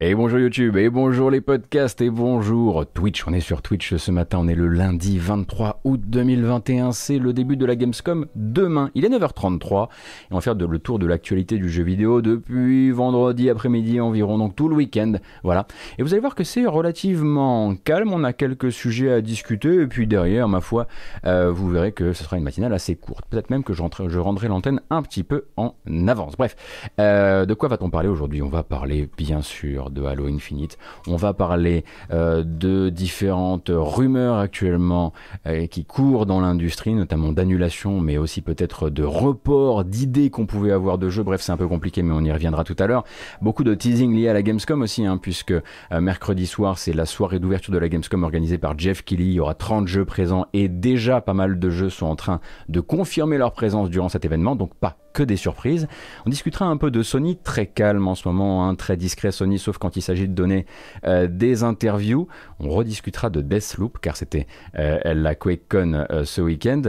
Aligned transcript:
Et 0.00 0.16
bonjour 0.16 0.40
YouTube, 0.40 0.76
et 0.76 0.90
bonjour 0.90 1.30
les 1.30 1.40
podcasts, 1.40 2.00
et 2.00 2.10
bonjour 2.10 2.84
Twitch. 2.84 3.28
On 3.28 3.32
est 3.32 3.38
sur 3.38 3.62
Twitch 3.62 3.94
ce 3.94 4.10
matin, 4.10 4.38
on 4.40 4.48
est 4.48 4.56
le 4.56 4.66
lundi 4.66 5.20
23 5.20 5.82
août 5.84 6.00
2021, 6.04 6.90
c'est 6.90 7.20
le 7.20 7.32
début 7.32 7.56
de 7.56 7.64
la 7.64 7.76
Gamescom 7.76 8.26
demain. 8.34 8.90
Il 8.96 9.04
est 9.04 9.08
9h33, 9.08 9.84
et 9.84 9.88
on 10.32 10.34
va 10.34 10.40
faire 10.40 10.56
le 10.56 10.78
tour 10.80 10.98
de 10.98 11.06
l'actualité 11.06 11.58
du 11.58 11.70
jeu 11.70 11.84
vidéo 11.84 12.22
depuis 12.22 12.90
vendredi 12.90 13.48
après-midi 13.48 14.00
environ, 14.00 14.36
donc 14.36 14.56
tout 14.56 14.68
le 14.68 14.74
week-end. 14.74 15.12
Voilà. 15.44 15.68
Et 15.96 16.02
vous 16.02 16.12
allez 16.12 16.20
voir 16.20 16.34
que 16.34 16.42
c'est 16.42 16.66
relativement 16.66 17.76
calme, 17.76 18.12
on 18.12 18.24
a 18.24 18.32
quelques 18.32 18.72
sujets 18.72 19.12
à 19.12 19.20
discuter, 19.20 19.82
et 19.82 19.86
puis 19.86 20.08
derrière, 20.08 20.48
ma 20.48 20.60
foi, 20.60 20.88
euh, 21.24 21.52
vous 21.52 21.70
verrez 21.70 21.92
que 21.92 22.12
ce 22.12 22.24
sera 22.24 22.36
une 22.36 22.42
matinale 22.42 22.74
assez 22.74 22.96
courte. 22.96 23.26
Peut-être 23.30 23.48
même 23.48 23.62
que 23.62 23.72
je, 23.72 24.18
rendrai 24.18 24.48
l'antenne 24.48 24.80
un 24.90 25.02
petit 25.02 25.22
peu 25.22 25.44
en 25.56 25.76
avance. 26.08 26.34
Bref, 26.36 26.56
euh, 26.98 27.46
de 27.46 27.54
quoi 27.54 27.68
va-t-on 27.68 27.90
parler 27.90 28.08
aujourd'hui? 28.08 28.42
On 28.42 28.48
va 28.48 28.64
parler 28.64 29.08
bien 29.16 29.40
sûr 29.40 29.83
de 29.90 30.04
Halo 30.04 30.26
Infinite. 30.26 30.78
On 31.06 31.16
va 31.16 31.32
parler 31.32 31.84
euh, 32.12 32.42
de 32.44 32.88
différentes 32.88 33.70
rumeurs 33.72 34.38
actuellement 34.38 35.12
euh, 35.46 35.66
qui 35.66 35.84
courent 35.84 36.26
dans 36.26 36.40
l'industrie, 36.40 36.94
notamment 36.94 37.32
d'annulation, 37.32 38.00
mais 38.00 38.18
aussi 38.18 38.40
peut-être 38.40 38.90
de 38.90 39.02
report 39.02 39.84
d'idées 39.84 40.30
qu'on 40.30 40.46
pouvait 40.46 40.72
avoir 40.72 40.98
de 40.98 41.08
jeux. 41.08 41.22
Bref, 41.22 41.40
c'est 41.40 41.52
un 41.52 41.56
peu 41.56 41.68
compliqué, 41.68 42.02
mais 42.02 42.14
on 42.14 42.22
y 42.22 42.32
reviendra 42.32 42.64
tout 42.64 42.76
à 42.78 42.86
l'heure. 42.86 43.04
Beaucoup 43.40 43.64
de 43.64 43.74
teasing 43.74 44.14
liés 44.14 44.28
à 44.28 44.32
la 44.32 44.42
Gamescom 44.42 44.82
aussi, 44.82 45.06
hein, 45.06 45.18
puisque 45.18 45.52
euh, 45.52 45.62
mercredi 46.00 46.46
soir, 46.46 46.78
c'est 46.78 46.92
la 46.92 47.06
soirée 47.06 47.38
d'ouverture 47.38 47.72
de 47.72 47.78
la 47.78 47.88
Gamescom 47.88 48.22
organisée 48.22 48.58
par 48.58 48.78
Jeff 48.78 49.04
Kelly. 49.04 49.24
Il 49.26 49.32
y 49.34 49.40
aura 49.40 49.54
30 49.54 49.88
jeux 49.88 50.04
présents 50.04 50.46
et 50.52 50.68
déjà 50.68 51.20
pas 51.20 51.34
mal 51.34 51.58
de 51.58 51.70
jeux 51.70 51.90
sont 51.90 52.06
en 52.06 52.16
train 52.16 52.40
de 52.68 52.80
confirmer 52.80 53.38
leur 53.38 53.52
présence 53.52 53.90
durant 53.90 54.08
cet 54.08 54.24
événement, 54.24 54.56
donc 54.56 54.74
pas 54.74 54.96
que 55.14 55.22
des 55.22 55.36
surprises. 55.36 55.88
On 56.26 56.30
discutera 56.30 56.66
un 56.66 56.76
peu 56.76 56.90
de 56.90 57.02
Sony, 57.02 57.36
très 57.36 57.66
calme 57.66 58.06
en 58.06 58.14
ce 58.14 58.28
moment, 58.28 58.68
hein, 58.68 58.74
très 58.74 58.98
discret 58.98 59.32
Sony, 59.32 59.58
sauf 59.58 59.78
quand 59.78 59.96
il 59.96 60.02
s'agit 60.02 60.28
de 60.28 60.34
donner 60.34 60.66
euh, 61.06 61.28
des 61.30 61.62
interviews. 61.62 62.28
On 62.60 62.68
rediscutera 62.68 63.30
de 63.30 63.40
Deathloop, 63.40 63.98
car 64.00 64.16
c'était 64.16 64.46
euh, 64.78 65.14
la 65.14 65.34
QuakeCon 65.34 66.06
euh, 66.10 66.24
ce 66.24 66.42
week-end. 66.42 66.82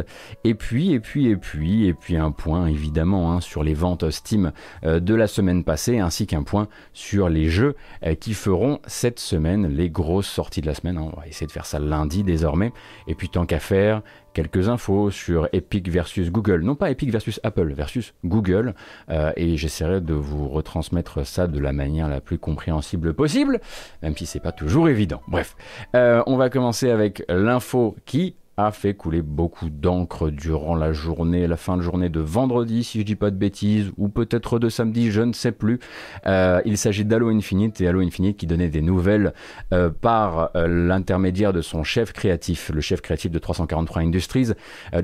Et 0.43 0.55
puis, 0.55 0.91
et 0.91 0.99
puis, 0.99 1.27
et 1.27 1.37
puis, 1.37 1.85
et 1.85 1.93
puis 1.93 2.17
un 2.17 2.31
point 2.31 2.67
évidemment 2.67 3.31
hein, 3.31 3.39
sur 3.39 3.63
les 3.63 3.73
ventes 3.73 4.09
Steam 4.09 4.51
de 4.83 5.15
la 5.15 5.27
semaine 5.27 5.63
passée, 5.63 5.99
ainsi 5.99 6.25
qu'un 6.25 6.43
point 6.43 6.67
sur 6.93 7.29
les 7.29 7.47
jeux 7.47 7.75
qui 8.19 8.33
feront 8.33 8.79
cette 8.87 9.19
semaine 9.19 9.67
les 9.67 9.89
grosses 9.89 10.27
sorties 10.27 10.61
de 10.61 10.67
la 10.67 10.73
semaine. 10.73 10.97
On 10.97 11.09
va 11.09 11.27
essayer 11.27 11.45
de 11.45 11.51
faire 11.51 11.65
ça 11.65 11.79
lundi 11.79 12.23
désormais. 12.23 12.71
Et 13.07 13.13
puis 13.13 13.29
tant 13.29 13.45
qu'à 13.45 13.59
faire, 13.59 14.01
quelques 14.35 14.67
infos 14.69 15.09
sur 15.09 15.47
Epic 15.53 15.89
versus 15.89 16.29
Google. 16.29 16.61
Non 16.61 16.75
pas 16.75 16.91
Epic 16.91 17.09
versus 17.09 17.39
Apple, 17.41 17.73
versus 17.73 18.13
Google. 18.23 18.75
Euh, 19.09 19.31
et 19.35 19.57
j'essaierai 19.57 20.01
de 20.01 20.13
vous 20.13 20.47
retransmettre 20.49 21.25
ça 21.25 21.47
de 21.47 21.57
la 21.57 21.71
manière 21.71 22.09
la 22.09 22.21
plus 22.21 22.37
compréhensible 22.37 23.13
possible, 23.13 23.61
même 24.03 24.15
si 24.15 24.27
c'est 24.27 24.41
pas 24.41 24.51
toujours 24.51 24.89
évident. 24.89 25.21
Bref, 25.27 25.55
euh, 25.95 26.21
on 26.27 26.35
va 26.35 26.49
commencer 26.49 26.91
avec 26.91 27.23
l'info 27.29 27.95
qui 28.05 28.35
a 28.57 28.71
fait 28.71 28.93
couler 28.93 29.21
beaucoup 29.21 29.69
d'encre 29.69 30.29
durant 30.29 30.75
la 30.75 30.93
journée, 30.93 31.45
la 31.45 31.57
fin 31.57 31.75
de 31.75 31.81
journée 31.81 32.09
de 32.09 32.21
vendredi, 32.21 32.83
si 32.83 32.99
je 32.99 33.03
dis 33.03 33.15
pas 33.15 33.29
de 33.29 33.35
bêtises, 33.35 33.91
ou 33.97 34.07
peut-être 34.07 34.59
de 34.59 34.69
samedi, 34.69 35.11
je 35.11 35.21
ne 35.21 35.33
sais 35.33 35.51
plus. 35.51 35.79
Euh, 36.25 36.61
il 36.65 36.77
s'agit 36.77 37.03
d'Halo 37.03 37.29
Infinite 37.29 37.81
et 37.81 37.87
Halo 37.87 37.99
Infinite 37.99 38.37
qui 38.37 38.47
donnait 38.47 38.69
des 38.69 38.81
nouvelles 38.81 39.33
euh, 39.73 39.89
par 39.89 40.51
euh, 40.55 40.67
l'intermédiaire 40.67 41.51
de 41.51 41.61
son 41.61 41.83
chef 41.83 42.13
créatif, 42.13 42.71
le 42.73 42.79
chef 42.79 43.01
créatif 43.01 43.31
de 43.31 43.39
343 43.39 44.01
Industries, 44.01 44.51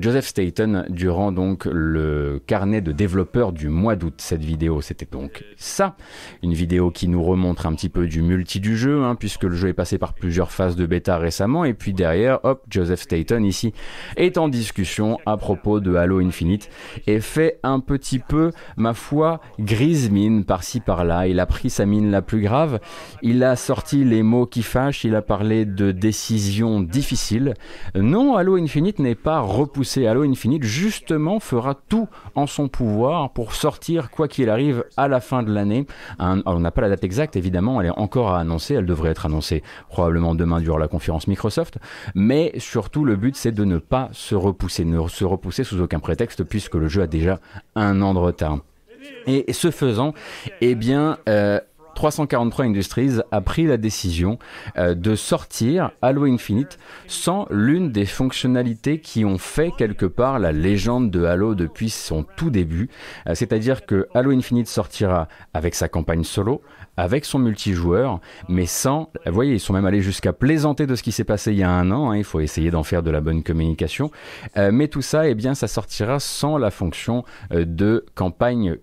Joseph 0.00 0.26
Staten, 0.26 0.86
durant 0.88 1.32
donc 1.32 1.66
le 1.66 2.40
carnet 2.46 2.80
de 2.80 2.92
développeurs 2.92 3.52
du 3.52 3.68
mois 3.68 3.96
d'août. 3.96 4.14
Cette 4.18 4.44
vidéo, 4.44 4.80
c'était 4.80 5.08
donc 5.10 5.44
ça, 5.56 5.96
une 6.42 6.54
vidéo 6.54 6.90
qui 6.90 7.08
nous 7.08 7.22
remontre 7.22 7.66
un 7.66 7.74
petit 7.74 7.88
peu 7.88 8.06
du 8.06 8.22
multi 8.22 8.60
du 8.60 8.76
jeu, 8.76 9.04
hein, 9.04 9.14
puisque 9.14 9.44
le 9.44 9.54
jeu 9.54 9.68
est 9.68 9.74
passé 9.74 9.98
par 9.98 10.14
plusieurs 10.14 10.50
phases 10.50 10.76
de 10.76 10.86
bêta 10.86 11.18
récemment, 11.18 11.64
et 11.64 11.74
puis 11.74 11.92
derrière, 11.92 12.40
hop, 12.44 12.64
Joseph 12.70 13.00
Staten 13.00 13.41
ici 13.44 13.72
est 14.16 14.38
en 14.38 14.48
discussion 14.48 15.18
à 15.26 15.36
propos 15.36 15.80
de 15.80 15.94
Halo 15.94 16.20
Infinite 16.20 16.68
et 17.06 17.20
fait 17.20 17.58
un 17.62 17.80
petit 17.80 18.18
peu, 18.18 18.52
ma 18.76 18.94
foi, 18.94 19.40
grise 19.58 20.10
mine 20.10 20.44
par-ci 20.44 20.80
par-là. 20.80 21.26
Il 21.26 21.40
a 21.40 21.46
pris 21.46 21.70
sa 21.70 21.86
mine 21.86 22.10
la 22.10 22.22
plus 22.22 22.40
grave, 22.40 22.80
il 23.22 23.42
a 23.44 23.56
sorti 23.56 24.04
les 24.04 24.22
mots 24.22 24.46
qui 24.46 24.62
fâchent, 24.62 25.04
il 25.04 25.14
a 25.14 25.22
parlé 25.22 25.64
de 25.64 25.92
décisions 25.92 26.80
difficiles. 26.80 27.54
Non, 27.94 28.36
Halo 28.36 28.56
Infinite 28.56 28.98
n'est 28.98 29.14
pas 29.14 29.40
repoussé. 29.40 30.06
Halo 30.06 30.22
Infinite, 30.22 30.64
justement, 30.64 31.40
fera 31.40 31.74
tout 31.74 32.08
en 32.34 32.46
son 32.46 32.68
pouvoir 32.68 33.32
pour 33.32 33.54
sortir, 33.54 34.10
quoi 34.10 34.28
qu'il 34.28 34.50
arrive, 34.50 34.84
à 34.96 35.08
la 35.08 35.20
fin 35.20 35.42
de 35.42 35.52
l'année. 35.52 35.86
On 36.18 36.58
n'a 36.58 36.70
pas 36.70 36.82
la 36.82 36.88
date 36.88 37.04
exacte, 37.04 37.36
évidemment, 37.36 37.80
elle 37.80 37.88
est 37.88 37.98
encore 37.98 38.30
à 38.30 38.40
annoncer, 38.40 38.74
elle 38.74 38.86
devrait 38.86 39.10
être 39.10 39.26
annoncée 39.26 39.62
probablement 39.88 40.34
demain 40.34 40.60
durant 40.60 40.78
la 40.78 40.88
conférence 40.88 41.26
Microsoft, 41.26 41.78
mais 42.14 42.52
surtout 42.58 43.04
le 43.04 43.16
but 43.16 43.31
c'est 43.34 43.52
de 43.52 43.64
ne 43.64 43.78
pas 43.78 44.08
se 44.12 44.34
repousser, 44.34 44.84
ne 44.84 45.06
se 45.08 45.24
repousser 45.24 45.64
sous 45.64 45.80
aucun 45.80 46.00
prétexte, 46.00 46.44
puisque 46.44 46.74
le 46.74 46.88
jeu 46.88 47.02
a 47.02 47.06
déjà 47.06 47.40
un 47.74 48.00
an 48.02 48.14
de 48.14 48.18
retard. 48.18 48.58
Et 49.26 49.52
ce 49.52 49.70
faisant, 49.70 50.14
eh 50.60 50.74
bien, 50.74 51.18
343 51.94 52.64
euh, 52.64 52.68
Industries 52.68 53.12
a 53.30 53.40
pris 53.40 53.66
la 53.66 53.76
décision 53.76 54.38
euh, 54.78 54.94
de 54.94 55.14
sortir 55.14 55.90
Halo 56.02 56.24
Infinite 56.24 56.78
sans 57.06 57.46
l'une 57.50 57.90
des 57.90 58.06
fonctionnalités 58.06 59.00
qui 59.00 59.24
ont 59.24 59.38
fait 59.38 59.70
quelque 59.76 60.06
part 60.06 60.38
la 60.38 60.52
légende 60.52 61.10
de 61.10 61.24
Halo 61.24 61.54
depuis 61.54 61.90
son 61.90 62.24
tout 62.36 62.50
début. 62.50 62.88
Euh, 63.26 63.34
c'est-à-dire 63.34 63.86
que 63.86 64.08
Halo 64.14 64.30
Infinite 64.30 64.68
sortira 64.68 65.28
avec 65.54 65.74
sa 65.74 65.88
campagne 65.88 66.24
solo, 66.24 66.62
avec 66.96 67.24
son 67.24 67.38
multijoueur, 67.38 68.20
mais 68.48 68.66
sans. 68.66 69.10
Vous 69.26 69.32
voyez, 69.32 69.54
ils 69.54 69.60
sont 69.60 69.72
même 69.72 69.86
allés 69.86 70.02
jusqu'à 70.02 70.32
plaisanter 70.32 70.86
de 70.86 70.94
ce 70.94 71.02
qui 71.02 71.12
s'est 71.12 71.24
passé 71.24 71.52
il 71.52 71.58
y 71.58 71.62
a 71.62 71.70
un 71.70 71.90
an. 71.90 72.10
Hein, 72.10 72.16
il 72.16 72.24
faut 72.24 72.40
essayer 72.40 72.70
d'en 72.70 72.82
faire 72.82 73.02
de 73.02 73.10
la 73.10 73.20
bonne 73.20 73.42
communication. 73.42 74.10
Euh, 74.56 74.70
mais 74.72 74.88
tout 74.88 75.02
ça, 75.02 75.28
eh 75.28 75.34
bien, 75.34 75.54
ça 75.54 75.68
sortira 75.68 76.20
sans 76.20 76.58
la 76.58 76.70
fonction 76.70 77.24
de 77.50 78.04
campagne 78.14 78.76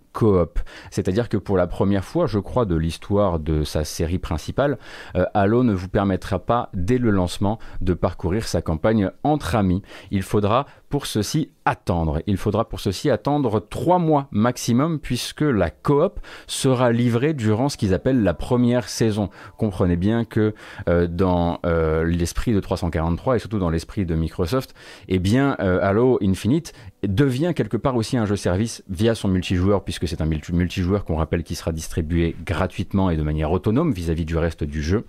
C'est-à-dire 0.91 1.30
que 1.30 1.38
pour 1.38 1.57
la 1.57 1.68
première 1.68 2.03
fois, 2.03 2.28
je 2.28 2.40
crois, 2.40 2.66
de 2.66 2.75
l'histoire 2.75 3.40
de 3.40 3.63
sa 3.63 3.84
série 3.84 4.19
principale, 4.19 4.78
euh, 5.16 5.25
Halo 5.34 5.63
ne 5.63 5.74
vous 5.74 5.90
permettra 5.90 6.40
pas, 6.40 6.69
dès 6.74 6.97
le 6.97 7.09
lancement, 7.09 7.59
de 7.81 7.94
parcourir 7.94 8.47
sa 8.47 8.62
campagne 8.62 9.12
entre 9.24 9.56
amis. 9.56 9.81
Il 10.12 10.24
faudra 10.24 10.66
pour 10.90 11.06
ceci 11.06 11.52
attendre. 11.66 12.22
Il 12.26 12.38
faudra 12.38 12.68
pour 12.68 12.80
ceci 12.80 13.10
attendre 13.10 13.60
trois 13.60 14.00
mois 14.00 14.28
maximum 14.32 15.00
puisque 15.00 15.42
la 15.42 15.70
coop 15.70 16.20
sera 16.48 16.92
livrée 16.92 17.34
durant 17.34 17.70
ce 17.70 17.78
qu'ils 17.78 17.94
appellent 17.94 18.24
la 18.24 18.34
première 18.34 18.90
saison. 18.90 19.30
Comprenez 19.58 19.96
bien 19.96 20.26
que 20.26 20.56
euh, 20.88 21.08
dans 21.08 21.60
euh, 21.66 22.04
l'esprit 22.04 22.54
de 22.54 22.60
343 22.60 23.36
et 23.36 23.40
surtout 23.40 23.60
dans 23.60 23.70
l'esprit 23.70 24.06
de 24.06 24.16
Microsoft, 24.16 24.74
eh 25.08 25.20
bien 25.20 25.56
euh, 25.60 25.80
Halo 25.82 26.18
Infinite 26.24 26.74
devient 27.08 27.54
quelque 27.56 27.78
part 27.78 27.96
aussi 27.96 28.18
un 28.18 28.26
jeu 28.26 28.36
service 28.36 28.84
via 28.90 29.14
son 29.14 29.28
multijoueur 29.28 29.84
puisque 29.84 30.08
c'est 30.08 30.22
un 30.22 30.26
multijoueur 30.26 31.06
qu'on 31.06 31.18
rappelle 31.18 31.44
qui 31.44 31.56
sera 31.56 31.72
distribué 31.72 32.36
gratuitement 32.46 33.10
et 33.10 33.16
de 33.16 33.24
manière 33.24 33.52
autonome 33.52 33.92
vis-à-vis 33.92 34.26
du 34.26 34.38
reste 34.38 34.64
du 34.64 34.82
jeu. 34.82 35.06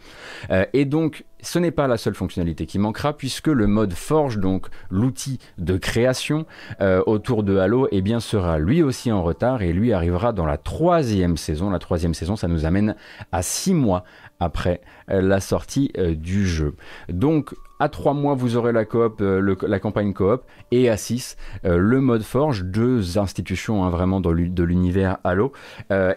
et 0.72 0.84
donc 0.84 1.24
ce 1.42 1.58
n'est 1.58 1.70
pas 1.70 1.86
la 1.86 1.96
seule 1.96 2.14
fonctionnalité 2.14 2.66
qui 2.66 2.78
manquera 2.78 3.16
puisque 3.16 3.48
le 3.48 3.66
mode 3.66 3.92
Forge, 3.92 4.38
donc 4.38 4.66
l'outil 4.90 5.38
de 5.58 5.76
création 5.76 6.46
euh, 6.80 7.02
autour 7.06 7.42
de 7.42 7.56
Halo, 7.56 7.88
eh 7.90 8.02
sera 8.20 8.58
lui 8.58 8.82
aussi 8.82 9.12
en 9.12 9.22
retard 9.22 9.62
et 9.62 9.72
lui 9.72 9.92
arrivera 9.92 10.32
dans 10.32 10.46
la 10.46 10.56
troisième 10.56 11.36
saison. 11.36 11.70
La 11.70 11.78
troisième 11.78 12.14
saison, 12.14 12.36
ça 12.36 12.48
nous 12.48 12.64
amène 12.64 12.96
à 13.32 13.42
six 13.42 13.74
mois 13.74 14.04
après 14.40 14.80
euh, 15.10 15.20
la 15.20 15.40
sortie 15.40 15.92
euh, 15.98 16.14
du 16.14 16.46
jeu. 16.46 16.74
Donc 17.08 17.54
à 17.80 17.88
3 17.88 18.14
mois, 18.14 18.34
vous 18.34 18.56
aurez 18.56 18.72
la 18.72 18.84
coop, 18.84 19.20
euh, 19.20 19.56
la 19.66 19.80
campagne 19.80 20.12
coop, 20.12 20.42
et 20.70 20.88
à 20.88 20.96
6, 20.96 21.36
le 21.64 22.00
mode 22.00 22.22
Forge, 22.22 22.64
deux 22.64 23.18
institutions 23.18 23.84
hein, 23.84 23.90
vraiment 23.90 24.20
de 24.20 24.62
l'univers 24.62 25.18
Halo. 25.24 25.52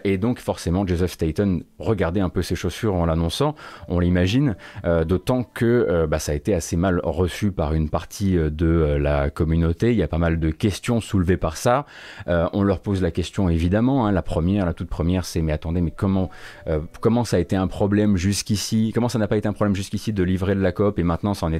et 0.04 0.18
donc 0.18 0.38
forcément, 0.38 0.86
Joseph 0.86 1.12
Staten 1.12 1.64
regardez 1.78 2.20
un 2.20 2.28
peu 2.28 2.42
ses 2.42 2.54
chaussures 2.54 2.94
en 2.94 3.06
l'annonçant, 3.06 3.54
on 3.88 3.98
l'imagine, 3.98 4.56
d'autant 5.06 5.42
que 5.42 6.06
bah, 6.06 6.18
ça 6.18 6.32
a 6.32 6.34
été 6.34 6.54
assez 6.54 6.76
mal 6.76 7.00
reçu 7.02 7.50
par 7.50 7.74
une 7.74 7.88
partie 7.88 8.36
de 8.36 8.96
la 9.00 9.30
communauté. 9.30 9.90
Il 9.90 9.96
y 9.96 10.02
a 10.02 10.08
pas 10.08 10.18
mal 10.18 10.38
de 10.38 10.50
questions 10.50 11.00
soulevées 11.00 11.36
par 11.36 11.56
ça. 11.56 11.86
on 12.26 12.62
leur 12.62 12.80
pose 12.80 13.02
la 13.02 13.10
question 13.10 13.48
évidemment. 13.48 14.06
Hein, 14.06 14.12
la 14.12 14.22
première, 14.22 14.66
la 14.66 14.74
toute 14.74 14.88
première, 14.88 15.24
c'est 15.24 15.42
mais 15.42 15.52
attendez, 15.52 15.80
mais 15.80 15.90
comment, 15.90 16.30
comment 17.00 17.24
ça 17.24 17.38
a 17.38 17.40
été 17.40 17.56
un 17.56 17.66
problème 17.66 18.16
jusqu'ici? 18.16 18.92
Comment 18.94 19.08
ça 19.08 19.18
n'a 19.18 19.28
pas 19.28 19.36
été 19.36 19.48
un 19.48 19.52
problème 19.52 19.74
jusqu'ici 19.74 20.12
de 20.12 20.22
livrer 20.22 20.54
de 20.54 20.60
la 20.60 20.72
coop 20.72 20.98
et 20.98 21.02
maintenant 21.02 21.34
c'en 21.34 21.53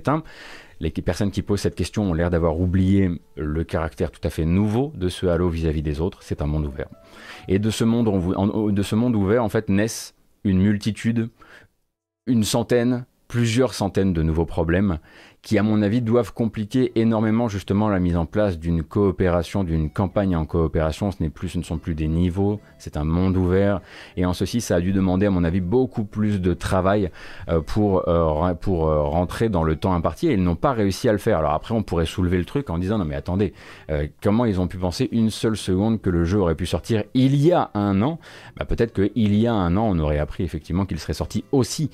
les 0.81 0.91
personnes 0.91 1.31
qui 1.31 1.43
posent 1.43 1.61
cette 1.61 1.75
question 1.75 2.11
ont 2.11 2.15
l'air 2.15 2.31
d'avoir 2.31 2.61
oublié 2.61 3.11
le 3.37 3.65
caractère 3.65 4.11
tout 4.11 4.21
à 4.25 4.31
fait 4.31 4.45
nouveau 4.45 4.93
de 4.95 5.09
ce 5.09 5.27
Halo 5.27 5.49
vis-à-vis 5.49 5.83
des 5.83 6.01
autres. 6.01 6.23
C'est 6.23 6.43
un 6.43 6.47
monde 6.47 6.67
ouvert. 6.67 6.89
Et 7.49 7.59
de 7.59 7.71
ce 7.71 7.85
monde, 7.85 8.73
de 8.73 8.83
ce 8.83 8.95
monde 8.95 9.17
ouvert, 9.17 9.45
en 9.45 9.49
fait, 9.49 9.69
naissent 9.69 10.15
une 10.45 10.61
multitude, 10.61 11.31
une 12.27 12.45
centaine, 12.45 13.07
plusieurs 13.29 13.75
centaines 13.75 14.13
de 14.13 14.23
nouveaux 14.23 14.47
problèmes 14.47 14.99
qui 15.45 15.59
à 15.59 15.63
mon 15.63 15.83
avis 15.83 16.01
doivent 16.01 16.33
compliquer 16.33 16.91
énormément 16.97 17.49
justement 17.49 17.91
la 17.91 18.01
mise 18.01 18.17
en 18.17 18.25
place 18.25 18.59
d'une 18.59 18.83
coopération, 18.83 19.63
d'une 19.63 19.91
campagne 19.91 20.35
en 20.35 20.47
coopération. 20.47 21.11
Ce 21.11 21.23
n'est 21.23 21.29
plus, 21.29 21.51
ce 21.51 21.59
ne 21.59 21.63
sont 21.63 21.77
plus 21.77 21.95
des 21.95 22.09
niveaux, 22.09 22.61
c'est 22.79 22.97
un 22.97 23.05
monde 23.05 23.37
ouvert. 23.37 23.83
Et 24.17 24.25
en 24.25 24.33
ceci, 24.33 24.63
ça 24.63 24.77
a 24.77 24.81
dû 24.81 24.93
demander 24.93 25.27
à 25.27 25.31
mon 25.31 25.45
avis 25.45 25.61
beaucoup 25.61 26.05
plus 26.05 26.41
de 26.41 26.55
travail 26.55 27.11
euh, 27.51 27.61
pour 27.61 28.09
euh, 28.09 28.55
pour 28.55 28.89
euh, 28.89 29.03
rentrer 29.03 29.51
dans 29.51 29.65
le 29.65 29.77
temps 29.77 29.93
imparti. 29.93 30.29
Et 30.29 30.33
ils 30.33 30.43
n'ont 30.43 30.57
pas 30.57 30.73
réussi 30.73 31.11
à 31.11 31.13
le 31.13 31.19
faire. 31.19 31.39
Alors 31.39 31.53
après, 31.53 31.75
on 31.75 31.83
pourrait 31.83 32.07
soulever 32.07 32.39
le 32.39 32.47
truc 32.47 32.71
en 32.71 32.79
disant 32.79 32.97
non 32.97 33.05
mais 33.05 33.15
attendez, 33.15 33.53
comment 34.23 34.47
ils 34.47 34.61
ont 34.61 34.67
pu 34.67 34.79
penser 34.79 35.11
une 35.13 35.29
seule 35.29 35.59
seconde 35.59 36.01
que 36.01 36.09
le 36.09 36.25
jeu 36.25 36.39
aurait 36.39 36.55
pu 36.55 36.65
sortir 36.65 37.05
il 37.13 37.37
y 37.37 37.53
a 37.53 37.71
un 37.75 38.01
an? 38.01 38.19
Bah, 38.57 38.65
Peut-être 38.65 38.95
qu'il 38.95 39.35
y 39.35 39.47
a 39.47 39.53
un 39.53 39.77
an, 39.77 39.89
on 39.91 39.99
aurait 39.99 40.19
appris 40.19 40.43
effectivement 40.43 40.87
qu'il 40.87 40.99
serait 40.99 41.13
sorti 41.13 41.45
aussi 41.53 41.91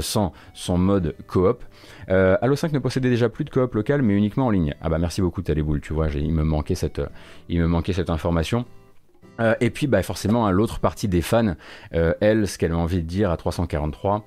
sans 0.00 0.32
son 0.54 0.78
mode 0.78 1.16
coop. 1.26 1.64
Euh, 2.12 2.36
Halo 2.42 2.56
5 2.56 2.72
ne 2.72 2.78
possédait 2.78 3.08
déjà 3.08 3.28
plus 3.28 3.44
de 3.44 3.50
coop 3.50 3.74
local, 3.74 4.02
mais 4.02 4.14
uniquement 4.14 4.46
en 4.46 4.50
ligne. 4.50 4.74
Ah 4.82 4.88
bah 4.88 4.98
merci 4.98 5.22
beaucoup 5.22 5.40
Taléboul, 5.40 5.80
tu 5.80 5.94
vois, 5.94 6.08
il 6.08 6.32
me 6.32 6.44
manquait 6.44 6.74
cette, 6.74 7.00
il 7.48 7.60
me 7.60 7.66
manquait 7.66 7.94
cette 7.94 8.10
information. 8.10 8.66
Euh, 9.40 9.54
et 9.60 9.70
puis 9.70 9.86
bah, 9.86 10.02
forcément, 10.02 10.46
hein, 10.46 10.50
l'autre 10.50 10.78
partie 10.78 11.08
des 11.08 11.22
fans, 11.22 11.54
euh, 11.94 12.12
elle, 12.20 12.46
ce 12.46 12.58
qu'elle 12.58 12.72
a 12.72 12.76
envie 12.76 13.02
de 13.02 13.06
dire 13.06 13.30
à 13.30 13.36
343, 13.38 14.26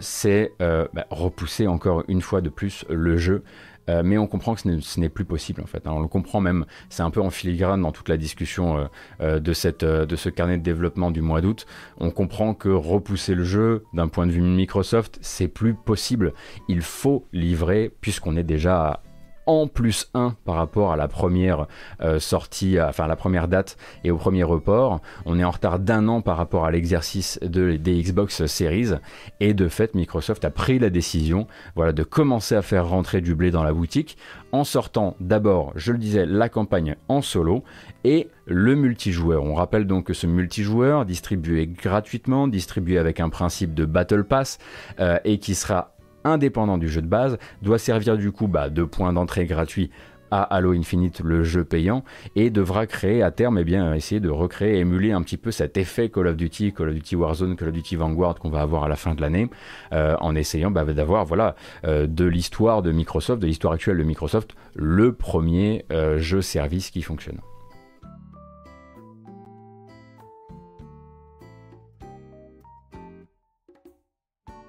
c'est 0.00 0.52
bah, 0.58 1.06
repousser 1.10 1.68
encore 1.68 2.02
une 2.08 2.20
fois 2.20 2.40
de 2.40 2.48
plus 2.48 2.84
le 2.90 3.16
jeu 3.16 3.44
euh, 3.88 4.02
mais 4.04 4.18
on 4.18 4.26
comprend 4.26 4.54
que 4.54 4.60
ce 4.80 5.00
n'est 5.00 5.08
plus 5.08 5.24
possible 5.24 5.62
en 5.62 5.66
fait. 5.66 5.86
Hein. 5.86 5.92
On 5.94 6.00
le 6.00 6.08
comprend 6.08 6.40
même, 6.40 6.66
c'est 6.88 7.02
un 7.02 7.10
peu 7.10 7.20
en 7.20 7.30
filigrane 7.30 7.82
dans 7.82 7.92
toute 7.92 8.08
la 8.08 8.16
discussion 8.16 8.78
euh, 8.78 8.84
euh, 9.20 9.40
de, 9.40 10.04
de 10.04 10.16
ce 10.16 10.28
carnet 10.28 10.58
de 10.58 10.62
développement 10.62 11.10
du 11.10 11.20
mois 11.20 11.40
d'août. 11.40 11.66
On 11.98 12.10
comprend 12.10 12.54
que 12.54 12.68
repousser 12.68 13.34
le 13.34 13.44
jeu 13.44 13.84
d'un 13.92 14.08
point 14.08 14.26
de 14.26 14.32
vue 14.32 14.40
Microsoft, 14.40 15.18
c'est 15.20 15.48
plus 15.48 15.74
possible. 15.74 16.32
Il 16.68 16.82
faut 16.82 17.26
livrer 17.32 17.92
puisqu'on 18.00 18.36
est 18.36 18.44
déjà 18.44 19.02
en 19.46 19.66
plus 19.66 20.10
1 20.14 20.36
par 20.44 20.56
rapport 20.56 20.92
à 20.92 20.96
la 20.96 21.08
première 21.08 21.66
euh, 22.00 22.18
sortie, 22.18 22.80
enfin 22.80 23.06
la 23.06 23.16
première 23.16 23.48
date 23.48 23.76
et 24.04 24.10
au 24.10 24.16
premier 24.16 24.42
report. 24.42 25.00
On 25.26 25.38
est 25.38 25.44
en 25.44 25.50
retard 25.50 25.78
d'un 25.78 26.08
an 26.08 26.20
par 26.20 26.36
rapport 26.36 26.64
à 26.64 26.70
l'exercice 26.70 27.38
de, 27.42 27.76
des 27.76 28.02
Xbox 28.02 28.46
Series 28.46 28.92
et 29.40 29.54
de 29.54 29.68
fait 29.68 29.94
Microsoft 29.94 30.44
a 30.44 30.50
pris 30.50 30.78
la 30.78 30.90
décision 30.90 31.46
voilà, 31.76 31.92
de 31.92 32.02
commencer 32.02 32.54
à 32.54 32.62
faire 32.62 32.88
rentrer 32.88 33.20
du 33.20 33.34
blé 33.34 33.50
dans 33.50 33.64
la 33.64 33.72
boutique 33.72 34.16
en 34.54 34.62
sortant 34.62 35.16
d'abord, 35.18 35.72
je 35.74 35.90
le 35.90 35.98
disais, 35.98 36.26
la 36.26 36.48
campagne 36.48 36.94
en 37.08 37.22
solo 37.22 37.64
et 38.04 38.28
le 38.46 38.76
multijoueur. 38.76 39.42
On 39.42 39.54
rappelle 39.54 39.84
donc 39.84 40.06
que 40.06 40.14
ce 40.14 40.28
multijoueur 40.28 41.04
distribué 41.06 41.66
gratuitement, 41.66 42.46
distribué 42.46 42.98
avec 42.98 43.18
un 43.18 43.30
principe 43.30 43.74
de 43.74 43.84
Battle 43.84 44.22
Pass 44.22 44.58
euh, 45.00 45.18
et 45.24 45.38
qui 45.38 45.56
sera 45.56 45.93
indépendant 46.24 46.78
du 46.78 46.88
jeu 46.88 47.02
de 47.02 47.06
base, 47.06 47.38
doit 47.62 47.78
servir 47.78 48.16
du 48.16 48.32
coup 48.32 48.48
bah, 48.48 48.70
de 48.70 48.84
point 48.84 49.12
d'entrée 49.12 49.46
gratuit 49.46 49.90
à 50.30 50.42
Halo 50.42 50.72
Infinite, 50.72 51.20
le 51.20 51.44
jeu 51.44 51.64
payant, 51.64 52.02
et 52.34 52.50
devra 52.50 52.86
créer 52.86 53.22
à 53.22 53.30
terme, 53.30 53.58
et 53.58 53.60
eh 53.60 53.64
bien, 53.64 53.94
essayer 53.94 54.20
de 54.20 54.30
recréer, 54.30 54.78
émuler 54.78 55.12
un 55.12 55.22
petit 55.22 55.36
peu 55.36 55.52
cet 55.52 55.76
effet 55.76 56.08
Call 56.08 56.26
of 56.26 56.36
Duty, 56.36 56.72
Call 56.72 56.88
of 56.88 56.94
Duty 56.94 57.14
Warzone, 57.14 57.56
Call 57.56 57.68
of 57.68 57.74
Duty 57.74 57.94
Vanguard 57.94 58.34
qu'on 58.40 58.50
va 58.50 58.60
avoir 58.60 58.84
à 58.84 58.88
la 58.88 58.96
fin 58.96 59.14
de 59.14 59.20
l'année, 59.20 59.48
euh, 59.92 60.16
en 60.20 60.34
essayant 60.34 60.72
bah, 60.72 60.84
d'avoir 60.84 61.24
voilà, 61.24 61.54
euh, 61.84 62.08
de 62.08 62.24
l'histoire 62.24 62.82
de 62.82 62.90
Microsoft, 62.90 63.40
de 63.40 63.46
l'histoire 63.46 63.74
actuelle 63.74 63.98
de 63.98 64.02
Microsoft, 64.02 64.56
le 64.74 65.12
premier 65.12 65.84
euh, 65.92 66.18
jeu 66.18 66.42
service 66.42 66.90
qui 66.90 67.02
fonctionne. 67.02 67.38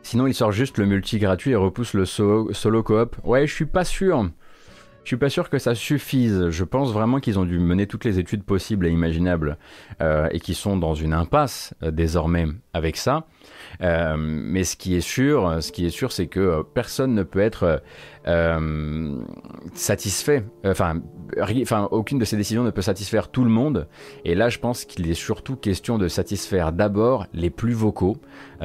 Sinon, 0.06 0.28
il 0.28 0.36
sort 0.36 0.52
juste 0.52 0.78
le 0.78 0.86
multi 0.86 1.18
gratuit 1.18 1.54
et 1.54 1.56
repousse 1.56 1.96
le 1.96 2.06
solo, 2.06 2.84
coop. 2.84 3.16
Ouais, 3.24 3.48
je 3.48 3.54
suis 3.56 3.66
pas 3.66 3.84
sûr. 3.84 4.30
Je 5.06 5.10
suis 5.10 5.18
pas 5.18 5.30
sûr 5.30 5.52
que 5.52 5.60
ça 5.60 5.76
suffise. 5.76 6.50
Je 6.50 6.64
pense 6.64 6.92
vraiment 6.92 7.20
qu'ils 7.20 7.38
ont 7.38 7.46
dû 7.46 7.60
mener 7.60 7.86
toutes 7.86 8.06
les 8.06 8.18
études 8.18 8.44
possibles 8.44 8.88
et 8.88 8.90
imaginables 8.90 9.60
euh, 10.02 10.28
et 10.32 10.40
qu'ils 10.40 10.56
sont 10.56 10.78
dans 10.78 10.96
une 10.96 11.14
impasse 11.14 11.76
euh, 11.84 11.92
désormais 11.92 12.48
avec 12.74 12.98
ça. 12.98 13.28
Euh, 13.84 14.16
mais 14.18 14.64
ce 14.64 14.76
qui 14.76 14.96
est 14.96 15.02
sûr, 15.02 15.62
ce 15.62 15.72
qui 15.72 15.86
est 15.86 15.92
sûr, 15.92 16.12
c'est 16.12 16.26
que 16.26 16.64
personne 16.74 17.14
ne 17.14 17.22
peut 17.22 17.40
être 17.40 17.84
satisfait. 19.76 20.44
Enfin, 20.66 21.02
enfin, 21.40 21.88
aucune 21.92 22.18
de 22.18 22.26
ces 22.26 22.36
décisions 22.36 22.64
ne 22.64 22.72
peut 22.72 22.82
satisfaire 22.82 23.30
tout 23.30 23.44
le 23.44 23.52
monde. 23.52 23.88
Et 24.24 24.34
là, 24.34 24.50
je 24.50 24.58
pense 24.58 24.86
qu'il 24.86 25.08
est 25.08 25.14
surtout 25.14 25.56
question 25.56 26.00
de 26.00 26.08
satisfaire 26.08 26.72
d'abord 26.72 27.28
les 27.32 27.52
plus 27.52 27.74
vocaux, 27.74 28.18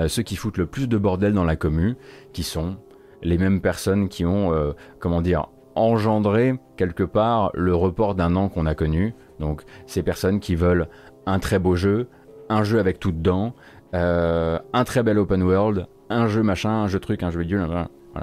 ceux 0.06 0.22
qui 0.22 0.36
foutent 0.36 0.56
le 0.56 0.64
plus 0.64 0.88
de 0.88 0.96
bordel 0.96 1.34
dans 1.34 1.44
la 1.44 1.56
commune, 1.56 1.96
qui 2.32 2.44
sont 2.44 2.78
les 3.22 3.36
mêmes 3.36 3.60
personnes 3.60 4.08
qui 4.08 4.24
ont, 4.24 4.74
comment 4.98 5.20
dire, 5.20 5.48
engendré 5.74 6.58
quelque 6.76 7.02
part 7.02 7.50
le 7.54 7.74
report 7.74 8.14
d'un 8.14 8.36
an 8.36 8.48
qu'on 8.48 8.66
a 8.66 8.74
connu. 8.74 9.14
Donc, 9.38 9.62
ces 9.86 10.02
personnes 10.02 10.40
qui 10.40 10.54
veulent 10.54 10.88
un 11.26 11.38
très 11.38 11.58
beau 11.58 11.76
jeu, 11.76 12.08
un 12.48 12.64
jeu 12.64 12.78
avec 12.78 12.98
tout 12.98 13.12
dedans, 13.12 13.54
euh, 13.94 14.58
un 14.72 14.84
très 14.84 15.02
bel 15.02 15.18
open 15.18 15.42
world, 15.42 15.86
un 16.08 16.26
jeu 16.26 16.42
machin, 16.42 16.70
un 16.70 16.88
jeu 16.88 17.00
truc, 17.00 17.22
un 17.22 17.30
jeu 17.30 17.40
vidéo, 17.40 17.60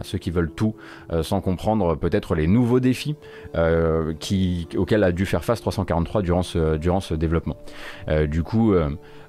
ceux 0.04 0.18
qui 0.18 0.32
veulent 0.32 0.52
tout 0.52 0.76
euh, 1.12 1.24
sans 1.24 1.42
comprendre 1.42 1.96
peut-être 1.96 2.36
les 2.36 2.48
nouveaux 2.48 2.80
défis 2.80 3.16
euh, 3.56 4.14
auxquels 4.78 5.04
a 5.04 5.12
dû 5.12 5.26
faire 5.26 5.44
face 5.44 5.62
343 5.62 6.22
durant 6.22 6.44
ce, 6.44 6.78
durant 6.78 7.00
ce 7.00 7.14
développement. 7.14 7.58
du 8.28 8.44
coup, 8.44 8.74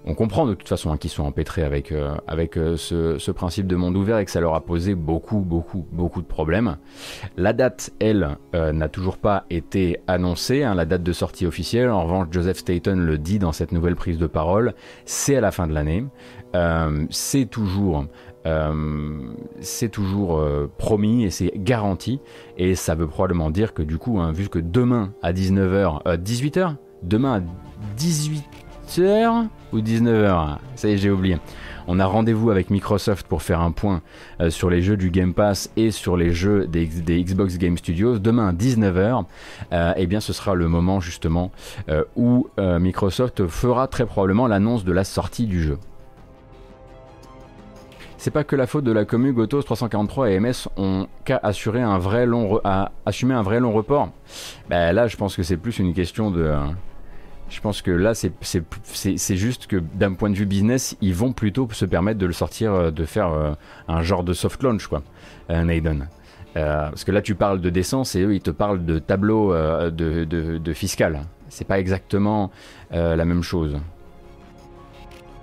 on 0.04 0.14
comprend 0.14 0.46
de 0.46 0.54
toute 0.54 0.68
façon 0.68 0.90
hein, 0.90 0.96
qu'ils 0.96 1.10
sont 1.10 1.24
empêtrés 1.24 1.62
avec, 1.62 1.92
avec 2.26 2.54
ce, 2.54 3.18
ce, 3.18 3.30
principe 3.30 3.66
de 3.66 3.76
monde 3.76 3.96
ouvert 3.96 4.18
et 4.18 4.24
que 4.24 4.30
ça 4.30 4.40
leur 4.40 4.54
a 4.54 4.64
posé 4.64 4.94
beaucoup, 4.94 5.40
beaucoup, 5.40 5.86
beaucoup 5.92 6.22
de 6.22 6.26
problèmes. 6.26 6.76
La 7.36 7.52
date, 7.52 7.90
elle, 8.00 8.36
n'a 8.52 8.88
toujours 8.88 9.18
pas 9.18 9.44
été 9.50 10.00
annoncée, 10.06 10.62
hein, 10.62 10.74
la 10.74 10.84
date 10.84 11.02
de 11.02 11.12
sortie 11.12 11.46
officielle. 11.46 11.90
En 11.90 12.04
revanche, 12.04 12.28
Joseph 12.30 12.58
Staten 12.58 13.00
le 13.00 13.18
dit 13.18 13.38
dans 13.38 13.52
cette 13.52 13.72
nouvelle 13.72 13.96
prise 13.96 14.18
de 14.18 14.26
parole, 14.26 14.74
c'est 15.04 15.36
à 15.36 15.40
la 15.40 15.50
fin 15.50 15.66
de 15.66 15.74
l'année. 15.74 16.04
c'est 17.10 17.46
toujours 17.46 18.06
euh, 18.48 18.72
c'est 19.60 19.90
toujours 19.90 20.38
euh, 20.38 20.70
promis 20.78 21.24
et 21.24 21.30
c'est 21.30 21.52
garanti. 21.54 22.20
Et 22.56 22.74
ça 22.74 22.94
veut 22.94 23.06
probablement 23.06 23.50
dire 23.50 23.74
que 23.74 23.82
du 23.82 23.98
coup, 23.98 24.18
hein, 24.18 24.32
vu 24.32 24.48
que 24.48 24.58
demain 24.58 25.12
à 25.22 25.32
19h, 25.32 26.02
18h 26.22 26.76
Demain 27.02 27.40
à 27.40 27.96
18h 27.96 29.46
ou 29.72 29.78
19h 29.78 30.56
Ça 30.74 30.88
y 30.88 30.92
est, 30.92 30.98
j'ai 30.98 31.10
oublié. 31.10 31.38
On 31.86 32.00
a 32.00 32.06
rendez-vous 32.06 32.50
avec 32.50 32.70
Microsoft 32.70 33.26
pour 33.28 33.42
faire 33.42 33.60
un 33.60 33.70
point 33.70 34.02
euh, 34.40 34.50
sur 34.50 34.68
les 34.68 34.82
jeux 34.82 34.96
du 34.96 35.10
Game 35.10 35.32
Pass 35.32 35.70
et 35.76 35.90
sur 35.90 36.16
les 36.16 36.32
jeux 36.32 36.66
des, 36.66 36.86
Xbox 37.22 37.56
Game 37.58 37.78
Studios. 37.78 38.18
Demain 38.18 38.48
à 38.48 38.52
19h, 38.52 39.24
eh 39.96 40.06
bien 40.06 40.20
ce 40.20 40.32
sera 40.32 40.54
le 40.54 40.68
moment 40.68 41.00
justement 41.00 41.52
où 42.16 42.48
Microsoft 42.58 43.46
fera 43.46 43.86
très 43.86 44.06
probablement 44.06 44.48
l'annonce 44.48 44.84
de 44.84 44.92
la 44.92 45.04
sortie 45.04 45.46
du 45.46 45.62
jeu 45.62 45.78
c'est 48.18 48.32
pas 48.32 48.44
que 48.44 48.56
la 48.56 48.66
faute 48.66 48.84
de 48.84 48.92
la 48.92 49.04
commu 49.04 49.32
Gotos 49.32 49.62
343 49.62 50.30
et 50.30 50.40
MS 50.40 50.68
ont 50.76 51.06
qu'à 51.24 51.40
un 51.42 51.98
vrai 51.98 52.26
long 52.26 52.60
assumer 53.06 53.34
un 53.34 53.42
vrai 53.42 53.60
long 53.60 53.72
report. 53.72 54.10
Ben 54.68 54.92
là, 54.92 55.06
je 55.06 55.16
pense 55.16 55.36
que 55.36 55.42
c'est 55.44 55.56
plus 55.56 55.78
une 55.78 55.94
question 55.94 56.30
de. 56.30 56.52
Je 57.48 57.60
pense 57.60 57.80
que 57.80 57.90
là, 57.92 58.12
c'est 58.14 59.36
juste 59.36 59.68
que 59.68 59.76
d'un 59.76 60.12
point 60.12 60.30
de 60.30 60.34
vue 60.34 60.46
business, 60.46 60.96
ils 61.00 61.14
vont 61.14 61.32
plutôt 61.32 61.66
se 61.72 61.86
permettre 61.86 62.18
de 62.18 62.26
le 62.26 62.32
sortir, 62.32 62.74
euh, 62.74 62.90
de 62.90 63.04
faire 63.06 63.32
euh, 63.32 63.52
un 63.86 64.02
genre 64.02 64.22
de 64.22 64.34
soft 64.34 64.62
launch, 64.62 64.86
quoi, 64.86 65.02
euh, 65.48 65.64
parce 66.54 67.04
que 67.04 67.12
là, 67.12 67.22
tu 67.22 67.36
parles 67.36 67.60
de 67.60 67.70
décence 67.70 68.16
et 68.16 68.22
eux, 68.22 68.34
ils 68.34 68.42
te 68.42 68.50
parlent 68.50 68.84
de 68.84 68.98
tableau 68.98 69.54
de, 69.54 69.90
de, 70.24 70.58
de, 70.58 70.72
fiscal. 70.72 71.20
C'est 71.48 71.66
pas 71.66 71.78
exactement 71.78 72.50
la 72.90 73.24
même 73.24 73.44
chose. 73.44 73.76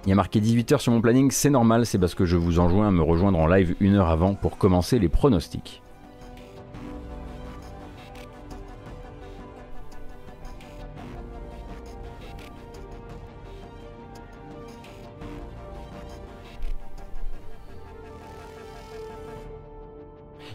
Il 0.05 0.09
y 0.09 0.11
a 0.11 0.15
marqué 0.15 0.39
18h 0.39 0.77
sur 0.77 0.91
mon 0.91 1.01
planning, 1.01 1.31
c'est 1.31 1.49
normal, 1.49 1.87
c'est 1.87 1.97
parce 1.97 2.13
que 2.13 2.25
je 2.25 2.37
vous 2.37 2.59
enjoins 2.59 2.89
à 2.89 2.91
me 2.91 3.01
rejoindre 3.01 3.39
en 3.39 3.47
live 3.47 3.75
une 3.79 3.95
heure 3.95 4.09
avant 4.09 4.35
pour 4.35 4.59
commencer 4.59 4.99
les 4.99 5.09
pronostics. 5.09 5.81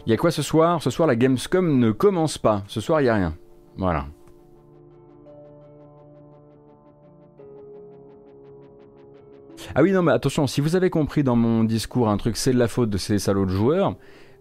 Il 0.05 0.09
y 0.09 0.13
a 0.13 0.17
quoi 0.17 0.31
ce 0.31 0.41
soir? 0.41 0.81
Ce 0.81 0.89
soir, 0.89 1.07
la 1.07 1.15
Gamescom 1.17 1.77
ne 1.77 1.91
commence 1.91 2.37
pas. 2.37 2.63
Ce 2.67 2.79
soir, 2.79 3.01
il 3.01 3.03
n'y 3.03 3.09
a 3.09 3.15
rien. 3.15 3.35
Voilà. 3.77 4.05
Ah 9.75 9.81
oui, 9.81 9.91
non, 9.91 10.01
mais 10.01 10.11
attention, 10.11 10.47
si 10.47 10.61
vous 10.61 10.75
avez 10.75 10.89
compris 10.89 11.23
dans 11.23 11.35
mon 11.35 11.63
discours 11.63 12.09
un 12.09 12.17
truc, 12.17 12.37
c'est 12.37 12.53
de 12.53 12.59
la 12.59 12.67
faute 12.67 12.89
de 12.89 12.97
ces 12.97 13.19
salauds 13.19 13.45
de 13.45 13.51
joueurs, 13.51 13.95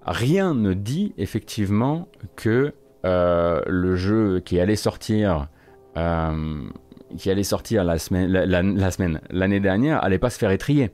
rien 0.04 0.54
ne 0.54 0.72
dit 0.72 1.12
effectivement 1.18 2.08
que 2.36 2.72
euh, 3.04 3.60
le 3.66 3.96
jeu 3.96 4.40
qui 4.40 4.60
allait 4.60 4.76
sortir, 4.76 5.48
euh, 5.96 6.62
qui 7.16 7.30
allait 7.30 7.42
sortir 7.42 7.84
la 7.84 7.98
semaine, 7.98 8.30
la, 8.30 8.90
semaine, 8.90 9.20
l'année 9.30 9.60
dernière, 9.60 10.02
allait 10.04 10.18
pas 10.18 10.30
se 10.30 10.38
faire 10.38 10.50
étrier. 10.50 10.90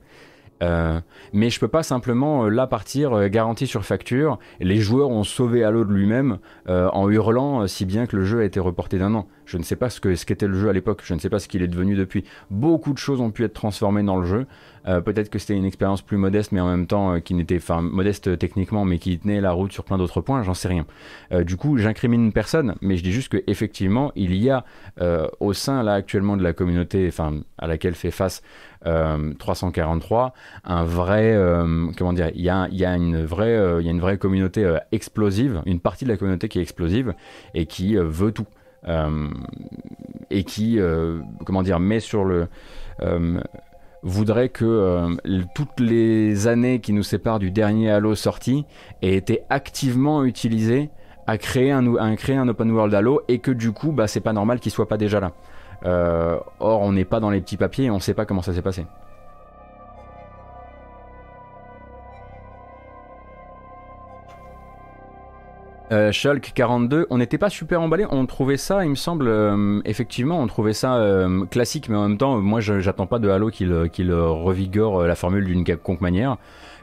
Euh, 0.63 0.99
mais 1.33 1.49
je 1.49 1.59
peux 1.59 1.67
pas 1.67 1.83
simplement 1.83 2.45
euh, 2.45 2.49
là 2.49 2.65
partir 2.67 3.13
euh, 3.13 3.27
garantie 3.27 3.67
sur 3.67 3.85
facture. 3.85 4.39
Les 4.59 4.77
joueurs 4.77 5.09
ont 5.09 5.23
sauvé 5.23 5.63
Halo 5.63 5.85
de 5.85 5.93
lui-même 5.93 6.39
en 6.67 7.09
hurlant 7.09 7.67
si 7.67 7.85
bien 7.85 8.05
que 8.05 8.15
le 8.15 8.25
jeu 8.25 8.41
a 8.41 8.45
été 8.45 8.59
reporté 8.59 8.97
d'un 8.97 9.13
an. 9.15 9.27
Je 9.47 9.57
ne 9.57 9.63
sais 9.63 9.75
pas 9.75 9.89
ce 9.89 9.99
que 9.99 10.15
ce 10.15 10.25
qu'était 10.25 10.47
le 10.47 10.59
jeu 10.59 10.69
à 10.69 10.73
l'époque. 10.73 11.01
Je 11.03 11.15
ne 11.15 11.19
sais 11.19 11.29
pas 11.29 11.39
ce 11.39 11.47
qu'il 11.47 11.63
est 11.63 11.67
devenu 11.67 11.95
depuis. 11.95 12.23
Beaucoup 12.51 12.93
de 12.93 12.99
choses 12.99 13.19
ont 13.19 13.31
pu 13.31 13.43
être 13.43 13.53
transformées 13.53 14.03
dans 14.03 14.17
le 14.17 14.25
jeu. 14.25 14.45
Peut-être 15.03 15.29
que 15.29 15.37
c'était 15.37 15.55
une 15.55 15.65
expérience 15.65 16.01
plus 16.01 16.15
modeste, 16.15 16.53
mais 16.53 16.61
en 16.61 16.69
même 16.69 16.87
temps 16.87 17.19
qui 17.19 17.33
n'était, 17.33 17.57
enfin 17.57 17.81
modeste 17.81 18.39
techniquement, 18.39 18.85
mais 18.85 18.99
qui 18.99 19.19
tenait 19.19 19.41
la 19.41 19.51
route 19.51 19.73
sur 19.73 19.83
plein 19.83 19.97
d'autres 19.97 20.21
points. 20.21 20.43
J'en 20.43 20.53
sais 20.53 20.69
rien. 20.69 20.85
du 21.43 21.57
coup, 21.57 21.77
j'incrimine 21.77 22.31
personne, 22.31 22.75
mais 22.79 22.95
je 22.95 23.03
dis 23.03 23.11
juste 23.11 23.27
que 23.27 23.43
effectivement, 23.47 24.13
il 24.15 24.33
y 24.35 24.49
a 24.49 24.63
au 25.41 25.51
sein 25.51 25.83
là 25.83 25.93
actuellement 25.93 26.37
de 26.37 26.43
la 26.43 26.53
communauté, 26.53 27.05
enfin 27.09 27.41
à 27.57 27.67
laquelle 27.67 27.95
fait 27.95 28.11
face 28.11 28.41
343, 28.83 30.25
euh, 30.25 30.69
un 30.69 30.83
vrai, 30.83 31.33
euh, 31.33 31.87
comment 31.97 32.13
dire, 32.13 32.31
il 32.35 32.41
y 32.41 32.49
a, 32.49 32.67
y 32.71 32.85
a, 32.85 32.95
une 32.95 33.23
vraie, 33.23 33.55
euh, 33.55 33.81
il 33.81 33.85
y 33.85 33.89
a 33.89 33.91
une 33.91 33.99
vraie 33.99 34.17
communauté 34.17 34.77
explosive, 34.91 35.61
une 35.65 35.79
partie 35.79 36.05
de 36.05 36.09
la 36.09 36.17
communauté 36.17 36.47
qui 36.47 36.59
est 36.59 36.61
explosive 36.61 37.13
et 37.53 37.65
qui 37.65 37.95
veut 37.95 38.31
tout. 38.31 38.47
Et 40.29 40.43
qui, 40.43 40.79
comment 41.45 41.63
dire, 41.63 41.79
met 41.79 41.99
sur 41.99 42.23
le 42.23 42.47
voudrait 44.03 44.49
que 44.49 45.17
toutes 45.55 45.79
les 45.79 46.47
années 46.47 46.79
qui 46.79 46.93
nous 46.93 47.03
séparent 47.03 47.39
du 47.39 47.51
dernier 47.51 47.91
Halo 47.91 48.15
sorti 48.15 48.65
aient 49.01 49.15
été 49.15 49.41
activement 49.49 50.23
utilisées 50.23 50.89
à 51.27 51.37
créer 51.37 51.71
un, 51.71 52.47
open 52.47 52.71
world 52.71 52.93
Halo 52.93 53.21
et 53.27 53.39
que 53.39 53.51
du 53.51 53.73
coup, 53.73 53.91
bah, 53.91 54.07
c'est 54.07 54.21
pas 54.21 54.33
normal 54.33 54.59
qu'il 54.59 54.71
soit 54.71 54.87
pas 54.87 54.97
déjà 54.97 55.19
là. 55.19 55.33
Euh, 55.85 56.37
or, 56.59 56.81
on 56.81 56.93
n'est 56.93 57.05
pas 57.05 57.19
dans 57.19 57.29
les 57.29 57.41
petits 57.41 57.57
papiers 57.57 57.85
et 57.85 57.91
on 57.91 57.99
sait 57.99 58.13
pas 58.13 58.25
comment 58.25 58.41
ça 58.41 58.53
s'est 58.53 58.61
passé. 58.61 58.85
Euh, 65.91 66.11
Shulk 66.11 66.51
42, 66.53 67.07
on 67.09 67.17
n'était 67.17 67.37
pas 67.37 67.49
super 67.49 67.81
emballé, 67.81 68.05
on 68.09 68.25
trouvait 68.25 68.57
ça, 68.57 68.83
il 68.83 68.89
me 68.89 68.95
semble, 68.95 69.27
euh, 69.27 69.79
effectivement, 69.85 70.41
on 70.41 70.47
trouvait 70.47 70.73
ça 70.73 70.97
euh, 70.97 71.45
classique, 71.45 71.87
mais 71.87 71.95
en 71.95 72.09
même 72.09 72.17
temps, 72.17 72.37
moi 72.39 72.59
j'attends 72.59 73.07
pas 73.07 73.19
de 73.19 73.29
Halo 73.29 73.49
qu'il 73.49 73.71
revigore 73.73 75.03
la 75.03 75.15
formule 75.15 75.45
d'une 75.45 75.63
quelconque 75.63 76.01
manière. 76.01 76.37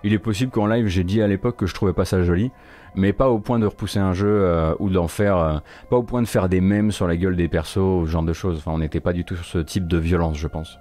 Il 0.05 0.13
est 0.15 0.19
possible 0.19 0.51
qu'en 0.51 0.67
live 0.67 0.87
j'ai 0.87 1.05
dit 1.05 1.21
à 1.21 1.27
l'époque 1.27 1.57
que 1.57 1.67
je 1.67 1.75
trouvais 1.75 1.93
pas 1.93 2.05
ça 2.05 2.23
joli 2.23 2.51
mais 2.95 3.13
pas 3.13 3.29
au 3.29 3.39
point 3.39 3.59
de 3.59 3.67
repousser 3.67 3.99
un 3.99 4.13
jeu 4.13 4.29
euh, 4.29 4.75
ou 4.79 4.91
d'en 4.91 5.09
faire, 5.09 5.37
euh, 5.39 5.59
pas 5.91 5.97
au 5.97 6.03
point 6.03 6.23
de 6.23 6.29
faire 6.29 6.49
des 6.49 6.61
mèmes 6.61 6.93
sur 6.93 7.07
la 7.07 7.17
gueule 7.17 7.37
des 7.37 7.49
persos, 7.49 8.07
genre 8.07 8.23
de 8.23 8.33
choses. 8.33 8.59
Enfin, 8.59 8.73
on 8.73 8.79
n'était 8.79 9.01
pas 9.01 9.13
du 9.13 9.25
tout 9.25 9.37
sur 9.37 9.45
ce 9.45 9.59
type 9.59 9.87
de 9.89 9.99
violence, 9.99 10.39
je 10.39 10.49
pense. 10.49 10.79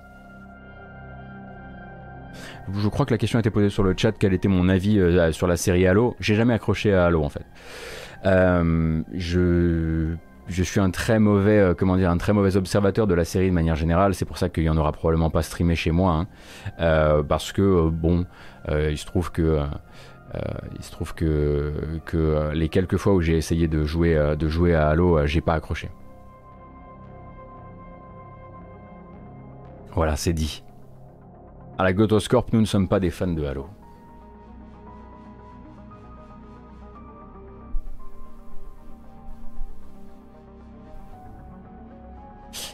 Je 2.74 2.88
crois 2.88 3.06
que 3.06 3.12
la 3.12 3.18
question 3.18 3.38
a 3.38 3.42
été 3.42 3.50
posée 3.50 3.70
sur 3.70 3.84
le 3.84 3.94
chat, 3.98 4.13
quel 4.18 4.34
était 4.34 4.48
mon 4.48 4.70
avis 4.70 5.00
euh, 5.00 5.32
sur 5.32 5.48
la 5.48 5.58
série 5.58 5.86
Halo. 5.86 6.15
J'ai 6.20 6.36
jamais 6.36 6.53
accroché 6.53 6.94
à 6.94 7.06
Halo 7.06 7.24
en 7.24 7.30
fait. 7.30 7.46
Je 8.24 10.15
je 10.50 10.62
suis 10.62 10.82
un 10.82 10.89
très 10.92 11.20
mauvais, 11.20 11.74
comment 11.77 11.96
dire, 11.96 12.12
un 12.12 12.18
très 12.18 12.34
mauvais 12.34 12.58
observateur 12.58 13.08
de 13.08 13.13
la 13.13 13.24
série 13.24 13.50
de 13.50 13.53
manière 13.53 13.77
générale. 13.77 14.13
C'est 14.13 14.25
pour 14.25 14.38
ça 14.38 14.50
qu'il 14.50 14.63
y 14.63 14.70
en 14.70 14.77
aura 14.77 14.92
probablement 14.92 15.30
pas 15.30 15.42
streamé 15.42 15.74
chez 15.75 15.92
moi, 15.92 16.25
hein. 16.80 17.24
parce 17.30 17.53
que 17.53 17.89
bon, 17.89 18.25
il 18.70 18.98
se 18.98 19.06
trouve 19.06 19.32
que 19.32 19.62
euh, 20.36 20.39
il 20.75 20.84
se 20.84 20.92
trouve 20.92 21.13
que, 21.13 22.00
que 22.06 22.18
euh, 22.18 22.53
les 22.53 22.70
quelques 22.70 22.98
fois 22.98 23.13
où 23.13 23.22
j'ai 23.22 23.38
essayé 23.38 23.68
de 23.68 23.84
jouer, 23.84 24.15
euh, 24.18 24.36
de 24.36 24.48
jouer 24.48 24.74
à 24.74 24.89
Halo, 24.89 25.25
j'ai 25.27 25.42
pas 25.42 25.53
accroché. 25.53 25.89
Voilà, 29.92 30.15
c'est 30.15 30.34
dit. 30.34 30.63
À 31.77 31.84
la 31.84 31.94
Glotoscorp, 31.94 32.48
nous 32.51 32.62
ne 32.62 32.65
sommes 32.65 32.88
pas 32.88 33.00
des 33.00 33.12
fans 33.12 33.27
de 33.27 33.46
Halo. 33.46 33.68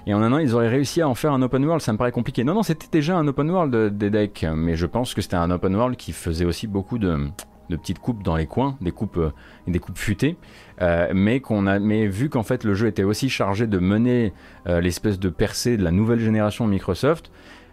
Et 0.10 0.14
en 0.16 0.24
un 0.24 0.34
an, 0.34 0.40
ils 0.40 0.56
auraient 0.56 0.70
réussi 0.70 1.04
à 1.04 1.08
en 1.08 1.14
faire 1.14 1.34
un 1.34 1.42
open 1.44 1.64
world, 1.64 1.84
ça 1.84 1.94
me 1.94 1.98
paraît 2.00 2.12
compliqué. 2.12 2.44
Non, 2.44 2.56
non, 2.56 2.64
c'était 2.64 2.88
déjà 2.92 3.16
un 3.16 3.28
open 3.28 3.48
world 3.52 3.96
des 3.96 4.10
decks, 4.10 4.44
mais 4.56 4.76
je 4.76 4.88
pense 4.88 5.14
que 5.14 5.22
c'était 5.22 5.36
un 5.36 5.52
open 5.52 5.76
world 5.76 5.98
qui 5.98 6.14
faisait 6.14 6.46
aussi 6.46 6.66
beaucoup 6.66 6.98
de, 6.98 7.28
de 7.70 7.76
petites 7.76 8.00
coupes 8.00 8.24
dans 8.24 8.36
les 8.36 8.48
coins, 8.48 8.76
des 8.82 8.90
coupes, 8.92 9.18
euh, 9.18 9.32
des 9.68 9.78
coupes 9.78 10.00
futées, 10.00 10.36
euh, 10.82 11.12
mais 11.14 11.42
qu'on 11.42 11.68
a, 11.68 11.78
mais 11.78 12.08
vu 12.08 12.28
qu'en 12.28 12.42
fait 12.42 12.64
le 12.64 12.74
jeu 12.74 12.88
était 12.88 13.04
aussi 13.04 13.30
chargé 13.30 13.68
de 13.68 13.78
mener 13.78 14.34
euh, 14.66 14.82
l'espèce 14.82 15.20
de 15.20 15.30
percée 15.30 15.78
de 15.78 15.84
la 15.84 15.92
nouvelle 15.92 16.22
génération 16.22 16.66
Microsoft, 16.66 17.30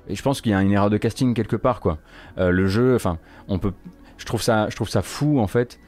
et 0.07 0.15
je 0.15 0.23
pense 0.23 0.43
qu'il 0.43 0.53
y 0.53 0.55
a 0.55 0.61
une 0.61 0.73
erreur 0.73 0.91
de 0.91 0.99
casting 0.99 1.33
quelque 1.33 1.57
part 1.57 1.81
quoi. 1.81 1.97
le 2.37 2.67
jeu, 2.67 2.95
enfin, 2.95 3.17
on 3.49 3.59
peut, 3.59 3.73
je 4.19 4.27
trouve 4.27 4.43
ça, 4.43 4.69
je 4.69 4.77
trouve 4.77 4.91
ça 4.91 5.01
fou 5.01 5.41
en 5.41 5.47
fait 5.47 5.81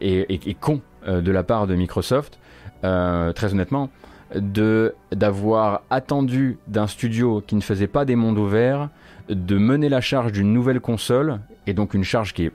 et, 0.00 0.56
con 0.60 0.80
de 1.06 1.32
la 1.32 1.42
part 1.42 1.66
de 1.66 1.74
Microsoft, 1.74 2.38
très 2.82 3.52
honnêtement, 3.52 3.90
de 4.34 4.94
d'avoir 5.12 5.82
attendu 5.90 6.58
d'un 6.68 6.86
studio 6.86 7.42
qui 7.46 7.56
ne 7.56 7.60
faisait 7.60 7.86
pas 7.86 8.04
des 8.04 8.16
mondes 8.16 8.38
ouverts 8.38 8.88
de 9.28 9.58
mener 9.58 9.88
la 9.88 10.00
charge 10.00 10.32
d'une 10.32 10.52
nouvelle 10.52 10.80
console 10.80 11.40
et 11.66 11.74
donc 11.74 11.94
une 11.94 12.04
charge 12.04 12.32
qui 12.32 12.46
est 12.46 12.52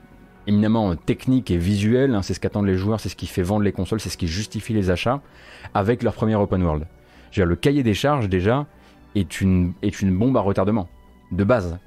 éminemment 0.47 0.95
technique 0.95 1.51
et 1.51 1.57
visuel, 1.57 2.13
hein, 2.13 2.21
c'est 2.21 2.33
ce 2.33 2.39
qu'attendent 2.39 2.67
les 2.67 2.77
joueurs, 2.77 2.99
c'est 2.99 3.09
ce 3.09 3.15
qui 3.15 3.27
fait 3.27 3.41
vendre 3.41 3.63
les 3.63 3.71
consoles, 3.71 3.99
c'est 3.99 4.09
ce 4.09 4.17
qui 4.17 4.27
justifie 4.27 4.73
les 4.73 4.89
achats, 4.89 5.21
avec 5.73 6.03
leur 6.03 6.13
premier 6.13 6.35
open 6.35 6.61
world. 6.61 6.85
le 7.35 7.55
cahier 7.55 7.83
des 7.83 7.93
charges 7.93 8.29
déjà 8.29 8.65
est 9.15 9.41
une, 9.41 9.73
est 9.81 10.01
une 10.01 10.15
bombe 10.15 10.37
à 10.37 10.41
retardement, 10.41 10.87
de 11.31 11.43
base. 11.43 11.79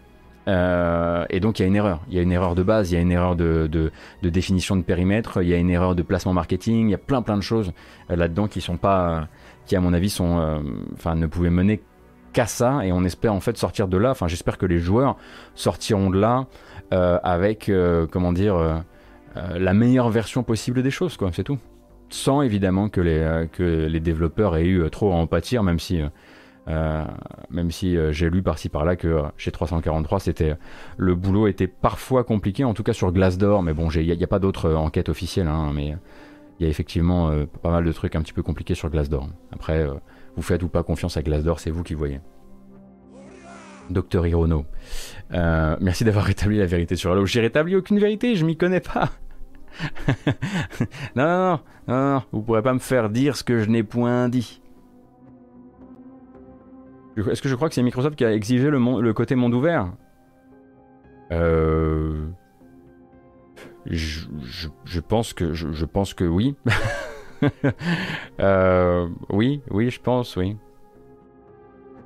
Euh, 0.49 1.27
et 1.29 1.41
donc 1.41 1.59
il 1.59 1.63
y 1.63 1.65
a 1.67 1.69
une 1.69 1.77
erreur. 1.77 2.01
Il 2.09 2.17
y 2.17 2.19
a 2.19 2.23
une 2.23 2.33
erreur 2.33 2.55
de 2.55 2.63
base, 2.63 2.91
il 2.91 2.95
y 2.95 2.99
a 2.99 3.01
une 3.01 3.13
erreur 3.13 3.37
de, 3.37 3.69
de, 3.71 4.29
définition 4.29 4.77
de 4.77 4.83
périmètre, 4.83 5.43
il 5.43 5.49
y 5.49 5.55
a 5.55 5.59
une 5.59 5.71
erreur 5.71 5.95
de 5.95 6.03
placement 6.03 6.33
marketing, 6.33 6.89
il 6.89 6.91
y 6.91 6.95
a 6.95 6.99
plein 6.99 7.21
plein 7.23 7.37
de 7.37 7.43
choses 7.43 7.73
euh, 8.11 8.17
là-dedans 8.17 8.49
qui 8.49 8.61
sont 8.61 8.79
pas, 8.79 9.29
qui 9.69 9.77
à 9.77 9.81
mon 9.81 9.93
avis 9.93 10.11
sont, 10.11 10.39
euh, 10.39 10.59
enfin 10.95 11.15
ne 11.15 11.27
pouvaient 11.27 11.51
mener 11.51 11.83
qu'à 12.33 12.47
ça. 12.47 12.85
Et 12.85 12.91
on 12.91 13.05
espère 13.05 13.33
en 13.35 13.41
fait 13.41 13.57
sortir 13.57 13.87
de 13.87 13.97
là. 13.97 14.11
Enfin 14.11 14.27
j'espère 14.27 14.59
que 14.59 14.67
les 14.67 14.79
joueurs 14.79 15.17
sortiront 15.55 16.11
de 16.11 16.19
là 16.19 16.47
euh, 16.93 17.19
avec, 17.23 17.69
euh, 17.69 18.07
comment 18.11 18.33
dire, 18.33 18.83
la 19.37 19.73
meilleure 19.73 20.11
version 20.11 20.43
possible 20.43 20.83
des 20.83 20.91
choses, 20.91 21.17
quoi, 21.17 21.31
c'est 21.33 21.45
tout. 21.45 21.59
Sans 22.09 22.43
évidemment 22.43 22.89
que 22.89 23.01
les, 23.01 23.47
que 23.53 23.87
développeurs 23.99 24.57
aient 24.57 24.67
eu 24.67 24.91
trop 24.91 25.13
à 25.13 25.15
en 25.15 25.29
pâtir, 25.29 25.63
même 25.63 25.79
si, 25.79 26.01
même 26.67 27.71
si 27.71 27.97
j'ai 28.11 28.31
lu 28.31 28.43
par-ci 28.43 28.69
par-là 28.69 28.97
que 28.97 29.23
chez 29.37 29.53
343, 29.53 30.19
c'était, 30.19 30.57
le 30.97 31.15
boulot 31.15 31.47
était 31.47 31.69
parfois 31.69 32.25
compliqué, 32.25 32.65
en 32.65 32.75
tout 32.75 32.83
cas 32.83 32.95
sur 32.95 33.13
Glassdoor, 33.13 33.63
mais 33.63 33.75
bon, 33.75 33.91
il 33.91 34.17
n'y 34.17 34.25
a, 34.25 34.27
pas 34.27 34.41
d'autres 34.41 34.75
enquêtes 34.75 35.09
officielles, 35.09 35.47
hein, 35.47 35.71
mais 35.73 35.95
il 36.59 36.65
y 36.65 36.67
a 36.67 36.71
effectivement 36.71 37.31
pas 37.63 37.71
mal 37.71 37.85
de 37.85 37.93
trucs 37.93 38.17
un 38.17 38.23
petit 38.23 38.33
peu 38.33 38.43
compliqués 38.43 38.75
sur 38.75 38.91
Glassdoor. 38.91 39.29
Après, 39.53 39.87
vous 40.35 40.43
faites 40.43 40.63
ou 40.63 40.69
pas 40.69 40.83
confiance 40.83 41.17
à 41.17 41.23
Glassdoor, 41.23 41.61
c'est 41.61 41.71
vous 41.71 41.83
qui 41.83 41.95
voyez. 41.95 42.21
Docteur 43.91 44.27
Hirono. 44.27 44.67
Euh, 45.33 45.77
merci 45.81 46.05
d'avoir 46.05 46.25
rétabli 46.27 46.59
la 46.59 46.67
vérité 46.67 46.97
sur 46.97 47.13
Halo. 47.13 47.27
J'ai 47.27 47.41
rétabli 47.41 47.77
aucune 47.77 47.99
vérité, 47.99 48.37
je 48.37 48.45
m'y 48.45 48.57
connais 48.57 48.81
pas. 48.81 49.11
non, 51.17 51.27
non, 51.27 51.61
non, 51.87 52.15
non, 52.15 52.23
vous 52.33 52.43
pourrez 52.43 52.63
pas 52.63 52.75
me 52.75 52.79
faire 52.79 53.11
dire 53.11 53.37
ce 53.37 53.45
que 53.45 53.61
je 53.61 53.69
n'ai 53.69 53.83
point 53.83 54.29
dit. 54.29 54.61
Est-ce 57.17 57.43
que 57.43 57.49
je 57.49 57.55
crois 57.55 57.69
que 57.69 57.75
c'est 57.75 57.83
Microsoft 57.83 58.17
qui 58.17 58.25
a 58.25 58.33
exigé 58.33 58.71
le, 58.71 58.79
le 59.01 59.13
côté 59.13 59.35
monde 59.35 59.55
ouvert? 59.55 59.93
Euh... 61.33 62.29
Je, 63.89 65.01
pense 65.01 65.33
que 65.33 65.55
je, 65.55 65.85
pense 65.85 66.15
que 66.15 66.25
oui. 66.25 66.57
euh, 68.41 69.09
oui, 69.31 69.63
oui, 69.71 69.91
je 69.91 70.01
pense, 70.01 70.37
oui 70.37 70.57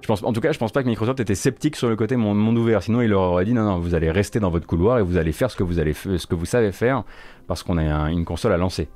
pense, 0.07 0.23
en 0.23 0.33
tout 0.33 0.41
cas, 0.41 0.53
je 0.53 0.59
pense 0.59 0.73
pas 0.73 0.83
que 0.83 0.89
Microsoft 0.89 1.21
était 1.21 1.35
sceptique 1.35 1.77
sur 1.77 1.89
le 1.89 1.97
côté 1.97 2.17
monde, 2.17 2.59
ouvert. 2.59 2.83
Sinon, 2.83 3.03
il 3.03 3.11
leur 3.11 3.23
aurait 3.23 3.45
dit 3.45 3.55
non, 3.55 3.65
non, 3.65 3.79
vous 3.79 3.95
allez 3.95 4.11
rester 4.11 4.41
dans 4.41 4.51
votre 4.51 4.67
couloir 4.67 4.99
et 4.99 5.03
vous 5.03 5.17
allez 5.17 5.33
faire 5.33 5.51
ce 5.51 5.57
que 5.57 5.63
vous, 5.63 5.79
allez, 5.79 5.93
ce 5.93 6.27
que 6.27 6.35
vous 6.35 6.47
savez 6.47 6.73
faire 6.73 7.05
parce 7.47 7.63
qu'on 7.63 7.79
a 7.79 8.11
une 8.11 8.25
console 8.25 8.53
à 8.53 8.57
lancer. 8.57 8.89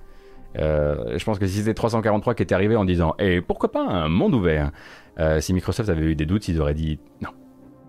Euh, 0.59 1.19
je 1.19 1.25
pense 1.25 1.38
que 1.38 1.47
si 1.47 1.59
c'était 1.59 1.75
343 1.75 2.35
qui 2.35 2.43
était 2.43 2.55
arrivé 2.55 2.76
en 2.76 2.85
disant 2.85 3.14
et 3.19 3.37
eh, 3.37 3.40
pourquoi 3.43 3.71
pas 3.71 3.83
un 3.83 4.09
monde 4.09 4.35
ouvert, 4.35 4.71
euh, 5.19 5.40
si 5.40 5.52
Microsoft 5.52 5.88
avait 5.88 6.07
eu 6.07 6.14
des 6.14 6.25
doutes, 6.25 6.49
ils 6.49 6.61
auraient 6.61 6.75
dit 6.75 6.99
non, 7.21 7.31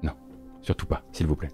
non, 0.04 0.12
surtout 0.62 0.86
pas, 0.86 1.04
s'il 1.12 1.28
vous 1.28 1.36
plaît. 1.36 1.52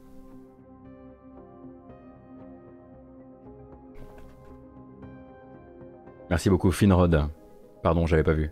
Merci 6.33 6.49
beaucoup, 6.49 6.71
Finrod. 6.71 7.27
Pardon, 7.83 8.07
j'avais 8.07 8.23
pas 8.23 8.33
vu. 8.33 8.49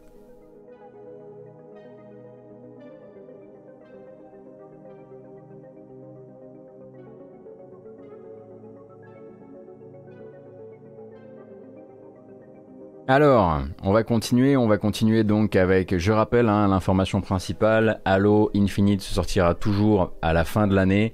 Alors, 13.08 13.64
on 13.82 13.92
va 13.92 14.04
continuer, 14.04 14.56
on 14.56 14.68
va 14.68 14.78
continuer 14.78 15.24
donc 15.24 15.56
avec, 15.56 15.98
je 15.98 16.12
rappelle, 16.12 16.50
hein, 16.50 16.68
l'information 16.68 17.20
principale, 17.20 18.00
Halo 18.06 18.52
Infinite 18.56 19.02
sortira 19.02 19.56
toujours 19.56 20.14
à 20.22 20.34
la 20.34 20.44
fin 20.44 20.68
de 20.68 20.76
l'année. 20.76 21.14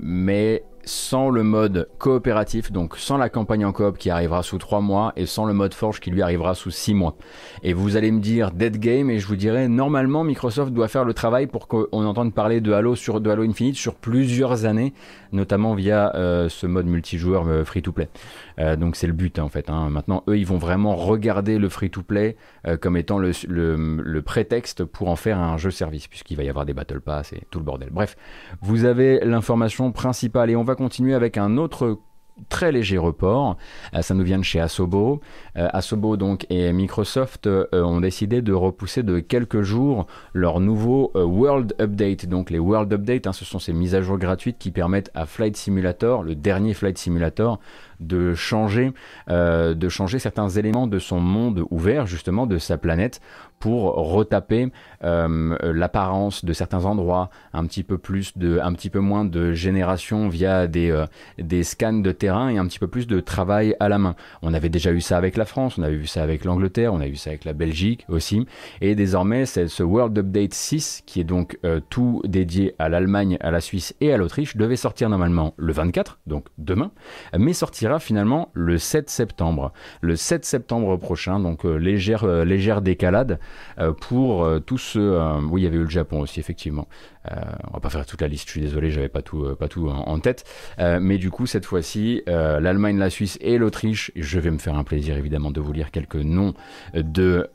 mais 0.00 0.64
sans 0.84 1.30
le 1.30 1.42
mode 1.42 1.88
coopératif, 1.98 2.72
donc 2.72 2.96
sans 2.96 3.16
la 3.16 3.28
campagne 3.28 3.64
en 3.64 3.72
coop 3.72 3.98
qui 3.98 4.10
arrivera 4.10 4.42
sous 4.42 4.58
3 4.58 4.80
mois 4.80 5.12
et 5.16 5.26
sans 5.26 5.44
le 5.44 5.52
mode 5.52 5.74
forge 5.74 6.00
qui 6.00 6.10
lui 6.10 6.22
arrivera 6.22 6.54
sous 6.54 6.70
6 6.70 6.94
mois. 6.94 7.16
Et 7.62 7.72
vous 7.72 7.96
allez 7.96 8.10
me 8.10 8.20
dire 8.20 8.50
dead 8.50 8.78
game 8.78 9.10
et 9.10 9.18
je 9.18 9.26
vous 9.26 9.36
dirais 9.36 9.68
normalement 9.68 10.24
Microsoft 10.24 10.72
doit 10.72 10.88
faire 10.88 11.04
le 11.04 11.14
travail 11.14 11.46
pour 11.46 11.68
qu'on 11.68 11.86
entende 11.92 12.34
parler 12.34 12.60
de 12.60 12.72
Halo 12.72 12.94
de 12.94 13.30
Halo 13.30 13.42
Infinite 13.42 13.76
sur 13.76 13.94
plusieurs 13.94 14.64
années, 14.64 14.92
notamment 15.32 15.74
via 15.74 16.14
euh, 16.14 16.48
ce 16.48 16.66
mode 16.66 16.86
multijoueur 16.86 17.46
euh, 17.46 17.64
free 17.64 17.82
to 17.82 17.92
play. 17.92 18.08
Euh, 18.58 18.76
donc 18.76 18.96
c'est 18.96 19.06
le 19.06 19.12
but 19.12 19.38
hein, 19.38 19.44
en 19.44 19.48
fait. 19.48 19.70
Hein. 19.70 19.90
Maintenant 19.90 20.22
eux 20.28 20.38
ils 20.38 20.46
vont 20.46 20.58
vraiment 20.58 20.96
regarder 20.96 21.58
le 21.58 21.68
free 21.68 21.90
to 21.90 22.02
play 22.02 22.36
comme 22.80 22.96
étant 22.96 23.18
le, 23.18 23.32
le, 23.48 24.22
prétexte 24.22 24.84
pour 24.84 25.08
en 25.08 25.16
faire 25.16 25.38
un 25.38 25.56
jeu 25.56 25.70
service 25.70 26.06
puisqu'il 26.06 26.36
va 26.36 26.44
y 26.44 26.48
avoir 26.48 26.66
des 26.66 26.74
battle 26.74 27.00
pass 27.00 27.32
et 27.32 27.42
tout 27.50 27.58
le 27.58 27.64
bordel. 27.64 27.88
Bref, 27.90 28.16
vous 28.60 28.84
avez 28.84 29.20
l'information 29.20 29.92
principale 29.92 30.50
et 30.50 30.56
on 30.56 30.64
va 30.64 30.74
continuer 30.74 31.14
avec 31.14 31.38
un 31.38 31.56
autre 31.56 31.98
très 32.48 32.72
léger 32.72 32.98
report. 32.98 33.56
Euh, 33.94 34.02
ça 34.02 34.14
nous 34.14 34.24
vient 34.24 34.38
de 34.38 34.44
chez 34.44 34.60
Asobo. 34.60 35.20
Euh, 35.56 35.68
Asobo 35.72 36.16
donc 36.16 36.46
et 36.50 36.72
Microsoft 36.72 37.46
euh, 37.46 37.66
ont 37.72 38.00
décidé 38.00 38.42
de 38.42 38.52
repousser 38.52 39.02
de 39.02 39.20
quelques 39.20 39.62
jours 39.62 40.06
leur 40.32 40.60
nouveau 40.60 41.12
World 41.14 41.74
Update. 41.80 42.26
Donc 42.26 42.50
les 42.50 42.58
World 42.58 42.92
Update, 42.92 43.26
hein, 43.26 43.32
ce 43.32 43.44
sont 43.44 43.58
ces 43.58 43.72
mises 43.72 43.94
à 43.94 44.02
jour 44.02 44.18
gratuites 44.18 44.58
qui 44.58 44.70
permettent 44.70 45.10
à 45.14 45.26
Flight 45.26 45.56
Simulator, 45.56 46.22
le 46.22 46.34
dernier 46.34 46.74
Flight 46.74 46.98
Simulator, 46.98 47.58
de 48.00 48.34
changer, 48.34 48.92
de 49.28 49.88
changer 49.88 50.18
certains 50.18 50.48
éléments 50.48 50.86
de 50.86 50.98
son 50.98 51.20
monde 51.20 51.64
ouvert, 51.70 52.06
justement 52.06 52.46
de 52.46 52.58
sa 52.58 52.78
planète, 52.78 53.20
pour 53.60 53.94
retaper 53.94 54.72
euh, 55.04 55.56
l'apparence 55.62 56.44
de 56.44 56.52
certains 56.52 56.86
endroits, 56.86 57.30
un 57.52 57.66
petit 57.66 57.84
peu 57.84 57.98
plus 57.98 58.36
de, 58.36 58.58
un 58.58 58.72
petit 58.72 58.88
peu 58.88 59.00
moins 59.00 59.26
de 59.26 59.52
génération 59.52 60.28
via 60.28 60.66
des, 60.66 60.90
euh, 60.90 61.06
des 61.38 61.62
scans 61.62 61.92
de 61.92 62.10
terrain 62.10 62.48
et 62.48 62.56
un 62.56 62.66
petit 62.66 62.78
peu 62.78 62.88
plus 62.88 63.06
de 63.06 63.20
travail 63.20 63.76
à 63.78 63.90
la 63.90 63.98
main. 63.98 64.16
On 64.40 64.54
avait 64.54 64.70
déjà 64.70 64.92
eu 64.92 65.02
ça 65.02 65.18
avec 65.18 65.36
la 65.36 65.44
France, 65.44 65.76
on 65.78 65.82
avait 65.82 65.96
vu 65.96 66.06
ça 66.06 66.22
avec 66.22 66.44
l'Angleterre, 66.46 66.94
on 66.94 67.00
a 67.00 67.06
vu 67.06 67.16
ça 67.16 67.30
avec 67.30 67.44
la 67.44 67.52
Belgique 67.52 68.06
aussi, 68.08 68.46
et 68.80 68.94
désormais 68.94 69.44
c'est 69.44 69.68
ce 69.68 69.82
World 69.82 70.16
Update 70.18 70.54
6 70.54 71.02
qui 71.04 71.20
est 71.20 71.24
donc 71.24 71.58
euh, 71.64 71.80
tout 71.90 72.22
dédié 72.24 72.74
à 72.78 72.88
l'Allemagne, 72.88 73.36
à 73.40 73.50
la 73.50 73.60
Suisse 73.60 73.94
et 74.00 74.10
à 74.12 74.16
l'Autriche 74.16 74.56
devait 74.56 74.76
sortir 74.76 75.10
normalement 75.10 75.52
le 75.58 75.72
24, 75.74 76.18
donc 76.26 76.46
demain, 76.56 76.92
mais 77.38 77.52
sortira 77.52 77.89
finalement 77.98 78.50
le 78.54 78.78
7 78.78 79.10
septembre. 79.10 79.72
Le 80.00 80.16
7 80.16 80.44
septembre 80.44 80.96
prochain, 80.96 81.40
donc 81.40 81.64
légère, 81.64 82.26
légère 82.44 82.82
décalade. 82.82 83.38
Euh, 83.78 83.92
pour 83.92 84.44
euh, 84.44 84.60
tous 84.60 84.78
ceux. 84.78 85.14
Euh, 85.14 85.40
oui, 85.50 85.62
il 85.62 85.64
y 85.64 85.66
avait 85.66 85.76
eu 85.76 85.84
le 85.84 85.90
Japon 85.90 86.20
aussi, 86.20 86.40
effectivement. 86.40 86.86
Euh, 87.30 87.34
on 87.68 87.74
va 87.74 87.80
pas 87.80 87.90
faire 87.90 88.06
toute 88.06 88.22
la 88.22 88.28
liste, 88.28 88.46
je 88.46 88.52
suis 88.52 88.60
désolé, 88.60 88.90
j'avais 88.90 89.10
pas 89.10 89.20
tout, 89.20 89.44
euh, 89.44 89.54
pas 89.54 89.68
tout 89.68 89.88
en, 89.88 90.18
tête. 90.20 90.44
Euh, 90.78 90.98
mais 91.00 91.18
du 91.18 91.30
coup, 91.30 91.46
cette 91.46 91.66
fois-ci, 91.66 92.22
l'Allemagne, 92.26 92.98
la 92.98 93.10
Suisse 93.10 93.38
et 93.40 93.58
l'Autriche, 93.58 94.10
je 94.16 94.38
vais 94.38 94.50
me 94.50 94.58
faire 94.58 94.74
un 94.74 94.84
plaisir 94.84 95.16
évidemment 95.16 95.50
de 95.50 95.60
vous 95.60 95.72
lire 95.72 95.90
quelques 95.90 96.16
noms 96.16 96.54
de 96.94 97.48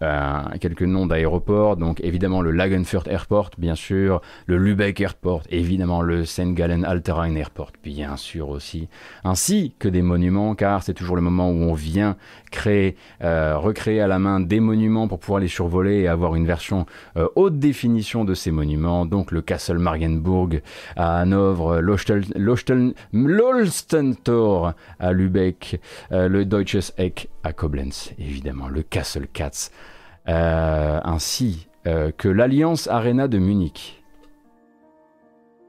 quelques 0.60 0.84
noms 0.84 1.06
d'aéroports. 1.06 1.78
Donc 1.78 2.00
évidemment 2.02 2.42
le 2.42 2.52
Lagenfurt 2.52 3.08
Airport, 3.08 3.52
bien 3.58 3.76
sûr, 3.76 4.22
le 4.46 4.58
Lübeck 4.58 5.00
Airport, 5.02 5.44
évidemment 5.50 6.02
le 6.02 6.26
St. 6.26 6.54
Gallen 6.54 6.86
Alterrhein 6.86 7.36
Airport, 7.36 7.72
bien 7.84 8.18
sûr 8.18 8.50
aussi, 8.50 8.88
ainsi 9.24 9.74
que 9.80 9.88
des 9.88 10.02
monuments, 10.02 10.25
car 10.56 10.84
c'est 10.84 10.94
toujours 10.94 11.16
le 11.16 11.22
moment 11.22 11.50
où 11.50 11.64
on 11.64 11.74
vient 11.74 12.18
créer, 12.52 12.96
recréer 13.22 14.02
à 14.02 14.08
la 14.08 14.20
main 14.20 14.40
des 14.40 14.60
monuments 14.60 15.08
pour 15.08 15.20
pouvoir 15.20 15.40
les 15.40 15.48
survoler 15.48 16.02
et 16.02 16.08
avoir 16.08 16.36
une 16.36 16.46
version 16.46 16.86
haute 17.36 17.60
définition 17.60 18.26
de 18.26 18.34
ces 18.34 18.52
monuments. 18.52 19.06
Donc 19.06 19.32
le 19.32 19.42
Castle 19.42 19.78
Marienburg 19.78 20.62
à 20.96 21.20
Hanovre, 21.20 21.82
l'Olstentor 23.14 24.74
à 25.00 25.14
Lübeck, 25.14 25.80
euh, 26.12 26.28
le 26.28 26.46
Deutsches 26.46 26.92
Eck 26.98 27.30
à 27.44 27.54
Koblenz, 27.54 28.14
évidemment, 28.18 28.68
le 28.68 28.84
Castle 28.84 29.28
Katz, 29.28 29.72
euh, 30.28 31.00
ainsi 31.04 31.68
euh, 31.88 32.12
que 32.12 32.28
l'Alliance 32.28 32.88
Arena 32.88 33.28
de 33.28 33.38
Munich. 33.38 34.04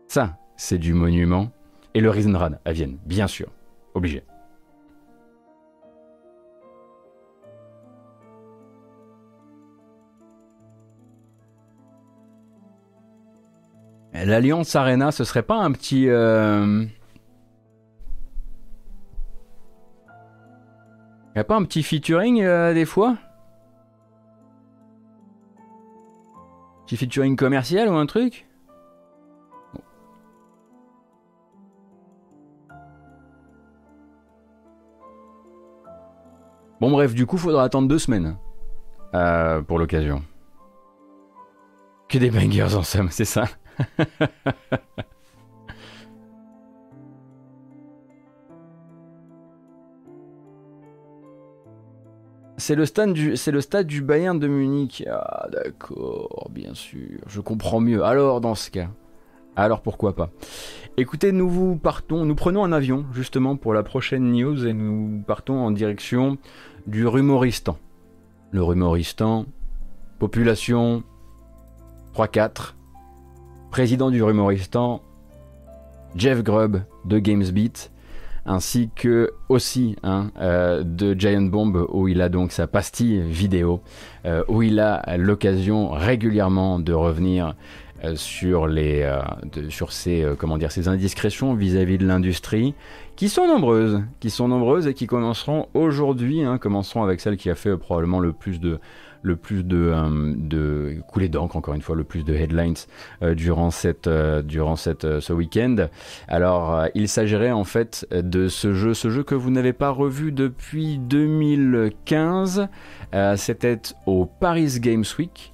Ça, 0.09 0.39
c'est 0.57 0.79
du 0.79 0.95
monument. 0.95 1.51
Et 1.95 2.01
le 2.01 2.11
Riesenrad 2.11 2.61
à 2.65 2.73
Vienne, 2.73 2.99
bien 3.07 3.27
sûr, 3.27 3.49
obligé. 3.95 4.23
L'Alliance 14.25 14.75
Arena, 14.75 15.13
ce 15.13 15.25
serait 15.25 15.43
pas 15.43 15.57
un 15.57 15.73
petit. 15.73 16.09
Euh... 16.09 16.85
Y 21.35 21.39
a 21.39 21.45
pas 21.45 21.57
un 21.57 21.65
petit 21.65 21.83
featuring 21.83 22.43
euh, 22.43 22.73
des 22.73 22.87
fois? 22.87 23.19
Petit 26.87 26.97
featuring 26.97 27.37
commercial 27.37 27.89
ou 27.89 27.95
un 27.95 28.07
truc? 28.07 28.47
Bon 36.81 36.91
bref, 36.91 37.15
du 37.15 37.27
coup, 37.27 37.37
faudra 37.37 37.65
attendre 37.65 37.89
deux 37.89 37.99
semaines 37.99 38.37
euh, 39.15 39.61
pour 39.61 39.79
l'occasion. 39.79 40.23
Que 42.09 42.19
des 42.19 42.31
bangers 42.31 42.75
en 42.77 42.83
somme, 42.83 43.11
c'est 43.11 43.25
ça 43.25 43.45
C'est 52.59 52.75
le, 52.75 52.87
stade 52.87 53.13
du, 53.87 54.03
Bayern 54.03 54.39
de 54.39 54.49
Munich. 54.49 55.05
Ah 55.09 55.47
d'accord, 55.53 56.49
bien 56.51 56.75
sûr. 56.75 57.21
Je 57.29 57.41
comprends 57.41 57.81
mieux. 57.81 58.03
Alors 58.03 58.41
dans 58.41 58.55
ce 58.55 58.71
cas. 58.71 58.89
Alors 59.57 59.83
pourquoi 59.83 60.17
pas? 60.17 60.31
Écoutez, 60.97 61.33
nous 61.33 61.49
vous 61.49 61.77
partons, 61.77 62.25
nous 62.25 62.35
prenons 62.35 62.65
un 62.65 62.73
avion 62.73 63.07
justement 63.13 63.57
pour 63.57 63.73
la 63.73 63.83
prochaine 63.83 64.33
news 64.33 64.67
et 64.67 64.73
nous 64.73 65.23
partons 65.27 65.59
en 65.59 65.71
direction 65.71 66.39
du 66.87 67.07
Rumoristan. 67.07 67.79
Le 68.51 68.63
Rumoristan, 68.63 69.47
population 70.19 71.05
3-4, 72.15 72.75
président 73.77 74.11
du 74.11 74.23
Rumoristan, 74.23 75.03
Jeff 76.17 76.43
Grubb 76.43 76.81
de 77.05 77.19
GamesBeat, 77.19 77.91
ainsi 78.47 78.89
que 78.97 79.33
aussi 79.51 79.97
hein, 80.03 80.31
euh, 80.41 80.83
de 80.83 81.13
Giant 81.13 81.43
Bomb 81.43 81.85
où 81.91 82.09
il 82.09 82.23
a 82.23 82.31
donc 82.31 82.53
sa 82.53 82.67
pastille 82.67 83.21
vidéo, 83.21 83.83
euh, 84.25 84.43
où 84.49 84.63
il 84.63 84.81
a 84.81 85.19
l'occasion 85.19 85.91
régulièrement 85.91 86.79
de 86.79 86.95
revenir 86.95 87.55
euh, 88.03 88.17
sur 88.17 88.67
les 88.67 89.07
comment 90.39 90.57
dire 90.57 90.73
ses 90.73 90.89
indiscrétions 90.89 91.53
vis-à-vis 91.53 91.99
de 91.99 92.07
l'industrie 92.07 92.73
qui 93.15 93.29
sont 93.29 93.47
nombreuses 93.47 94.03
qui 94.21 94.31
sont 94.31 94.49
nombreuses 94.49 94.87
et 94.87 94.95
qui 94.95 95.07
commenceront 95.07 95.67
aujourd'hui 95.75 96.43
hein, 96.43 96.57
commenceront 96.57 97.03
avec 97.03 97.21
celle 97.21 97.37
qui 97.37 97.51
a 97.51 97.55
fait 97.55 97.77
probablement 97.77 98.21
le 98.21 98.33
plus 98.33 98.59
de 98.59 98.79
le 99.27 99.37
plus 99.37 99.65
de, 99.65 99.91
euh, 99.93 100.35
de 100.37 101.03
coulées 101.09 101.29
d'encre, 101.29 101.57
encore 101.57 101.75
une 101.75 101.83
fois, 101.83 101.97
le 101.97 102.05
plus 102.05 102.23
de 102.25 102.33
headlines 102.33 102.77
euh, 103.23 103.35
durant, 103.35 103.71
euh, 103.97 105.21
ce 105.21 105.33
week-end. 105.33 105.89
Alors, 106.29 106.87
il 106.95 107.09
s'agirait 107.09 107.51
en 107.51 107.65
fait 107.65 108.07
de 108.13 108.49
ce 108.49 108.73
jeu, 108.73 108.95
ce 108.95 109.11
jeu 109.11 109.25
que 109.25 109.35
vous 109.35 109.51
n'avez 109.51 109.73
pas 109.73 109.91
revu 109.91 110.33
depuis 110.33 110.99
2015. 110.99 112.69
C'était 113.37 113.81
au 114.07 114.27
Paris 114.27 114.79
Games 114.81 115.05
Week, 115.19 115.53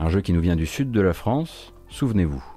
un 0.00 0.08
jeu 0.08 0.20
qui 0.20 0.32
nous 0.32 0.40
vient 0.40 0.56
du 0.56 0.66
sud 0.66 0.90
de 0.90 1.00
la 1.00 1.12
France. 1.12 1.72
Souvenez-vous. 1.88 2.51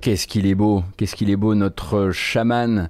Qu'est-ce 0.00 0.26
qu'il 0.26 0.46
est 0.46 0.54
beau, 0.54 0.84
qu'est-ce 0.96 1.16
qu'il 1.16 1.28
est 1.28 1.36
beau 1.36 1.54
notre 1.54 2.10
chaman. 2.12 2.88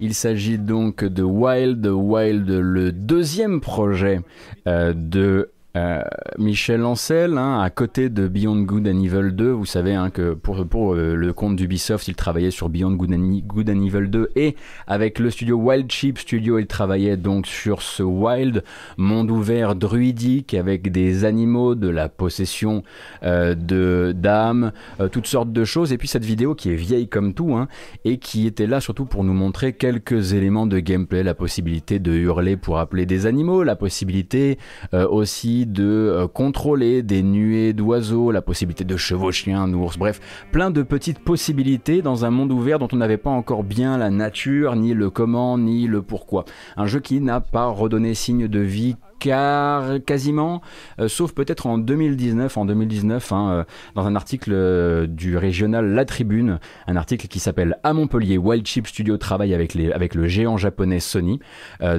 Il 0.00 0.12
s'agit 0.12 0.58
donc 0.58 1.04
de 1.04 1.22
Wild 1.22 1.86
Wild, 1.86 2.50
le 2.50 2.92
deuxième 2.92 3.60
projet 3.60 4.20
euh, 4.66 4.92
de 4.94 5.50
Euh, 5.78 6.02
Michel 6.38 6.84
Ancel, 6.84 7.38
hein, 7.38 7.60
à 7.60 7.70
côté 7.70 8.08
de 8.08 8.26
Beyond 8.26 8.62
Good 8.62 8.88
and 8.88 9.02
Evil 9.02 9.32
2, 9.32 9.50
vous 9.50 9.66
savez 9.66 9.94
hein, 9.94 10.10
que 10.10 10.34
pour, 10.34 10.94
euh, 10.94 11.14
le 11.14 11.32
compte 11.32 11.56
d'Ubisoft, 11.56 12.08
il 12.08 12.14
travaillait 12.14 12.50
sur 12.50 12.68
Beyond 12.68 12.92
Good 12.92 13.12
and, 13.12 13.70
and, 13.70 13.84
Evil 13.84 14.08
2 14.08 14.30
et 14.36 14.56
avec 14.86 15.18
le 15.18 15.30
studio 15.30 15.56
Wild 15.56 15.90
Chip 15.90 16.18
Studio, 16.18 16.58
il 16.58 16.66
travaillait 16.66 17.16
donc 17.16 17.46
sur 17.46 17.82
ce 17.82 18.02
Wild, 18.02 18.64
monde 18.96 19.30
ouvert 19.30 19.74
druidique 19.74 20.54
avec 20.54 20.90
des 20.90 21.24
animaux, 21.24 21.74
de 21.74 21.88
la 21.88 22.08
possession 22.08 22.82
euh, 23.22 23.54
de 23.54 24.12
d'âmes, 24.16 24.72
toutes 25.12 25.26
sortes 25.26 25.52
de 25.52 25.64
choses. 25.64 25.92
Et 25.92 25.98
puis 25.98 26.08
cette 26.08 26.24
vidéo 26.24 26.54
qui 26.54 26.70
est 26.70 26.76
vieille 26.76 27.08
comme 27.08 27.34
tout 27.34 27.54
hein, 27.54 27.68
et 28.04 28.18
qui 28.18 28.46
était 28.46 28.66
là 28.66 28.80
surtout 28.80 29.04
pour 29.04 29.24
nous 29.24 29.34
montrer 29.34 29.72
quelques 29.72 30.32
éléments 30.32 30.66
de 30.66 30.78
gameplay, 30.78 31.22
la 31.22 31.34
possibilité 31.34 31.98
de 31.98 32.12
hurler 32.12 32.56
pour 32.56 32.78
appeler 32.78 33.06
des 33.06 33.26
animaux, 33.26 33.62
la 33.62 33.76
possibilité 33.76 34.58
aussi 34.92 35.67
de 35.68 35.84
euh, 35.84 36.26
contrôler 36.26 37.02
des 37.02 37.22
nuées 37.22 37.72
d'oiseaux, 37.72 38.30
la 38.30 38.42
possibilité 38.42 38.84
de 38.84 38.96
chevaucher 38.96 39.52
un 39.52 39.72
ours, 39.72 39.98
bref, 39.98 40.20
plein 40.50 40.70
de 40.70 40.82
petites 40.82 41.18
possibilités 41.18 42.02
dans 42.02 42.24
un 42.24 42.30
monde 42.30 42.52
ouvert 42.52 42.78
dont 42.78 42.88
on 42.92 42.96
n'avait 42.96 43.18
pas 43.18 43.30
encore 43.30 43.62
bien 43.62 43.98
la 43.98 44.10
nature, 44.10 44.74
ni 44.76 44.94
le 44.94 45.10
comment, 45.10 45.58
ni 45.58 45.86
le 45.86 46.02
pourquoi. 46.02 46.44
Un 46.76 46.86
jeu 46.86 47.00
qui 47.00 47.20
n'a 47.20 47.40
pas 47.40 47.66
redonné 47.66 48.14
signe 48.14 48.48
de 48.48 48.60
vie 48.60 48.96
car 49.18 49.98
quasiment, 50.04 50.62
euh, 51.00 51.08
sauf 51.08 51.32
peut-être 51.32 51.66
en 51.66 51.78
2019, 51.78 52.56
en 52.56 52.64
2019, 52.64 53.32
hein, 53.32 53.50
euh, 53.50 53.64
dans 53.94 54.06
un 54.06 54.16
article 54.16 54.50
euh, 54.52 55.06
du 55.06 55.36
régional 55.36 55.92
La 55.92 56.04
Tribune, 56.04 56.58
un 56.86 56.96
article 56.96 57.28
qui 57.28 57.38
s'appelle 57.38 57.78
À 57.82 57.92
Montpellier, 57.92 58.38
Wild 58.38 58.66
Chip 58.66 58.86
Studio 58.86 59.16
travaille 59.16 59.54
avec, 59.54 59.74
le 59.74 60.28
géant 60.28 60.56
japonais 60.56 61.00
Sony, 61.00 61.40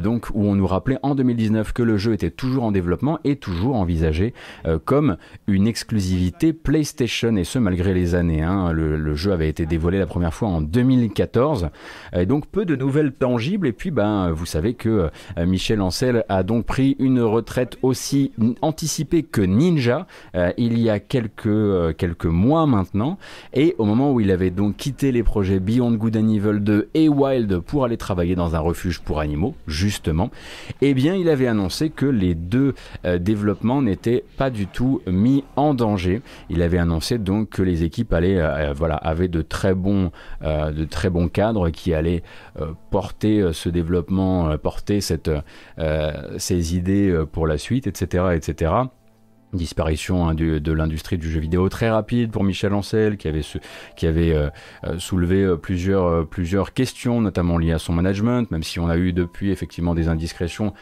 donc 0.02 0.28
où 0.34 0.46
on 0.46 0.56
nous 0.56 0.68
rappelait 0.68 0.98
en 1.04 1.16
2019 1.16 1.74
que 1.74 1.84
le 1.84 1.98
jeu 1.98 2.14
était 2.14 2.32
toujours 2.32 2.64
en 2.64 2.72
développement 2.72 3.20
et 3.24 3.36
toujours 3.36 3.76
envisagé 3.76 4.34
comme 4.86 5.18
une 5.48 5.68
exclusivité 5.68 6.54
PlayStation, 6.54 7.36
et 7.36 7.44
ce 7.44 7.60
malgré 7.60 7.94
les 7.94 8.16
années. 8.16 8.42
Hein. 8.42 8.72
Le, 8.72 8.98
le, 8.98 9.16
jeu 9.16 9.32
avait 9.32 9.50
été 9.50 9.66
dévoilé 9.66 10.00
la 10.00 10.08
première 10.08 10.34
fois 10.34 10.48
en 10.48 10.62
2014, 10.62 11.70
et 12.14 12.26
donc 12.26 12.48
peu 12.48 12.66
de 12.66 12.76
nouvelles 12.76 13.14
tangibles, 13.14 13.68
et 13.68 13.74
puis 13.74 13.92
ben, 13.92 14.32
vous 14.32 14.46
savez 14.46 14.74
que 14.74 15.10
Michel 15.38 15.82
Ancel 15.82 16.24
a 16.30 16.44
donc 16.44 16.66
pris 16.66 16.96
une 17.00 17.09
une 17.10 17.22
retraite 17.22 17.78
aussi 17.82 18.32
anticipée 18.62 19.24
que 19.24 19.42
Ninja 19.42 20.06
euh, 20.36 20.52
il 20.58 20.78
y 20.78 20.92
a 20.92 21.00
quelques, 21.00 21.48
euh, 21.48 21.92
quelques 21.92 22.26
mois 22.26 22.68
maintenant. 22.68 23.18
Et 23.54 23.74
au 23.80 23.86
moment 23.86 24.14
où 24.14 24.20
il 24.20 24.30
avait 24.30 24.52
donc 24.52 24.78
quitté 24.78 25.12
les 25.12 25.24
projets 25.24 25.60
Beyond 25.60 25.94
Good 25.94 26.18
and 26.18 26.30
Evil 26.30 26.60
2 26.60 26.90
et 26.94 27.10
Wild 27.10 27.60
pour 27.62 27.84
aller 27.84 27.98
travailler 27.98 28.36
dans 28.36 28.56
un 28.56 28.60
refuge 28.60 29.00
pour 29.00 29.20
animaux, 29.20 29.56
justement, 29.66 30.30
eh 30.82 30.94
bien 30.94 31.16
il 31.16 31.30
avait 31.30 31.48
annoncé 31.48 31.90
que 31.90 32.06
les 32.06 32.36
deux 32.36 32.76
euh, 33.06 33.18
développements 33.18 33.82
n'étaient 33.82 34.24
pas 34.38 34.52
du 34.52 34.68
tout 34.68 35.02
mis 35.08 35.44
en 35.56 35.74
danger. 35.74 36.22
Il 36.52 36.62
avait 36.62 36.78
annoncé 36.78 37.18
donc 37.18 37.50
que 37.50 37.64
les 37.64 37.84
équipes 37.84 38.14
allaient, 38.14 38.72
voilà, 38.74 38.96
avaient 38.96 39.28
de 39.28 39.42
très 39.42 39.74
bons, 39.74 40.12
de 40.42 40.86
très 40.86 41.10
bons 41.10 41.28
cadres 41.28 41.70
qui 41.70 41.94
allaient 41.94 42.22
porter 42.92 43.50
ce 43.54 43.70
développement, 43.70 44.58
porter 44.58 45.02
cette, 45.02 45.32
ces 46.38 46.76
idées 46.76 46.99
pour 47.32 47.48
la 47.48 47.58
suite, 47.58 47.88
etc., 47.88 48.30
etc 48.36 48.90
disparition 49.54 50.28
hein, 50.28 50.36
de 50.36 50.72
l'industrie 50.72 51.18
du 51.18 51.30
jeu 51.30 51.40
vidéo 51.40 51.70
très 51.70 51.90
rapide 51.90 52.32
pour 52.32 52.44
Michel 52.44 52.74
Ancel 52.74 53.18
qui 53.18 53.28
avait, 53.28 53.42
qui 53.96 54.06
avait 54.06 54.34
euh, 54.34 54.50
euh, 54.86 55.00
soulevé 55.00 55.44
euh, 55.44 55.56
plusieurs, 55.56 56.28
plusieurs 56.28 56.74
questions 56.74 57.20
notamment 57.20 57.58
liées 57.58 57.72
à 57.72 57.80
son 57.80 57.94
management 57.94 58.52
même 58.52 58.62
si 58.62 58.80
on 58.80 58.90
a 58.90 58.98
eu 58.98 59.12
depuis 59.12 59.52
effectivement 59.52 59.96
des 59.96 60.08
indiscrétions 60.08 60.74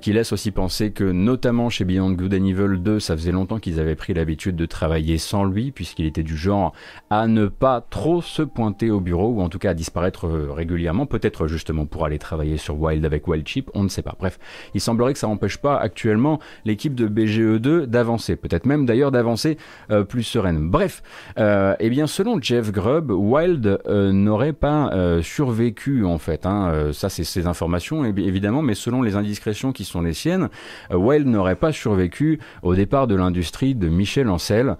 qui 0.00 0.12
laissent 0.12 0.32
aussi 0.32 0.50
penser 0.50 0.92
que 0.92 1.04
notamment 1.04 1.68
chez 1.68 1.84
Beyond 1.84 2.12
Good 2.12 2.34
and 2.34 2.44
Evil 2.46 2.78
2 2.78 3.00
ça 3.00 3.16
faisait 3.16 3.32
longtemps 3.32 3.58
qu'ils 3.58 3.78
avaient 3.78 3.94
pris 3.94 4.14
l'habitude 4.14 4.56
de 4.56 4.66
travailler 4.66 5.18
sans 5.18 5.44
lui 5.44 5.70
puisqu'il 5.70 6.06
était 6.06 6.22
du 6.22 6.36
genre 6.36 6.72
à 7.10 7.26
ne 7.26 7.46
pas 7.46 7.82
trop 7.82 8.22
se 8.22 8.42
pointer 8.42 8.90
au 8.90 9.00
bureau 9.00 9.28
ou 9.28 9.40
en 9.42 9.48
tout 9.48 9.58
cas 9.58 9.70
à 9.70 9.74
disparaître 9.74 10.28
régulièrement 10.28 11.06
peut-être 11.06 11.46
justement 11.46 11.84
pour 11.84 12.06
aller 12.06 12.18
travailler 12.18 12.56
sur 12.56 12.80
Wild 12.80 13.04
avec 13.04 13.28
Wild 13.28 13.46
Chip 13.46 13.70
on 13.74 13.82
ne 13.82 13.88
sait 13.88 14.02
pas. 14.02 14.16
Bref 14.18 14.38
il 14.74 14.80
semblerait 14.80 15.12
que 15.12 15.18
ça 15.18 15.26
n'empêche 15.26 15.58
pas 15.58 15.76
actuellement 15.76 16.40
l'équipe 16.64 16.94
de 16.94 17.06
BGE2 17.06 17.84
d'avancer 17.84 18.13
peut-être 18.18 18.66
même 18.66 18.86
d'ailleurs 18.86 19.10
d'avancer 19.10 19.58
euh, 19.90 20.04
plus 20.04 20.22
sereine. 20.22 20.68
Bref, 20.70 21.02
euh, 21.38 21.74
eh 21.78 21.90
bien 21.90 22.06
selon 22.06 22.40
Jeff 22.40 22.72
Grubb, 22.72 23.10
Wild 23.10 23.80
euh, 23.86 24.12
n'aurait 24.12 24.52
pas 24.52 24.90
survécu 25.22 26.04
en 26.04 26.18
fait. 26.18 26.46
Hein. 26.46 26.90
ça 26.92 27.08
c'est 27.08 27.24
ses 27.24 27.46
informations 27.46 28.04
évidemment, 28.04 28.62
mais 28.62 28.74
selon 28.74 29.02
les 29.02 29.16
indiscrétions 29.16 29.72
qui 29.72 29.84
sont 29.84 30.02
les 30.02 30.12
siennes, 30.12 30.48
Wild 30.92 31.26
n'aurait 31.26 31.56
pas 31.56 31.72
survécu 31.72 32.40
au 32.62 32.74
départ 32.74 33.06
de 33.06 33.14
l'industrie 33.14 33.74
de 33.74 33.88
Michel 33.88 34.28
Ancel 34.28 34.76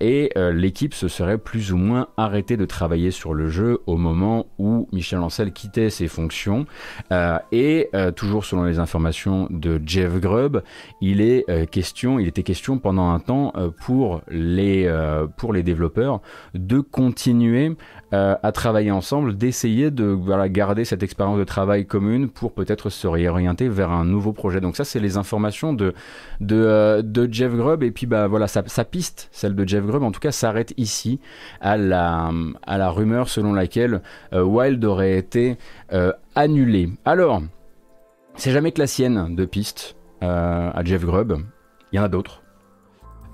et 0.00 0.30
l'équipe 0.36 0.94
se 0.94 1.08
serait 1.08 1.38
plus 1.38 1.72
ou 1.72 1.76
moins 1.76 2.08
arrêtée 2.16 2.56
de 2.56 2.64
travailler 2.64 3.10
sur 3.10 3.34
le 3.34 3.48
jeu 3.48 3.80
au 3.86 3.96
moment 3.96 4.46
où 4.58 4.88
Michel 4.92 5.20
Ancel 5.20 5.52
quittait 5.52 5.90
ses 5.90 6.08
fonctions 6.08 6.66
et 7.52 7.90
toujours 8.16 8.44
selon 8.44 8.64
les 8.64 8.78
informations 8.78 9.48
de 9.50 9.80
Jeff 9.84 10.20
Grubb, 10.20 10.62
il 11.00 11.20
est 11.20 11.44
question, 11.70 12.18
il 12.18 12.28
était 12.28 12.42
question 12.42 12.53
pendant 12.80 13.10
un 13.10 13.20
temps 13.20 13.52
euh, 13.56 13.70
pour 13.70 14.22
les, 14.28 14.86
euh, 14.86 15.26
pour 15.26 15.52
les 15.52 15.62
développeurs 15.62 16.20
de 16.54 16.80
continuer 16.80 17.76
euh, 18.12 18.36
à 18.42 18.52
travailler 18.52 18.90
ensemble, 18.90 19.36
d'essayer 19.36 19.90
de 19.90 20.04
voilà, 20.04 20.48
garder 20.48 20.84
cette 20.84 21.02
expérience 21.02 21.38
de 21.38 21.44
travail 21.44 21.86
commune 21.86 22.28
pour 22.28 22.52
peut-être 22.52 22.90
se 22.90 23.06
réorienter 23.06 23.68
vers 23.68 23.90
un 23.90 24.04
nouveau 24.04 24.32
projet. 24.32 24.60
Donc 24.60 24.76
ça, 24.76 24.84
c'est 24.84 25.00
les 25.00 25.16
informations 25.16 25.72
de, 25.72 25.94
de, 26.40 27.02
de, 27.02 27.28
Jeff 27.30 27.52
Grubb. 27.54 27.82
Et 27.82 27.90
puis 27.90 28.06
bah, 28.06 28.26
voilà, 28.26 28.46
sa, 28.46 28.62
piste, 28.84 29.28
celle 29.32 29.54
de 29.54 29.66
Jeff 29.66 29.84
Grubb, 29.84 30.02
en 30.02 30.12
tout 30.12 30.20
cas, 30.20 30.32
s'arrête 30.32 30.72
ici 30.76 31.20
à 31.60 31.76
la, 31.76 32.30
à 32.66 32.78
la 32.78 32.90
rumeur 32.90 33.28
selon 33.28 33.52
laquelle 33.52 34.02
Wild 34.32 34.84
aurait 34.84 35.16
été 35.16 35.58
annulé. 36.34 36.90
Alors, 37.04 37.42
c'est 38.36 38.52
jamais 38.52 38.72
que 38.72 38.80
la 38.80 38.86
sienne 38.86 39.34
de 39.34 39.44
piste 39.44 39.96
à 40.20 40.82
Jeff 40.84 41.04
Grubb. 41.04 41.42
Il 41.92 41.96
y 41.96 42.00
en 42.00 42.04
a 42.04 42.08
d'autres. 42.08 42.43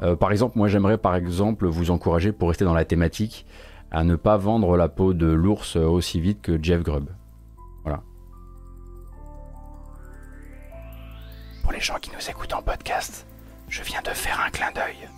Euh, 0.03 0.17
par 0.17 0.33
exemple, 0.33 0.57
moi 0.57 0.69
j'aimerais 0.69 0.99
par 0.99 1.15
exemple 1.15 1.67
vous 1.67 1.91
encourager 1.91 2.33
pour 2.33 2.49
rester 2.49 2.65
dans 2.65 2.75
la 2.75 2.85
thématique 2.85 3.47
à 3.91 4.05
ne 4.05 4.17
pas 4.17 4.37
vendre 4.37 4.77
la 4.77 4.89
peau 4.89 5.15
de 5.15 5.27
l'ours 5.27 5.77
aussi 5.77 6.21
vite 6.21 6.41
que 6.43 6.63
Jeff 6.63 6.83
Grubb. 6.83 7.11
Voilà. 7.83 8.03
Pour 11.63 11.73
les 11.73 11.81
gens 11.81 11.99
qui 12.01 12.11
nous 12.11 12.31
écoutent 12.31 12.55
en 12.55 12.63
podcast, 12.63 13.27
je 13.69 13.83
viens 13.83 14.01
de 14.03 14.11
faire 14.11 14.41
un 14.47 14.51
clin 14.51 14.71
d'œil. 14.73 15.09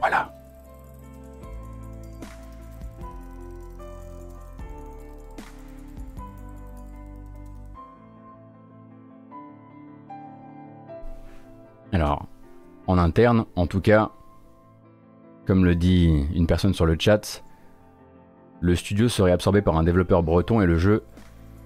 Voilà. 0.00 0.32
Interne, 13.02 13.44
en 13.56 13.66
tout 13.66 13.80
cas, 13.80 14.10
comme 15.46 15.64
le 15.64 15.74
dit 15.74 16.26
une 16.34 16.46
personne 16.46 16.72
sur 16.72 16.86
le 16.86 16.96
chat, 16.98 17.42
le 18.60 18.76
studio 18.76 19.08
serait 19.08 19.32
absorbé 19.32 19.60
par 19.60 19.76
un 19.76 19.82
développeur 19.82 20.22
breton 20.22 20.60
et 20.60 20.66
le 20.66 20.78
jeu 20.78 21.02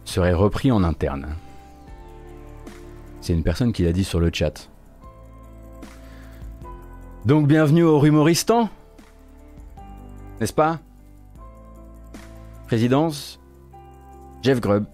serait 0.04 0.32
repris 0.32 0.72
en 0.72 0.82
interne. 0.82 1.28
C'est 3.20 3.34
une 3.34 3.42
personne 3.42 3.72
qui 3.72 3.82
l'a 3.82 3.92
dit 3.92 4.04
sur 4.04 4.18
le 4.18 4.30
chat. 4.32 4.70
Donc 7.26 7.48
bienvenue 7.48 7.82
au 7.82 7.98
Rumoristan 7.98 8.68
N'est-ce 10.40 10.52
pas? 10.52 10.78
Présidence 12.66 13.40
Jeff 14.42 14.60
Grubb. 14.60 14.86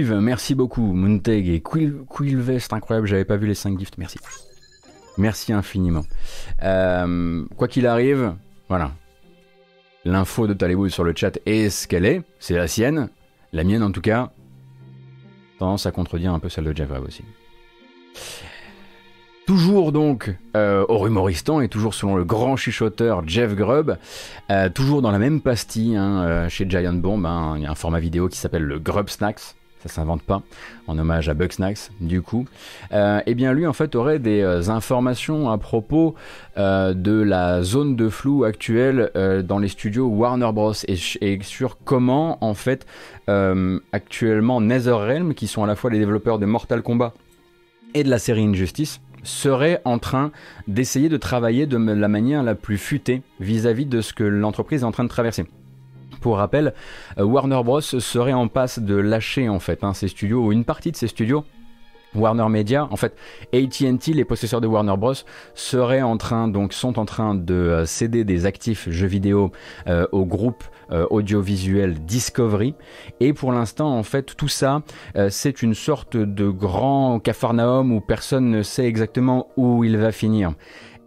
Merci 0.00 0.54
beaucoup. 0.54 0.92
Moonteg 0.92 1.48
et 1.48 1.62
Quillvest, 1.62 2.72
incroyable, 2.72 3.06
j'avais 3.06 3.24
pas 3.24 3.36
vu 3.36 3.46
les 3.46 3.54
5 3.54 3.78
gifts, 3.78 3.98
merci. 3.98 4.18
Merci 5.18 5.52
infiniment. 5.52 6.04
Euh, 6.62 7.44
quoi 7.56 7.68
qu'il 7.68 7.86
arrive, 7.86 8.34
voilà. 8.68 8.92
L'info 10.04 10.46
de 10.46 10.54
Taléwood 10.54 10.90
sur 10.90 11.04
le 11.04 11.12
chat 11.14 11.38
est 11.46 11.68
ce 11.68 11.86
qu'elle 11.86 12.06
est, 12.06 12.22
c'est 12.38 12.56
la 12.56 12.66
sienne. 12.66 13.10
La 13.52 13.64
mienne, 13.64 13.82
en 13.82 13.92
tout 13.92 14.00
cas, 14.00 14.32
tendance 15.58 15.84
à 15.84 15.92
contredire 15.92 16.32
un 16.32 16.38
peu 16.38 16.48
celle 16.48 16.64
de 16.64 16.74
Jeff 16.74 16.88
aussi. 17.06 17.22
Toujours 19.46 19.92
donc 19.92 20.34
euh, 20.56 20.86
au 20.88 20.98
rumoristan 20.98 21.60
et 21.60 21.68
toujours 21.68 21.92
selon 21.92 22.16
le 22.16 22.24
grand 22.24 22.56
chuchoteur 22.56 23.22
Jeff 23.26 23.54
Grubb, 23.54 23.98
euh, 24.50 24.68
toujours 24.70 25.02
dans 25.02 25.10
la 25.10 25.18
même 25.18 25.40
pastille 25.40 25.96
hein, 25.96 26.48
chez 26.48 26.64
Giant 26.68 26.92
Bomb, 26.94 27.26
hein, 27.26 27.54
il 27.56 27.64
y 27.64 27.66
a 27.66 27.70
un 27.70 27.74
format 27.74 28.00
vidéo 28.00 28.28
qui 28.28 28.38
s'appelle 28.38 28.62
le 28.62 28.78
Grub 28.78 29.10
Snacks, 29.10 29.56
ça 29.82 29.88
s'invente 29.88 30.22
pas, 30.22 30.42
en 30.86 30.98
hommage 30.98 31.28
à 31.28 31.34
Bugsnax 31.34 31.90
du 32.00 32.22
coup, 32.22 32.46
euh, 32.92 33.20
eh 33.26 33.34
bien 33.34 33.52
lui 33.52 33.66
en 33.66 33.72
fait 33.72 33.94
aurait 33.94 34.18
des 34.18 34.40
euh, 34.40 34.70
informations 34.70 35.50
à 35.50 35.58
propos 35.58 36.14
euh, 36.56 36.94
de 36.94 37.12
la 37.12 37.62
zone 37.62 37.96
de 37.96 38.08
flou 38.08 38.44
actuelle 38.44 39.10
dans 39.44 39.58
les 39.58 39.68
studios 39.68 40.06
Warner 40.06 40.50
Bros. 40.52 40.72
Et, 40.86 40.96
et 41.20 41.38
sur 41.42 41.78
comment 41.84 42.38
en 42.44 42.54
fait 42.54 42.86
actuellement 43.92 44.60
NetherRealm, 44.60 45.34
qui 45.34 45.46
sont 45.46 45.64
à 45.64 45.66
la 45.66 45.76
fois 45.76 45.90
les 45.90 45.98
développeurs 45.98 46.38
de 46.38 46.46
Mortal 46.46 46.82
Kombat 46.82 47.14
et 47.94 48.04
de 48.04 48.10
la 48.10 48.18
série 48.18 48.44
Injustice, 48.44 49.00
serait 49.22 49.80
en 49.84 49.98
train 49.98 50.32
d'essayer 50.68 51.08
de 51.08 51.16
travailler 51.16 51.66
de 51.66 51.76
la 51.76 52.08
manière 52.08 52.42
la 52.42 52.54
plus 52.54 52.78
futée 52.78 53.22
vis-à-vis 53.40 53.86
de 53.86 54.00
ce 54.00 54.12
que 54.12 54.24
l'entreprise 54.24 54.82
est 54.82 54.86
en 54.86 54.92
train 54.92 55.04
de 55.04 55.08
traverser. 55.08 55.46
Pour 56.22 56.36
rappel, 56.36 56.72
euh, 57.18 57.24
Warner 57.24 57.60
Bros 57.64 57.80
serait 57.80 58.32
en 58.32 58.46
passe 58.46 58.78
de 58.78 58.94
lâcher 58.94 59.48
en 59.48 59.58
fait 59.58 59.82
hein, 59.82 59.92
ses 59.92 60.06
studios 60.06 60.46
ou 60.46 60.52
une 60.52 60.64
partie 60.64 60.92
de 60.92 60.96
ses 60.96 61.08
studios 61.08 61.44
Warner 62.14 62.46
Media, 62.50 62.86
en 62.90 62.96
fait, 62.96 63.16
AT&T, 63.54 64.12
les 64.12 64.26
possesseurs 64.26 64.60
de 64.60 64.66
Warner 64.66 64.98
Bros, 64.98 65.14
seraient 65.54 66.02
en 66.02 66.18
train, 66.18 66.46
donc, 66.46 66.74
sont 66.74 66.98
en 66.98 67.06
train 67.06 67.34
de 67.34 67.54
euh, 67.54 67.86
céder 67.86 68.22
des 68.22 68.44
actifs 68.44 68.90
jeux 68.90 69.06
vidéo 69.06 69.50
euh, 69.88 70.06
au 70.12 70.24
groupe 70.24 70.64
audiovisuel 71.08 72.04
Discovery. 72.04 72.74
Et 73.20 73.32
pour 73.32 73.50
l'instant, 73.50 73.96
en 73.96 74.02
fait, 74.02 74.36
tout 74.36 74.48
ça, 74.48 74.82
c'est 75.30 75.62
une 75.62 75.72
sorte 75.72 76.18
de 76.18 76.50
grand 76.50 77.18
cafarnaum 77.18 77.92
où 77.92 78.02
personne 78.02 78.50
ne 78.50 78.62
sait 78.62 78.84
exactement 78.84 79.48
où 79.56 79.84
il 79.84 79.96
va 79.96 80.12
finir. 80.12 80.52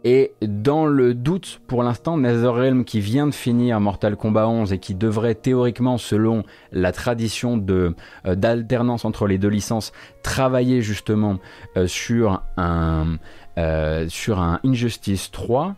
Et 0.08 0.34
dans 0.40 0.86
le 0.86 1.16
doute, 1.16 1.62
pour 1.66 1.82
l'instant, 1.82 2.16
NetherRealm 2.16 2.86
qui 2.86 3.00
vient 3.00 3.26
de 3.26 3.34
finir 3.34 3.80
Mortal 3.80 4.16
Kombat 4.16 4.48
11 4.48 4.72
et 4.72 4.78
qui 4.78 4.94
devrait 4.94 5.34
théoriquement, 5.34 5.98
selon 5.98 6.44
la 6.72 6.92
tradition 6.92 7.58
de 7.58 7.96
euh, 8.28 8.36
d'alternance 8.36 9.04
entre 9.04 9.26
les 9.26 9.40
deux 9.40 9.48
licences, 9.48 9.94
travailler 10.22 10.84
justement 10.84 11.40
euh, 11.76 11.88
sur 11.88 12.44
un 12.56 13.18
euh, 13.58 14.06
sur 14.08 14.42
un 14.42 14.60
Injustice 14.64 15.32
3, 15.32 15.76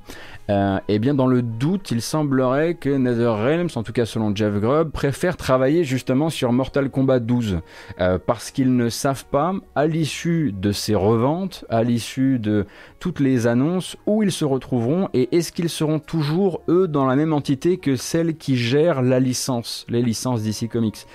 euh, 0.49 0.79
et 0.87 0.99
bien 0.99 1.13
dans 1.13 1.27
le 1.27 1.41
doute, 1.41 1.91
il 1.91 2.01
semblerait 2.01 2.75
que 2.75 2.89
NetherRealms, 2.89 3.69
en 3.75 3.83
tout 3.83 3.91
cas 3.91 4.05
selon 4.05 4.35
Jeff 4.35 4.53
Grubb, 4.59 4.91
préfère 4.91 5.35
travailler 5.35 5.83
justement 5.83 6.29
sur 6.29 6.53
Mortal 6.53 6.89
Kombat 6.89 7.19
12 7.19 7.59
euh, 7.99 8.17
parce 8.23 8.51
qu'ils 8.51 8.75
ne 8.75 8.89
savent 8.89 9.25
pas, 9.25 9.53
à 9.75 9.87
l'issue 9.87 10.53
de 10.53 10.71
ces 10.71 10.95
reventes, 10.95 11.65
à 11.69 11.83
l'issue 11.83 12.39
de 12.39 12.65
toutes 12.99 13.19
les 13.19 13.47
annonces, 13.47 13.97
où 14.05 14.23
ils 14.23 14.31
se 14.31 14.45
retrouveront 14.45 15.09
et 15.13 15.35
est-ce 15.35 15.51
qu'ils 15.51 15.69
seront 15.69 15.99
toujours 15.99 16.61
eux 16.69 16.87
dans 16.87 17.05
la 17.05 17.15
même 17.15 17.33
entité 17.33 17.77
que 17.77 17.95
celle 17.95 18.37
qui 18.37 18.55
gère 18.55 19.01
la 19.01 19.19
licence, 19.19 19.85
les 19.89 20.01
licences 20.01 20.43
DC 20.43 20.69
Comics. 20.69 21.05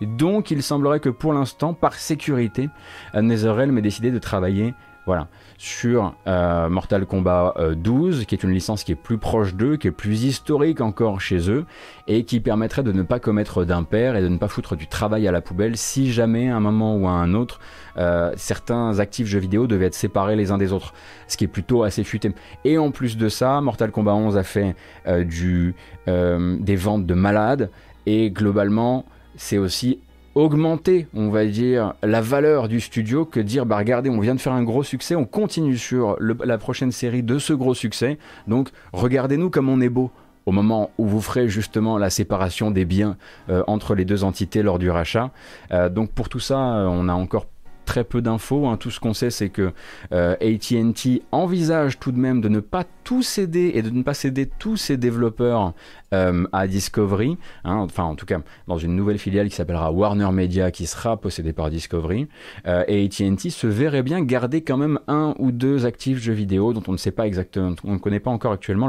Donc 0.00 0.50
il 0.50 0.62
semblerait 0.62 1.00
que 1.00 1.10
pour 1.10 1.32
l'instant, 1.32 1.74
par 1.74 1.94
sécurité, 1.94 2.68
NetherRealm 3.14 3.76
ait 3.78 3.82
décidé 3.82 4.10
de 4.10 4.18
travailler 4.18 4.74
voilà, 5.06 5.28
sur 5.60 6.14
euh, 6.26 6.70
Mortal 6.70 7.04
Kombat 7.04 7.54
12, 7.76 8.20
euh, 8.20 8.24
qui 8.24 8.34
est 8.34 8.42
une 8.42 8.50
licence 8.50 8.82
qui 8.82 8.92
est 8.92 8.94
plus 8.94 9.18
proche 9.18 9.54
d'eux, 9.54 9.76
qui 9.76 9.88
est 9.88 9.92
plus 9.92 10.24
historique 10.24 10.80
encore 10.80 11.20
chez 11.20 11.50
eux, 11.50 11.66
et 12.08 12.24
qui 12.24 12.40
permettrait 12.40 12.82
de 12.82 12.92
ne 12.92 13.02
pas 13.02 13.20
commettre 13.20 13.66
d'impair 13.66 14.16
et 14.16 14.22
de 14.22 14.28
ne 14.28 14.38
pas 14.38 14.48
foutre 14.48 14.74
du 14.74 14.86
travail 14.86 15.28
à 15.28 15.32
la 15.32 15.42
poubelle 15.42 15.76
si 15.76 16.10
jamais 16.12 16.48
à 16.48 16.56
un 16.56 16.60
moment 16.60 16.96
ou 16.96 17.06
à 17.06 17.10
un 17.10 17.34
autre, 17.34 17.60
euh, 17.98 18.32
certains 18.36 19.00
actifs 19.00 19.26
jeux 19.26 19.38
vidéo 19.38 19.66
devaient 19.66 19.84
être 19.84 19.94
séparés 19.94 20.34
les 20.34 20.50
uns 20.50 20.56
des 20.56 20.72
autres, 20.72 20.94
ce 21.28 21.36
qui 21.36 21.44
est 21.44 21.48
plutôt 21.48 21.82
assez 21.82 22.04
futé. 22.04 22.32
Et 22.64 22.78
en 22.78 22.90
plus 22.90 23.18
de 23.18 23.28
ça, 23.28 23.60
Mortal 23.60 23.90
Kombat 23.90 24.14
11 24.14 24.38
a 24.38 24.42
fait 24.42 24.74
des 25.06 26.76
ventes 26.76 27.04
de 27.04 27.14
malades, 27.14 27.70
et 28.06 28.30
globalement, 28.30 29.04
c'est 29.36 29.58
aussi 29.58 29.98
augmenter, 30.34 31.06
on 31.14 31.30
va 31.30 31.44
dire, 31.46 31.94
la 32.02 32.20
valeur 32.20 32.68
du 32.68 32.80
studio 32.80 33.24
que 33.24 33.40
dire, 33.40 33.66
bah 33.66 33.76
regardez, 33.76 34.10
on 34.10 34.20
vient 34.20 34.34
de 34.34 34.40
faire 34.40 34.52
un 34.52 34.62
gros 34.62 34.82
succès, 34.82 35.14
on 35.16 35.24
continue 35.24 35.76
sur 35.76 36.16
la 36.20 36.58
prochaine 36.58 36.92
série 36.92 37.22
de 37.22 37.38
ce 37.38 37.52
gros 37.52 37.74
succès, 37.74 38.18
donc 38.46 38.70
regardez-nous 38.92 39.50
comme 39.50 39.68
on 39.68 39.80
est 39.80 39.88
beau 39.88 40.10
au 40.46 40.52
moment 40.52 40.90
où 40.98 41.06
vous 41.06 41.20
ferez 41.20 41.48
justement 41.48 41.98
la 41.98 42.10
séparation 42.10 42.70
des 42.70 42.84
biens 42.84 43.16
euh, 43.50 43.62
entre 43.66 43.94
les 43.94 44.04
deux 44.04 44.24
entités 44.24 44.62
lors 44.62 44.78
du 44.78 44.90
rachat. 44.90 45.30
Euh, 45.70 45.88
donc 45.88 46.10
pour 46.10 46.28
tout 46.28 46.40
ça, 46.40 46.58
euh, 46.58 46.86
on 46.86 47.08
a 47.08 47.12
encore 47.12 47.46
très 47.90 48.04
peu 48.04 48.22
d'infos. 48.22 48.68
Hein. 48.68 48.76
Tout 48.76 48.92
ce 48.92 49.00
qu'on 49.00 49.14
sait, 49.14 49.30
c'est 49.30 49.48
que 49.48 49.72
euh, 50.12 50.36
AT&T 50.40 51.22
envisage 51.32 51.98
tout 51.98 52.12
de 52.12 52.18
même 52.18 52.40
de 52.40 52.48
ne 52.48 52.60
pas 52.60 52.84
tout 53.02 53.24
céder 53.24 53.72
et 53.74 53.82
de 53.82 53.90
ne 53.90 54.04
pas 54.04 54.14
céder 54.14 54.46
tous 54.46 54.76
ses 54.76 54.96
développeurs 54.96 55.74
euh, 56.14 56.46
à 56.52 56.68
Discovery. 56.68 57.36
Hein. 57.64 57.78
Enfin, 57.78 58.04
en 58.04 58.14
tout 58.14 58.26
cas, 58.26 58.38
dans 58.68 58.78
une 58.78 58.94
nouvelle 58.94 59.18
filiale 59.18 59.48
qui 59.48 59.56
s'appellera 59.56 59.90
Warner 59.90 60.30
Media, 60.30 60.70
qui 60.70 60.86
sera 60.86 61.16
possédée 61.16 61.52
par 61.52 61.68
Discovery. 61.68 62.28
Euh, 62.68 62.84
et 62.86 63.04
AT&T 63.04 63.50
se 63.50 63.66
verrait 63.66 64.04
bien 64.04 64.22
garder 64.22 64.60
quand 64.60 64.76
même 64.76 65.00
un 65.08 65.34
ou 65.40 65.50
deux 65.50 65.84
actifs 65.84 66.18
jeux 66.18 66.32
vidéo 66.32 66.72
dont 66.72 66.84
on 66.86 66.92
ne 66.92 66.96
sait 66.96 67.10
pas 67.10 67.26
exactement, 67.26 67.74
on 67.82 67.94
ne 67.94 67.98
connaît 67.98 68.20
pas 68.20 68.30
encore 68.30 68.52
actuellement 68.52 68.88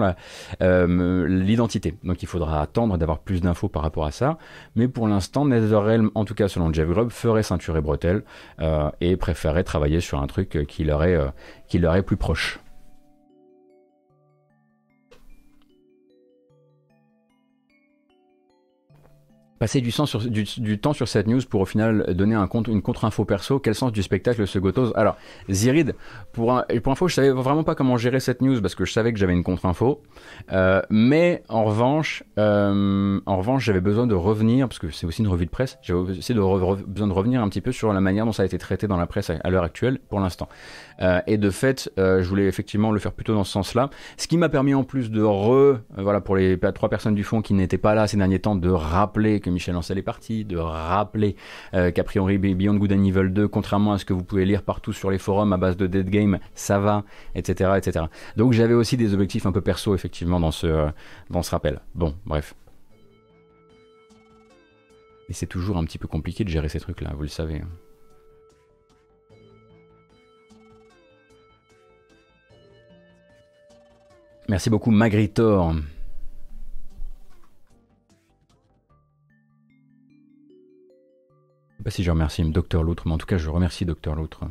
l'identité. 0.60 1.96
Donc, 2.04 2.22
il 2.22 2.28
faudra 2.28 2.62
attendre 2.62 3.00
d'avoir 3.00 3.18
plus 3.18 3.42
d'infos 3.42 3.68
par 3.68 3.82
rapport 3.82 4.06
à 4.06 4.12
ça. 4.12 4.38
Mais 4.76 4.88
pour 4.88 5.08
l'instant, 5.08 5.46
NetherRealm, 5.46 6.12
en 6.14 6.24
tout 6.24 6.36
cas 6.36 6.48
selon 6.48 6.72
Jeff 6.72 6.88
Grubb, 6.88 7.10
ferait 7.10 7.42
ceinture 7.42 7.76
et 7.78 7.82
et 9.00 9.16
préférerait 9.18 9.64
travailler 9.64 10.00
sur 10.00 10.22
un 10.22 10.28
truc 10.28 10.66
qui 10.68 10.84
leur 10.84 11.04
est, 11.04 11.16
euh, 11.16 11.30
qui 11.68 11.80
leur 11.80 11.96
est 11.96 12.04
plus 12.04 12.18
proche. 12.18 12.60
Passer 19.62 19.80
du, 19.80 19.92
temps 20.80 20.94
sur 20.94 21.08
cette 21.08 21.28
news 21.28 21.42
pour 21.48 21.62
au 21.62 21.66
final 21.66 22.16
donner 22.16 22.34
une 22.36 22.82
contre-info 22.82 23.26
perso. 23.26 23.60
Quel 23.60 23.76
sens 23.76 23.92
du 23.92 24.02
spectacle 24.02 24.48
se 24.48 24.58
gotose? 24.58 24.92
Alors, 24.96 25.18
Zirid, 25.52 25.94
pour, 26.32 26.52
un, 26.52 26.66
pour 26.82 26.94
info, 26.94 27.08
je 27.08 27.14
savais 27.14 27.30
vraiment 27.30 27.64
pas 27.64 27.76
comment 27.76 27.96
gérer 27.96 28.20
cette 28.20 28.42
news 28.42 28.60
parce 28.60 28.74
que 28.74 28.86
je 28.86 28.92
savais 28.92 29.14
que 29.14 29.20
j'avais 29.20 29.34
une 29.34 29.44
contre-info. 29.44 30.02
Euh, 30.52 30.82
mais 30.90 31.44
en 31.48 31.64
revanche, 31.64 32.24
euh, 32.40 33.20
en 33.28 33.38
revanche, 33.38 33.64
j'avais 33.64 33.82
besoin 33.82 34.08
de 34.08 34.16
revenir 34.16 34.68
parce 34.68 34.80
que 34.80 34.90
c'est 34.90 35.06
aussi 35.06 35.22
une 35.22 35.28
revue 35.28 35.46
de 35.46 35.52
presse. 35.52 35.78
J'avais 35.84 36.00
aussi 36.00 36.34
de 36.34 36.40
besoin 36.88 37.08
de 37.08 37.14
revenir 37.14 37.44
un 37.44 37.48
petit 37.48 37.62
peu 37.62 37.72
sur 37.72 37.94
la 37.94 38.02
manière 38.02 38.26
dont 38.26 38.32
ça 38.32 38.42
a 38.42 38.48
été 38.48 38.58
traité 38.58 38.88
dans 38.88 38.98
la 38.98 39.06
presse 39.06 39.30
à, 39.30 39.50
l'heure 39.52 39.64
actuelle, 39.64 40.00
pour 40.10 40.20
l'instant. 40.20 40.50
Euh, 41.02 41.22
et 41.28 41.38
de 41.38 41.50
fait, 41.50 41.92
je 41.98 42.28
voulais 42.28 42.48
effectivement 42.48 42.92
le 42.92 43.00
faire 43.00 43.12
plutôt 43.12 43.34
dans 43.34 43.44
ce 43.44 43.52
sens-là. 43.52 43.90
Ce 44.18 44.28
qui 44.28 44.38
m'a 44.38 44.50
permis 44.50 44.74
en 44.74 44.84
plus 44.84 45.12
de 45.12 45.24
re, 45.24 45.80
voilà, 45.98 46.22
pour 46.22 46.36
les 46.36 46.58
trois 46.74 46.90
personnes 46.90 47.16
du 47.16 47.24
fond 47.24 47.42
qui 47.42 47.54
n'étaient 47.54 47.78
pas 47.78 47.96
là 47.96 48.08
ces 48.08 48.18
derniers 48.18 48.40
temps, 48.40 48.56
de 48.56 48.70
rappeler 48.70 49.40
que 49.40 49.50
Michel 49.50 49.76
Ancel 49.76 49.98
est 49.98 50.04
parti, 50.04 50.46
de 50.46 50.58
rappeler 50.58 51.36
euh, 51.74 51.92
qu'a 51.92 52.04
priori 52.04 52.38
Beyond 52.38 52.76
Good 52.76 52.94
and 52.94 53.04
Evil 53.04 53.30
2, 53.30 53.48
contrairement 53.48 53.94
à 53.94 53.98
ce 53.98 54.06
que 54.06 54.14
vous 54.14 54.24
pouvez 54.24 54.46
lire 54.46 54.64
partout 54.64 54.94
sur 54.94 55.12
les 55.12 55.18
forums 55.18 55.54
à 55.54 55.58
base 55.58 55.78
de 55.78 55.88
Dead 55.88 56.10
Game, 56.10 56.40
ça 56.54 56.80
va, 56.80 57.04
etc. 57.36 57.72
etc. 57.78 58.06
Donc 58.38 58.54
j'avais 58.54 58.74
aussi 58.74 58.98
des 58.98 59.14
objectifs 59.14 59.46
un 59.46 59.52
peu 59.52 59.62
perso, 59.62 59.96
effectivement, 59.96 60.40
dans 60.40 60.52
ce, 60.52 60.68
euh, 60.68 60.88
dans 61.30 61.44
ce 61.44 61.52
rappel. 61.52 61.82
Bon, 61.96 62.16
bref. 62.26 62.56
Et 65.30 65.34
c'est 65.34 65.48
toujours 65.48 65.78
un 65.78 65.86
petit 65.86 65.98
peu 65.98 66.08
compliqué 66.08 66.44
de 66.44 66.50
gérer 66.50 66.70
ces 66.70 66.80
trucs-là, 66.80 67.12
vous 67.16 67.24
le 67.24 67.30
savez. 67.30 67.62
Merci 74.52 74.70
beaucoup 74.70 74.92
Magritor. 74.92 75.76
sais 81.78 81.84
pas 81.86 81.90
si 81.90 82.04
je 82.04 82.12
remercie 82.12 82.44
Docteur 82.44 82.84
Loutre, 82.84 83.04
mais 83.08 83.14
en 83.14 83.18
tout 83.18 83.26
cas, 83.26 83.38
je 83.38 83.50
remercie 83.50 83.86
Docteur 83.86 84.14
Loutre. 84.14 84.44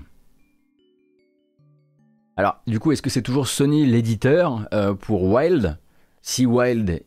Alors, 2.38 2.62
du 2.66 2.80
coup, 2.80 2.92
est-ce 2.92 3.02
que 3.02 3.10
c'est 3.10 3.20
toujours 3.20 3.46
Sony 3.46 3.84
l'éditeur 3.84 4.66
euh, 4.72 4.94
pour 4.94 5.24
Wild? 5.24 5.78
Si 6.22 6.46
Wild 6.46 7.04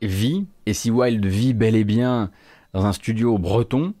vit, 0.00 0.46
et 0.64 0.72
si 0.72 0.90
Wild 0.90 1.26
vit 1.26 1.52
bel 1.52 1.76
et 1.76 1.84
bien 1.84 2.30
dans 2.72 2.86
un 2.86 2.94
studio 2.94 3.36
breton, 3.36 3.92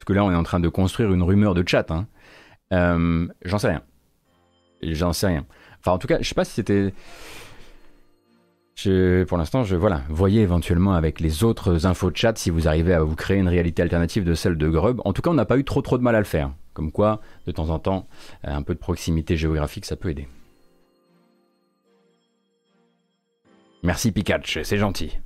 parce 0.00 0.06
que 0.06 0.12
là, 0.14 0.24
on 0.24 0.32
est 0.32 0.36
en 0.36 0.42
train 0.42 0.58
de 0.58 0.68
construire 0.68 1.12
une 1.12 1.22
rumeur 1.22 1.54
de 1.54 1.62
chat, 1.64 1.92
hein, 1.92 2.08
euh, 2.72 3.28
j'en 3.44 3.58
sais 3.60 3.68
rien. 3.68 3.82
J'en 4.82 5.12
sais 5.12 5.28
rien. 5.28 5.46
Enfin, 5.86 5.94
en 5.94 5.98
tout 5.98 6.08
cas, 6.08 6.18
je 6.20 6.28
sais 6.28 6.34
pas 6.34 6.44
si 6.44 6.52
c'était 6.52 6.92
pour 9.28 9.38
l'instant, 9.38 9.62
je 9.62 9.76
voilà, 9.76 10.02
voyez 10.08 10.42
éventuellement 10.42 10.94
avec 10.94 11.20
les 11.20 11.44
autres 11.44 11.86
infos 11.86 12.10
de 12.10 12.16
chat 12.16 12.36
si 12.36 12.50
vous 12.50 12.66
arrivez 12.66 12.92
à 12.92 13.02
vous 13.02 13.14
créer 13.14 13.38
une 13.38 13.48
réalité 13.48 13.82
alternative 13.82 14.24
de 14.24 14.34
celle 14.34 14.58
de 14.58 14.68
Grub. 14.68 15.00
En 15.04 15.12
tout 15.12 15.22
cas, 15.22 15.30
on 15.30 15.34
n'a 15.34 15.44
pas 15.44 15.58
eu 15.58 15.64
trop 15.64 15.82
trop 15.82 15.96
de 15.96 16.02
mal 16.02 16.16
à 16.16 16.18
le 16.18 16.24
faire. 16.24 16.50
Comme 16.74 16.90
quoi, 16.90 17.20
de 17.46 17.52
temps 17.52 17.70
en 17.70 17.78
temps, 17.78 18.08
un 18.42 18.62
peu 18.62 18.74
de 18.74 18.80
proximité 18.80 19.36
géographique, 19.36 19.86
ça 19.86 19.94
peut 19.94 20.10
aider. 20.10 20.26
Merci 23.84 24.10
Pikachu, 24.10 24.64
c'est 24.64 24.78
gentil. 24.78 25.18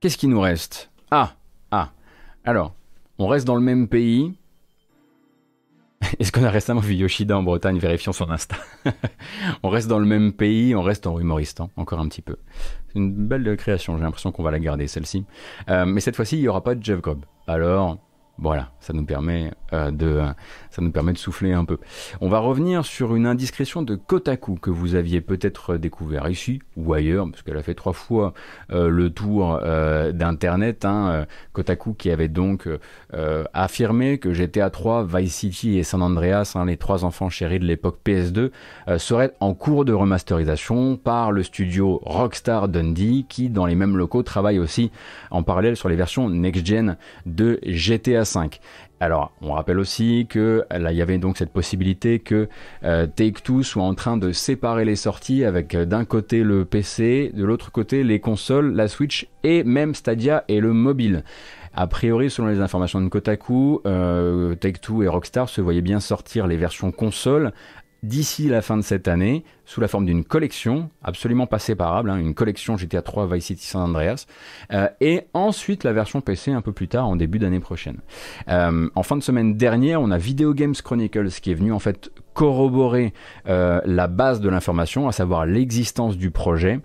Qu'est-ce 0.00 0.18
qui 0.18 0.26
nous 0.26 0.40
reste? 0.40 0.90
Ah, 1.12 1.34
ah. 1.70 1.92
Alors, 2.44 2.74
on 3.18 3.28
reste 3.28 3.46
dans 3.46 3.54
le 3.54 3.62
même 3.62 3.86
pays. 3.86 4.34
Est-ce 6.18 6.32
qu'on 6.32 6.44
a 6.44 6.50
récemment 6.50 6.80
vu 6.80 6.94
Yoshida 6.94 7.36
en 7.36 7.42
Bretagne 7.42 7.78
Vérifions 7.78 8.12
son 8.12 8.30
Insta? 8.30 8.56
on 9.62 9.68
reste 9.68 9.88
dans 9.88 9.98
le 9.98 10.06
même 10.06 10.32
pays, 10.32 10.74
on 10.74 10.82
reste 10.82 11.06
en 11.06 11.18
humoristan, 11.18 11.70
encore 11.76 12.00
un 12.00 12.08
petit 12.08 12.22
peu. 12.22 12.36
C'est 12.88 12.98
une 12.98 13.12
belle 13.12 13.56
création, 13.56 13.96
j'ai 13.96 14.02
l'impression 14.02 14.32
qu'on 14.32 14.42
va 14.42 14.50
la 14.50 14.58
garder 14.58 14.86
celle-ci. 14.86 15.24
Euh, 15.68 15.84
mais 15.84 16.00
cette 16.00 16.16
fois-ci, 16.16 16.36
il 16.36 16.42
n'y 16.42 16.48
aura 16.48 16.64
pas 16.64 16.74
de 16.74 16.82
Jeff 16.82 17.00
Cobb. 17.00 17.24
Alors, 17.46 17.98
voilà, 18.38 18.72
ça 18.80 18.92
nous 18.94 19.04
permet 19.04 19.52
euh, 19.72 19.90
de 19.90 20.22
ça 20.70 20.82
nous 20.82 20.90
permet 20.90 21.12
de 21.12 21.18
souffler 21.18 21.52
un 21.52 21.64
peu. 21.64 21.78
On 22.20 22.28
va 22.28 22.38
revenir 22.38 22.84
sur 22.84 23.14
une 23.14 23.26
indiscrétion 23.26 23.82
de 23.82 23.94
Kotaku 23.94 24.56
que 24.56 24.70
vous 24.70 24.94
aviez 24.94 25.20
peut-être 25.20 25.76
découvert 25.76 26.28
ici 26.28 26.60
ou 26.76 26.92
ailleurs, 26.92 27.28
parce 27.30 27.42
qu'elle 27.42 27.56
a 27.56 27.62
fait 27.62 27.74
trois 27.74 27.92
fois 27.92 28.32
euh, 28.70 28.88
le 28.88 29.10
tour 29.10 29.58
euh, 29.62 30.12
d'internet. 30.12 30.84
Hein, 30.84 31.26
Kotaku 31.52 31.94
qui 31.94 32.10
avait 32.10 32.28
donc 32.28 32.68
affirmé 33.52 34.18
que 34.18 34.32
GTA 34.32 34.70
3, 34.70 35.04
Vice 35.04 35.34
City 35.34 35.78
et 35.78 35.82
San 35.82 36.02
Andreas, 36.02 36.52
hein, 36.54 36.66
les 36.66 36.76
trois 36.76 37.04
enfants 37.04 37.28
chéris 37.28 37.58
de 37.58 37.64
l'époque 37.64 37.98
PS2, 38.04 38.50
seraient 38.98 39.32
en 39.40 39.54
cours 39.54 39.84
de 39.84 39.92
remasterisation 39.92 40.96
par 40.96 41.32
le 41.32 41.42
studio 41.42 42.00
Rockstar 42.02 42.68
Dundee, 42.68 43.26
qui 43.28 43.50
dans 43.50 43.66
les 43.66 43.74
mêmes 43.74 43.96
locaux 43.96 44.22
travaille 44.22 44.58
aussi 44.58 44.90
en 45.30 45.42
parallèle 45.42 45.76
sur 45.76 45.88
les 45.88 45.96
versions 45.96 46.28
next-gen 46.28 46.96
de 47.26 47.58
GTA 47.64 48.24
alors, 49.02 49.32
on 49.40 49.52
rappelle 49.52 49.78
aussi 49.78 50.26
que 50.28 50.62
il 50.78 50.94
y 50.94 51.00
avait 51.00 51.16
donc 51.16 51.38
cette 51.38 51.52
possibilité 51.52 52.18
que 52.18 52.50
euh, 52.84 53.06
Take-Two 53.06 53.62
soit 53.62 53.82
en 53.82 53.94
train 53.94 54.18
de 54.18 54.30
séparer 54.30 54.84
les 54.84 54.94
sorties 54.94 55.46
avec 55.46 55.74
euh, 55.74 55.86
d'un 55.86 56.04
côté 56.04 56.42
le 56.42 56.66
PC, 56.66 57.32
de 57.34 57.42
l'autre 57.42 57.72
côté 57.72 58.04
les 58.04 58.20
consoles, 58.20 58.74
la 58.74 58.88
Switch 58.88 59.26
et 59.42 59.64
même 59.64 59.94
Stadia 59.94 60.44
et 60.48 60.60
le 60.60 60.74
mobile. 60.74 61.24
A 61.72 61.86
priori, 61.86 62.28
selon 62.28 62.48
les 62.48 62.60
informations 62.60 63.00
de 63.00 63.08
Kotaku, 63.08 63.80
euh, 63.86 64.54
Take-Two 64.56 65.02
et 65.02 65.08
Rockstar 65.08 65.48
se 65.48 65.62
voyaient 65.62 65.80
bien 65.80 66.00
sortir 66.00 66.46
les 66.46 66.58
versions 66.58 66.92
consoles 66.92 67.52
d'ici 68.02 68.48
la 68.48 68.60
fin 68.60 68.76
de 68.76 68.82
cette 68.82 69.08
année 69.08 69.44
sous 69.70 69.80
la 69.80 69.86
forme 69.86 70.04
d'une 70.04 70.24
collection 70.24 70.90
absolument 71.00 71.46
pas 71.46 71.60
séparable, 71.60 72.10
hein, 72.10 72.16
une 72.16 72.34
collection 72.34 72.76
GTA 72.76 73.02
3 73.02 73.28
Vice 73.32 73.44
City 73.44 73.64
San 73.64 73.82
Andreas, 73.82 74.26
euh, 74.72 74.88
et 75.00 75.28
ensuite 75.32 75.84
la 75.84 75.92
version 75.92 76.20
PC 76.20 76.50
un 76.50 76.60
peu 76.60 76.72
plus 76.72 76.88
tard 76.88 77.06
en 77.06 77.14
début 77.14 77.38
d'année 77.38 77.60
prochaine. 77.60 77.98
Euh, 78.48 78.88
en 78.96 79.02
fin 79.04 79.16
de 79.16 79.22
semaine 79.22 79.56
dernière, 79.56 80.02
on 80.02 80.10
a 80.10 80.18
Video 80.18 80.54
Games 80.54 80.74
Chronicles 80.74 81.30
qui 81.40 81.52
est 81.52 81.54
venu 81.54 81.72
en 81.72 81.78
fait 81.78 82.10
corroborer 82.34 83.12
euh, 83.48 83.80
la 83.84 84.08
base 84.08 84.40
de 84.40 84.48
l'information, 84.48 85.06
à 85.06 85.12
savoir 85.12 85.46
l'existence 85.46 86.16
du 86.16 86.32
projet, 86.32 86.80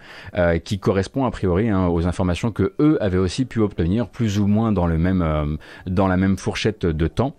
qui 0.63 0.80
correspond 0.80 1.26
a 1.26 1.32
priori 1.32 1.69
hein, 1.69 1.88
aux 1.88 2.06
informations 2.06 2.52
que 2.52 2.74
eux 2.80 2.98
avaient 3.02 3.17
aussi 3.17 3.45
pu 3.45 3.62
obtenir 3.62 4.10
plus 4.10 4.39
ou 4.39 4.48
moins 4.48 4.71
dans 4.71 4.86
le 4.86 4.98
même 4.98 5.58
dans 5.88 6.08
la 6.08 6.17
même 6.17 6.38
fourchette 6.38 6.86
de 6.86 7.08
temps. 7.08 7.36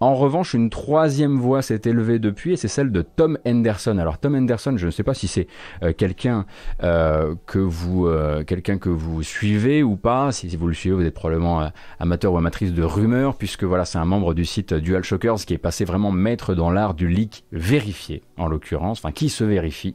En 0.00 0.14
revanche, 0.14 0.54
une 0.54 0.70
troisième 0.70 1.36
voix 1.36 1.60
s'est 1.60 1.82
élevée 1.84 2.20
depuis 2.20 2.52
et 2.52 2.56
c'est 2.56 2.68
celle 2.68 2.92
de 2.92 3.02
Tom 3.02 3.36
Henderson. 3.44 3.98
Alors 3.98 4.18
Tom 4.18 4.36
Henderson, 4.36 4.74
je 4.76 4.87
ne 4.88 4.92
sais 4.92 5.02
pas 5.02 5.14
si 5.14 5.28
c'est 5.28 5.46
euh, 5.82 5.92
quelqu'un 5.92 6.46
euh, 6.82 7.34
que 7.46 7.58
vous 7.58 8.06
euh, 8.06 8.44
quelqu'un 8.44 8.78
que 8.78 8.88
vous 8.88 9.22
suivez 9.22 9.82
ou 9.82 9.96
pas. 9.96 10.32
Si, 10.32 10.54
vous 10.56 10.66
le 10.66 10.74
suivez, 10.74 10.94
vous 10.94 11.04
êtes 11.04 11.14
probablement 11.14 11.70
amateur 12.00 12.32
ou 12.32 12.38
amatrice 12.38 12.72
de 12.72 12.82
rumeurs, 12.82 13.36
puisque 13.36 13.64
voilà, 13.64 13.84
c'est 13.84 13.98
un 13.98 14.04
membre 14.04 14.34
du 14.34 14.44
site 14.44 14.74
DualShockers 14.74 15.44
qui 15.46 15.54
est 15.54 15.58
passé 15.58 15.84
vraiment 15.84 16.10
maître 16.10 16.54
dans 16.54 16.70
l'art 16.70 16.94
du 16.94 17.08
leak 17.08 17.44
vérifié, 17.52 18.22
en 18.36 18.48
l'occurrence, 18.48 18.98
enfin 18.98 19.12
qui 19.12 19.28
se 19.28 19.44
vérifie, 19.44 19.94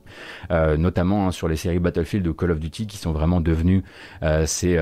notamment 0.49 1.27
hein, 1.27 1.31
sur 1.31 1.47
les 1.47 1.55
séries 1.55 1.79
Battlefield 1.79 2.27
ou 2.27 2.33
Call 2.33 2.51
of 2.51 2.59
Duty 2.59 2.87
qui 2.87 2.97
sont 2.97 3.11
vraiment 3.11 3.41
devenus 3.41 3.83
ces, 4.45 4.77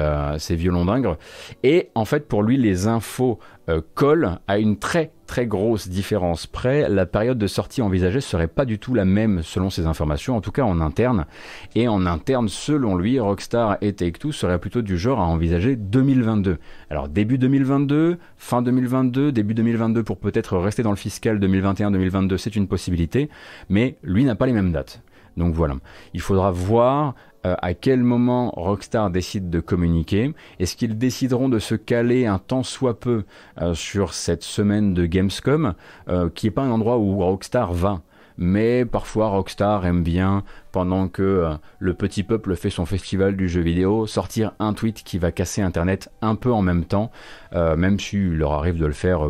violons 0.52 0.86
d'ingres. 0.86 1.18
Et 1.64 1.90
en 1.96 2.06
fait, 2.06 2.28
pour 2.28 2.44
lui, 2.44 2.58
les 2.58 2.88
infos 2.88 3.40
euh, 3.70 3.82
colle 3.94 4.40
à 4.48 4.58
une 4.58 4.78
très 4.78 5.12
très 5.32 5.48
grosse 5.48 5.88
différence 5.88 6.46
près. 6.46 6.90
La 6.90 7.06
période 7.06 7.38
de 7.38 7.48
sortie 7.48 7.82
envisagée 7.82 8.20
serait 8.20 8.50
pas 8.50 8.66
du 8.66 8.80
tout 8.80 8.94
la 8.94 9.06
même 9.06 9.44
selon 9.44 9.70
ces 9.70 9.86
informations, 9.86 10.36
en 10.36 10.42
tout 10.42 10.52
cas 10.52 10.64
en 10.64 10.82
interne. 10.82 11.26
Et 11.74 11.88
en 11.88 12.06
interne, 12.06 12.50
selon 12.50 12.98
lui, 12.98 13.18
Rockstar 13.18 13.78
et 13.80 13.94
Take-Two 13.94 14.34
seraient 14.34 14.60
plutôt 14.60 14.82
du 14.82 14.98
genre 14.98 15.22
à 15.22 15.24
envisager 15.24 15.78
2022. 15.78 16.58
Alors 16.90 17.08
début 17.08 17.38
2022, 17.38 18.18
fin 18.36 18.62
2022, 18.62 19.32
début 19.32 19.54
2022 19.54 20.04
pour 20.04 20.18
peut-être 20.18 20.58
rester 20.58 20.84
dans 20.84 20.90
le 20.90 20.98
fiscal 20.98 21.40
2021-2022, 21.40 22.38
c'est 22.38 22.58
une 22.58 22.68
possibilité, 22.68 23.30
mais 23.70 23.96
lui 24.04 24.26
n'a 24.26 24.36
pas 24.36 24.48
les 24.48 24.54
mêmes 24.54 24.74
dates. 24.74 25.02
Donc 25.38 25.54
voilà, 25.54 25.76
il 26.14 26.20
faudra 26.20 26.52
voir 26.52 27.16
euh, 27.46 27.56
à 27.62 27.74
quel 27.74 28.04
moment 28.04 28.52
Rockstar 28.52 29.10
décide 29.10 29.50
de 29.50 29.60
communiquer. 29.60 30.34
Est-ce 30.60 30.76
qu'ils 30.76 30.98
décideront 30.98 31.50
de 31.50 31.60
se 31.60 31.76
caler 31.76 32.28
un 32.28 32.38
temps 32.38 32.64
soit 32.64 33.00
peu 33.00 33.24
euh, 33.60 33.74
sur 33.74 34.14
cette 34.14 34.44
semaine 34.44 34.94
de 34.94 35.06
Gamescom, 35.06 35.74
euh, 36.08 36.30
qui 36.30 36.48
n'est 36.48 36.52
pas 36.52 36.62
un 36.62 36.72
endroit 36.72 36.98
où 36.98 37.18
Rockstar 37.18 37.74
va 37.74 38.02
mais 38.38 38.86
parfois 38.86 39.28
Rockstar 39.28 39.86
aime 39.86 40.02
bien, 40.02 40.44
pendant 40.72 41.10
que 41.10 41.58
le 41.78 41.94
petit 41.94 42.24
peuple 42.24 42.56
fait 42.56 42.72
son 42.72 42.88
festival 42.88 43.36
du 43.36 43.48
jeu 43.48 43.62
vidéo, 43.62 44.08
sortir 44.08 44.54
un 44.58 44.74
tweet 44.74 45.04
qui 45.04 45.20
va 45.20 45.32
casser 45.32 45.62
Internet 45.62 46.10
un 46.24 46.34
peu 46.34 46.52
en 46.52 46.64
même 46.64 46.86
temps, 46.86 47.12
même 47.54 48.00
s'il 48.00 48.38
leur 48.38 48.54
arrive 48.54 48.80
de 48.80 48.86
le 48.88 48.94
faire 48.94 49.30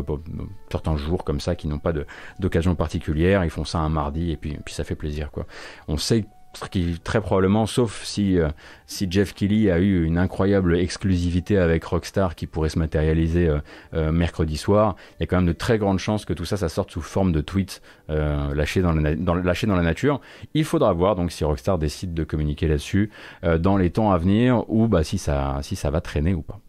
certains 0.70 0.96
jours 0.96 1.24
comme 1.24 1.40
ça 1.40 1.56
qui 1.56 1.66
n'ont 1.66 1.80
pas 1.80 1.92
d'occasion 2.38 2.74
particulière, 2.74 3.44
ils 3.44 3.50
font 3.50 3.66
ça 3.66 3.80
un 3.80 3.90
mardi 3.90 4.30
et 4.30 4.36
puis, 4.38 4.56
puis 4.64 4.72
ça 4.72 4.84
fait 4.84 4.94
plaisir. 4.94 5.30
quoi. 5.30 5.46
On 5.88 5.98
sait 5.98 6.24
qui 6.70 6.98
très 7.02 7.20
probablement, 7.20 7.66
sauf 7.66 8.04
si, 8.04 8.38
euh, 8.38 8.48
si 8.86 9.06
Jeff 9.10 9.34
Kelly 9.34 9.70
a 9.70 9.78
eu 9.78 10.04
une 10.04 10.18
incroyable 10.18 10.76
exclusivité 10.76 11.58
avec 11.58 11.84
Rockstar 11.84 12.34
qui 12.34 12.46
pourrait 12.46 12.68
se 12.68 12.78
matérialiser 12.78 13.48
euh, 13.48 13.58
euh, 13.94 14.12
mercredi 14.12 14.56
soir, 14.56 14.96
il 15.18 15.22
y 15.22 15.24
a 15.24 15.26
quand 15.26 15.36
même 15.36 15.46
de 15.46 15.52
très 15.52 15.78
grandes 15.78 15.98
chances 15.98 16.24
que 16.24 16.32
tout 16.32 16.44
ça, 16.44 16.56
ça 16.56 16.68
sorte 16.68 16.90
sous 16.90 17.00
forme 17.00 17.32
de 17.32 17.40
tweets 17.40 17.82
lâchés, 18.08 18.82
dans 18.82 18.92
la, 18.92 19.14
dans 19.14 19.34
la 19.34 19.82
nature. 19.82 20.20
Il 20.54 20.64
faudra 20.64 20.92
voir 20.92 21.16
donc 21.16 21.32
si 21.32 21.44
Rockstar 21.44 21.78
décide 21.78 22.12
de 22.12 22.24
communiquer 22.24 22.68
là-dessus 22.68 23.10
dans 23.58 23.78
les 23.78 23.90
temps 23.90 24.12
à 24.12 24.18
venir 24.18 24.68
ou 24.68 24.86
bah, 24.86 25.02
si, 25.02 25.16
ça, 25.16 25.58
si 25.62 25.76
ça 25.76 25.90
va 25.90 26.02
traîner 26.02 26.34
ou 26.34 26.42
pas. 26.42 26.60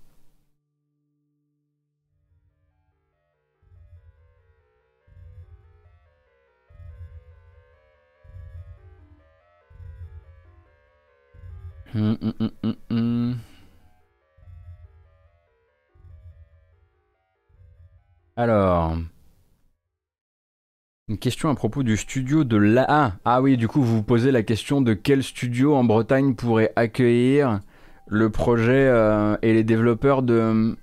Hum, 11.96 12.18
hum, 12.40 12.76
hum, 12.90 13.36
Alors, 18.36 18.98
une 21.08 21.20
question 21.20 21.50
à 21.50 21.56
propos 21.56 21.84
du 21.84 21.96
studio 21.98 22.44
de 22.44 22.58
la. 22.58 22.86
Ah, 22.90 23.14
ah 23.26 23.42
oui, 23.44 23.58
du 23.58 23.68
coup, 23.68 23.84
vous 23.84 23.98
vous 23.98 24.04
posez 24.04 24.32
la 24.32 24.42
question 24.42 24.82
de 24.82 24.94
quel 24.96 25.22
studio 25.22 25.76
en 25.76 25.84
Bretagne 25.84 26.34
pourrait 26.34 26.74
accueillir 26.76 27.60
le 28.08 28.32
projet 28.32 28.88
euh, 28.88 29.38
et 29.44 29.54
les 29.54 29.64
développeurs 29.64 30.24
de, 30.24 30.76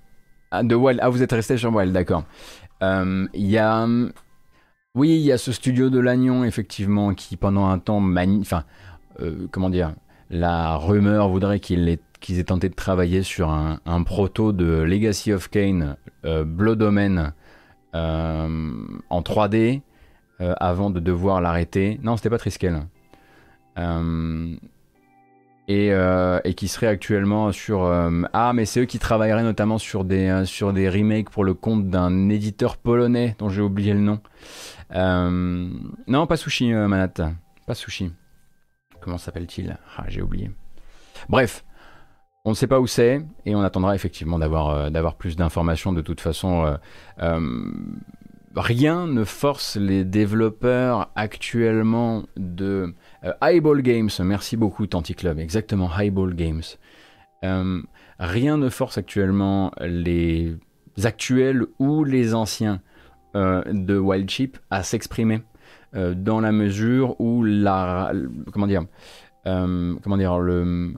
ah, 0.51 0.63
de 0.63 0.75
Wild. 0.75 1.01
Ah, 1.03 1.09
vous 1.09 1.21
êtes 1.21 1.33
resté 1.33 1.57
sur 1.57 1.75
Wild, 1.75 1.91
d'accord. 1.91 2.23
Euh, 2.83 3.27
il 3.33 3.47
y 3.47 3.57
a. 3.57 3.85
Oui, 4.95 5.09
il 5.09 5.21
y 5.21 5.33
a 5.33 5.37
ce 5.37 5.51
studio 5.51 5.89
de 5.89 5.99
Lannion, 5.99 6.45
effectivement, 6.45 7.13
qui 7.13 7.35
pendant 7.35 7.67
un 7.67 7.79
temps. 7.79 8.01
Enfin, 8.39 8.63
euh, 9.19 9.47
comment 9.51 9.69
dire 9.69 9.93
la 10.31 10.77
rumeur 10.77 11.27
voudrait 11.27 11.59
qu'ils 11.59 11.89
aient 11.89 12.43
tenté 12.43 12.69
de 12.69 12.73
travailler 12.73 13.21
sur 13.21 13.49
un, 13.49 14.03
proto 14.03 14.53
de 14.53 14.81
Legacy 14.81 15.33
of 15.33 15.49
Kane 15.49 15.97
euh, 16.25 16.45
Blood 16.45 16.81
Omen 16.81 17.33
euh, 17.93 18.71
en 19.09 19.21
3D 19.21 19.81
euh, 20.39 20.53
avant 20.59 20.89
de 20.89 21.01
devoir 21.01 21.41
l'arrêter. 21.41 21.99
Non, 22.01 22.15
c'était 22.15 22.29
pas 22.29 22.37
Triskel. 22.37 22.81
Et, 25.67 26.53
qui 26.55 26.67
serait 26.67 26.87
actuellement 26.87 27.51
sur 27.51 27.83
ah 28.33 28.51
mais 28.53 28.65
c'est 28.65 28.81
eux 28.81 28.85
qui 28.85 28.99
travailleraient 28.99 29.43
notamment 29.43 29.77
sur 29.77 30.03
des 30.03 30.43
sur 30.45 30.73
des 30.73 30.89
remakes 30.89 31.29
pour 31.29 31.43
le 31.43 31.53
compte 31.53 31.89
d'un 31.89 32.29
éditeur 32.29 32.75
polonais 32.75 33.35
dont 33.39 33.47
j'ai 33.47 33.61
oublié 33.61 33.93
le 33.93 34.01
nom 34.01 34.19
non 36.07 36.27
pas 36.27 36.35
Sushi 36.35 36.73
Manat 36.73 37.13
pas 37.65 37.73
Sushi 37.73 38.11
Comment 39.01 39.17
s'appelle-t-il 39.17 39.77
Ah, 39.97 40.05
j'ai 40.07 40.21
oublié. 40.21 40.51
Bref, 41.27 41.65
on 42.45 42.51
ne 42.51 42.55
sait 42.55 42.67
pas 42.67 42.79
où 42.79 42.87
c'est 42.87 43.21
et 43.45 43.55
on 43.55 43.61
attendra 43.61 43.93
effectivement 43.95 44.39
d'avoir 44.39 44.69
euh, 44.69 45.11
plus 45.17 45.35
d'informations. 45.35 45.93
De 45.93 46.01
toute 46.01 46.21
façon, 46.21 46.65
euh, 46.65 46.77
euh, 47.21 47.71
rien 48.55 49.07
ne 49.07 49.23
force 49.23 49.75
les 49.77 50.03
développeurs 50.03 51.11
actuellement 51.15 52.23
de 52.37 52.95
Highball 53.41 53.81
Games. 53.81 54.09
Merci 54.19 54.57
beaucoup 54.57 54.87
Tanti 54.87 55.13
Club. 55.13 55.39
Exactement, 55.39 55.89
Highball 55.91 56.33
Games. 56.35 56.63
rien 58.19 58.57
ne 58.57 58.69
force 58.69 58.97
actuellement 58.97 59.71
les 59.79 60.55
actuels 61.03 61.65
ou 61.79 62.03
les 62.03 62.33
anciens 62.33 62.81
de 63.33 63.97
Wild 63.97 64.29
Chip 64.29 64.57
à 64.69 64.83
s'exprimer 64.83 65.41
euh, 65.93 66.13
dans 66.15 66.39
la 66.39 66.53
mesure 66.53 67.19
où 67.19 67.43
la 67.43 68.13
comment 68.53 68.67
dire 68.67 68.83
euh, 69.45 69.95
comment 70.01 70.15
dire 70.15 70.39
le 70.39 70.93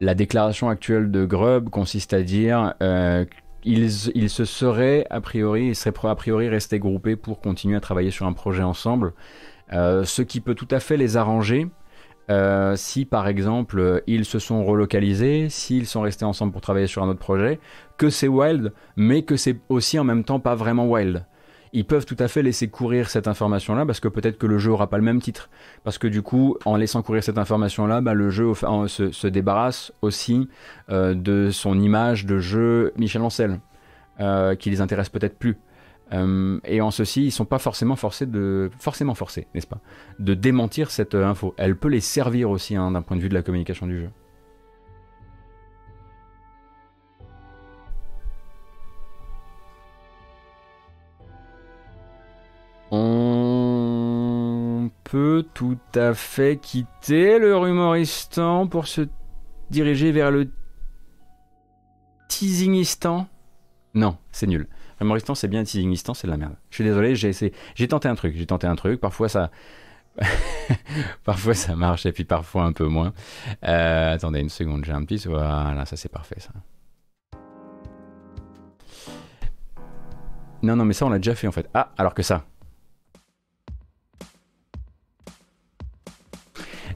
la 0.00 0.14
déclaration 0.14 0.70
actuelle 0.70 1.10
de 1.10 1.26
Grub 1.26 1.68
consiste 1.68 2.14
à 2.14 2.22
dire 2.22 2.74
euh, 2.82 3.26
ils, 3.64 3.90
se 3.90 4.44
seraient 4.44 5.06
a 5.10 5.20
priori, 5.20 5.68
ils 5.68 5.74
seraient 5.74 6.08
a 6.08 6.14
priori 6.14 6.48
restés 6.48 6.78
groupés 6.78 7.16
pour 7.16 7.40
continuer 7.40 7.76
à 7.76 7.80
travailler 7.80 8.12
sur 8.12 8.26
un 8.26 8.32
projet 8.32 8.62
ensemble, 8.62 9.12
ce 9.72 10.22
qui 10.22 10.40
peut 10.40 10.54
tout 10.54 10.68
à 10.70 10.78
fait 10.78 10.96
les 10.96 11.16
arranger. 11.16 11.66
si 12.76 13.04
par 13.06 13.26
exemple 13.26 14.04
ils 14.06 14.24
se 14.24 14.38
sont 14.38 14.64
relocalisés, 14.64 15.48
s'ils 15.48 15.86
sont 15.86 16.02
restés 16.02 16.24
ensemble 16.24 16.52
pour 16.52 16.60
travailler 16.60 16.86
sur 16.86 17.02
un 17.02 17.08
autre 17.08 17.18
projet, 17.18 17.58
que 17.96 18.08
c'est 18.08 18.28
wild, 18.28 18.72
mais 18.96 19.22
que 19.22 19.36
c'est 19.36 19.56
aussi 19.68 19.98
en 19.98 20.04
même 20.04 20.22
temps 20.22 20.38
pas 20.38 20.54
vraiment 20.54 20.86
wild 20.88 21.24
ils 21.76 21.84
peuvent 21.84 22.06
tout 22.06 22.16
à 22.18 22.26
fait 22.26 22.42
laisser 22.42 22.68
courir 22.68 23.10
cette 23.10 23.28
information-là 23.28 23.84
parce 23.84 24.00
que 24.00 24.08
peut-être 24.08 24.38
que 24.38 24.46
le 24.46 24.56
jeu 24.56 24.72
aura 24.72 24.88
pas 24.88 24.96
le 24.96 25.02
même 25.02 25.20
titre. 25.20 25.50
Parce 25.84 25.98
que 25.98 26.06
du 26.06 26.22
coup, 26.22 26.56
en 26.64 26.74
laissant 26.74 27.02
courir 27.02 27.22
cette 27.22 27.36
information-là, 27.36 28.00
bah, 28.00 28.14
le 28.14 28.30
jeu 28.30 28.50
se, 28.54 29.26
débarrasse 29.26 29.92
aussi 30.00 30.48
euh, 30.88 31.14
de 31.14 31.50
son 31.50 31.78
image 31.78 32.24
de 32.24 32.38
jeu 32.38 32.94
Michel 32.96 33.20
Ancel, 33.20 33.60
euh, 34.20 34.54
qui 34.54 34.70
les 34.70 34.80
intéresse 34.80 35.10
peut-être 35.10 35.38
plus. 35.38 35.58
Euh, 36.14 36.58
et 36.64 36.80
en 36.80 36.90
ceci, 36.90 37.26
ils 37.26 37.30
sont 37.30 37.44
pas 37.44 37.58
forcément 37.58 37.96
forcés 37.96 38.24
de, 38.24 38.70
forcément 38.78 39.14
forcés, 39.14 39.46
n'est-ce 39.54 39.66
pas, 39.66 39.80
de 40.18 40.32
démentir 40.32 40.90
cette 40.90 41.14
info. 41.14 41.54
Elle 41.58 41.76
peut 41.76 41.88
les 41.88 42.00
servir 42.00 42.48
aussi 42.48 42.74
hein, 42.74 42.92
d'un 42.92 43.02
point 43.02 43.18
de 43.18 43.22
vue 43.22 43.28
de 43.28 43.34
la 43.34 43.42
communication 43.42 43.86
du 43.86 43.98
jeu. 43.98 44.08
Peut 55.10 55.46
tout 55.54 55.78
à 55.94 56.14
fait 56.14 56.56
quitter 56.56 57.38
le 57.38 57.56
rumoristan 57.56 58.66
pour 58.66 58.88
se 58.88 59.02
diriger 59.70 60.10
vers 60.10 60.32
le 60.32 60.50
teasingistan. 62.28 63.28
Non, 63.94 64.18
c'est 64.32 64.48
nul. 64.48 64.68
Rumoristan, 64.98 65.34
c'est 65.34 65.48
bien, 65.48 65.62
teasingistan, 65.62 66.14
c'est 66.14 66.26
de 66.26 66.32
la 66.32 66.36
merde. 66.36 66.56
Je 66.70 66.76
suis 66.76 66.84
désolé, 66.84 67.14
j'ai 67.14 67.28
essayé. 67.28 67.52
J'ai 67.76 67.86
tenté 67.86 68.08
un 68.08 68.16
truc, 68.16 68.34
j'ai 68.36 68.46
tenté 68.46 68.66
un 68.66 68.74
truc. 68.74 69.00
Parfois 69.00 69.28
ça. 69.28 69.50
parfois 71.24 71.52
ça 71.54 71.76
marche 71.76 72.06
et 72.06 72.12
puis 72.12 72.24
parfois 72.24 72.64
un 72.64 72.72
peu 72.72 72.86
moins. 72.86 73.12
Euh, 73.64 74.14
attendez 74.14 74.40
une 74.40 74.48
seconde, 74.48 74.84
j'ai 74.84 74.92
un 74.92 75.04
petit. 75.04 75.28
Voilà, 75.28 75.84
ça 75.86 75.96
c'est 75.96 76.08
parfait 76.08 76.40
ça. 76.40 76.50
Non, 80.62 80.74
non, 80.74 80.84
mais 80.84 80.94
ça 80.94 81.06
on 81.06 81.10
l'a 81.10 81.18
déjà 81.18 81.36
fait 81.36 81.46
en 81.46 81.52
fait. 81.52 81.68
Ah, 81.74 81.92
alors 81.96 82.14
que 82.14 82.22
ça. 82.22 82.44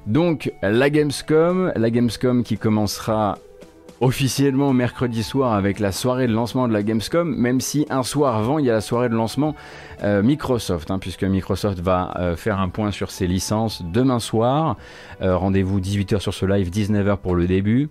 Donc 0.07 0.53
la 0.63 0.91
Gamescom, 0.91 1.73
la 1.77 1.91
Gamescom 1.91 2.43
qui 2.43 2.57
commencera 2.57 3.39
officiellement 4.01 4.73
mercredi 4.73 5.23
soir 5.23 5.53
avec 5.53 5.79
la 5.79 5.93
soirée 5.93 6.27
de 6.27 6.33
lancement 6.33 6.67
de 6.67 6.73
la 6.73 6.83
Gamescom, 6.83 7.35
même 7.37 7.61
si 7.61 7.87
un 7.91 8.03
soir 8.03 8.37
avant 8.37 8.59
il 8.59 8.65
y 8.65 8.71
a 8.71 8.73
la 8.73 8.81
soirée 8.81 9.11
de 9.11 9.15
lancement 9.15 9.55
euh, 10.03 10.23
Microsoft, 10.23 10.91
hein, 10.91 10.99
puisque 10.99 11.25
Microsoft 11.25 11.81
va 11.81 12.15
euh, 12.17 12.37
faire 12.37 12.59
un 12.59 12.69
point 12.69 12.91
sur 12.91 13.11
ses 13.11 13.27
licences 13.27 13.83
demain 13.83 14.19
soir. 14.19 14.77
Euh, 15.21 15.37
rendez-vous 15.37 15.81
18h 15.81 16.21
sur 16.21 16.33
ce 16.33 16.47
live, 16.47 16.71
19h 16.71 17.19
pour 17.19 17.35
le 17.35 17.47
début. 17.47 17.91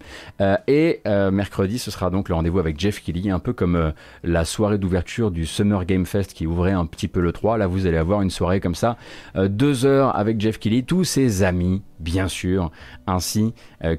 et 0.68 1.02
mercredi, 1.06 1.80
ce 1.80 1.92
sera 1.92 2.10
donc 2.10 2.30
le 2.30 2.36
rendez-vous 2.36 2.60
avec 2.60 2.80
Jeff 2.80 3.02
Kelly, 3.04 3.30
un 3.30 3.40
peu 3.40 3.54
comme 3.54 3.94
la 4.24 4.46
soirée 4.46 4.78
d'ouverture 4.78 5.32
du 5.32 5.46
Summer 5.46 5.86
Game 5.86 6.06
Fest 6.06 6.34
qui 6.34 6.48
ouvrait 6.48 6.72
un 6.72 6.86
petit 6.86 7.08
peu 7.08 7.20
le 7.20 7.32
3. 7.32 7.58
Là, 7.58 7.68
vous 7.68 7.86
allez 7.88 7.98
avoir 7.98 8.22
une 8.22 8.30
soirée 8.30 8.60
comme 8.60 8.76
ça, 8.76 8.98
deux 9.36 9.86
heures 9.86 10.18
avec 10.18 10.40
Jeff 10.40 10.60
Kelly, 10.60 10.84
tous 10.84 11.04
ses 11.04 11.44
amis, 11.44 11.82
bien 12.00 12.28
sûr, 12.28 12.72
ainsi 13.08 13.54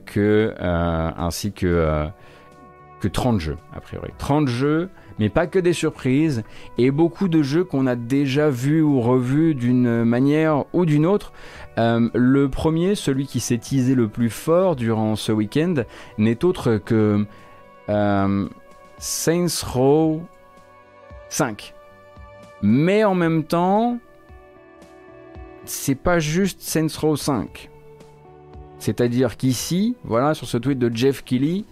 que, 0.07 0.55
ainsi 0.61 1.53
que, 1.53 2.07
que 3.01 3.09
30 3.09 3.41
jeux, 3.41 3.59
a 3.75 3.81
priori. 3.81 4.11
30 4.19 4.49
jeux 4.49 4.89
mais 5.21 5.29
pas 5.29 5.47
que 5.47 5.59
des 5.59 5.75
surprises, 5.75 6.43
et 6.79 6.91
beaucoup 6.91 7.29
de 7.29 7.43
jeux 7.43 7.63
qu'on 7.63 7.87
a 7.87 7.95
déjà 7.95 8.49
vus 8.49 8.81
ou 8.81 9.03
revus 9.03 9.55
d'une 9.55 10.03
manière 10.03 10.65
ou 10.73 10.87
d'une 10.87 11.05
autre. 11.05 11.33
Euh, 11.79 12.09
le 12.15 12.49
premier, 12.49 12.95
celui 12.95 13.27
qui 13.27 13.39
s'est 13.39 13.59
teasé 13.59 13.95
le 13.95 14.09
plus 14.09 14.31
fort 14.31 14.77
durant 14.77 15.17
ce 15.17 15.31
week-end, 15.31 15.75
n'est 16.17 16.43
autre 16.43 16.79
que 16.79 17.27
euh, 17.91 18.49
Saints 18.99 19.67
Row 19.67 20.23
5. 21.29 21.75
Mais 22.63 23.05
en 23.05 23.15
même 23.15 23.45
temps, 23.45 23.99
c'est 25.67 25.95
pas 25.95 26.19
juste 26.19 26.63
Saints 26.63 26.99
Row 26.99 27.17
5. 27.17 27.69
C'est-à-dire 28.79 29.37
qu'ici, 29.37 29.97
voilà, 30.05 30.33
sur 30.33 30.47
ce 30.47 30.57
tweet 30.57 30.79
de 30.79 30.91
Jeff 30.95 31.23
Kelly, 31.25 31.67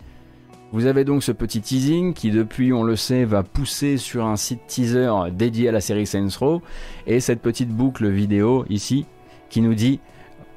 vous 0.72 0.84
avez 0.84 1.04
donc 1.04 1.22
ce 1.22 1.32
petit 1.32 1.62
teasing 1.62 2.12
qui 2.12 2.30
depuis 2.30 2.72
on 2.74 2.82
le 2.82 2.94
sait 2.94 3.24
va 3.24 3.42
pousser 3.42 3.96
sur 3.96 4.26
un 4.26 4.36
site 4.36 4.60
teaser 4.66 5.10
dédié 5.32 5.70
à 5.70 5.72
la 5.72 5.80
série 5.80 6.06
Saints 6.06 6.28
Row 6.38 6.60
et 7.06 7.20
cette 7.20 7.40
petite 7.40 7.70
boucle 7.70 8.08
vidéo 8.08 8.66
ici 8.68 9.06
qui 9.48 9.62
nous 9.62 9.74
dit 9.74 9.98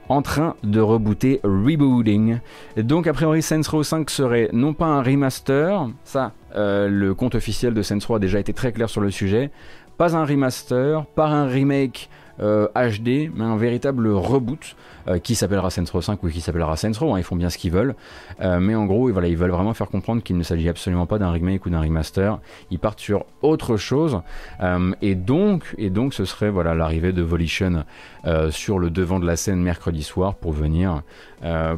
en 0.10 0.22
train 0.22 0.56
de 0.64 0.82
rebooter 0.82 1.40
rebooting. 1.44 2.40
Donc 2.76 3.08
a 3.08 3.14
priori 3.14 3.42
Saints 3.42 3.62
Row 3.70 3.84
5 3.84 4.10
serait 4.10 4.50
non 4.52 4.74
pas 4.74 4.88
un 4.88 5.02
remaster, 5.02 5.88
ça 6.04 6.34
euh, 6.56 6.90
le 6.90 7.14
compte 7.14 7.36
officiel 7.36 7.74
de 7.74 7.82
Saints 7.82 8.00
a 8.10 8.20
déjà 8.20 8.40
été 8.40 8.52
très 8.52 8.74
clair 8.74 8.90
sur 8.90 9.00
le 9.00 9.12
sujet, 9.12 9.50
pas 9.98 10.18
un 10.18 10.26
remaster, 10.26 11.06
pas 11.06 11.28
un 11.28 11.46
remake 11.46 12.10
HD, 12.42 13.08
euh, 13.08 13.30
mais 13.36 13.44
un 13.44 13.58
véritable 13.58 14.08
reboot 14.08 14.76
euh, 15.08 15.20
qui 15.20 15.36
s'appellera 15.36 15.70
Saints 15.70 15.86
Row 15.92 16.02
5 16.02 16.22
ou 16.24 16.30
qui 16.30 16.42
s'appellera 16.42 16.76
Saints 16.76 16.98
Row. 17.00 17.14
Hein, 17.14 17.20
ils 17.20 17.24
font 17.24 17.36
bien 17.36 17.50
ce 17.50 17.58
qu'ils 17.58 17.72
veulent, 17.72 17.96
euh, 18.42 18.60
mais 18.60 18.76
en 18.76 18.86
gros, 18.86 19.12
voilà, 19.12 19.28
ils 19.28 19.38
veulent 19.38 19.52
vraiment 19.52 19.74
faire 19.74 19.90
comprendre 19.90 20.24
qu'il 20.24 20.38
ne 20.38 20.44
s'agit 20.44 20.70
absolument 20.70 21.06
pas 21.06 21.20
d'un 21.20 21.32
remake 21.32 21.66
ou 21.66 21.70
d'un 21.70 21.82
remaster. 21.82 22.40
Ils 22.72 22.80
partent 22.80 23.00
sur 23.00 23.26
autre 23.42 23.78
chose, 23.78 24.22
et 25.02 25.16
donc, 25.16 25.64
ce 26.14 26.26
serait 26.26 26.50
voilà 26.50 26.76
l'arrivée 26.76 27.12
de 27.12 27.22
Volition 27.22 27.86
sur 28.50 28.80
le 28.80 28.90
devant 28.90 29.20
de 29.20 29.26
la 29.26 29.36
scène 29.36 29.62
mercredi 29.62 30.04
soir 30.04 30.36
pour 30.36 30.52
venir, 30.52 31.02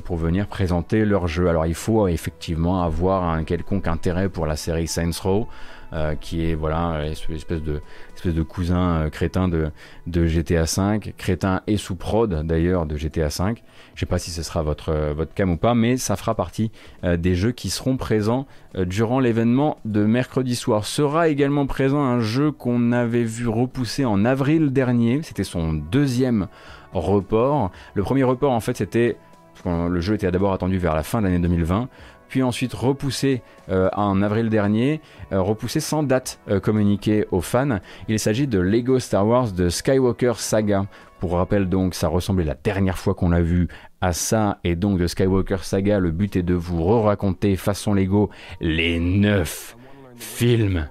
pour 0.04 0.18
venir 0.18 0.48
présenter 0.48 1.06
leur 1.06 1.28
jeu. 1.28 1.48
Alors, 1.48 1.66
il 1.66 1.76
faut 1.76 2.08
effectivement 2.08 2.84
avoir 2.84 3.24
un 3.24 3.44
quelconque 3.44 3.88
intérêt 3.88 4.30
pour 4.30 4.46
la 4.46 4.56
série 4.56 4.88
Saints 4.88 5.22
Row. 5.22 5.48
Euh, 5.94 6.16
qui 6.16 6.50
est 6.50 6.56
voilà 6.56 7.04
une 7.30 7.36
espèce 7.36 7.62
de 7.62 8.42
cousin 8.42 9.04
euh, 9.04 9.10
crétin 9.12 9.48
de, 9.48 9.72
GTA 10.08 10.66
5, 10.66 11.14
crétin 11.18 11.62
et 11.68 11.78
sous 11.78 11.96
prod 11.96 12.48
d'ailleurs 12.48 12.88
de 12.88 12.96
GTA 12.96 13.30
5. 13.30 13.62
Je 13.94 14.00
sais 14.00 14.08
pas 14.08 14.18
si 14.18 14.32
ce 14.32 14.42
sera 14.42 14.64
votre 14.64 14.90
euh, 14.90 15.14
votre 15.14 15.36
cam 15.36 15.52
ou 15.52 15.58
pas, 15.58 15.76
mais 15.76 15.98
ça 15.98 16.16
fera 16.16 16.34
partie 16.34 16.72
des 17.04 17.36
jeux 17.36 17.52
qui 17.52 17.70
seront 17.70 17.98
présents 17.98 18.48
durant 18.76 19.20
l'événement 19.20 19.78
de 19.86 20.04
mercredi 20.04 20.56
soir. 20.56 20.86
Sera 20.86 21.28
également 21.28 21.68
présent 21.68 22.02
un 22.02 22.22
jeu 22.22 22.52
qu'on 22.52 22.92
avait 22.92 23.24
vu 23.24 23.48
repousser 23.48 24.04
en 24.04 24.26
avril 24.26 24.74
dernier. 24.74 25.22
C'était 25.22 25.44
son 25.44 25.74
deuxième 25.74 26.48
report. 26.94 27.70
Le 27.94 28.02
premier 28.02 28.24
report 28.24 28.54
en 28.54 28.62
fait 28.62 28.78
c'était 28.78 29.18
le 29.66 30.02
jeu 30.02 30.16
était 30.16 30.32
d'abord 30.32 30.54
attendu 30.54 30.78
vers 30.78 30.96
la 30.96 31.04
fin 31.04 31.22
de 31.22 31.28
l'année 31.28 31.40
2020 31.40 31.88
puis 32.34 32.42
ensuite 32.42 32.74
repoussé 32.74 33.44
euh, 33.70 33.92
en 33.94 34.24
avril 34.24 34.50
dernier, 34.50 35.02
euh, 35.32 35.40
repoussé 35.40 35.80
sans 35.80 36.02
date 36.02 36.40
euh, 36.50 36.60
communiquée 36.60 37.28
aux 37.30 37.42
fans. 37.42 37.78
Il 38.08 38.18
s'agit 38.18 38.48
de 38.48 38.58
Lego 38.58 38.98
Star 38.98 39.28
Wars 39.28 39.52
de 39.52 39.70
Skywalker 39.70 40.34
Saga. 40.38 40.88
Pour 41.20 41.34
rappel 41.34 41.70
donc, 41.70 41.94
ça 41.94 42.08
ressemblait 42.08 42.44
la 42.44 42.56
dernière 42.56 42.98
fois 42.98 43.14
qu'on 43.14 43.30
l'a 43.30 43.44
vu 43.44 43.68
à 44.02 44.14
ça, 44.14 44.58
et 44.64 44.76
donc 44.76 44.98
de 44.98 45.06
Skywalker 45.06 45.60
Saga, 45.62 46.00
le 46.00 46.10
but 46.10 46.36
est 46.36 46.42
de 46.42 46.56
vous 46.56 46.84
re-raconter 46.84 47.56
façon 47.56 47.94
Lego 47.94 48.32
les 48.60 49.00
neuf 49.00 49.78
films. 50.16 50.88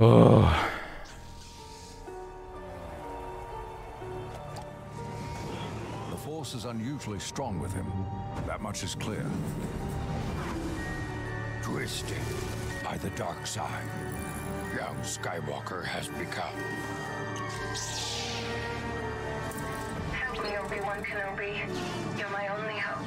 Oh. 0.00 0.42
Force 6.40 6.54
is 6.54 6.64
unusually 6.64 7.18
strong 7.18 7.60
with 7.60 7.70
him. 7.74 7.84
That 8.46 8.62
much 8.62 8.82
is 8.82 8.94
clear. 8.94 9.26
Twisted 11.60 12.16
by 12.82 12.96
the 12.96 13.10
dark 13.10 13.46
side, 13.46 13.84
young 14.74 14.96
Skywalker 15.02 15.84
has 15.84 16.08
become. 16.08 16.56
Help 20.14 20.42
me, 20.42 20.56
Obi-Wan 20.56 21.04
Kenobi. 21.04 21.58
You're 22.18 22.30
my 22.30 22.48
only 22.48 22.78
hope. 22.78 23.04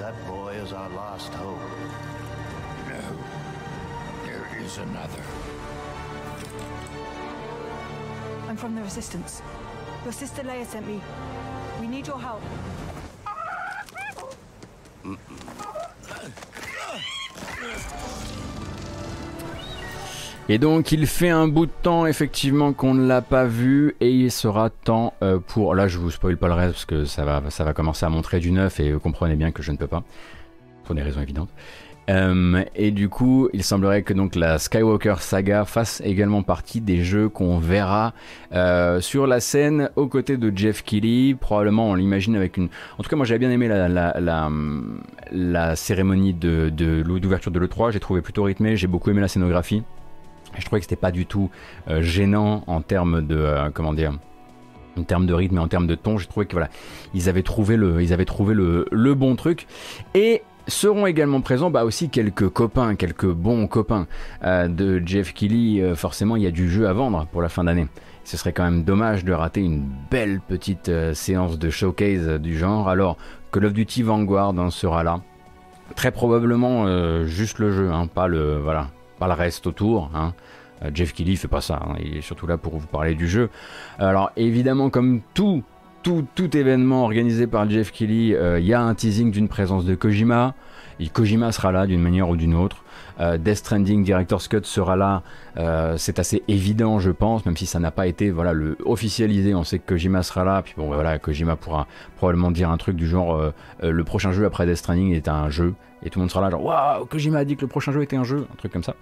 That 0.00 0.26
boy 0.26 0.52
is 0.52 0.74
our 0.74 0.90
last 0.90 1.32
hope. 1.32 1.58
No, 2.90 3.18
there 4.26 4.46
is 4.60 4.76
another. 4.76 5.22
I'm 8.52 8.58
from 8.58 8.74
the 8.74 8.82
Resistance. 8.82 9.40
Your 10.04 10.12
sister 10.12 10.42
Leia 10.42 10.66
sent 10.66 10.86
me. 10.86 11.00
We 11.80 11.88
need 11.88 12.06
your 12.06 12.20
help. 12.20 12.42
Et 20.50 20.58
donc 20.58 20.92
il 20.92 21.06
fait 21.06 21.30
un 21.30 21.48
bout 21.48 21.64
de 21.64 21.72
temps 21.82 22.04
effectivement 22.04 22.74
qu'on 22.74 22.92
ne 22.92 23.06
l'a 23.06 23.22
pas 23.22 23.46
vu 23.46 23.96
et 24.00 24.10
il 24.10 24.30
sera 24.30 24.68
temps 24.68 25.14
euh, 25.22 25.38
pour... 25.38 25.74
Là 25.74 25.88
je 25.88 25.96
vous 25.96 26.10
spoil 26.10 26.36
pas 26.36 26.48
le 26.48 26.54
reste 26.54 26.72
parce 26.72 26.84
que 26.84 27.04
ça 27.06 27.24
va, 27.24 27.42
ça 27.48 27.64
va 27.64 27.72
commencer 27.72 28.04
à 28.04 28.10
montrer 28.10 28.38
du 28.38 28.52
neuf 28.52 28.80
et 28.80 28.92
comprenez 29.02 29.36
bien 29.36 29.50
que 29.50 29.62
je 29.62 29.72
ne 29.72 29.78
peux 29.78 29.86
pas. 29.86 30.02
Pour 30.84 30.94
des 30.94 31.00
raisons 31.00 31.22
évidentes. 31.22 31.48
Euh, 32.10 32.64
et 32.74 32.90
du 32.90 33.08
coup, 33.08 33.48
il 33.52 33.62
semblerait 33.62 34.02
que 34.02 34.12
donc 34.12 34.34
la 34.34 34.58
Skywalker 34.58 35.16
saga 35.20 35.64
fasse 35.64 36.02
également 36.04 36.42
partie 36.42 36.80
des 36.80 37.02
jeux 37.04 37.28
qu'on 37.28 37.58
verra 37.58 38.12
euh, 38.52 39.00
sur 39.00 39.26
la 39.26 39.40
scène 39.40 39.90
aux 39.96 40.08
côtés 40.08 40.36
de 40.36 40.52
Jeff 40.54 40.82
Keighley. 40.82 41.34
Probablement, 41.34 41.90
on 41.90 41.94
l'imagine 41.94 42.36
avec 42.36 42.56
une. 42.56 42.68
En 42.98 43.02
tout 43.02 43.08
cas, 43.08 43.16
moi, 43.16 43.24
j'avais 43.24 43.38
bien 43.38 43.50
aimé 43.50 43.68
la, 43.68 43.88
la, 45.30 45.76
cérémonie 45.76 46.34
de 46.34 46.70
d'ouverture 46.70 47.50
de, 47.50 47.58
de 47.58 47.64
l'E3. 47.64 47.92
J'ai 47.92 48.00
trouvé 48.00 48.20
plutôt 48.20 48.42
rythmé. 48.44 48.76
J'ai 48.76 48.88
beaucoup 48.88 49.10
aimé 49.10 49.20
la 49.20 49.28
scénographie. 49.28 49.82
Je 50.58 50.64
trouvais 50.66 50.80
que 50.80 50.84
c'était 50.84 50.96
pas 50.96 51.12
du 51.12 51.24
tout 51.24 51.50
euh, 51.88 52.02
gênant 52.02 52.62
en 52.66 52.82
termes 52.82 53.26
de 53.26 53.70
comment 53.72 53.94
dire 53.94 54.12
en 54.98 55.04
termes 55.04 55.24
de 55.24 55.32
rythme 55.32 55.56
et 55.56 55.60
en 55.60 55.68
termes 55.68 55.86
de 55.86 55.94
ton, 55.94 56.18
j'ai 56.18 56.26
trouvé 56.26 56.44
que 56.44 56.52
voilà, 56.52 56.68
ils 57.14 57.30
avaient 57.30 57.42
trouvé 57.42 57.76
le, 57.76 58.02
ils 58.02 58.12
avaient 58.12 58.26
trouvé 58.26 58.52
le, 58.52 58.86
le 58.90 59.14
bon 59.14 59.36
truc. 59.36 59.66
Et 60.14 60.42
seront 60.68 61.06
également 61.06 61.40
présents 61.40 61.70
bah 61.70 61.84
aussi 61.84 62.08
quelques 62.08 62.48
copains, 62.48 62.94
quelques 62.94 63.30
bons 63.30 63.66
copains 63.66 64.06
euh, 64.44 64.68
de 64.68 65.02
Jeff 65.04 65.32
Keighley. 65.34 65.82
Euh, 65.82 65.94
forcément, 65.94 66.36
il 66.36 66.42
y 66.42 66.46
a 66.46 66.50
du 66.50 66.70
jeu 66.70 66.88
à 66.88 66.92
vendre 66.92 67.26
pour 67.32 67.42
la 67.42 67.48
fin 67.48 67.64
d'année. 67.64 67.88
Ce 68.24 68.36
serait 68.36 68.52
quand 68.52 68.64
même 68.64 68.84
dommage 68.84 69.24
de 69.24 69.32
rater 69.32 69.60
une 69.60 69.84
belle 70.10 70.40
petite 70.40 70.88
euh, 70.88 71.14
séance 71.14 71.58
de 71.58 71.70
showcase 71.70 72.40
du 72.40 72.56
genre. 72.56 72.88
Alors, 72.88 73.16
Call 73.52 73.66
of 73.66 73.72
Duty 73.72 74.02
Vanguard 74.02 74.58
hein, 74.58 74.70
sera 74.70 75.02
là. 75.02 75.20
Très 75.96 76.10
probablement 76.10 76.86
juste 77.26 77.58
le 77.58 77.70
jeu, 77.70 77.90
hein, 77.92 78.06
pas 78.06 78.26
le 78.26 78.62
reste 79.20 79.66
autour. 79.66 80.10
Hein. 80.14 80.32
Jeff 80.94 81.12
Keighley 81.12 81.36
fait 81.36 81.48
pas 81.48 81.60
ça, 81.60 81.80
il 82.02 82.16
est 82.16 82.22
surtout 82.22 82.46
là 82.46 82.56
pour 82.56 82.78
vous 82.78 82.86
parler 82.86 83.14
du 83.14 83.28
jeu. 83.28 83.50
Alors 83.98 84.32
évidemment, 84.36 84.88
comme 84.88 85.20
tout 85.34 85.62
tout, 86.02 86.56
événement 86.56 87.04
organisé 87.04 87.46
par 87.46 87.68
Jeff 87.68 87.92
Kelly, 87.92 88.28
il 88.28 88.34
euh, 88.34 88.60
y 88.60 88.74
a 88.74 88.82
un 88.82 88.94
teasing 88.94 89.30
d'une 89.30 89.48
présence 89.48 89.84
de 89.84 89.94
Kojima. 89.94 90.54
Kojima 91.12 91.50
sera 91.50 91.72
là 91.72 91.86
d'une 91.86 92.00
manière 92.00 92.28
ou 92.28 92.36
d'une 92.36 92.54
autre. 92.54 92.84
Euh, 93.20 93.36
Death 93.36 93.56
Stranding 93.56 94.04
Director's 94.04 94.46
Cut 94.48 94.60
sera 94.64 94.96
là. 94.96 95.22
Euh, 95.56 95.96
c'est 95.96 96.18
assez 96.18 96.42
évident, 96.48 96.98
je 96.98 97.10
pense, 97.10 97.44
même 97.44 97.56
si 97.56 97.66
ça 97.66 97.80
n'a 97.80 97.90
pas 97.90 98.06
été 98.06 98.30
voilà 98.30 98.52
le 98.52 98.76
officialisé. 98.84 99.54
On 99.54 99.64
sait 99.64 99.78
que 99.78 99.94
Kojima 99.94 100.22
sera 100.22 100.44
là. 100.44 100.62
Puis 100.62 100.74
bon, 100.76 100.86
voilà, 100.86 101.18
Kojima 101.18 101.56
pourra 101.56 101.86
probablement 102.16 102.50
dire 102.50 102.70
un 102.70 102.76
truc 102.76 102.96
du 102.96 103.08
genre 103.08 103.52
le 103.82 104.04
prochain 104.04 104.32
jeu 104.32 104.44
après 104.44 104.66
Death 104.66 104.76
Stranding 104.76 105.12
est 105.12 105.28
un 105.28 105.50
jeu 105.50 105.74
et 106.04 106.10
tout 106.10 106.18
le 106.18 106.22
monde 106.22 106.30
sera 106.30 106.42
là 106.42 106.50
genre 106.50 106.64
waouh 106.64 107.06
Kojima 107.06 107.38
a 107.38 107.44
dit 107.44 107.56
que 107.56 107.62
le 107.62 107.66
prochain 107.66 107.92
jeu 107.92 108.02
était 108.02 108.16
un 108.16 108.24
jeu 108.24 108.46
un 108.52 108.56
truc 108.56 108.72
comme 108.72 108.82
ça. 108.82 108.94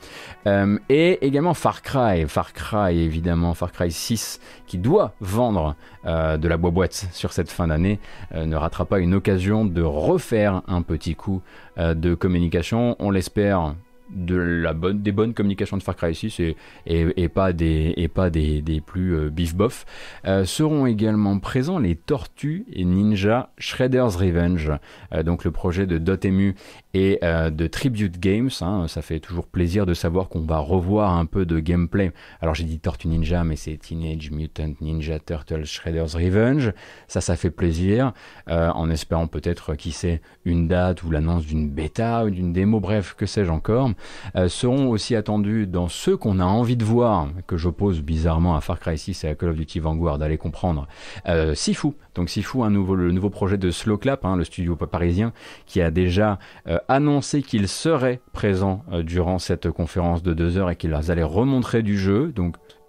Euh, 0.46 0.78
et 0.88 1.24
également 1.26 1.54
Far 1.54 1.82
Cry 1.82 2.26
Far 2.26 2.52
Cry 2.52 2.98
évidemment 3.00 3.54
Far 3.54 3.72
Cry 3.72 3.90
6 3.90 4.40
qui 4.66 4.78
doit 4.78 5.12
vendre 5.20 5.76
euh, 6.06 6.36
de 6.36 6.48
la 6.48 6.56
boîte 6.56 7.08
sur 7.12 7.32
cette 7.32 7.50
fin 7.50 7.68
d'année 7.68 7.98
euh, 8.34 8.46
ne 8.46 8.56
ratera 8.56 8.84
pas 8.84 9.00
une 9.00 9.14
occasion 9.14 9.64
de 9.64 9.82
refaire 9.82 10.62
un 10.68 10.82
petit 10.82 11.14
coup 11.14 11.42
de 11.78 12.14
communication. 12.14 12.94
On 12.98 13.10
l'espère 13.10 13.74
de 14.14 14.36
la 14.36 14.72
bonne, 14.72 15.02
des 15.02 15.12
bonnes 15.12 15.34
communications 15.34 15.76
de 15.76 15.82
Far 15.82 15.96
Cry 15.96 16.14
6 16.14 16.40
et, 16.40 16.56
et, 16.86 17.28
pas 17.28 17.52
des, 17.52 17.94
et 17.96 18.08
pas 18.08 18.30
des, 18.30 18.62
des 18.62 18.80
plus 18.80 19.16
euh, 19.16 19.30
bif 19.30 19.54
bof. 19.54 19.86
Euh, 20.26 20.44
seront 20.44 20.86
également 20.86 21.38
présents 21.38 21.78
les 21.78 21.94
Tortues 21.94 22.64
et 22.72 22.84
Ninja 22.84 23.50
Shredder's 23.58 24.16
Revenge, 24.16 24.72
euh, 25.14 25.22
donc 25.22 25.44
le 25.44 25.50
projet 25.50 25.86
de 25.86 25.98
Dotemu 25.98 26.54
et 26.92 27.20
de 27.22 27.66
Tribute 27.68 28.18
Games. 28.18 28.50
Hein. 28.62 28.88
ça 28.88 29.00
fait 29.00 29.20
toujours 29.20 29.46
plaisir 29.46 29.86
de 29.86 29.94
savoir 29.94 30.28
qu'on 30.28 30.40
va 30.40 30.58
revoir 30.58 31.16
un 31.16 31.24
peu 31.24 31.46
de 31.46 31.60
gameplay. 31.60 32.10
Alors 32.40 32.56
j'ai 32.56 32.64
dit 32.64 32.80
Tortue 32.80 33.06
Ninja, 33.06 33.44
mais 33.44 33.54
c'est 33.54 33.76
Teenage 33.76 34.32
Mutant 34.32 34.72
Ninja 34.80 35.20
Turtle 35.20 35.64
Shredder's 35.64 36.16
Revenge. 36.16 36.72
Ça, 37.06 37.20
ça 37.20 37.36
fait 37.36 37.50
plaisir, 37.52 38.12
en 38.48 38.90
espérant 38.90 39.28
peut-être, 39.28 39.76
qui 39.76 39.92
sait, 39.92 40.20
une 40.44 40.66
date 40.66 41.04
ou 41.04 41.12
l'annonce 41.12 41.46
d'une 41.46 41.70
bêta 41.70 42.24
ou 42.24 42.30
d'une 42.30 42.52
démo, 42.52 42.80
bref, 42.80 43.14
que 43.16 43.26
sais-je 43.26 43.50
encore. 43.50 43.90
Euh, 44.36 44.48
seront 44.48 44.88
aussi 44.90 45.16
attendus 45.16 45.66
dans 45.66 45.88
ceux 45.88 46.16
qu'on 46.16 46.40
a 46.40 46.44
envie 46.44 46.76
de 46.76 46.84
voir, 46.84 47.28
que 47.46 47.56
j'oppose 47.56 48.00
bizarrement 48.00 48.56
à 48.56 48.60
Far 48.60 48.80
Cry 48.80 48.98
6 48.98 49.24
et 49.24 49.28
à 49.28 49.34
Call 49.34 49.50
of 49.50 49.56
Duty 49.56 49.80
Vanguard, 49.80 50.18
d'aller 50.18 50.38
comprendre. 50.38 50.86
Euh, 51.26 51.54
Sifu, 51.54 51.88
donc 52.14 52.28
Sifu, 52.28 52.62
un 52.62 52.70
le 52.70 53.12
nouveau 53.12 53.30
projet 53.30 53.58
de 53.58 53.70
Slow 53.70 53.98
Clap, 53.98 54.24
hein, 54.24 54.36
le 54.36 54.44
studio 54.44 54.76
parisien, 54.76 55.32
qui 55.66 55.80
a 55.80 55.90
déjà 55.90 56.38
euh, 56.66 56.78
annoncé 56.88 57.42
qu'il 57.42 57.68
serait 57.68 58.20
présent 58.32 58.84
durant 59.02 59.38
cette 59.38 59.70
conférence 59.70 60.22
de 60.22 60.34
deux 60.34 60.56
heures 60.56 60.70
et 60.70 60.76
qu'ils 60.76 60.94
allaient 61.10 61.22
remontrer 61.22 61.82
du 61.82 61.98
jeu. 61.98 62.32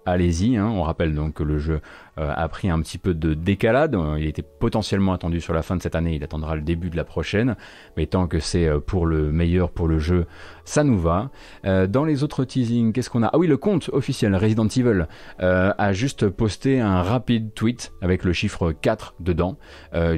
Allez-y. 0.06 0.56
Hein. 0.56 0.66
On 0.66 0.82
rappelle 0.82 1.14
donc 1.14 1.34
que 1.34 1.42
le 1.42 1.58
jeu 1.58 1.80
euh, 2.18 2.32
a 2.34 2.48
pris 2.48 2.70
un 2.70 2.80
petit 2.80 2.98
peu 2.98 3.14
de 3.14 3.34
décalade. 3.34 3.96
Il 4.18 4.26
était 4.26 4.42
potentiellement 4.42 5.12
attendu 5.12 5.40
sur 5.40 5.54
la 5.54 5.62
fin 5.62 5.76
de 5.76 5.82
cette 5.82 5.94
année. 5.94 6.14
Il 6.14 6.24
attendra 6.24 6.54
le 6.54 6.62
début 6.62 6.90
de 6.90 6.96
la 6.96 7.04
prochaine. 7.04 7.56
Mais 7.96 8.06
tant 8.06 8.26
que 8.26 8.40
c'est 8.40 8.66
euh, 8.66 8.80
pour 8.80 9.06
le 9.06 9.32
meilleur 9.32 9.70
pour 9.70 9.88
le 9.88 9.98
jeu, 9.98 10.26
ça 10.64 10.84
nous 10.84 10.98
va. 10.98 11.30
Euh, 11.64 11.86
dans 11.86 12.04
les 12.04 12.22
autres 12.22 12.44
teasings, 12.44 12.92
qu'est-ce 12.92 13.10
qu'on 13.10 13.22
a? 13.22 13.30
Ah 13.32 13.38
oui, 13.38 13.46
le 13.46 13.56
compte 13.56 13.90
officiel 13.92 14.34
Resident 14.34 14.68
Evil 14.68 15.06
a 15.38 15.92
juste 15.92 16.28
posté 16.28 16.80
un 16.80 17.02
rapide 17.02 17.54
tweet 17.54 17.92
avec 18.00 18.24
le 18.24 18.32
chiffre 18.32 18.72
4 18.72 19.14
dedans. 19.20 19.58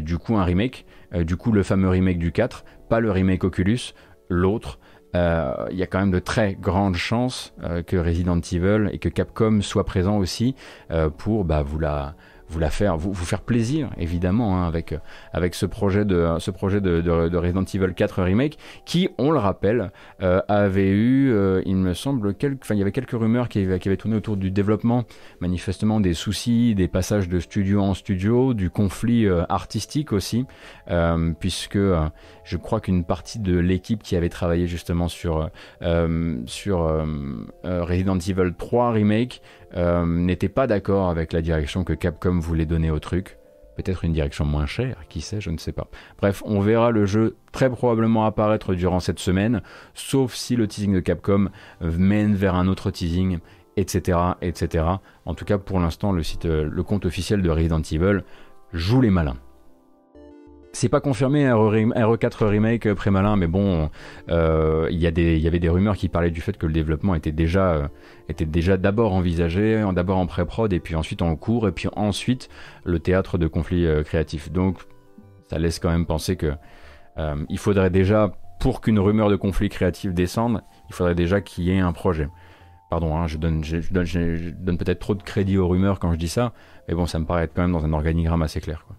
du 0.01 0.19
coup, 0.19 0.37
un 0.37 0.45
remake. 0.45 0.87
du 1.13 1.37
coup, 1.37 1.53
le 1.53 1.63
fameux 1.63 1.89
remake 1.89 2.19
du 2.19 2.33
4, 2.33 2.65
pas 2.89 3.01
le 3.01 3.11
remake 3.11 3.45
Oculus, 3.45 3.95
l'autre. 4.29 4.79
Euh, 5.15 5.67
il 5.71 5.77
y 5.77 5.83
a 5.83 5.87
quand 5.87 6.01
même 6.01 6.11
de 6.11 6.19
très 6.19 6.55
grandes 6.55 6.97
chances 6.97 7.53
euh, 7.63 7.83
que 7.83 7.97
Resident 7.97 8.41
Evil 8.41 8.89
et 8.93 8.99
que 8.99 9.09
Capcom 9.09 9.61
soient 9.63 9.85
présents 9.85 10.19
aussi 10.19 10.55
euh, 10.91 11.09
pour 11.11 11.45
bah, 11.45 11.63
vous 11.63 11.79
la 11.79 12.15
vous 12.49 12.59
la 12.59 12.71
faire, 12.71 12.97
vous, 12.97 13.13
vous 13.13 13.25
faire 13.25 13.43
plaisir 13.43 13.91
évidemment 13.99 14.59
hein, 14.59 14.67
avec 14.67 14.95
avec 15.33 15.55
ce 15.55 15.67
projet 15.67 16.05
de 16.05 16.37
ce 16.39 16.51
projet 16.51 16.81
de, 16.81 17.01
de, 17.01 17.37
Resident 17.37 17.65
Evil 17.65 17.95
4 17.95 18.23
remake 18.23 18.59
qui, 18.85 19.09
on 19.19 19.31
le 19.31 19.39
rappelle, 19.39 19.91
euh, 20.23 20.41
avait 20.49 20.89
eu, 20.89 21.33
euh, 21.33 21.63
il 21.67 21.77
me 21.77 21.95
semble, 21.95 22.35
quelques, 22.35 22.69
il 22.71 22.79
y 22.79 22.83
avait 22.83 22.93
quelques 22.93 23.13
rumeurs 23.13 23.49
qui 23.49 23.61
avaient, 23.61 23.79
qui 23.79 23.89
avaient 23.89 23.97
tourné 23.97 24.17
autour 24.17 24.37
du 24.37 24.51
développement, 24.51 25.05
manifestement 25.41 26.01
des 26.01 26.15
soucis, 26.15 26.75
des 26.75 26.89
passages 26.89 27.29
de 27.29 27.41
studio 27.41 27.83
en 27.83 27.95
studio, 27.95 28.55
du 28.55 28.71
conflit 28.71 29.27
euh, 29.27 29.45
artistique 29.49 30.13
aussi, 30.13 30.47
puisque 31.41 31.79
je 32.45 32.57
crois 32.57 32.81
qu'une 32.81 33.05
partie 33.05 33.39
de 33.39 33.59
l'équipe 33.59 34.03
qui 34.03 34.17
avait 34.17 34.29
travaillé 34.29 34.67
justement 34.67 35.09
sur 35.09 35.51
sur 36.47 37.05
Resident 37.65 38.19
Evil 38.19 38.53
3 38.57 38.93
remake 38.93 39.41
euh, 39.77 40.07
n'était 40.07 40.49
pas 40.49 40.67
d'accord 40.67 41.11
avec 41.11 41.33
la 41.33 41.43
direction 41.43 41.85
que 41.85 41.93
Capcom 41.93 42.39
voulait 42.39 42.67
donner 42.67 42.91
au 42.91 42.99
truc. 42.99 43.39
Peut-être 43.77 44.05
une 44.05 44.13
direction 44.13 44.45
moins 44.45 44.67
chère, 44.67 45.03
qui 45.09 45.21
sait, 45.21 45.41
je 45.41 45.51
ne 45.51 45.59
sais 45.59 45.73
pas. 45.73 45.89
Bref, 46.21 46.43
on 46.47 46.61
verra 46.61 46.93
le 46.93 47.07
jeu 47.07 47.37
très 47.51 47.69
probablement 47.69 48.25
apparaître 48.25 48.75
durant 48.75 49.01
cette 49.01 49.19
semaine, 49.19 49.63
sauf 49.95 50.35
si 50.35 50.55
le 50.55 50.69
teasing 50.69 50.95
de 50.95 51.01
Capcom 51.01 51.49
mène 51.81 52.37
vers 52.37 52.55
un 52.55 52.69
autre 52.69 52.93
teasing, 52.93 53.41
etc., 53.77 54.19
etc. 54.43 54.85
En 55.25 55.35
tout 55.35 55.45
cas, 55.45 55.59
pour 55.59 55.81
l'instant, 55.81 56.13
le 56.13 56.23
site, 56.23 56.45
le 56.45 56.83
compte 56.85 57.05
officiel 57.05 57.43
de 57.43 57.51
Resident 57.51 57.83
Evil 57.83 58.23
joue 58.73 59.01
les 59.01 59.11
malins. 59.11 59.39
C'est 60.75 60.89
pas 60.89 61.01
confirmé 61.01 61.47
RE4 61.47 62.47
remake 62.47 62.87
euh, 62.87 62.97
pré-malin, 62.97 63.37
mais 63.37 63.47
bon, 63.47 63.91
euh, 64.29 64.89
il 64.91 64.99
y, 64.99 65.07
avait 65.07 65.61
des 65.61 65.69
rumeurs 65.69 65.97
qui 65.97 66.09
parlaient 66.09 66.33
du 66.33 66.41
fait 66.41 66.59
que 66.59 66.67
le 66.67 66.73
développement 66.73 67.15
était 67.15 67.31
déjà, 67.31 67.89
euh, 68.39 68.77
d'abord 68.77 69.13
envisagé, 69.13 69.85
d'abord 69.93 70.19
en 70.19 70.27
pré-prod 70.27 70.73
et 70.73 70.81
puis 70.81 70.97
ensuite 70.97 71.23
en 71.23 71.37
cours 71.37 71.69
et 71.69 71.73
puis 71.73 71.89
ensuite 71.95 72.49
le 72.85 72.99
théâtre 72.99 73.39
de 73.39 73.47
conflits 73.47 73.87
créatifs. 74.05 74.51
Donc 74.51 74.79
ça 75.49 75.61
laisse 75.61 75.79
quand 75.79 75.91
même 75.91 76.07
penser 76.07 76.35
que 76.35 76.53
il 77.49 77.59
faudrait 77.59 77.91
déjà, 77.91 78.33
pour 78.59 78.81
qu'une 78.81 78.99
rumeur 78.99 79.31
de 79.31 79.37
conflit 79.37 79.69
créatif 79.69 80.13
descende, 80.13 80.61
il 80.89 80.95
faudrait 80.95 81.15
déjà 81.15 81.41
qu'il 81.41 81.65
y 81.65 81.71
ait 81.71 81.79
un 81.79 81.93
projet. 81.93 82.29
Pardon, 82.91 83.17
hein, 83.17 83.29
je 83.29 83.39
donne, 83.39 83.63
donne 83.63 84.79
peut-être 84.79 84.99
trop 84.99 85.15
de 85.15 85.23
crédit 85.23 85.57
aux 85.57 85.69
rumeurs 85.69 86.01
quand 86.01 86.13
je 86.13 86.19
dis 86.19 86.29
ça, 86.29 86.53
mais 86.89 86.95
bon, 86.95 87.07
ça 87.07 87.21
me 87.21 87.27
paraît 87.27 87.45
être 87.45 87.55
quand 87.55 87.63
même 87.63 87.73
dans 87.73 87.85
un 87.85 87.93
organigramme 87.93 88.43
assez 88.43 88.61
clair. 88.61 88.85
Quoi. 88.89 88.97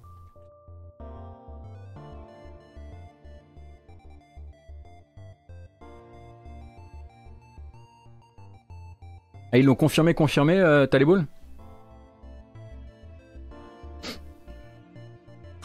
Ah, 9.55 9.57
ils 9.57 9.63
l'ont 9.63 9.75
confirmé, 9.75 10.13
confirmé, 10.13 10.59
euh, 10.59 10.85
Taleboul 10.85 11.25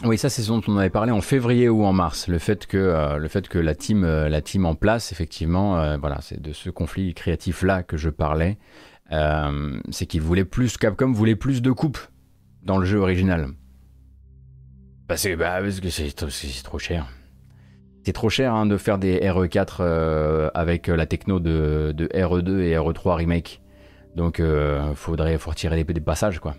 Oui, 0.05 0.17
ça 0.17 0.29
c'est 0.29 0.43
ce 0.43 0.47
dont 0.47 0.61
on 0.65 0.77
avait 0.77 0.89
parlé 0.89 1.11
en 1.11 1.19
février 1.19 1.67
ou 1.67 1.83
en 1.83 1.91
mars. 1.91 2.29
Le 2.29 2.39
fait 2.39 2.67
que, 2.67 2.77
euh, 2.77 3.17
le 3.17 3.27
fait 3.27 3.49
que 3.49 3.59
la, 3.59 3.75
team, 3.75 4.05
euh, 4.05 4.29
la 4.29 4.41
team 4.41 4.65
en 4.65 4.75
place, 4.75 5.11
effectivement, 5.11 5.77
euh, 5.77 5.97
voilà, 5.97 6.19
c'est 6.21 6.41
de 6.41 6.53
ce 6.53 6.69
conflit 6.69 7.13
créatif-là 7.13 7.83
que 7.83 7.97
je 7.97 8.09
parlais. 8.09 8.57
c'est 9.09 10.05
qu'ils 10.05 10.21
voulaient 10.21 10.45
plus, 10.45 10.77
Capcom 10.77 11.11
voulait 11.11 11.35
plus 11.35 11.61
de 11.61 11.71
coupes 11.71 11.99
dans 12.63 12.77
le 12.77 12.85
jeu 12.85 12.97
original. 12.97 13.49
Bah, 15.09 15.15
bah, 15.37 15.59
parce 15.61 15.81
que 15.81 15.89
c'est 15.89 16.63
trop 16.63 16.79
cher. 16.79 17.07
C'est 18.03 18.13
trop 18.13 18.29
cher 18.29 18.53
hein, 18.53 18.65
de 18.65 18.77
faire 18.77 18.97
des 18.97 19.19
RE4 19.19 19.77
euh, 19.81 20.49
avec 20.55 20.87
la 20.87 21.05
techno 21.05 21.39
de, 21.39 21.93
RE2 21.95 22.61
et 22.61 22.75
RE3 22.75 23.15
remake. 23.15 23.61
Donc 24.15 24.39
euh, 24.39 24.93
faudrait 24.95 25.37
faut 25.37 25.51
retirer 25.51 25.83
des, 25.83 26.01
passages 26.01 26.39
quoi. 26.39 26.55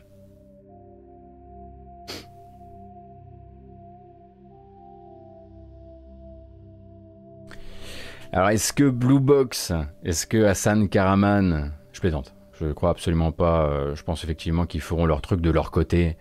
Alors 8.33 8.49
est-ce 8.49 8.73
que 8.73 8.89
Blue 8.89 9.21
Box, 9.21 9.73
est-ce 10.05 10.27
que 10.27 10.45
Hassan 10.45 10.89
Karaman, 10.89 11.73
je 11.93 12.01
plaisante, 12.01 12.35
je 12.53 12.73
crois 12.73 12.89
absolument 12.89 13.31
pas, 13.31 13.67
euh, 13.67 13.95
je 13.95 14.03
pense 14.03 14.25
effectivement 14.25 14.65
qu'ils 14.65 14.81
feront 14.81 15.05
leur 15.05 15.21
truc 15.21 15.43
de 15.43 15.51
leur 15.51 15.71
côté 15.71 16.17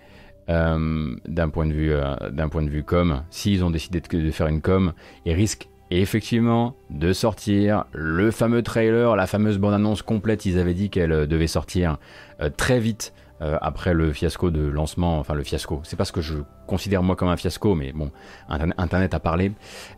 euh, 0.49 1.15
d'un 1.27 1.49
point 1.49 1.65
de 1.65 1.73
vue 1.73 1.93
euh, 1.93 2.15
d'un 2.31 2.49
point 2.49 2.63
de 2.63 2.69
vue 2.69 2.83
com. 2.83 3.23
S'ils 3.29 3.63
ont 3.63 3.69
décidé 3.69 4.01
de, 4.01 4.31
faire 4.31 4.47
une 4.47 4.61
com, 4.61 4.91
ils 5.25 5.33
risquent 5.33 5.69
effectivement 5.99 6.75
de 6.89 7.11
sortir 7.11 7.85
le 7.91 8.31
fameux 8.31 8.63
trailer, 8.63 9.15
la 9.15 9.27
fameuse 9.27 9.57
bande-annonce 9.57 10.01
complète. 10.01 10.45
Ils 10.45 10.57
avaient 10.57 10.73
dit 10.73 10.89
qu'elle 10.89 11.11
euh, 11.11 11.27
devait 11.27 11.47
sortir 11.47 11.97
très 12.57 12.79
vite 12.79 13.13
après 13.39 13.95
le 13.95 14.13
fiasco 14.13 14.51
de 14.51 14.61
lancement, 14.61 15.17
enfin 15.17 15.33
le 15.33 15.41
fiasco, 15.41 15.81
c'est 15.83 15.95
pas 15.95 16.05
ce 16.05 16.11
que 16.11 16.21
je 16.21 16.35
considère 16.67 17.01
moi 17.01 17.15
comme 17.15 17.27
un 17.29 17.37
fiasco, 17.37 17.73
mais 17.73 17.91
bon, 17.91 18.11
Internet 18.49 19.15
a 19.15 19.19
parlé. 19.19 19.51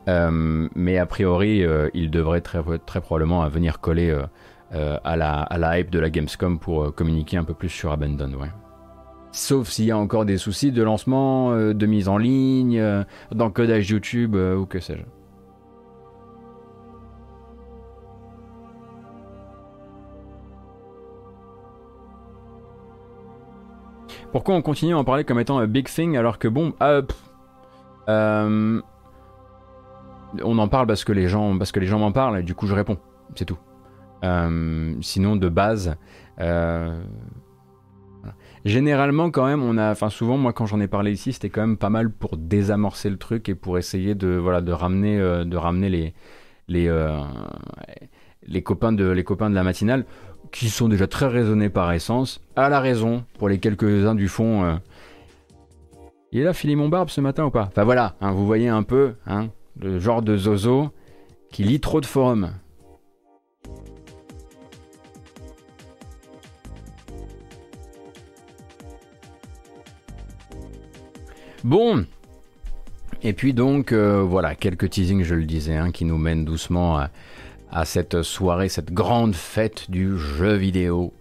mais 0.08 0.98
a 0.98 1.06
priori, 1.06 1.62
il 1.94 2.10
devrait 2.10 2.40
très, 2.40 2.62
probablement 3.02 3.46
venir 3.50 3.82
coller 3.82 4.18
à, 4.72 5.18
la, 5.18 5.78
hype 5.78 5.90
de 5.90 6.00
la 6.00 6.10
Gamescom 6.10 6.58
pour 6.58 6.96
communiquer 6.96 7.36
un 7.36 7.44
peu 7.44 7.54
plus 7.54 7.68
sur 7.68 7.92
Abandon. 7.92 8.32
Sauf 9.34 9.70
s'il 9.70 9.86
y 9.86 9.92
a 9.92 9.98
encore 9.98 10.26
des 10.26 10.38
soucis 10.38 10.72
de 10.72 10.84
lancement, 10.84 11.54
euh, 11.54 11.74
de 11.74 11.88
mise 11.88 12.08
en 12.08 12.20
ligne, 12.20 12.80
euh, 12.80 13.04
d'encodage 13.32 13.90
YouTube 13.90 14.36
euh, 14.36 14.56
ou 14.56 14.68
que 14.68 14.80
sais-je. 14.80 15.02
Pourquoi 24.34 24.56
on 24.56 24.62
continue 24.62 24.94
à 24.94 24.98
en 24.98 25.06
parler 25.06 25.24
comme 25.24 25.40
étant 25.40 25.60
un 25.60 25.68
big 25.68 25.88
thing 25.88 26.18
alors 26.18 26.40
que 26.40 26.50
bon, 26.50 26.74
on 30.44 30.58
en 30.58 30.68
parle 30.68 30.88
parce 30.88 31.06
que 31.06 31.14
les 31.14 31.30
gens, 31.30 31.58
parce 31.58 31.72
m'en 32.00 32.12
parlent 32.12 32.40
et 32.40 32.44
du 32.44 32.54
coup 32.54 32.68
je 32.68 32.74
réponds, 32.74 32.98
c'est 33.36 33.46
tout. 33.46 33.60
sinon 35.02 35.38
de 35.38 35.48
base, 35.48 35.96
Généralement, 38.66 39.30
quand 39.30 39.46
même, 39.46 39.62
on 39.62 39.78
a, 39.78 39.92
enfin 39.92 40.10
souvent, 40.10 40.38
moi 40.38 40.54
quand 40.54 40.66
j'en 40.66 40.80
ai 40.80 40.88
parlé 40.88 41.12
ici, 41.12 41.34
c'était 41.34 41.50
quand 41.50 41.62
même 41.62 41.78
pas 41.78 41.90
mal 41.90 42.10
pour 42.10 42.38
désamorcer 42.38 43.10
le 43.10 43.18
truc 43.18 43.50
et 43.50 43.56
pour 43.56 43.78
essayer 43.78 44.16
de, 44.16 44.30
voilà, 44.30 44.62
de 44.62 44.72
ramener, 44.72 45.20
euh, 45.20 45.44
de 45.44 45.58
ramener 45.58 46.14
les, 46.70 46.88
euh, 46.88 47.22
les 48.48 48.64
copains 48.64 48.94
de 48.94 49.56
la 49.56 49.64
matinale, 49.64 50.06
qui 50.54 50.70
sont 50.70 50.88
déjà 50.88 51.08
très 51.08 51.28
raisonnés 51.28 51.70
par 51.70 51.92
essence, 51.92 52.40
à 52.56 52.70
la 52.70 52.80
raison 52.80 53.26
pour 53.40 53.50
les 53.50 53.58
quelques-uns 53.58 54.16
du 54.16 54.30
fond. 54.30 54.64
Euh. 54.64 54.76
Il 56.32 56.40
est 56.40 56.44
là, 56.44 56.54
Philemon 56.54 56.90
Barbe, 56.90 57.10
ce 57.10 57.22
matin 57.22 57.46
ou 57.46 57.50
pas? 57.50 57.64
Enfin 57.64 57.84
voilà, 57.84 58.16
hein, 58.22 58.32
vous 58.32 58.46
voyez 58.46 58.70
un 58.70 58.84
peu, 58.84 59.16
hein, 59.26 59.50
le 59.82 60.00
genre 60.00 60.22
de 60.22 60.38
zozo 60.38 60.92
qui 61.52 61.64
lit 61.64 61.80
trop 61.80 62.00
de 62.02 62.06
forums. 62.06 62.52
Bon, 71.64 72.06
et 73.24 73.34
puis 73.34 73.54
donc, 73.54 73.92
euh, 73.92 74.22
voilà, 74.22 74.54
quelques 74.54 74.90
teasings, 74.90 75.24
je 75.24 75.34
le 75.34 75.46
disais, 75.46 75.78
hein, 75.78 75.92
qui 75.92 76.06
nous 76.06 76.18
mènent 76.18 76.46
doucement 76.46 76.98
à, 76.98 77.10
cette 77.86 78.22
soirée, 78.22 78.70
cette 78.70 78.94
grande 78.94 79.36
fête 79.36 79.90
du 79.90 80.18
jeu 80.18 80.54
vidéo. 80.54 81.14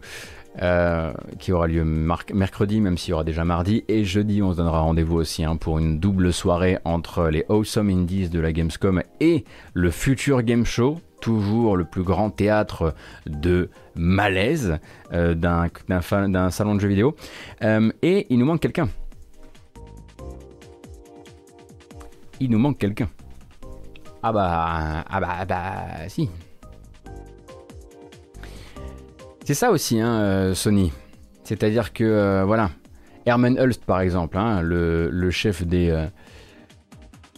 Euh, 0.60 1.14
qui 1.38 1.50
aura 1.50 1.66
lieu 1.66 1.82
mercredi, 1.82 2.82
même 2.82 2.98
s'il 2.98 3.12
y 3.12 3.14
aura 3.14 3.24
déjà 3.24 3.42
mardi, 3.42 3.84
et 3.88 4.04
jeudi, 4.04 4.42
on 4.42 4.52
se 4.52 4.58
donnera 4.58 4.80
rendez-vous 4.80 5.16
aussi 5.16 5.44
hein, 5.44 5.56
pour 5.56 5.78
une 5.78 5.98
double 5.98 6.30
soirée 6.30 6.76
entre 6.84 7.28
les 7.28 7.46
Awesome 7.48 7.88
Indies 7.88 8.28
de 8.28 8.38
la 8.38 8.52
Gamescom 8.52 9.02
et 9.20 9.46
le 9.72 9.90
futur 9.90 10.42
Game 10.42 10.66
Show, 10.66 11.00
toujours 11.22 11.78
le 11.78 11.86
plus 11.86 12.02
grand 12.02 12.28
théâtre 12.28 12.94
de 13.24 13.70
malaise 13.94 14.78
euh, 15.14 15.34
d'un 15.34 16.50
salon 16.50 16.74
de 16.74 16.80
jeux 16.80 16.88
vidéo. 16.88 17.16
et 17.62 18.26
il 18.28 18.38
nous 18.38 18.44
manque 18.44 18.60
quelqu'un. 18.60 18.90
il 22.42 22.50
nous 22.50 22.58
manque 22.58 22.78
quelqu'un. 22.78 23.08
Ah 24.24 24.32
bah, 24.32 25.04
ah 25.08 25.20
bah, 25.20 25.44
bah, 25.46 26.08
si. 26.08 26.30
C'est 29.44 29.54
ça 29.54 29.72
aussi, 29.72 30.00
hein, 30.00 30.20
euh, 30.20 30.54
Sony. 30.54 30.92
C'est-à-dire 31.42 31.92
que, 31.92 32.04
euh, 32.04 32.44
voilà, 32.44 32.70
Herman 33.26 33.58
Hulst, 33.58 33.84
par 33.84 34.00
exemple, 34.00 34.38
hein, 34.38 34.62
le, 34.62 35.30
chef 35.30 35.66
des, 35.66 35.90
euh, 35.90 36.06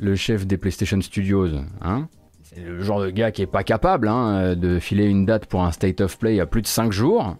le 0.00 0.14
chef 0.14 0.46
des 0.46 0.58
PlayStation 0.58 1.00
Studios, 1.00 1.48
hein, 1.80 2.08
c'est 2.42 2.60
le 2.60 2.82
genre 2.82 3.00
de 3.00 3.08
gars 3.08 3.30
qui 3.30 3.40
est 3.40 3.46
pas 3.46 3.64
capable 3.64 4.10
de 4.58 4.78
filer 4.78 5.06
une 5.06 5.24
date 5.24 5.46
pour 5.46 5.64
un 5.64 5.72
State 5.72 6.02
of 6.02 6.18
Play 6.18 6.38
à 6.40 6.46
plus 6.46 6.60
de 6.60 6.66
5 6.66 6.92
jours. 6.92 7.36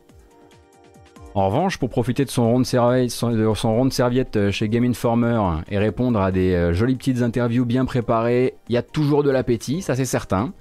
En 1.37 1.49
revanche, 1.49 1.79
pour 1.79 1.91
profiter 1.91 2.25
de 2.25 2.31
son 2.31 2.49
rond 2.53 2.61
de, 2.61 3.91
serviette 3.93 4.37
euh, 4.37 4.53
chez 4.53 4.69
Game 4.69 4.85
Informer 4.85 5.41
et 5.69 5.79
répondre 5.79 6.21
à 6.21 6.31
des 6.31 6.55
euh, 6.55 6.73
jolies 6.73 6.95
petites 6.95 7.23
interviews 7.23 7.65
bien 7.65 7.85
préparées, 7.85 8.55
il 8.69 8.75
y 8.75 8.79
a 8.79 8.83
toujours 8.83 9.25
de 9.25 9.31
l'appétit, 9.31 9.83
ça 9.83 9.97
c'est 9.97 10.05
certain. 10.05 10.53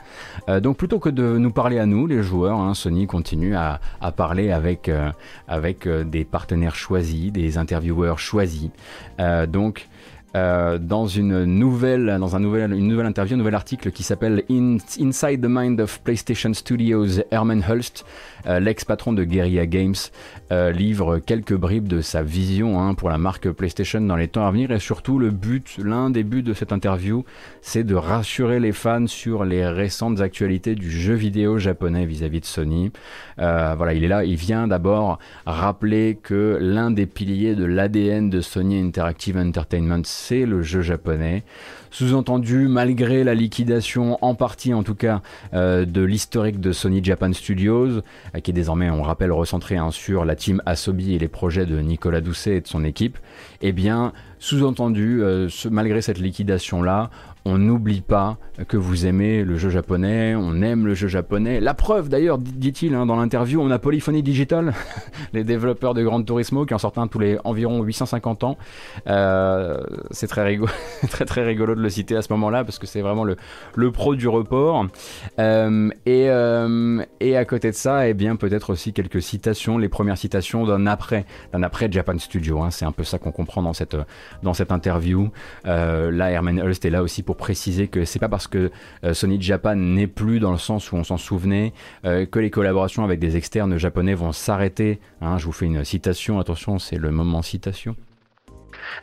Euh, 0.50 0.60
donc 0.60 0.78
plutôt 0.78 0.98
que 0.98 1.10
de 1.10 1.38
nous 1.38 1.52
parler 1.52 1.78
à 1.78 1.86
nous, 1.86 2.08
les 2.08 2.24
joueurs, 2.24 2.60
hein, 2.60 2.74
Sony 2.74 3.06
continue 3.06 3.56
à, 3.56 3.80
parler 4.18 4.52
avec, 4.52 4.90
avec 5.48 5.88
des 5.88 6.26
partenaires 6.26 6.76
choisis, 6.76 7.32
des 7.32 7.58
intervieweurs 7.58 8.20
choisis. 8.20 8.70
donc 9.48 9.88
dans 10.34 11.08
une 11.08 11.46
nouvelle, 11.46 12.18
dans 12.20 12.36
un 12.36 12.44
une 12.44 12.88
nouvelle 12.88 13.06
interview, 13.06 13.36
un 13.36 13.38
nouvel 13.38 13.56
article 13.56 13.92
qui 13.92 14.04
s'appelle 14.04 14.44
Inside 14.50 15.42
the 15.42 15.48
Mind 15.48 15.80
of 15.80 16.02
PlayStation 16.02 16.54
Studios, 16.54 17.22
Herman 17.32 17.64
Hulst, 17.68 18.04
l'ex-patron 18.46 19.14
de 19.14 19.24
Guerrilla 19.24 19.66
Games, 19.66 19.96
euh, 20.52 20.72
livre 20.72 21.20
quelques 21.20 21.56
bribes 21.56 21.88
de 21.88 22.02
sa 22.02 22.24
vision 22.24 22.80
hein, 22.80 22.94
pour 22.94 23.10
la 23.10 23.18
marque 23.18 23.50
PlayStation 23.52 24.02
dans 24.02 24.16
les 24.16 24.28
temps 24.28 24.46
à 24.46 24.52
venir 24.52 24.72
et 24.72 24.80
surtout 24.80 25.20
le 25.20 25.32
but, 25.32 25.78
l'un 25.78 26.10
des 26.10 26.24
buts 26.24 26.44
de 26.44 26.54
cette 26.54 26.72
interview, 26.72 27.24
c'est 27.62 27.84
de 27.84 27.96
rassurer 27.96 28.60
les 28.60 28.72
fans 28.72 29.08
sur 29.08 29.46
les 29.46 29.66
récentes 29.66 30.22
actualités 30.22 30.76
du 30.76 30.92
jeu 30.92 31.14
vidéo 31.14 31.58
japonais 31.58 32.06
vis-à-vis 32.06 32.42
de 32.42 32.46
Sony. 32.46 32.92
voilà, 33.38 33.94
il 33.94 34.04
est 34.04 34.08
là, 34.08 34.24
il 34.24 34.36
vient 34.36 34.68
d'abord 34.68 35.20
rappeler 35.46 36.18
que 36.22 36.58
l'un 36.60 36.92
des 36.92 37.06
piliers 37.06 37.56
de 37.56 37.66
l'ADN 37.66 38.30
de 38.30 38.42
Sony 38.42 38.80
Interactive 38.80 39.38
Entertainment 39.38 40.04
c'est 40.04 40.46
le 40.46 40.62
jeu 40.62 40.82
japonais. 40.82 41.44
Sous-entendu, 41.94 42.68
malgré 42.68 43.24
la 43.24 43.36
liquidation, 43.36 44.18
en 44.26 44.34
partie 44.34 44.74
en 44.74 44.82
tout 44.82 44.96
cas, 44.96 45.22
euh, 45.54 45.86
de 45.86 46.02
l'historique 46.02 46.60
de 46.60 46.72
Sony 46.72 47.04
Japan 47.04 47.32
Studios, 47.34 48.00
euh, 48.00 48.40
qui 48.42 48.50
est 48.50 48.54
désormais, 48.54 48.90
on 48.90 49.04
rappelle, 49.04 49.32
recentré 49.32 49.78
hein, 49.78 49.92
sur 49.92 50.26
la 50.26 50.36
team 50.36 50.60
Asobi 50.66 51.14
et 51.14 51.20
les 51.20 51.28
projets 51.28 51.68
de 51.68 51.80
Nicolas 51.82 52.20
Doucet 52.20 52.56
et 52.56 52.62
de 52.62 52.68
son 52.68 52.84
équipe, 52.84 53.20
eh 53.62 53.74
bien, 53.74 54.12
sous-entendu, 54.40 55.22
euh, 55.22 55.48
malgré 55.70 56.02
cette 56.02 56.18
liquidation-là, 56.18 57.12
on 57.46 57.58
n'oublie 57.58 58.02
pas 58.02 58.38
que 58.68 58.78
vous 58.78 59.06
aimez 59.06 59.44
le 59.44 59.58
jeu 59.58 59.70
japonais, 59.70 60.36
on 60.36 60.62
aime 60.62 60.86
le 60.86 60.94
jeu 60.94 61.08
japonais. 61.08 61.60
La 61.60 61.74
preuve 61.74 62.08
d'ailleurs, 62.08 62.38
dit-il 62.38 62.94
hein, 62.94 63.06
dans 63.06 63.16
l'interview, 63.16 63.62
on 63.62 63.70
a 63.72 63.80
Polyphony 63.80 64.24
Digital, 64.24 64.74
les 65.34 65.44
développeurs 65.44 65.94
de 65.94 66.04
Gran 66.04 66.22
Turismo 66.24 66.66
qui 66.66 66.74
en 66.74 66.78
sortent 66.78 66.98
un 66.98 67.08
tous 67.08 67.20
les 67.20 67.38
environ 67.44 67.82
850 67.84 68.44
ans. 68.44 68.58
Euh, 69.08 69.82
c'est 70.12 70.28
très, 70.28 70.44
rigolo, 70.44 70.72
très 71.10 71.26
très 71.26 71.44
rigolo 71.44 71.76
de 71.76 71.82
le 71.82 71.90
citer 71.90 72.16
à 72.16 72.22
ce 72.22 72.32
moment-là 72.34 72.64
parce 72.64 72.80
que 72.80 72.88
c'est 72.88 73.02
vraiment 73.02 73.24
le, 73.24 73.36
le 73.76 73.92
pro 73.92 74.16
du 74.16 74.28
report. 74.28 74.86
Euh, 75.40 75.90
et, 76.06 76.30
euh, 76.30 77.04
et 77.20 77.36
à 77.36 77.44
côté 77.46 77.72
de 77.72 77.76
ça, 77.76 78.08
eh 78.08 78.14
bien 78.14 78.36
peut-être 78.36 78.70
aussi 78.70 78.94
quelques 78.94 79.22
citations, 79.22 79.78
les 79.78 79.90
premières 79.90 80.18
citations 80.18 80.66
d'un 80.66 80.88
après, 80.88 81.26
d'un 81.52 81.64
après 81.64 81.92
Japan 81.92 82.18
Studio. 82.20 82.62
Hein. 82.62 82.72
c'est 82.72 82.86
un 82.86 82.92
peu 82.92 83.04
ça 83.04 83.18
qu'on 83.18 83.32
comprend 83.32 83.62
dans 83.62 83.74
cette, 83.74 83.98
dans 84.44 84.54
cette 84.54 84.72
interview. 84.72 85.30
là, 85.66 86.32
Herman 86.32 86.60
Hulst 86.62 86.86
est 86.86 86.90
là 86.90 87.04
aussi 87.04 87.24
pour 87.24 87.33
préciser 87.36 87.88
que 87.88 88.06
c'est 88.06 88.20
pas 88.20 88.30
parce 88.30 88.48
que 88.48 88.72
euh, 89.04 89.14
Sony 89.14 89.42
Japan 89.42 89.76
n'est 89.76 90.08
plus 90.08 90.40
dans 90.40 90.52
le 90.52 90.58
sens 90.58 90.92
où 90.92 90.96
on 90.96 91.04
s'en 91.04 91.18
souvenait 91.18 91.74
euh, 92.06 92.26
que 92.26 92.40
les 92.40 92.50
collaborations 92.50 93.04
avec 93.04 93.20
des 93.20 93.38
externes 93.38 93.78
japonais 93.78 94.14
vont 94.14 94.32
s'arrêter. 94.32 95.00
Hein. 95.22 95.38
je 95.38 95.46
vous 95.46 95.52
fais 95.52 95.66
une 95.66 95.84
citation, 95.84 96.40
attention, 96.40 96.80
c'est 96.80 96.98
le 96.98 97.12
moment 97.12 97.42
citation. 97.42 97.96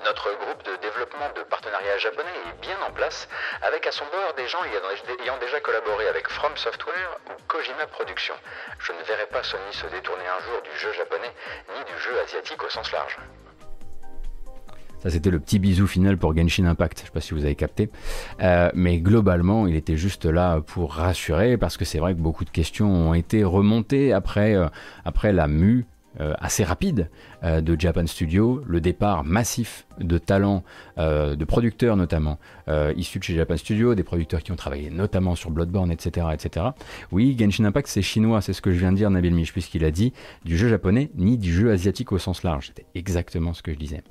Notre 0.04 0.28
groupe 0.38 0.62
de 0.64 0.76
développement 0.82 1.30
de 1.36 1.42
partenariat 1.42 1.98
japonais 1.98 2.36
est 2.48 2.60
bien 2.60 2.76
en 2.86 2.92
place, 2.92 3.28
avec 3.62 3.86
à 3.86 3.92
son 3.92 4.04
bord 4.06 4.34
des 4.36 4.46
gens 4.46 4.62
ayant 4.64 5.38
déjà 5.38 5.60
collaboré 5.60 6.06
avec 6.08 6.28
From 6.28 6.56
Software 6.56 7.18
ou 7.28 7.32
Kojima 7.48 7.86
Productions. 7.86 8.36
Je 8.78 8.92
ne 8.92 9.02
verrai 9.04 9.26
pas 9.26 9.42
Sony 9.42 9.72
se 9.72 9.86
détourner 9.86 10.26
un 10.26 10.44
jour 10.44 10.62
du 10.62 10.78
jeu 10.78 10.92
japonais 10.92 11.32
ni 11.74 11.84
du 11.84 11.98
jeu 12.02 12.18
asiatique 12.20 12.62
au 12.62 12.68
sens 12.68 12.92
large. 12.92 13.16
Ça, 15.02 15.10
c'était 15.10 15.30
le 15.30 15.40
petit 15.40 15.58
bisou 15.58 15.86
final 15.86 16.18
pour 16.18 16.36
Genshin 16.36 16.66
Impact. 16.66 17.00
Je 17.00 17.04
sais 17.06 17.10
pas 17.10 17.20
si 17.20 17.32
vous 17.32 17.44
avez 17.44 17.54
capté. 17.54 17.90
Euh, 18.42 18.70
mais 18.74 18.98
globalement, 18.98 19.66
il 19.66 19.74
était 19.74 19.96
juste 19.96 20.26
là 20.26 20.60
pour 20.60 20.92
rassurer 20.94 21.56
parce 21.56 21.76
que 21.76 21.84
c'est 21.84 21.98
vrai 21.98 22.14
que 22.14 22.20
beaucoup 22.20 22.44
de 22.44 22.50
questions 22.50 22.90
ont 22.90 23.14
été 23.14 23.42
remontées 23.42 24.12
après, 24.12 24.54
euh, 24.54 24.66
après 25.04 25.32
la 25.32 25.48
mue 25.48 25.86
assez 26.38 26.64
rapide 26.64 27.08
euh, 27.44 27.60
de 27.60 27.78
Japan 27.78 28.06
Studio, 28.06 28.62
le 28.66 28.80
départ 28.80 29.24
massif 29.24 29.86
de 29.98 30.18
talents, 30.18 30.62
euh, 30.98 31.34
de 31.34 31.44
producteurs 31.44 31.96
notamment, 31.96 32.38
issus 32.96 33.18
de 33.18 33.24
chez 33.24 33.34
Japan 33.34 33.56
Studio, 33.56 33.94
des 33.94 34.02
producteurs 34.02 34.42
qui 34.42 34.52
ont 34.52 34.56
travaillé 34.56 34.90
notamment 34.90 35.34
sur 35.34 35.50
Bloodborne, 35.50 35.90
etc. 35.90 36.28
etc. 36.32 36.66
Oui, 37.10 37.36
Genshin 37.38 37.64
Impact 37.64 37.88
c'est 37.88 38.02
chinois, 38.02 38.40
c'est 38.40 38.52
ce 38.52 38.62
que 38.62 38.70
je 38.70 38.78
viens 38.78 38.92
de 38.92 38.96
dire 38.96 39.10
Nabil 39.10 39.34
Mich, 39.34 39.52
puisqu'il 39.52 39.84
a 39.84 39.90
dit 39.90 40.12
du 40.44 40.56
jeu 40.56 40.68
japonais 40.68 41.10
ni 41.16 41.36
du 41.38 41.52
jeu 41.52 41.72
asiatique 41.72 42.12
au 42.12 42.18
sens 42.18 42.42
large. 42.42 42.68
C'était 42.68 42.86
exactement 42.94 43.54
ce 43.54 43.62
que 43.62 43.72
je 43.72 43.78
disais. 43.78 44.02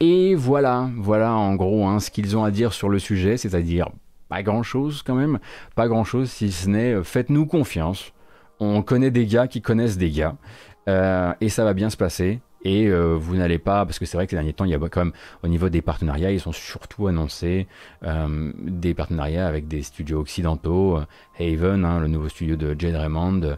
et 0.00 0.34
voilà, 0.34 0.90
voilà 0.96 1.34
en 1.34 1.54
gros 1.54 1.86
hein, 1.86 2.00
ce 2.00 2.10
qu'ils 2.10 2.36
ont 2.36 2.44
à 2.44 2.50
dire 2.50 2.72
sur 2.72 2.88
le 2.88 2.98
sujet, 2.98 3.36
c'est-à-dire 3.36 3.90
pas 4.28 4.42
grand-chose 4.42 5.02
quand 5.02 5.14
même, 5.14 5.38
pas 5.76 5.88
grand-chose 5.88 6.30
si 6.30 6.50
ce 6.50 6.68
n'est 6.68 7.04
faites-nous 7.04 7.46
confiance. 7.46 8.12
On 8.64 8.82
connaît 8.82 9.10
des 9.10 9.26
gars 9.26 9.48
qui 9.48 9.60
connaissent 9.60 9.98
des 9.98 10.10
gars. 10.10 10.36
Euh, 10.88 11.32
et 11.40 11.48
ça 11.48 11.64
va 11.64 11.74
bien 11.74 11.90
se 11.90 11.96
passer. 11.96 12.40
Et 12.64 12.86
euh, 12.86 13.16
vous 13.18 13.34
n'allez 13.34 13.58
pas, 13.58 13.84
parce 13.84 13.98
que 13.98 14.04
c'est 14.04 14.16
vrai 14.16 14.26
que 14.26 14.30
ces 14.30 14.36
derniers 14.36 14.52
temps, 14.52 14.64
il 14.64 14.70
y 14.70 14.74
a 14.74 14.78
quand 14.78 15.04
même, 15.04 15.12
au 15.42 15.48
niveau 15.48 15.68
des 15.68 15.82
partenariats, 15.82 16.30
ils 16.30 16.40
sont 16.40 16.52
surtout 16.52 17.08
annoncés 17.08 17.66
euh, 18.04 18.52
des 18.56 18.94
partenariats 18.94 19.48
avec 19.48 19.66
des 19.66 19.82
studios 19.82 20.20
occidentaux, 20.20 21.00
Haven, 21.40 21.84
hein, 21.84 21.98
le 21.98 22.06
nouveau 22.06 22.28
studio 22.28 22.54
de 22.54 22.76
Jade 22.78 22.94
Raymond. 22.94 23.56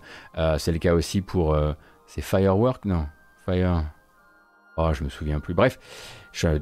c'est 0.59 0.73
le 0.73 0.79
cas 0.79 0.95
aussi 0.95 1.21
pour, 1.21 1.55
c'est 2.07 2.23
Firework, 2.23 2.87
non, 2.87 3.07
Fire. 3.45 3.85
Oh, 4.77 4.91
je 4.93 5.05
me 5.05 5.09
souviens 5.11 5.39
plus. 5.39 5.53
Bref, 5.55 5.79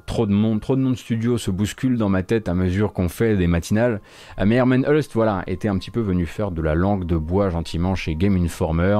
trop 0.05 0.27
de 0.27 0.33
monde, 0.33 0.61
trop 0.61 0.75
de 0.75 0.83
noms 0.83 0.91
de 0.91 0.97
se 0.97 1.51
bousculent 1.51 1.97
dans 1.97 2.09
ma 2.09 2.25
tête 2.25 2.49
à 2.49 2.55
mesure 2.55 2.93
qu'on 2.93 3.09
fait 3.09 3.37
des 3.37 3.47
matinales. 3.47 4.01
Mais 4.45 4.57
Herman 4.57 4.85
Hulst, 4.85 5.13
voilà, 5.15 5.45
était 5.47 5.69
un 5.69 5.79
petit 5.79 5.93
peu 5.93 6.01
venu 6.01 6.27
faire 6.27 6.51
de 6.51 6.61
la 6.61 6.75
langue 6.75 7.07
de 7.07 7.17
bois 7.17 7.51
gentiment 7.51 7.95
chez 7.95 8.17
Game 8.17 8.37
Informer. 8.37 8.99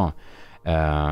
Euh, 0.69 1.11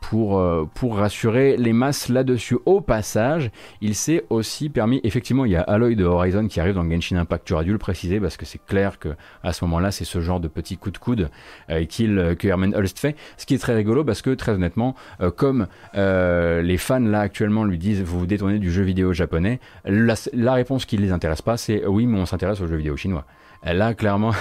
pour, 0.00 0.38
euh, 0.38 0.68
pour 0.74 0.96
rassurer 0.96 1.56
les 1.56 1.72
masses 1.72 2.08
là-dessus. 2.08 2.58
Au 2.66 2.80
passage, 2.80 3.52
il 3.80 3.94
s'est 3.94 4.24
aussi 4.28 4.70
permis, 4.70 5.00
effectivement, 5.04 5.44
il 5.44 5.52
y 5.52 5.56
a 5.56 5.62
Aloy 5.62 5.94
de 5.94 6.04
Horizon 6.04 6.48
qui 6.48 6.58
arrive 6.58 6.74
dans 6.74 6.88
Genshin 6.88 7.16
Impact, 7.16 7.46
tu 7.46 7.52
aurais 7.54 7.64
dû 7.64 7.70
le 7.70 7.78
préciser 7.78 8.18
parce 8.18 8.36
que 8.36 8.44
c'est 8.44 8.64
clair 8.64 8.98
que 8.98 9.10
à 9.44 9.52
ce 9.52 9.64
moment-là, 9.64 9.92
c'est 9.92 10.04
ce 10.04 10.20
genre 10.20 10.40
de 10.40 10.48
petit 10.48 10.76
coup 10.76 10.90
de 10.90 10.98
coude 10.98 11.30
euh, 11.70 11.84
qu'il, 11.84 12.34
que 12.38 12.48
Herman 12.48 12.74
Hulst 12.74 12.98
fait. 12.98 13.16
Ce 13.36 13.46
qui 13.46 13.54
est 13.54 13.58
très 13.58 13.74
rigolo 13.74 14.04
parce 14.04 14.20
que 14.20 14.30
très 14.30 14.52
honnêtement, 14.52 14.96
comme 15.36 15.68
les 15.94 16.76
fans 16.78 16.98
là 16.98 17.20
actuellement 17.20 17.64
lui 17.64 17.78
disent 17.78 18.02
vous 18.02 18.20
vous 18.20 18.26
détournez 18.26 18.58
du 18.58 18.72
jeu 18.72 18.82
vidéo 18.82 19.12
japonais, 19.12 19.60
la, 19.84 20.14
la 20.32 20.54
réponse 20.54 20.84
qui 20.86 20.96
ne 20.96 21.02
les 21.02 21.12
intéresse 21.12 21.42
pas, 21.42 21.56
c'est 21.56 21.86
oui, 21.86 22.06
mais 22.06 22.18
on 22.18 22.26
s'intéresse 22.26 22.60
au 22.60 22.66
jeu 22.66 22.76
vidéo 22.76 22.96
chinois. 22.96 23.24
Là, 23.64 23.94
clairement, 23.94 24.32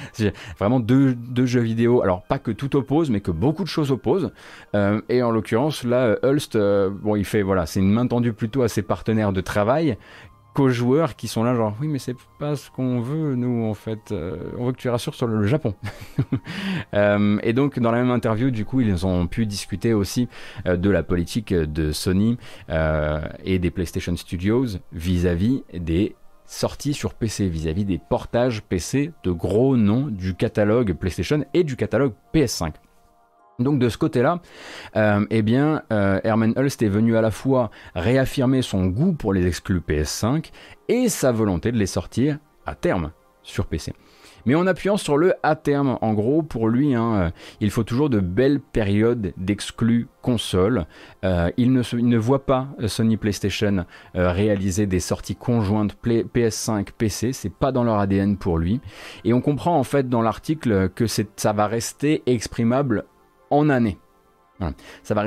vraiment 0.58 0.80
deux, 0.80 1.16
jeux 1.44 1.60
vidéo. 1.60 2.02
Alors, 2.02 2.22
pas 2.22 2.38
que 2.38 2.50
tout 2.50 2.74
oppose, 2.76 3.10
mais 3.10 3.20
que 3.20 3.30
beaucoup 3.30 3.64
de 3.64 3.68
choses 3.68 3.90
opposent. 3.90 4.32
Euh, 4.74 5.00
et 5.08 5.22
en 5.22 5.30
l'occurrence, 5.30 5.84
là, 5.84 6.16
Hulst, 6.22 6.56
euh, 6.56 6.90
bon, 6.90 7.16
il 7.16 7.24
fait, 7.24 7.42
voilà, 7.42 7.66
c'est 7.66 7.80
une 7.80 7.90
main 7.90 8.06
tendue 8.06 8.32
plutôt 8.32 8.62
à 8.62 8.68
ses 8.68 8.82
partenaires 8.82 9.32
de 9.32 9.40
travail 9.42 9.98
qu'aux 10.54 10.68
joueurs 10.68 11.16
qui 11.16 11.28
sont 11.28 11.44
là, 11.44 11.54
genre, 11.54 11.74
oui, 11.80 11.88
mais 11.88 11.98
c'est 11.98 12.16
pas 12.38 12.56
ce 12.56 12.70
qu'on 12.70 13.00
veut, 13.00 13.34
nous, 13.34 13.64
en 13.64 13.74
fait. 13.74 14.10
Euh, 14.10 14.36
on 14.58 14.66
veut 14.66 14.72
que 14.72 14.78
tu 14.78 14.88
rassures 14.88 15.14
sur 15.14 15.26
le 15.26 15.46
Japon. 15.46 15.74
et 16.94 17.52
donc, 17.52 17.78
dans 17.78 17.90
la 17.90 17.98
même 17.98 18.10
interview, 18.10 18.50
du 18.50 18.64
coup, 18.64 18.80
ils 18.80 19.06
ont 19.06 19.26
pu 19.26 19.44
discuter 19.44 19.92
aussi 19.92 20.28
de 20.66 20.90
la 20.90 21.02
politique 21.02 21.54
de 21.54 21.92
Sony 21.92 22.38
et 22.68 23.58
des 23.58 23.70
PlayStation 23.70 24.14
Studios 24.16 24.78
vis 24.92 25.26
à 25.26 25.34
-vis 25.34 25.62
des 25.72 26.16
sorti 26.46 26.94
sur 26.94 27.14
PC 27.14 27.48
vis-à-vis 27.48 27.84
des 27.84 27.98
portages 27.98 28.62
PC 28.62 29.12
de 29.24 29.30
gros 29.30 29.76
noms 29.76 30.06
du 30.06 30.34
catalogue 30.34 30.92
PlayStation 30.94 31.44
et 31.54 31.64
du 31.64 31.76
catalogue 31.76 32.12
PS5. 32.34 32.72
Donc 33.58 33.78
de 33.78 33.88
ce 33.88 33.98
côté-là, 33.98 34.40
euh, 34.96 35.24
eh 35.30 35.42
bien, 35.42 35.82
euh, 35.92 36.20
Herman 36.24 36.52
Hulst 36.56 36.82
est 36.82 36.88
venu 36.88 37.16
à 37.16 37.20
la 37.20 37.30
fois 37.30 37.70
réaffirmer 37.94 38.62
son 38.62 38.86
goût 38.86 39.12
pour 39.12 39.32
les 39.32 39.46
exclus 39.46 39.80
PS5 39.80 40.50
et 40.88 41.08
sa 41.08 41.32
volonté 41.32 41.70
de 41.72 41.78
les 41.78 41.86
sortir 41.86 42.38
à 42.66 42.74
terme 42.74 43.12
sur 43.42 43.66
PC 43.66 43.92
mais 44.46 44.54
en 44.54 44.66
appuyant 44.66 44.96
sur 44.96 45.16
le 45.16 45.34
à 45.42 45.56
terme. 45.56 45.98
En 46.00 46.14
gros, 46.14 46.42
pour 46.42 46.68
lui, 46.68 46.94
hein, 46.94 47.14
euh, 47.14 47.30
il 47.60 47.70
faut 47.70 47.84
toujours 47.84 48.10
de 48.10 48.20
belles 48.20 48.60
périodes 48.60 49.32
d'exclus 49.36 50.08
console. 50.20 50.86
Euh, 51.24 51.50
il, 51.56 51.72
ne, 51.72 52.16
voit 52.16 52.44
pas 52.44 52.68
euh, 52.80 52.88
Sony 52.88 53.16
PlayStation 53.16 53.84
réaliser 54.14 54.86
des 54.86 55.00
sorties 55.00 55.36
conjointes 55.36 55.96
PS5, 56.04 56.88
PC, 56.96 57.32
c'est 57.32 57.52
pas 57.52 57.72
dans 57.72 57.84
leur 57.84 57.98
ADN 57.98 58.36
pour 58.36 58.58
lui. 58.58 58.80
Et 59.24 59.32
on 59.32 59.40
comprend 59.40 59.78
en 59.78 59.84
fait 59.84 60.08
dans 60.08 60.22
l'article 60.22 60.88
que 60.90 61.06
ça 61.06 61.52
va 61.52 61.66
rester 61.66 62.22
exprimable 62.26 63.04
en 63.50 63.68
année. 63.68 63.98
Va, 64.60 64.72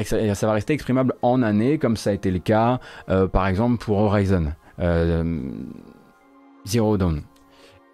ça 0.06 0.48
va 0.48 0.54
rester 0.54 0.74
exprimable 0.74 1.14
en 1.22 1.42
année, 1.42 1.78
comme 1.78 1.98
ça 1.98 2.12
a 2.12 2.14
été 2.14 2.32
le 2.32 2.40
cas, 2.40 2.80
par 3.32 3.48
exemple, 3.48 3.84
pour 3.84 3.98
Horizon. 3.98 4.54
Zero 6.66 6.98
Dawn. 6.98 7.22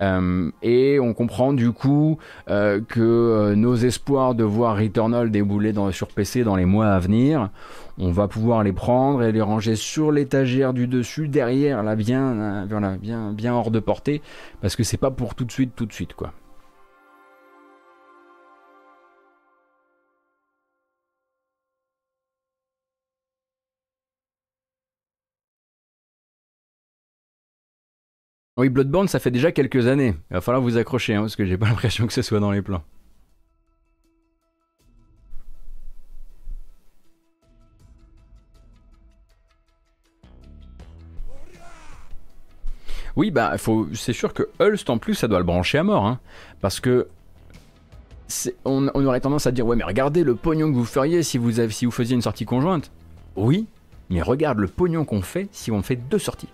Euh, 0.01 0.51
et 0.61 0.99
on 0.99 1.13
comprend 1.13 1.53
du 1.53 1.71
coup 1.71 2.17
euh, 2.49 2.81
que 2.87 2.99
euh, 2.99 3.55
nos 3.55 3.75
espoirs 3.75 4.35
de 4.35 4.43
voir 4.43 4.77
Returnal 4.77 5.29
débouler 5.29 5.73
sur 5.91 6.07
PC 6.07 6.43
dans 6.43 6.55
les 6.55 6.65
mois 6.65 6.87
à 6.87 6.99
venir, 6.99 7.49
on 7.97 8.11
va 8.11 8.27
pouvoir 8.27 8.63
les 8.63 8.73
prendre 8.73 9.21
et 9.23 9.31
les 9.31 9.41
ranger 9.41 9.75
sur 9.75 10.11
l'étagère 10.11 10.73
du 10.73 10.87
dessus, 10.87 11.27
derrière, 11.27 11.83
là 11.83 11.95
bien, 11.95 12.65
bien, 12.99 13.31
bien 13.31 13.53
hors 13.53 13.69
de 13.69 13.79
portée, 13.79 14.21
parce 14.61 14.75
que 14.75 14.83
c'est 14.83 14.97
pas 14.97 15.11
pour 15.11 15.35
tout 15.35 15.45
de 15.45 15.51
suite, 15.51 15.73
tout 15.75 15.85
de 15.85 15.93
suite 15.93 16.13
quoi. 16.13 16.33
Oui, 28.57 28.67
Bloodborne, 28.69 29.07
ça 29.07 29.19
fait 29.19 29.31
déjà 29.31 29.51
quelques 29.51 29.87
années. 29.87 30.13
Il 30.29 30.33
va 30.33 30.41
falloir 30.41 30.61
vous 30.61 30.77
accrocher, 30.77 31.15
hein, 31.15 31.21
parce 31.21 31.35
que 31.35 31.45
j'ai 31.45 31.57
pas 31.57 31.65
l'impression 31.69 32.05
que 32.05 32.13
ce 32.13 32.21
soit 32.21 32.39
dans 32.39 32.51
les 32.51 32.61
plans. 32.61 32.83
Oui, 43.17 43.29
bah, 43.29 43.55
c'est 43.93 44.13
sûr 44.13 44.33
que 44.33 44.49
Hulst 44.59 44.89
en 44.89 44.97
plus, 44.97 45.15
ça 45.15 45.27
doit 45.27 45.39
le 45.39 45.45
brancher 45.45 45.77
à 45.77 45.83
mort, 45.83 46.05
hein, 46.05 46.19
parce 46.61 46.79
que 46.79 47.07
on, 48.63 48.87
aurait 48.87 49.19
tendance 49.19 49.47
à 49.47 49.51
dire 49.51 49.65
ouais, 49.65 49.75
mais 49.75 49.83
regardez 49.83 50.23
le 50.23 50.35
pognon 50.35 50.71
que 50.71 50.77
vous 50.77 50.85
feriez 50.85 51.21
si 51.21 51.37
vous, 51.37 51.51
si 51.69 51.85
vous 51.85 51.91
faisiez 51.91 52.15
une 52.15 52.21
sortie 52.21 52.45
conjointe. 52.45 52.89
Oui, 53.35 53.67
mais 54.09 54.21
regarde 54.21 54.59
le 54.59 54.67
pognon 54.67 55.03
qu'on 55.03 55.21
fait 55.21 55.49
si 55.51 55.71
on 55.71 55.81
fait 55.81 55.97
deux 55.97 56.19
sorties 56.19 56.47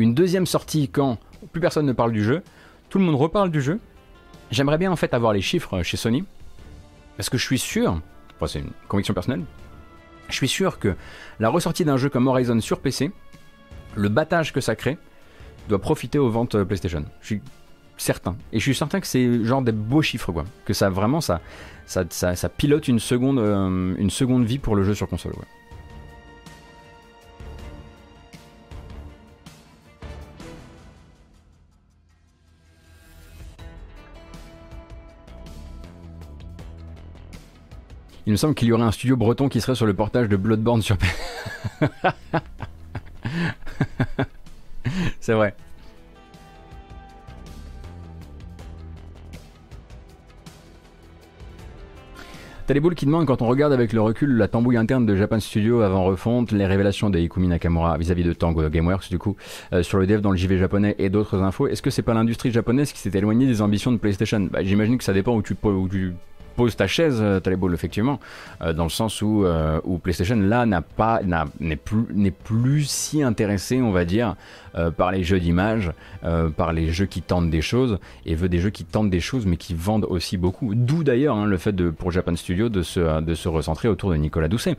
une 0.00 0.14
deuxième 0.14 0.46
sortie 0.46 0.88
quand 0.88 1.18
plus 1.52 1.60
personne 1.60 1.86
ne 1.86 1.92
parle 1.92 2.12
du 2.12 2.22
jeu, 2.22 2.42
tout 2.88 2.98
le 2.98 3.04
monde 3.04 3.16
reparle 3.16 3.50
du 3.50 3.62
jeu. 3.62 3.80
J'aimerais 4.50 4.78
bien 4.78 4.90
en 4.90 4.96
fait 4.96 5.14
avoir 5.14 5.32
les 5.32 5.40
chiffres 5.40 5.82
chez 5.82 5.96
Sony, 5.96 6.24
parce 7.16 7.30
que 7.30 7.38
je 7.38 7.44
suis 7.44 7.58
sûr, 7.58 8.00
c'est 8.46 8.60
une 8.60 8.70
conviction 8.88 9.14
personnelle, 9.14 9.44
je 10.28 10.34
suis 10.34 10.48
sûr 10.48 10.78
que 10.78 10.96
la 11.38 11.48
ressortie 11.48 11.84
d'un 11.84 11.96
jeu 11.96 12.08
comme 12.08 12.26
Horizon 12.26 12.60
sur 12.60 12.80
PC, 12.80 13.10
le 13.94 14.08
battage 14.08 14.52
que 14.52 14.60
ça 14.60 14.74
crée, 14.76 14.98
doit 15.68 15.80
profiter 15.80 16.18
aux 16.18 16.30
ventes 16.30 16.62
PlayStation. 16.64 17.04
Je 17.20 17.26
suis 17.26 17.42
certain. 17.96 18.36
Et 18.52 18.58
je 18.58 18.64
suis 18.64 18.74
certain 18.74 19.00
que 19.00 19.06
c'est 19.06 19.44
genre 19.44 19.62
des 19.62 19.72
beaux 19.72 20.02
chiffres, 20.02 20.32
quoi. 20.32 20.44
Que 20.64 20.72
ça 20.72 20.88
vraiment, 20.88 21.20
ça, 21.20 21.40
ça, 21.86 22.48
pilote 22.48 22.88
une 22.88 22.98
seconde, 22.98 23.38
euh, 23.38 23.94
une 23.98 24.10
seconde 24.10 24.44
vie 24.44 24.58
pour 24.58 24.74
le 24.74 24.84
jeu 24.84 24.94
sur 24.94 25.08
console. 25.08 25.34
Il 38.26 38.32
me 38.32 38.36
semble 38.36 38.54
qu'il 38.54 38.68
y 38.68 38.72
aurait 38.72 38.82
un 38.82 38.92
studio 38.92 39.16
breton 39.16 39.48
qui 39.48 39.60
serait 39.60 39.74
sur 39.74 39.86
le 39.86 39.94
portage 39.94 40.28
de 40.28 40.36
Bloodborne 40.36 40.82
sur 40.82 40.96
C'est 45.20 45.32
vrai. 45.32 45.54
T'as 52.66 52.74
les 52.74 52.80
boules 52.80 52.94
qui 52.94 53.04
demandent 53.04 53.26
quand 53.26 53.42
on 53.42 53.48
regarde 53.48 53.72
avec 53.72 53.92
le 53.92 54.00
recul 54.00 54.36
la 54.36 54.46
tambouille 54.46 54.76
interne 54.76 55.04
de 55.04 55.16
Japan 55.16 55.40
Studio 55.40 55.80
avant 55.80 56.04
refonte, 56.04 56.52
les 56.52 56.66
révélations 56.66 57.10
de 57.10 57.18
Ikumi 57.18 57.48
Nakamura 57.48 57.98
vis-à-vis 57.98 58.22
de 58.22 58.32
Tango 58.32 58.68
Gameworks 58.68 59.10
du 59.10 59.18
coup, 59.18 59.34
euh, 59.72 59.82
sur 59.82 59.98
le 59.98 60.06
dev 60.06 60.20
dans 60.20 60.30
le 60.30 60.36
JV 60.36 60.56
japonais 60.56 60.94
et 61.00 61.08
d'autres 61.08 61.42
infos, 61.42 61.66
est-ce 61.66 61.82
que 61.82 61.90
c'est 61.90 62.02
pas 62.02 62.14
l'industrie 62.14 62.52
japonaise 62.52 62.92
qui 62.92 63.00
s'est 63.00 63.10
éloignée 63.12 63.48
des 63.48 63.60
ambitions 63.60 63.90
de 63.90 63.96
PlayStation? 63.96 64.48
Bah, 64.52 64.62
J'imagine 64.62 64.98
que 64.98 65.04
ça 65.04 65.12
dépend 65.12 65.34
où 65.34 65.42
tu 65.42 65.56
pose 66.60 66.76
ta 66.76 66.86
chaise, 66.86 67.22
Taleball, 67.42 67.72
effectivement, 67.74 68.20
dans 68.60 68.84
le 68.84 68.90
sens 68.90 69.22
où, 69.22 69.46
où 69.84 69.98
PlayStation 69.98 70.36
là 70.36 70.66
n'a 70.66 70.82
pas 70.82 71.20
n'est 71.60 71.76
plus 71.76 72.06
n'est 72.12 72.30
plus 72.30 72.84
si 72.88 73.22
intéressé, 73.22 73.80
on 73.80 73.92
va 73.92 74.04
dire, 74.04 74.36
par 74.96 75.10
les 75.10 75.22
jeux 75.24 75.40
d'image, 75.40 75.92
par 76.56 76.72
les 76.72 76.90
jeux 76.90 77.06
qui 77.06 77.22
tentent 77.22 77.50
des 77.50 77.62
choses 77.62 77.98
et 78.26 78.34
veut 78.34 78.48
des 78.48 78.58
jeux 78.58 78.70
qui 78.70 78.84
tentent 78.84 79.10
des 79.10 79.20
choses 79.20 79.46
mais 79.46 79.56
qui 79.56 79.74
vendent 79.74 80.06
aussi 80.08 80.36
beaucoup. 80.36 80.74
D'où 80.74 81.02
d'ailleurs 81.02 81.36
hein, 81.36 81.46
le 81.46 81.56
fait 81.56 81.72
de 81.72 81.90
pour 81.90 82.10
Japan 82.10 82.36
Studio 82.36 82.68
de 82.68 82.82
se 82.82 83.20
de 83.20 83.34
se 83.34 83.48
recentrer 83.48 83.88
autour 83.88 84.10
de 84.10 84.16
Nicolas 84.16 84.48
Doucet, 84.48 84.76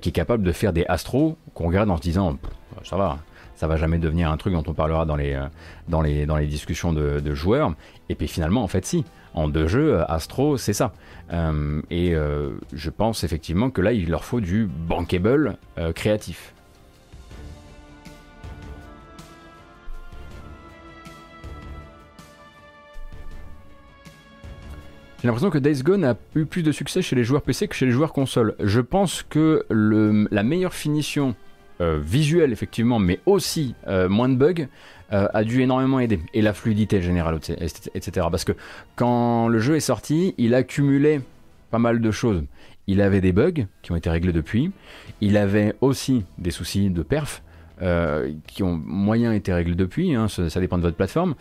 qui 0.00 0.10
est 0.10 0.12
capable 0.12 0.42
de 0.42 0.52
faire 0.52 0.72
des 0.72 0.84
astros 0.88 1.36
qu'on 1.54 1.68
regarde 1.68 1.90
en 1.90 1.96
se 1.96 2.02
disant 2.02 2.36
ça 2.84 2.96
va 2.96 3.18
ça 3.62 3.68
va 3.68 3.76
jamais 3.76 3.98
devenir 3.98 4.28
un 4.28 4.36
truc 4.36 4.54
dont 4.54 4.64
on 4.66 4.74
parlera 4.74 5.04
dans 5.06 5.14
les, 5.14 5.34
euh, 5.34 5.46
dans 5.88 6.02
les, 6.02 6.26
dans 6.26 6.36
les 6.36 6.48
discussions 6.48 6.92
de, 6.92 7.32
joueurs. 7.32 7.72
Et 8.08 8.16
puis 8.16 8.26
finalement, 8.26 8.64
en 8.64 8.66
fait, 8.66 8.84
si. 8.84 9.04
En 9.34 9.48
deux 9.48 9.66
jeux, 9.66 9.94
euh, 9.94 10.04
Astro, 10.06 10.56
c'est 10.56 10.72
ça. 10.72 10.92
Euh, 11.32 11.80
et 11.90 12.14
je 12.72 12.90
pense 12.90 13.24
effectivement 13.24 13.70
que 13.70 13.80
là, 13.80 13.92
il 13.92 14.10
leur 14.10 14.24
faut 14.24 14.40
du 14.40 14.66
bankable 14.66 15.56
créatif. 15.94 16.54
J'ai 25.20 25.28
l'impression 25.28 25.50
que 25.50 25.58
Days 25.58 25.84
Gone 25.84 26.04
a 26.04 26.16
eu 26.34 26.46
plus 26.46 26.64
de 26.64 26.72
succès 26.72 27.00
chez 27.00 27.14
les 27.14 27.22
joueurs 27.22 27.42
PC 27.42 27.68
que 27.68 27.76
chez 27.76 27.86
les 27.86 27.92
joueurs 27.92 28.12
console. 28.12 28.56
Je 28.58 28.80
pense 28.80 29.22
que 29.22 29.64
la 29.70 30.42
meilleure 30.42 30.74
finition 30.74 31.36
euh, 31.82 31.98
visuel 32.00 32.52
effectivement, 32.52 33.00
mais 33.00 33.18
aussi 33.26 33.74
euh, 33.88 34.08
moins 34.08 34.28
de 34.28 34.36
bugs, 34.36 34.68
euh, 35.12 35.28
a 35.32 35.44
dû 35.44 35.62
énormément 35.62 36.00
aider. 36.00 36.20
Et 36.34 36.42
la 36.42 36.52
fluidité 36.52 37.02
générale, 37.02 37.38
etc. 37.94 38.26
Parce 38.30 38.44
que 38.44 38.52
quand 38.96 39.48
le 39.48 39.58
jeu 39.58 39.76
est 39.76 39.80
sorti, 39.80 40.34
il 40.38 40.54
accumulait 40.54 41.20
pas 41.70 41.78
mal 41.78 42.00
de 42.00 42.10
choses. 42.10 42.42
Il 42.86 43.00
avait 43.00 43.20
des 43.20 43.32
bugs 43.32 43.66
qui 43.82 43.92
ont 43.92 43.96
été 43.96 44.10
réglés 44.10 44.32
depuis. 44.32 44.72
Il 45.20 45.36
avait 45.36 45.74
aussi 45.80 46.24
des 46.38 46.50
soucis 46.50 46.90
de 46.90 47.02
perf. 47.02 47.42
qui 48.46 48.62
ont 48.62 48.76
moyen 48.76 49.32
été 49.32 49.52
réglés 49.52 49.74
depuis, 49.74 50.14
hein, 50.14 50.28
ça, 50.28 50.60
dépend 50.60 50.78
de 50.78 50.82
votre 50.82 50.96
plateforme. 50.96 51.34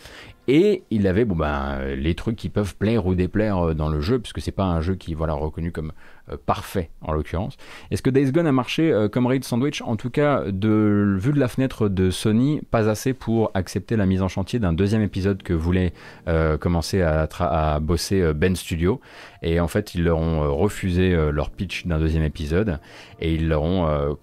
Et 0.48 0.84
il 0.90 1.06
avait 1.08 1.24
ben 1.24 1.80
les 1.96 2.16
trucs 2.16 2.36
qui 2.36 2.50
peuvent 2.50 2.76
plaire 2.76 3.06
ou 3.06 3.14
déplaire 3.14 3.76
dans 3.76 3.90
le 3.90 4.02
jeu, 4.02 4.18
puisque 4.18 4.42
c'est 4.42 4.52
pas 4.52 4.64
un 4.64 4.82
jeu 4.82 4.96
qui 4.96 5.14
voilà 5.14 5.34
reconnu 5.34 5.72
comme 5.72 5.90
euh, 5.90 6.21
parfait 6.46 6.90
en 7.02 7.14
l'occurrence. 7.14 7.58
Est-ce 7.90 8.02
que 8.02 8.10
Days 8.10 8.32
Gone 8.32 8.48
a 8.48 8.52
marché 8.52 8.92
euh, 8.92 9.10
comme 9.10 9.26
Raid 9.26 9.44
Sandwich? 9.44 9.82
En 9.82 9.96
tout 9.96 10.10
cas, 10.10 10.44
de, 10.48 11.18
vu 11.20 11.32
de 11.32 11.40
la 11.40 11.48
fenêtre 11.48 11.90
de 11.90 12.12
Sony, 12.12 12.62
pas 12.72 12.90
assez 12.90 13.14
pour 13.14 13.52
accepter 13.54 13.96
la 13.96 14.06
mise 14.06 14.22
en 14.22 14.28
chantier 14.28 14.60
d'un 14.60 14.74
deuxième 14.74 15.02
épisode 15.02 15.44
que 15.44 15.54
voulait 15.54 15.94
euh, 16.28 16.58
commencer 16.58 17.02
à, 17.02 17.80
bosser 17.80 18.34
Ben 18.34 18.56
Studio. 18.56 19.02
Et 19.42 19.60
en 19.60 19.68
fait, 19.68 19.96
ils 19.96 20.04
leur 20.04 20.18
ont 20.18 20.56
refusé 20.56 21.16
leur 21.32 21.50
pitch 21.50 21.88
d'un 21.88 22.00
deuxième 22.00 22.24
épisode. 22.24 22.80
Et 23.20 23.34
ils 23.34 23.48
leur 23.48 23.64
ont. 23.64 24.18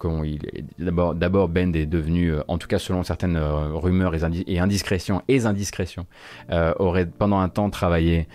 D'abord, 0.77 1.15
d'abord, 1.15 1.49
Ben 1.49 1.75
est 1.75 1.85
devenu, 1.85 2.33
en 2.47 2.57
tout 2.57 2.67
cas 2.67 2.79
selon 2.79 3.03
certaines 3.03 3.37
rumeurs 3.37 4.13
et, 4.15 4.59
indiscrétions, 4.59 5.21
et 5.27 5.45
indiscrétions, 5.45 6.05
aurait 6.51 7.05
pendant 7.05 7.39
un 7.39 7.49
temps 7.49 7.69
travaillé 7.69 8.27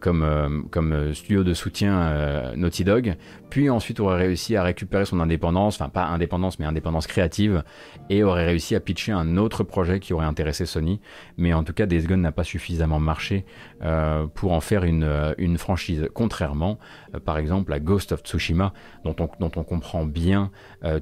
comme, 0.00 0.66
comme 0.70 1.14
studio 1.14 1.44
de 1.44 1.54
soutien 1.54 2.54
Naughty 2.56 2.84
Dog 2.84 3.16
puis 3.50 3.68
ensuite 3.68 4.00
aurait 4.00 4.16
réussi 4.16 4.56
à 4.56 4.62
récupérer 4.62 5.04
son 5.04 5.20
indépendance, 5.20 5.74
enfin 5.74 5.90
pas 5.90 6.06
indépendance 6.06 6.58
mais 6.58 6.66
indépendance 6.66 7.06
créative, 7.06 7.62
et 8.08 8.22
aurait 8.22 8.46
réussi 8.46 8.74
à 8.74 8.80
pitcher 8.80 9.12
un 9.12 9.36
autre 9.36 9.64
projet 9.64 10.00
qui 10.00 10.14
aurait 10.14 10.26
intéressé 10.26 10.64
Sony, 10.64 11.00
mais 11.36 11.52
en 11.52 11.64
tout 11.64 11.72
cas 11.72 11.86
Days 11.86 12.04
Gone 12.04 12.22
n'a 12.22 12.32
pas 12.32 12.44
suffisamment 12.44 13.00
marché 13.00 13.44
euh, 13.82 14.26
pour 14.26 14.52
en 14.52 14.60
faire 14.60 14.84
une, 14.84 15.04
euh, 15.04 15.56
franchise, 15.56 16.08
contrairement 16.12 16.78
euh, 17.14 17.20
par 17.20 17.38
exemple 17.38 17.72
à 17.72 17.80
Ghost 17.80 18.12
of 18.12 18.20
Tsushima, 18.20 18.74
dont 19.04 19.16
on, 19.18 19.64
comprend 19.64 20.04
bien 20.04 20.50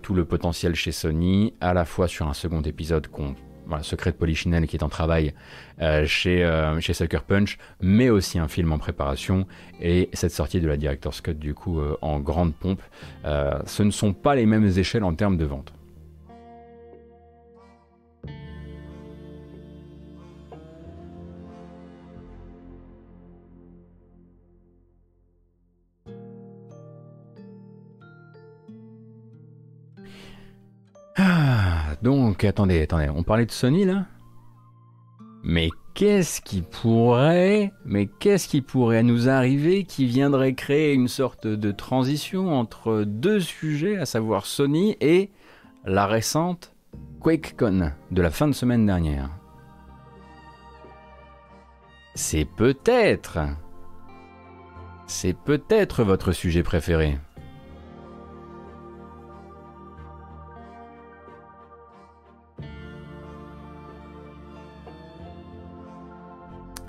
tout 0.02 0.14
le 0.14 0.24
potentiel 0.24 0.74
chez 0.74 0.92
Sony, 0.92 1.54
à 1.60 1.74
la 1.74 1.84
fois 1.84 2.08
sur 2.08 2.28
un 2.28 2.34
second 2.34 2.62
épisode 2.62 3.06
Secret 3.82 4.12
de 4.12 4.16
Polichinelle 4.16 4.66
qui 4.66 4.76
est 4.76 4.82
en 4.82 4.88
travail 4.88 5.32
chez, 6.06 6.44
Sucker 6.92 7.20
Punch, 7.26 7.58
mais 7.80 8.10
aussi 8.10 8.38
un 8.38 8.48
film 8.48 8.72
en 8.72 8.78
préparation 8.78 9.46
et 9.80 10.08
cette 10.12 10.32
sortie 10.32 10.60
de 10.60 10.68
la 10.68 10.76
Director's 10.76 11.20
Cut 11.20 11.34
du 11.34 11.54
coup 11.54 11.80
en 12.02 12.20
grande 12.20 12.54
pompe. 12.54 12.82
ce 13.24 13.82
ne 13.82 13.90
sont 13.90 14.12
pas 14.12 14.34
les 14.34 14.46
mêmes 14.46 14.66
échelles 14.66 15.04
en 15.04 15.14
termes 15.14 15.36
de 15.36 15.44
vente. 15.44 15.72
Ah, 31.20 31.96
donc, 32.00 32.44
attendez, 32.44 32.80
attendez, 32.80 33.08
on 33.08 33.24
parlait 33.24 33.44
de 33.44 33.50
Sony 33.50 33.84
là? 33.84 34.06
Mais 35.42 35.68
qu'est-ce 35.94 36.40
qui 36.40 36.62
pourrait, 36.62 37.72
mais 37.84 38.06
qu'est-ce 38.06 38.46
qui 38.46 38.62
pourrait 38.62 39.02
nous 39.02 39.28
arriver 39.28 39.82
qui 39.82 40.06
viendrait 40.06 40.54
créer 40.54 40.94
une 40.94 41.08
sorte 41.08 41.48
de 41.48 41.72
transition 41.72 42.56
entre 42.56 43.02
deux 43.02 43.40
sujets, 43.40 43.96
à 43.96 44.06
savoir 44.06 44.46
Sony 44.46 44.96
et 45.00 45.30
la 45.84 46.06
récente 46.06 46.72
QuakeCon 47.20 47.90
de 48.12 48.22
la 48.22 48.30
fin 48.30 48.46
de 48.46 48.52
semaine 48.52 48.86
dernière? 48.86 49.30
C'est 52.14 52.44
peut-être, 52.44 53.40
c'est 55.08 55.36
peut-être 55.36 56.04
votre 56.04 56.30
sujet 56.30 56.62
préféré. 56.62 57.18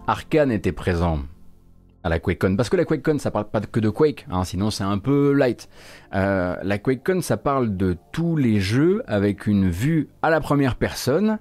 Arkane 0.10 0.52
était 0.52 0.72
présent 0.72 1.20
à 2.02 2.10
la 2.10 2.18
QuakeCon. 2.18 2.56
Parce 2.56 2.70
que 2.70 2.76
la 2.76 2.84
QuakeCon, 2.84 3.20
ça 3.20 3.30
parle 3.30 3.48
pas 3.48 3.62
que 3.62 3.80
de 3.80 3.90
Quake, 3.90 4.26
hein, 4.32 4.44
sinon 4.44 4.72
c'est 4.72 4.84
un 4.84 4.98
peu 4.98 5.34
light. 5.34 5.70
Euh, 6.16 6.56
la 6.64 6.80
QuakeCon, 6.80 7.22
ça 7.22 7.38
parle 7.38 7.78
de 7.78 7.96
tous 8.12 8.36
les 8.36 8.60
jeux 8.60 9.04
avec 9.06 9.46
une 9.46 9.70
vue 9.70 10.10
à 10.24 10.32
la 10.32 10.42
première 10.42 10.78
personne 10.78 11.38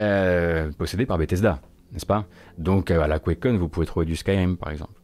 euh, 0.00 0.72
possédée 0.72 1.06
par 1.06 1.16
Bethesda, 1.16 1.60
n'est-ce 1.92 2.04
pas? 2.04 2.26
Donc 2.58 2.90
euh, 2.90 3.02
à 3.02 3.06
la 3.06 3.20
QuakeCon, 3.20 3.56
vous 3.56 3.68
pouvez 3.68 3.86
trouver 3.86 4.04
du 4.04 4.16
Skyrim, 4.16 4.56
par 4.56 4.72
exemple. 4.72 5.00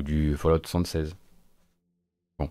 Ou 0.00 0.02
du 0.02 0.36
Fallout 0.36 0.58
76. 0.64 1.14
Bon. 2.40 2.50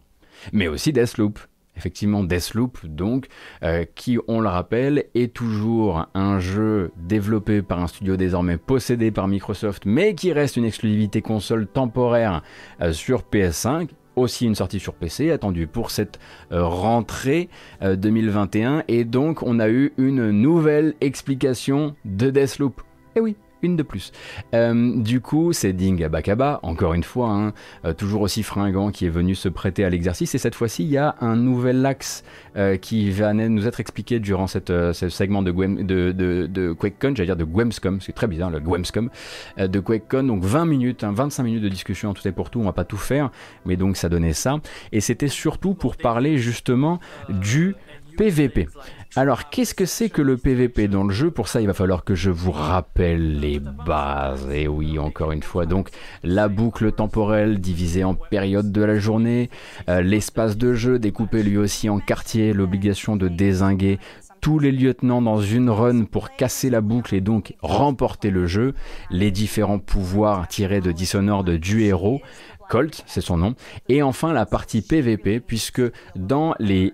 Mais 0.53 0.69
aussi 0.69 0.93
Deathloop 0.93 1.39
effectivement 1.77 2.23
Deathloop, 2.23 2.85
donc, 2.85 3.27
euh, 3.63 3.85
qui, 3.95 4.17
on 4.27 4.41
le 4.41 4.49
rappelle, 4.49 5.05
est 5.15 5.33
toujours 5.33 6.07
un 6.13 6.39
jeu 6.39 6.91
développé 6.97 7.61
par 7.61 7.79
un 7.79 7.87
studio 7.87 8.17
désormais 8.17 8.57
possédé 8.57 9.11
par 9.11 9.27
Microsoft, 9.27 9.83
mais 9.85 10.15
qui 10.15 10.33
reste 10.33 10.57
une 10.57 10.65
exclusivité 10.65 11.21
console 11.21 11.67
temporaire 11.67 12.41
euh, 12.81 12.91
sur 12.93 13.21
PS5 13.21 13.89
aussi 14.15 14.47
une 14.47 14.55
sortie 14.55 14.79
sur 14.79 14.95
PC 14.95 15.29
attendue 15.29 15.67
pour 15.67 15.91
cette 15.91 16.19
euh, 16.51 16.63
rentrée 16.65 17.49
2021 17.83 18.83
et 18.87 19.03
donc 19.05 19.43
on 19.43 19.59
a 19.59 19.69
eu 19.69 19.93
une 19.99 20.31
nouvelle 20.31 20.95
explication 21.01 21.95
de 22.03 22.31
Deathloop. 22.31 22.81
Eh 23.15 23.19
oui, 23.19 23.35
une 23.61 23.75
de 23.75 23.83
plus. 23.83 24.11
Euh, 24.53 25.01
du 25.01 25.21
coup, 25.21 25.53
c'est 25.53 25.73
Ding 25.73 26.03
Abakaba, 26.03 26.59
encore 26.63 26.93
une 26.93 27.03
fois, 27.03 27.29
hein, 27.29 27.53
euh, 27.85 27.93
toujours 27.93 28.21
aussi 28.21 28.43
fringant, 28.43 28.91
qui 28.91 29.05
est 29.05 29.09
venu 29.09 29.35
se 29.35 29.49
prêter 29.49 29.83
à 29.83 29.89
l'exercice. 29.89 30.35
Et 30.35 30.37
cette 30.37 30.55
fois-ci, 30.55 30.83
il 30.83 30.89
y 30.89 30.97
a 30.97 31.15
un 31.21 31.35
nouvel 31.35 31.85
axe 31.85 32.23
euh, 32.55 32.77
qui 32.77 33.11
va 33.11 33.33
nous 33.33 33.67
être 33.67 33.79
expliqué 33.79 34.19
durant 34.19 34.47
ce 34.47 34.91
segment 35.09 35.41
de 35.41 35.51
QuakeCon, 35.51 37.15
j'allais 37.15 37.27
dire 37.27 37.35
de 37.35 37.43
Gwemscom, 37.43 38.01
c'est 38.01 38.13
très 38.13 38.27
bizarre, 38.27 38.49
le 38.49 38.59
Gwemscom, 38.59 39.09
de 39.57 39.79
QuakeCon. 39.79 40.23
Donc 40.23 40.43
20 40.43 40.65
minutes, 40.65 41.03
25 41.03 41.41
hein, 41.41 41.45
minutes 41.45 41.63
de 41.63 41.69
discussion 41.69 42.09
en 42.09 42.13
tout 42.13 42.27
et 42.27 42.31
pour 42.31 42.49
tout, 42.49 42.59
on 42.59 42.63
va 42.63 42.73
pas 42.73 42.85
tout 42.85 42.97
faire, 42.97 43.31
mais 43.65 43.75
donc 43.75 43.97
ça 43.97 44.09
donnait 44.09 44.33
ça. 44.33 44.57
Et 44.91 45.01
c'était 45.01 45.27
surtout 45.27 45.73
pour 45.73 45.97
parler 45.97 46.37
justement 46.37 46.99
du 47.29 47.75
PVP. 48.17 48.67
Alors, 49.15 49.49
qu'est-ce 49.49 49.73
que 49.73 49.85
c'est 49.85 50.09
que 50.09 50.21
le 50.21 50.37
PVP 50.37 50.87
dans 50.87 51.03
le 51.03 51.13
jeu? 51.13 51.31
Pour 51.31 51.47
ça, 51.47 51.61
il 51.61 51.67
va 51.67 51.73
falloir 51.73 52.03
que 52.03 52.15
je 52.15 52.29
vous 52.29 52.51
rappelle 52.51 53.39
les 53.39 53.59
bases. 53.59 54.49
Et 54.51 54.67
oui, 54.67 54.99
encore 54.99 55.31
une 55.31 55.43
fois, 55.43 55.65
donc 55.65 55.89
la 56.23 56.47
boucle 56.47 56.91
temporelle 56.91 57.59
divisée 57.61 58.03
en 58.03 58.15
périodes 58.15 58.71
de 58.71 58.81
la 58.81 58.97
journée, 58.97 59.49
euh, 59.87 60.01
l'espace 60.01 60.57
de 60.57 60.73
jeu 60.73 60.99
découpé 60.99 61.43
lui 61.43 61.57
aussi 61.57 61.89
en 61.89 61.99
quartiers, 61.99 62.53
l'obligation 62.53 63.15
de 63.15 63.27
désinguer 63.27 63.99
tous 64.41 64.59
les 64.59 64.71
lieutenants 64.71 65.21
dans 65.21 65.41
une 65.41 65.69
run 65.69 66.03
pour 66.05 66.35
casser 66.35 66.69
la 66.69 66.81
boucle 66.81 67.15
et 67.15 67.21
donc 67.21 67.55
remporter 67.61 68.29
le 68.29 68.45
jeu, 68.47 68.73
les 69.09 69.31
différents 69.31 69.79
pouvoirs 69.79 70.47
tirés 70.47 70.81
de 70.81 70.91
Dishonored 70.91 71.49
du 71.49 71.83
héros, 71.83 72.21
Colt, 72.69 73.03
c'est 73.05 73.21
son 73.21 73.37
nom. 73.37 73.55
Et 73.89 74.01
enfin 74.01 74.33
la 74.33 74.45
partie 74.45 74.81
PVP, 74.81 75.39
puisque 75.39 75.81
dans 76.15 76.53
les 76.59 76.93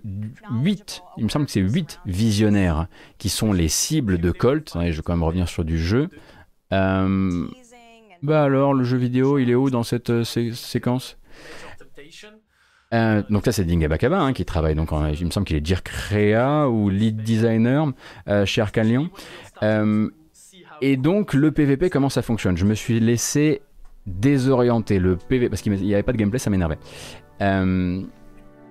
8, 0.51 1.03
il 1.17 1.24
me 1.26 1.30
semble 1.30 1.45
que 1.45 1.51
c'est 1.51 1.59
8 1.59 2.01
visionnaires 2.05 2.88
qui 3.17 3.30
sont 3.30 3.53
les 3.53 3.67
cibles 3.67 4.17
de 4.17 4.32
Colt, 4.32 4.74
je 4.76 4.91
vais 4.91 5.01
quand 5.01 5.13
même 5.13 5.24
revenir 5.24 5.49
sur 5.49 5.65
du 5.65 5.80
jeu. 5.80 6.09
Euh, 6.71 7.47
bah 8.21 8.43
alors, 8.43 8.74
le 8.74 8.84
jeu 8.84 8.97
vidéo, 8.97 9.38
il 9.38 9.49
est 9.49 9.55
où 9.55 9.69
dans 9.69 9.84
cette 9.84 10.09
euh, 10.09 10.24
séquence? 10.24 11.17
Euh, 12.93 13.24
donc 13.30 13.43
ça 13.45 13.51
c'est 13.51 13.63
Dinga 13.63 13.88
Bakaba 13.88 14.21
hein, 14.21 14.34
qui 14.34 14.45
travaille 14.45 14.76
donc 14.76 14.91
en, 14.91 15.07
il 15.07 15.26
me 15.26 15.32
semble 15.32 15.47
qu'il 15.47 15.55
est 15.55 15.61
Dirk 15.61 15.88
Rea 15.88 16.69
ou 16.69 16.89
lead 16.89 17.24
designer 17.24 17.91
chez 18.45 18.61
Arkane 18.61 18.88
Lyon. 18.88 19.09
Et 20.82 20.97
donc 20.97 21.34
le 21.34 21.51
PVP 21.51 21.89
comment 21.89 22.09
ça 22.09 22.21
fonctionne? 22.21 22.55
Je 22.55 22.65
me 22.65 22.76
suis 22.76 22.99
laissé 22.99 23.63
désorienter 24.06 24.99
le 24.99 25.16
PVP 25.16 25.49
parce 25.49 25.62
qu'il 25.62 25.74
n'y 25.74 25.93
avait 25.93 26.04
pas 26.04 26.14
de 26.14 26.18
gameplay, 26.18 26.39
ça 26.39 26.49
m'énervait 26.49 26.80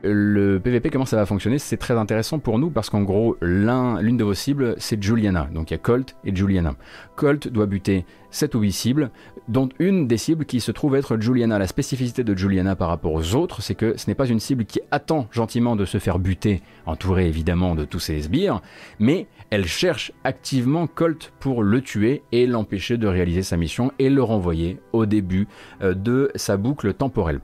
le 0.05 0.59
PVP, 0.59 0.91
comment 0.91 1.05
ça 1.05 1.17
va 1.17 1.27
fonctionner? 1.27 1.59
C'est 1.59 1.77
très 1.77 1.95
intéressant 1.95 2.41
pour 2.41 2.59
nous 2.59 2.71
parce 2.71 2.91
qu'en 2.91 3.03
gros, 3.03 3.37
l'une 3.41 4.17
de 4.17 4.25
vos 4.25 4.35
cibles, 4.35 4.75
c'est 4.79 5.01
Juliana. 5.01 5.49
Donc 5.55 5.71
il 5.71 5.75
y 5.75 5.77
a 5.77 5.79
Colt 5.79 6.17
et 6.25 6.35
Juliana. 6.35 6.75
Colt 7.15 7.47
doit 7.47 7.67
buter 7.67 8.05
7 8.31 8.57
ou 8.57 8.61
8 8.63 8.73
cibles, 8.73 9.11
dont 9.47 9.69
une 9.79 10.09
des 10.09 10.17
cibles 10.17 10.45
qui 10.45 10.61
se 10.61 10.73
trouve 10.73 10.97
être 10.97 11.21
Juliana. 11.21 11.57
La 11.59 11.69
spécificité 11.69 12.25
de 12.25 12.35
Juliana 12.35 12.75
par 12.75 12.89
rapport 12.89 13.13
aux 13.13 13.37
autres, 13.37 13.63
c'est 13.63 13.77
que 13.77 13.97
ce 13.97 14.09
n'est 14.09 14.17
pas 14.17 14.27
une 14.27 14.41
cible 14.41 14.65
qui 14.65 14.81
attend 14.91 15.29
gentiment 15.31 15.77
de 15.77 15.85
se 15.85 15.99
faire 15.99 16.19
buter, 16.19 16.63
entourée 16.85 17.29
évidemment 17.29 17.77
de 17.77 17.85
tous 17.85 18.01
ses 18.01 18.23
sbires, 18.23 18.61
mais 18.99 19.29
elle 19.53 19.67
cherche 19.67 20.13
activement 20.25 20.87
Colt 20.87 21.31
pour 21.39 21.63
le 21.63 21.83
tuer 21.83 22.23
et 22.33 22.47
l'empêcher 22.47 22.97
de 22.97 23.07
réaliser 23.07 23.43
sa 23.43 23.59
mission 23.59 23.93
et 23.99 24.09
le 24.09 24.23
renvoyer 24.23 24.81
au 24.95 25.05
début 25.05 25.47
euh, 25.83 25.93
de 25.93 26.31
sa 26.37 26.57
boucle 26.57 26.95
temporelle. 26.95 27.43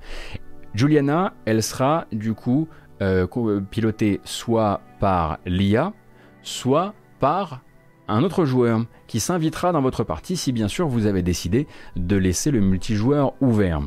Juliana, 0.72 1.34
elle 1.44 1.62
sera 1.62 2.06
du 2.11 2.32
coup 2.32 2.66
euh, 3.02 3.26
pilotée 3.70 4.22
soit 4.24 4.80
par 5.00 5.38
l'IA, 5.44 5.92
soit 6.40 6.94
par 7.20 7.61
un 8.09 8.22
autre 8.22 8.44
joueur 8.44 8.84
qui 9.06 9.20
s'invitera 9.20 9.72
dans 9.72 9.82
votre 9.82 10.04
partie 10.04 10.36
si 10.36 10.52
bien 10.52 10.68
sûr 10.68 10.88
vous 10.88 11.06
avez 11.06 11.22
décidé 11.22 11.66
de 11.96 12.16
laisser 12.16 12.50
le 12.50 12.61
multijoueur 12.61 13.34
ouvert. 13.40 13.82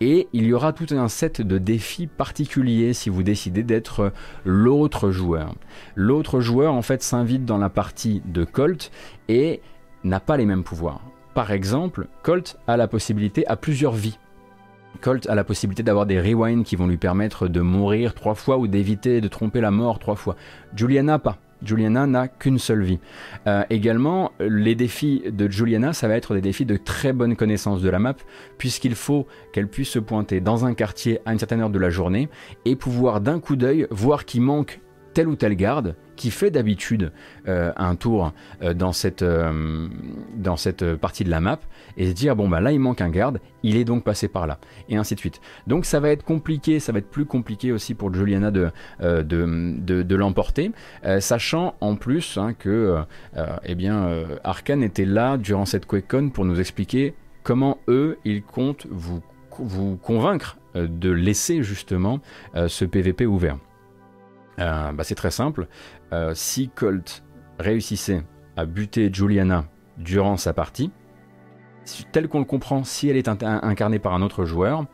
Et 0.00 0.28
il 0.32 0.46
y 0.46 0.52
aura 0.52 0.72
tout 0.72 0.86
un 0.90 1.08
set 1.08 1.42
de 1.42 1.58
défis 1.58 2.06
particuliers 2.06 2.92
si 2.92 3.10
vous 3.10 3.22
décidez 3.22 3.62
d'être 3.62 4.12
l'autre 4.44 5.10
joueur. 5.10 5.54
L'autre 5.94 6.40
joueur 6.40 6.74
en 6.74 6.82
fait 6.82 7.02
s'invite 7.02 7.44
dans 7.44 7.58
la 7.58 7.68
partie 7.68 8.22
de 8.24 8.44
Colt 8.44 8.90
et 9.28 9.60
n'a 10.04 10.20
pas 10.20 10.36
les 10.36 10.46
mêmes 10.46 10.64
pouvoirs. 10.64 11.02
Par 11.34 11.50
exemple, 11.50 12.06
Colt 12.22 12.58
a 12.66 12.76
la 12.76 12.86
possibilité 12.86 13.46
à 13.48 13.56
plusieurs 13.56 13.92
vies. 13.92 14.18
Colt 15.00 15.26
a 15.28 15.34
la 15.34 15.44
possibilité 15.44 15.82
d'avoir 15.82 16.06
des 16.06 16.20
rewinds 16.20 16.62
qui 16.62 16.76
vont 16.76 16.86
lui 16.86 16.96
permettre 16.96 17.48
de 17.48 17.60
mourir 17.60 18.14
trois 18.14 18.34
fois 18.34 18.58
ou 18.58 18.68
d'éviter 18.68 19.20
de 19.20 19.28
tromper 19.28 19.60
la 19.60 19.72
mort 19.72 19.98
trois 19.98 20.14
fois. 20.14 20.36
Juliana 20.76 21.18
pas. 21.18 21.38
Juliana 21.62 22.06
n'a 22.06 22.28
qu'une 22.28 22.58
seule 22.58 22.82
vie. 22.82 22.98
Euh, 23.46 23.64
également, 23.70 24.32
les 24.40 24.74
défis 24.74 25.22
de 25.30 25.50
Juliana, 25.50 25.92
ça 25.92 26.08
va 26.08 26.16
être 26.16 26.34
des 26.34 26.40
défis 26.40 26.66
de 26.66 26.76
très 26.76 27.12
bonne 27.12 27.36
connaissance 27.36 27.82
de 27.82 27.88
la 27.88 27.98
map, 27.98 28.14
puisqu'il 28.58 28.94
faut 28.94 29.26
qu'elle 29.52 29.68
puisse 29.68 29.90
se 29.90 29.98
pointer 29.98 30.40
dans 30.40 30.64
un 30.64 30.74
quartier 30.74 31.20
à 31.26 31.32
une 31.32 31.38
certaine 31.38 31.60
heure 31.60 31.70
de 31.70 31.78
la 31.78 31.90
journée 31.90 32.28
et 32.64 32.76
pouvoir 32.76 33.20
d'un 33.20 33.40
coup 33.40 33.56
d'œil 33.56 33.86
voir 33.90 34.24
qu'il 34.24 34.42
manque 34.42 34.80
telle 35.14 35.28
ou 35.28 35.36
telle 35.36 35.54
garde 35.54 35.94
qui 36.16 36.30
fait 36.30 36.50
d'habitude 36.50 37.12
euh, 37.48 37.72
un 37.76 37.96
tour 37.96 38.32
euh, 38.62 38.74
dans, 38.74 38.92
cette, 38.92 39.22
euh, 39.22 39.88
dans 40.36 40.56
cette 40.56 40.94
partie 40.96 41.24
de 41.24 41.30
la 41.30 41.40
map 41.40 41.60
et 41.96 42.08
se 42.08 42.12
dire 42.12 42.36
bon 42.36 42.48
bah 42.48 42.60
là 42.60 42.72
il 42.72 42.80
manque 42.80 43.00
un 43.00 43.08
garde, 43.08 43.40
il 43.62 43.76
est 43.76 43.84
donc 43.84 44.04
passé 44.04 44.28
par 44.28 44.46
là 44.46 44.58
et 44.88 44.96
ainsi 44.96 45.14
de 45.14 45.20
suite. 45.20 45.40
Donc 45.66 45.84
ça 45.84 46.00
va 46.00 46.10
être 46.10 46.24
compliqué, 46.24 46.80
ça 46.80 46.92
va 46.92 46.98
être 46.98 47.10
plus 47.10 47.24
compliqué 47.24 47.72
aussi 47.72 47.94
pour 47.94 48.12
Juliana 48.12 48.50
de, 48.50 48.70
de, 49.00 50.02
de, 50.02 50.16
l'emporter, 50.16 50.72
sachant 51.20 51.74
en 51.80 51.96
plus 51.96 52.36
hein, 52.38 52.52
que 52.54 52.98
eh 53.64 53.74
bien 53.74 54.24
Arkane 54.42 54.82
était 54.82 55.04
là 55.04 55.36
durant 55.36 55.66
cette 55.66 55.86
QuakeCon 55.86 56.30
pour 56.30 56.44
nous 56.44 56.60
expliquer 56.60 57.14
comment 57.42 57.78
eux 57.88 58.18
ils 58.24 58.42
comptent 58.42 58.86
vous, 58.90 59.22
vous 59.58 59.96
convaincre 59.96 60.58
de 60.74 61.10
laisser 61.10 61.62
justement 61.62 62.20
ce 62.54 62.84
PVP 62.84 63.26
ouvert. 63.26 63.58
Euh, 64.58 64.92
bah, 64.92 65.04
c'est 65.04 65.14
très 65.14 65.30
simple. 65.30 65.68
Euh, 66.12 66.32
si 66.34 66.68
Colt 66.68 67.24
réussissait 67.58 68.22
à 68.56 68.66
buter 68.66 69.10
Juliana 69.12 69.66
durant 69.98 70.36
sa 70.36 70.52
partie, 70.52 70.90
tel 72.12 72.28
qu'on 72.28 72.38
le 72.38 72.44
comprend, 72.44 72.84
si 72.84 73.08
elle 73.08 73.16
est 73.16 73.28
incarnée 73.28 73.98
par 73.98 74.14
un 74.14 74.22
autre 74.22 74.44
joueur, 74.44 74.86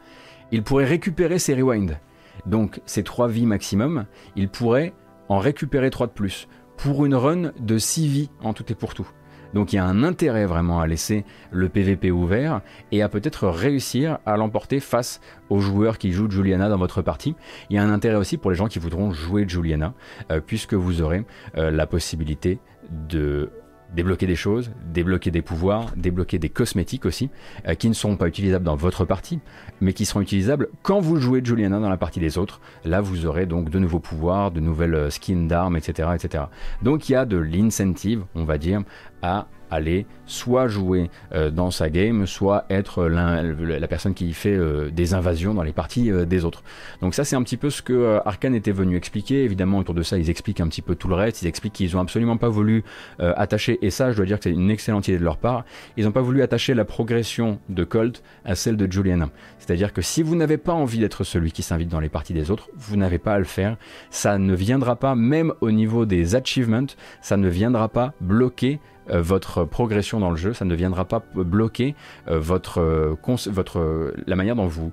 il 0.51 0.63
pourrait 0.63 0.85
récupérer 0.85 1.39
ses 1.39 1.55
rewinds. 1.55 1.99
Donc 2.47 2.81
ses 2.87 3.05
3 3.05 3.29
vies 3.29 3.47
maximum, 3.47 4.07
il 4.35 4.49
pourrait 4.49 4.95
en 5.29 5.39
récupérer 5.39 5.91
3 5.91 6.09
de 6.09 6.13
plus. 6.13 6.49
Pour 6.77 7.05
une 7.05 7.15
run 7.15 7.53
de 7.61 7.79
6 7.79 8.09
vies 8.09 8.31
en 8.41 8.55
tout 8.55 8.65
et 8.73 8.75
pour 8.75 8.95
tout. 8.95 9.09
Donc 9.55 9.73
il 9.73 9.77
y 9.77 9.79
a 9.79 9.85
un 9.85 10.03
intérêt 10.03 10.47
vraiment 10.47 10.81
à 10.81 10.87
laisser 10.87 11.25
le 11.51 11.69
PVP 11.69 12.11
ouvert 12.11 12.61
et 12.93 13.03
à 13.03 13.09
peut-être 13.09 13.49
réussir 13.49 14.19
à 14.27 14.37
l'emporter 14.37 14.81
face 14.81 15.21
aux 15.49 15.61
joueurs 15.61 15.99
qui 15.99 16.13
jouent 16.13 16.31
Juliana 16.31 16.69
dans 16.69 16.79
votre 16.79 17.03
partie. 17.03 17.35
Il 17.69 17.77
y 17.77 17.79
a 17.79 17.83
un 17.83 17.93
intérêt 17.93 18.17
aussi 18.17 18.37
pour 18.37 18.51
les 18.51 18.57
gens 18.57 18.69
qui 18.69 18.79
voudront 18.79 19.13
jouer 19.13 19.45
Juliana, 19.49 19.95
euh, 20.31 20.41
puisque 20.45 20.75
vous 20.75 21.03
aurez 21.03 21.25
euh, 21.57 21.71
la 21.71 21.87
possibilité 21.87 22.59
de 22.91 23.51
débloquer 23.95 24.27
des 24.27 24.37
choses, 24.37 24.71
débloquer 24.87 25.31
des 25.31 25.43
pouvoirs, 25.43 25.93
débloquer 25.97 26.39
des 26.39 26.49
cosmétiques 26.49 27.07
aussi, 27.07 27.31
euh, 27.67 27.75
qui 27.75 27.89
ne 27.89 27.95
seront 27.95 28.17
pas 28.17 28.29
utilisables 28.29 28.65
dans 28.65 28.77
votre 28.77 29.05
partie, 29.05 29.41
mais 29.81 29.93
qui 29.93 30.05
seront 30.05 30.21
utilisables 30.21 30.69
quand 30.83 31.01
vous 31.01 31.17
jouez 31.17 31.41
Juliana 31.45 31.81
dans 31.81 31.89
la 31.89 31.97
partie 31.97 32.21
des 32.21 32.39
autres. 32.39 32.61
Là, 32.85 33.01
vous 33.01 33.27
aurez 33.27 33.47
donc 33.47 33.71
de 33.71 33.79
nouveaux 33.79 34.01
pouvoirs, 34.01 34.51
de 34.51 34.61
nouvelles 34.61 34.95
euh, 34.95 35.11
skins 35.11 35.49
d'armes, 35.49 35.77
etc., 35.77 36.11
etc. 36.15 36.45
Donc 36.83 37.09
il 37.09 37.13
y 37.13 37.17
a 37.17 37.25
de 37.25 37.37
l'incentive, 37.37 38.25
on 38.35 38.45
va 38.45 38.59
dire, 38.59 38.83
à 39.23 39.47
aller 39.71 40.07
soit 40.27 40.69
jouer 40.69 41.11
euh, 41.33 41.51
dans 41.51 41.71
sa 41.71 41.91
game, 41.91 42.27
soit 42.27 42.65
être 42.71 43.07
la 43.07 43.89
personne 43.89 44.15
qui 44.15 44.33
fait 44.33 44.57
euh, 44.57 44.91
des 44.91 45.15
invasions 45.15 45.55
dans 45.55 45.63
les 45.63 45.73
parties 45.73 46.11
euh, 46.11 46.25
des 46.25 46.45
autres. 46.45 46.63
Donc 47.01 47.15
ça 47.15 47.25
c'est 47.25 47.37
un 47.37 47.43
petit 47.43 47.57
peu 47.57 47.71
ce 47.71 47.83
que 47.83 48.21
Arkane 48.25 48.55
était 48.55 48.73
venu 48.73 48.97
expliquer. 48.97 49.45
Évidemment 49.45 49.79
autour 49.79 49.95
de 49.95 50.03
ça 50.03 50.19
ils 50.19 50.31
expliquent 50.31 50.61
un 50.61 50.69
petit 50.69 50.83
peu 50.83 50.95
tout 50.95 51.09
le 51.09 51.15
reste. 51.15 51.43
Ils 51.43 51.49
expliquent 51.49 51.73
qu'ils 51.73 51.97
ont 51.97 52.01
absolument 52.01 52.37
pas 52.37 52.49
voulu 52.49 52.85
attacher, 53.19 53.79
et 53.83 53.91
ça 53.91 54.13
je 54.13 54.17
dois 54.17 54.27
dire 54.27 54.39
que 54.39 54.45
c'est 54.45 54.51
une 54.51 54.71
excellente 54.71 55.09
idée 55.09 55.19
de 55.19 55.25
leur 55.25 55.37
part, 55.37 55.65
ils 55.97 56.05
n'ont 56.05 56.13
pas 56.13 56.21
voulu 56.21 56.43
attacher 56.43 56.75
la 56.75 56.85
progression 56.85 57.59
de 57.69 57.85
Colt 57.85 58.23
à 58.45 58.55
celle 58.55 58.77
de 58.77 58.91
Juliana. 58.91 59.31
C'est-à-dire 59.59 59.93
que 59.93 60.03
si 60.03 60.23
vous 60.23 60.37
n'avez 60.37 60.57
pas 60.57 60.73
envie 60.73 60.99
d'être 60.99 61.25
celui 61.25 61.53
qui 61.53 61.63
s'invite 61.63 61.89
dans 61.89 62.01
les 62.01 62.09
parties 62.09 62.33
des 62.33 62.51
autres, 62.51 62.69
vous 62.77 62.97
n'avez 62.97 63.19
pas 63.19 63.35
à 63.35 63.39
le 63.39 63.45
faire. 63.45 63.77
Ça 64.11 64.39
ne 64.39 64.55
viendra 64.55 64.97
pas, 64.97 65.15
même 65.15 65.53
au 65.61 65.71
niveau 65.71 66.07
des 66.07 66.35
achievements, 66.35 66.87
ça 67.21 67.37
ne 67.37 67.49
viendra 67.49 67.89
pas 67.89 68.15
bloquer 68.21 68.81
votre 69.09 69.65
progression 69.65 70.21
dans 70.21 70.31
le 70.31 70.37
jeu, 70.37 70.53
ça 70.53 70.65
ne 70.65 70.75
viendra 70.75 71.05
pas 71.05 71.23
bloquer 71.35 71.95
euh, 72.29 72.39
votre, 72.39 72.81
euh, 72.81 74.15
la 74.27 74.37
manière 74.37 74.57
dont 74.57 74.67
vous 74.67 74.93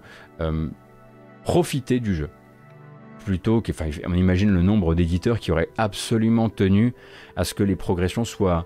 profitez 1.43 1.99
du 1.99 2.15
jeu. 2.15 2.29
Plutôt 3.25 3.59
que, 3.59 3.73
on 4.07 4.13
imagine 4.13 4.49
le 4.51 4.61
nombre 4.61 4.95
d'éditeurs 4.95 5.39
qui 5.39 5.51
auraient 5.51 5.67
absolument 5.77 6.47
tenu 6.49 6.93
à 7.35 7.43
ce 7.43 7.53
que 7.53 7.63
les 7.63 7.75
progressions 7.75 8.23
soient 8.23 8.65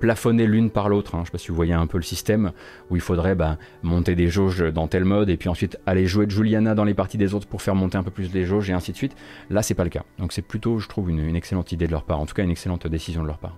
plafonnées 0.00 0.46
l'une 0.46 0.70
par 0.70 0.88
l'autre. 0.88 1.14
Hein. 1.14 1.18
Je 1.18 1.20
ne 1.20 1.26
sais 1.26 1.30
pas 1.32 1.38
si 1.38 1.48
vous 1.48 1.54
voyez 1.54 1.72
un 1.72 1.86
peu 1.86 1.98
le 1.98 2.02
système 2.02 2.50
où 2.90 2.96
il 2.96 3.00
faudrait 3.00 3.36
bah, 3.36 3.58
monter 3.84 4.16
des 4.16 4.26
jauges 4.26 4.64
dans 4.72 4.88
tel 4.88 5.04
mode 5.04 5.30
et 5.30 5.36
puis 5.36 5.48
ensuite 5.48 5.78
aller 5.86 6.06
jouer 6.06 6.26
Juliana 6.28 6.74
dans 6.74 6.82
les 6.82 6.94
parties 6.94 7.18
des 7.18 7.32
autres 7.32 7.46
pour 7.46 7.62
faire 7.62 7.76
monter 7.76 7.96
un 7.96 8.02
peu 8.02 8.10
plus 8.10 8.32
les 8.34 8.44
jauges 8.44 8.68
et 8.70 8.72
ainsi 8.72 8.90
de 8.90 8.96
suite. 8.96 9.14
Là, 9.50 9.62
c'est 9.62 9.74
pas 9.74 9.84
le 9.84 9.90
cas. 9.90 10.02
Donc 10.18 10.32
c'est 10.32 10.42
plutôt, 10.42 10.80
je 10.80 10.88
trouve, 10.88 11.08
une 11.08 11.36
excellente 11.36 11.70
idée 11.70 11.86
de 11.86 11.92
leur 11.92 12.02
part. 12.02 12.18
En 12.18 12.26
tout 12.26 12.34
cas, 12.34 12.42
une 12.42 12.50
excellente 12.50 12.88
décision 12.88 13.22
de 13.22 13.28
leur 13.28 13.38
part. 13.38 13.56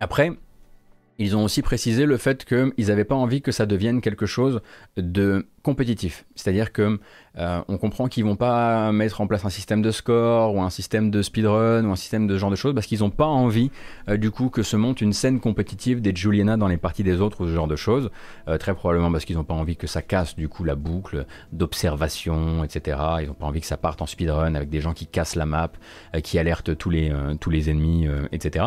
Après, 0.00 0.32
ils 1.18 1.36
ont 1.36 1.44
aussi 1.44 1.60
précisé 1.60 2.06
le 2.06 2.16
fait 2.16 2.44
qu'ils 2.46 2.86
n'avaient 2.88 3.04
pas 3.04 3.14
envie 3.14 3.42
que 3.42 3.52
ça 3.52 3.66
devienne 3.66 4.00
quelque 4.00 4.26
chose 4.26 4.62
de 4.96 5.46
compétitif. 5.62 6.24
C'est-à-dire 6.34 6.72
que 6.72 6.98
euh, 7.38 7.60
on 7.68 7.76
comprend 7.76 8.08
qu'ils 8.08 8.24
vont 8.24 8.36
pas 8.36 8.90
mettre 8.92 9.20
en 9.20 9.26
place 9.26 9.44
un 9.44 9.50
système 9.50 9.82
de 9.82 9.90
score 9.90 10.54
ou 10.54 10.62
un 10.62 10.70
système 10.70 11.10
de 11.10 11.22
speedrun 11.22 11.84
ou 11.84 11.92
un 11.92 11.96
système 11.96 12.26
de 12.26 12.36
genre 12.36 12.50
de 12.50 12.56
choses 12.56 12.74
parce 12.74 12.86
qu'ils 12.86 13.00
n'ont 13.00 13.10
pas 13.10 13.26
envie 13.26 13.70
euh, 14.08 14.16
du 14.16 14.30
coup 14.30 14.48
que 14.48 14.62
se 14.62 14.76
monte 14.76 15.00
une 15.00 15.12
scène 15.12 15.38
compétitive 15.38 16.00
des 16.00 16.14
Juliana 16.14 16.56
dans 16.56 16.66
les 16.66 16.76
parties 16.76 17.04
des 17.04 17.20
autres 17.20 17.42
ou 17.42 17.46
ce 17.46 17.54
genre 17.54 17.68
de 17.68 17.76
choses. 17.76 18.10
Euh, 18.48 18.56
très 18.58 18.74
probablement 18.74 19.12
parce 19.12 19.24
qu'ils 19.26 19.36
n'ont 19.36 19.44
pas 19.44 19.54
envie 19.54 19.76
que 19.76 19.86
ça 19.86 20.00
casse 20.00 20.34
du 20.34 20.48
coup 20.48 20.64
la 20.64 20.74
boucle 20.74 21.26
d'observation, 21.52 22.64
etc. 22.64 22.98
Ils 23.20 23.28
n'ont 23.28 23.34
pas 23.34 23.46
envie 23.46 23.60
que 23.60 23.66
ça 23.66 23.76
parte 23.76 24.00
en 24.00 24.06
speedrun 24.06 24.54
avec 24.54 24.70
des 24.70 24.80
gens 24.80 24.94
qui 24.94 25.06
cassent 25.06 25.36
la 25.36 25.46
map, 25.46 25.70
qui 26.22 26.38
alertent 26.38 26.76
tous 26.76 26.90
les, 26.90 27.12
tous 27.38 27.50
les 27.50 27.70
ennemis, 27.70 28.08
etc. 28.32 28.66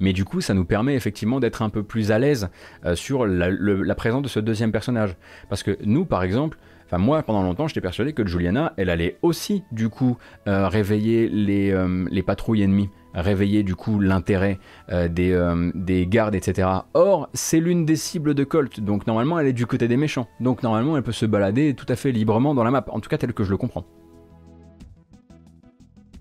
Mais 0.00 0.12
du 0.12 0.24
coup 0.24 0.40
ça 0.40 0.54
nous 0.54 0.64
permet 0.64 0.94
effectivement 0.94 1.40
d'être 1.40 1.62
un 1.62 1.70
peu 1.70 1.82
plus 1.82 2.10
à 2.10 2.18
l'aise 2.18 2.48
sur 2.94 3.26
la 3.26 3.94
présence 3.94 4.22
de 4.22 4.28
ce 4.28 4.40
deuxième 4.40 4.72
personnage. 4.72 5.16
Parce 5.48 5.62
que 5.62 5.78
nous 5.84 6.04
par 6.04 6.22
exemple 6.22 6.31
Enfin, 6.36 6.98
moi, 6.98 7.22
pendant 7.22 7.42
longtemps, 7.42 7.68
j'étais 7.68 7.80
persuadé 7.80 8.12
que 8.12 8.26
Juliana, 8.26 8.74
elle 8.76 8.90
allait 8.90 9.16
aussi, 9.22 9.64
du 9.72 9.88
coup, 9.88 10.18
euh, 10.46 10.68
réveiller 10.68 11.26
les, 11.26 11.70
euh, 11.70 12.06
les, 12.10 12.22
patrouilles 12.22 12.62
ennemies, 12.62 12.90
réveiller, 13.14 13.62
du 13.62 13.74
coup, 13.74 13.98
l'intérêt 13.98 14.58
euh, 14.90 15.08
des, 15.08 15.34
des, 15.74 16.06
gardes, 16.06 16.34
etc. 16.34 16.68
Or, 16.92 17.30
c'est 17.32 17.60
l'une 17.60 17.86
des 17.86 17.96
cibles 17.96 18.34
de 18.34 18.44
Colt, 18.44 18.80
donc 18.80 19.06
normalement, 19.06 19.38
elle 19.38 19.46
est 19.46 19.54
du 19.54 19.66
côté 19.66 19.88
des 19.88 19.96
méchants. 19.96 20.28
Donc, 20.40 20.62
normalement, 20.62 20.96
elle 20.98 21.02
peut 21.02 21.12
se 21.12 21.24
balader 21.24 21.74
tout 21.74 21.86
à 21.88 21.96
fait 21.96 22.12
librement 22.12 22.54
dans 22.54 22.64
la 22.64 22.70
map, 22.70 22.84
en 22.88 23.00
tout 23.00 23.08
cas, 23.08 23.16
tel 23.16 23.32
que 23.32 23.42
je 23.42 23.50
le 23.50 23.56
comprends. 23.56 23.86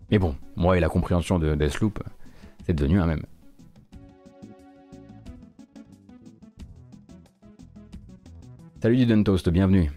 Mais 0.10 0.20
bon, 0.20 0.36
moi 0.56 0.78
et 0.78 0.80
la 0.80 0.90
compréhension 0.90 1.40
de 1.40 1.56
Deathloop, 1.56 2.00
c'est 2.66 2.74
devenu 2.74 3.00
un 3.00 3.08
même. 3.08 3.26
Salut 8.82 8.98
Duden 8.98 9.24
Toast, 9.24 9.50
bienvenue. 9.50 9.92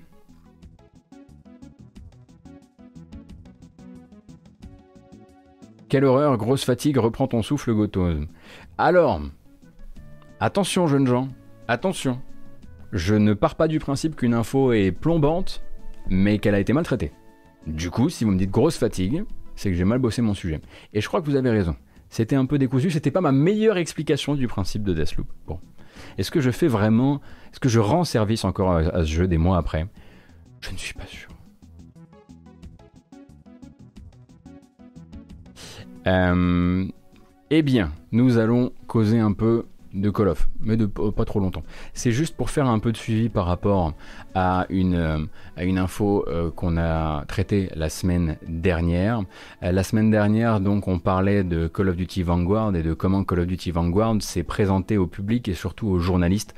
Quelle 5.95 6.07
horreur, 6.07 6.36
grosse 6.38 6.64
fatigue, 6.64 6.97
reprends 6.97 7.28
ton 7.28 7.40
souffle, 7.40 7.72
Goto. 7.72 8.05
Alors, 8.78 9.22
attention, 10.40 10.88
jeunes 10.88 11.07
gens, 11.07 11.28
attention. 11.68 12.20
Je 12.90 13.14
ne 13.14 13.32
pars 13.32 13.55
pas 13.55 13.68
du 13.68 13.78
principe 13.78 14.16
qu'une 14.16 14.34
info 14.34 14.72
est 14.72 14.90
plombante, 14.90 15.62
mais 16.09 16.40
qu'elle 16.40 16.57
a 16.57 16.59
été 16.59 16.72
maltraitée. 16.72 17.12
Du 17.68 17.92
coup, 17.92 18.09
si 18.09 18.24
vous 18.24 18.32
me 18.32 18.38
dites 18.38 18.51
grosse 18.51 18.76
fatigue, 18.76 19.22
c'est 19.55 19.70
que 19.70 19.76
j'ai 19.76 19.84
mal 19.84 20.01
bossé 20.01 20.20
mon 20.20 20.34
sujet. 20.34 20.61
Et 20.95 21.01
je 21.01 21.07
crois 21.07 21.20
que 21.20 21.26
vous 21.26 21.36
avez 21.36 21.51
raison. 21.51 21.76
C'était 22.09 22.34
un 22.34 22.47
peu 22.47 22.59
décousu, 22.59 22.90
c'était 22.90 23.12
pas 23.12 23.20
ma 23.20 23.30
meilleure 23.30 23.76
explication 23.76 24.34
du 24.34 24.49
principe 24.49 24.82
de 24.82 24.95
Deathloop. 24.95 25.28
Bon. 25.47 25.61
Est-ce 26.18 26.32
que 26.32 26.40
je 26.40 26.51
fais 26.51 26.66
vraiment. 26.66 27.20
Est-ce 27.53 27.61
que 27.61 27.68
je 27.68 27.78
rends 27.78 28.03
service 28.03 28.45
encore 28.45 28.72
à 28.72 29.05
ce 29.05 29.12
jeu 29.12 29.28
des 29.28 29.38
mois 29.38 29.59
après? 29.59 29.86
Je 30.61 30.72
ne 30.72 30.76
suis 30.76 30.95
pas 30.95 31.07
sûr. 31.07 31.34
Euh, 36.07 36.84
eh 37.50 37.62
bien, 37.62 37.92
nous 38.12 38.38
allons 38.38 38.72
causer 38.86 39.18
un 39.18 39.32
peu 39.32 39.64
de 39.94 40.11
Call 40.11 40.28
of, 40.28 40.48
mais 40.61 40.76
de 40.76 40.86
pas 40.86 41.24
trop 41.24 41.38
longtemps. 41.38 41.62
C'est 41.92 42.11
juste 42.11 42.36
pour 42.36 42.50
faire 42.50 42.66
un 42.66 42.80
peu 42.80 42.90
de 42.90 42.96
suivi 42.96 43.28
par 43.28 43.46
rapport 43.46 43.94
à 44.34 44.66
une, 44.68 44.94
euh, 44.94 45.18
à 45.57 45.64
une 45.64 45.78
info 45.78 46.24
euh, 46.26 46.50
qu'on 46.50 46.76
a 46.76 47.24
traitée 47.26 47.70
la 47.76 47.88
semaine 47.88 48.36
dernière. 48.48 49.22
Euh, 49.62 49.70
la 49.70 49.82
semaine 49.84 50.11
dernière, 50.11 50.61
donc, 50.61 50.88
on 50.88 50.98
parlait 50.98 51.44
de 51.44 51.68
Call 51.68 51.90
of 51.90 51.96
Duty 51.96 52.24
Vanguard 52.24 52.74
et 52.74 52.82
de 52.82 52.92
comment 52.92 53.22
Call 53.22 53.40
of 53.40 53.46
Duty 53.46 53.70
Vanguard 53.70 54.16
s'est 54.20 54.42
présenté 54.42 54.98
au 54.98 55.07
public 55.07 55.48
et 55.48 55.55
surtout 55.55 55.86
aux 55.86 56.00
journalistes 56.00 56.55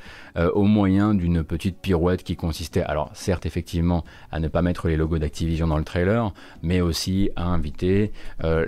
au 0.54 0.64
moyen 0.64 1.14
d'une 1.14 1.42
petite 1.42 1.78
pirouette 1.78 2.22
qui 2.22 2.36
consistait, 2.36 2.82
alors 2.82 3.10
certes 3.14 3.46
effectivement, 3.46 4.04
à 4.30 4.40
ne 4.40 4.48
pas 4.48 4.62
mettre 4.62 4.88
les 4.88 4.96
logos 4.96 5.18
d'Activision 5.18 5.66
dans 5.66 5.78
le 5.78 5.84
trailer, 5.84 6.32
mais 6.62 6.80
aussi 6.80 7.30
à 7.36 7.44
inviter 7.44 8.12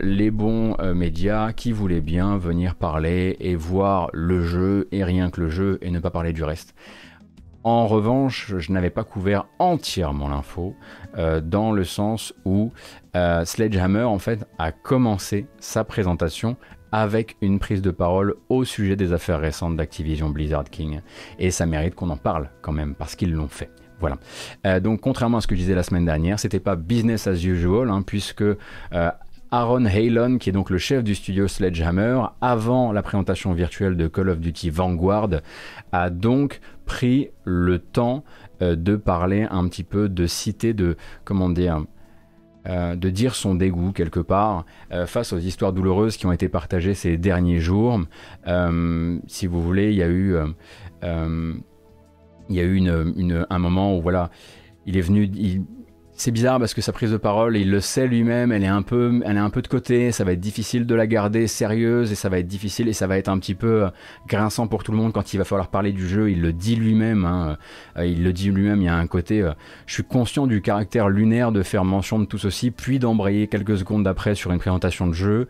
les 0.01 0.31
bons 0.31 0.77
médias 0.95 1.53
qui 1.53 1.73
voulaient 1.73 2.01
bien 2.01 2.39
venir 2.39 2.75
parler 2.75 3.37
et 3.41 3.55
voir 3.57 4.09
le 4.13 4.43
jeu 4.43 4.89
et 4.93 5.05
rien 5.05 5.31
que 5.31 5.41
le 5.41 5.51
jeu 5.51 5.79
et 5.83 5.91
ne 5.91 5.99
pas 5.99 6.11
parler 6.11 6.33
du 6.33 6.45
reste. 6.45 6.75
En 7.65 7.87
revanche, 7.87 8.55
je 8.57 8.73
n'avais 8.73 8.91
pas 8.91 9.05
couvert 9.05 9.47
entièrement 9.59 10.29
l'info, 10.29 10.75
euh, 11.17 11.41
dans 11.41 11.73
le 11.73 11.85
sens 11.85 12.33
où 12.45 12.73
euh, 13.17 13.45
Sledgehammer 13.45 14.05
en 14.05 14.19
fait 14.19 14.47
a 14.59 14.71
commencé 14.71 15.47
sa 15.59 15.85
présentation 15.85 16.57
avec 16.93 17.37
une 17.41 17.59
prise 17.59 17.83
de 17.83 17.91
parole 17.91 18.35
au 18.49 18.65
sujet 18.65 18.97
des 18.97 19.13
affaires 19.13 19.41
récentes 19.41 19.77
d'Activision 19.77 20.31
Blizzard 20.31 20.65
King. 20.65 21.01
Et 21.39 21.51
ça 21.51 21.67
mérite 21.67 21.95
qu'on 21.95 22.11
en 22.11 22.17
parle 22.17 22.51
quand 22.63 22.73
même, 22.73 22.95
parce 22.95 23.17
qu'ils 23.17 23.33
l'ont 23.33 23.49
fait. 23.49 23.71
Voilà. 24.01 24.17
Euh, 24.67 24.81
donc 24.81 25.01
contrairement 25.01 25.39
à 25.39 25.41
ce 25.41 25.47
que 25.47 25.55
je 25.55 25.61
disais 25.61 25.75
la 25.75 25.83
semaine 25.83 26.05
dernière, 26.05 26.39
c'était 26.39 26.61
pas 26.61 26.77
business 26.77 27.27
as 27.27 27.45
usual, 27.45 27.91
hein, 27.91 28.03
puisque 28.03 28.45
Aaron 29.51 29.87
Halon, 29.87 30.37
qui 30.39 30.51
est 30.51 30.53
donc 30.53 30.69
le 30.69 30.77
chef 30.77 31.03
du 31.03 31.15
studio 31.15 31.49
Sledgehammer, 31.49 32.21
avant 32.41 32.93
la 32.93 33.03
présentation 33.03 33.53
virtuelle 33.55 33.97
de 33.97 34.07
Call 34.07 34.29
of 34.29 34.41
Duty 34.41 34.69
Vanguard, 34.69 35.31
a 35.93 36.11
donc 36.11 36.61
pris 36.85 37.31
le 37.45 37.79
temps 37.79 38.25
euh, 38.61 38.77
de 38.77 38.97
parler 38.97 39.47
un 39.51 39.67
petit 39.69 39.85
peu, 39.85 40.09
de 40.09 40.27
citer, 40.27 40.75
de 40.75 40.97
comment 41.25 41.49
dire, 41.49 41.83
euh, 42.69 42.97
de 42.97 43.11
dire 43.11 43.35
son 43.35 43.55
dégoût 43.55 43.93
quelque 43.93 44.21
part 44.21 44.65
euh, 44.93 45.07
face 45.07 45.33
aux 45.33 45.39
histoires 45.39 45.73
douloureuses 45.73 46.17
qui 46.17 46.27
ont 46.27 46.33
été 46.33 46.49
partagées 46.49 46.95
ces 46.95 47.17
derniers 47.17 47.61
jours. 47.61 48.01
si 49.27 49.47
vous 49.47 49.63
voulez, 49.63 49.91
il 49.91 49.97
y 49.97 50.03
a 50.03 50.09
eu, 50.09 50.37
il 51.03 52.57
y 52.57 52.61
a 52.61 52.65
eu 52.65 52.91
un 53.51 53.59
moment 53.59 53.97
où 53.97 54.03
voilà, 54.03 54.31
il 54.87 54.97
est 54.97 55.03
venu, 55.03 55.31
c'est 56.19 56.33
bizarre 56.33 56.59
parce 56.59 56.75
que 56.75 56.81
sa 56.81 56.93
prise 56.93 57.13
de 57.13 57.17
parole, 57.17 57.57
il 57.57 57.71
le 57.71 57.81
sait 57.81 58.09
lui-même, 58.09 58.51
elle 58.51 58.65
est 58.65 58.67
un 58.67 58.83
peu, 58.83 59.23
elle 59.25 59.37
est 59.37 59.41
un 59.41 59.51
peu 59.51 59.63
de 59.63 59.69
côté. 59.69 60.11
Ça 60.11 60.25
va 60.25 60.33
être 60.33 60.41
difficile 60.41 60.85
de 60.85 60.95
la 60.97 61.07
garder 61.07 61.47
sérieuse 61.47 62.11
et 62.11 62.17
ça 62.17 62.29
va 62.29 62.41
être 62.41 62.49
difficile 62.49 62.89
et 62.89 62.93
ça 62.93 63.07
va 63.07 63.19
être 63.19 63.29
un 63.29 63.39
petit 63.39 63.55
peu 63.55 63.85
euh, 63.85 63.89
grinçant 64.27 64.67
pour 64.67 64.83
tout 64.83 64.91
le 64.91 64.99
monde 64.99 65.13
quand 65.13 65.33
il 65.33 65.39
va 65.39 65.45
falloir 65.45 65.69
parler 65.69 65.93
du 65.93 66.09
jeu. 66.09 66.29
Il 66.31 66.43
le 66.43 66.53
dit 66.53 66.75
lui-même. 66.75 67.25
Hein. 67.25 67.57
Euh, 67.97 68.05
il 68.05 68.25
le 68.25 68.33
dit 68.33 68.51
lui-même. 68.51 68.83
Il 68.83 68.87
y 68.87 68.89
a 68.89 68.97
un 68.97 69.07
côté. 69.07 69.43
Euh, 69.43 69.53
je 69.87 69.95
suis 69.95 70.03
conscient 70.03 70.49
du 70.49 70.61
caractère 70.61 71.09
lunaire 71.09 71.53
de 71.53 71.63
faire 71.63 71.85
mention 71.85 72.19
de 72.19 72.25
tout 72.25 72.39
ceci, 72.39 72.73
puis 72.73 72.99
d'embrayer 72.99 73.47
quelques 73.47 73.79
secondes 73.79 74.07
après 74.07 74.35
sur 74.35 74.51
une 74.51 74.59
présentation 74.59 75.07
de 75.07 75.15
jeu. 75.15 75.47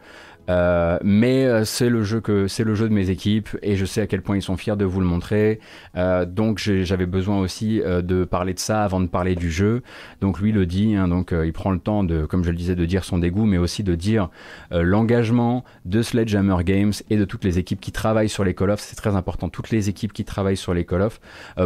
Euh, 0.49 0.99
mais 1.03 1.45
euh, 1.45 1.65
c'est 1.65 1.91
le 1.91 2.03
jeu 2.03 2.21
que 2.21 2.49
c'est 2.49 2.65
le 2.65 2.75
jeu 2.75 2.89
de 2.89 2.95
mes 2.95 3.11
équipes 3.11 3.51
et 3.63 3.77
je 3.77 3.85
sais 3.85 4.01
à 4.01 4.07
quel 4.07 4.23
point 4.23 4.37
ils 4.37 4.43
sont 4.43 4.57
fiers 4.57 4.77
de 4.77 4.85
vous 4.85 5.01
le 5.01 5.07
montrer. 5.07 5.61
Euh, 5.97 6.25
donc 6.25 6.59
j'avais 6.59 7.07
besoin 7.07 7.39
aussi 7.39 7.81
de 7.81 8.25
parler 8.25 8.55
de 8.55 8.59
ça 8.59 8.85
avant 8.85 9.01
de 9.01 9.07
parler 9.07 9.35
du 9.35 9.51
jeu. 9.51 9.83
Donc 10.21 10.41
lui 10.41 10.53
le 10.53 10.67
dit, 10.67 10.95
hein, 10.95 11.09
donc 11.09 11.33
il 11.33 11.53
prend 11.53 11.71
le 11.71 11.79
temps 11.79 12.05
de, 12.05 12.25
comme 12.25 12.45
je 12.45 12.51
le 12.51 12.57
disais, 12.57 12.75
de 12.75 12.85
dire 12.85 13.05
son 13.05 13.19
dégoût, 13.19 13.47
mais 13.47 13.59
aussi 13.59 13.83
de 13.83 13.95
dire 13.95 14.29
l'engagement 14.71 15.65
de 15.85 16.03
Sledgehammer 16.03 16.65
Games 16.65 16.93
et 17.11 17.17
de 17.17 17.25
toutes 17.25 17.45
les 17.45 17.59
équipes 17.59 17.81
qui 17.81 17.93
travaillent 17.93 18.29
sur 18.29 18.45
les 18.45 18.55
Call 18.55 18.71
of. 18.71 18.81
C'est 18.81 18.97
très 18.97 19.17
important, 19.17 19.49
toutes 19.49 19.71
les 19.71 19.89
équipes 19.89 20.13
qui 20.13 20.25
travaillent 20.25 20.57
sur 20.57 20.75
les 20.75 20.85
Call 20.85 21.03
of 21.03 21.21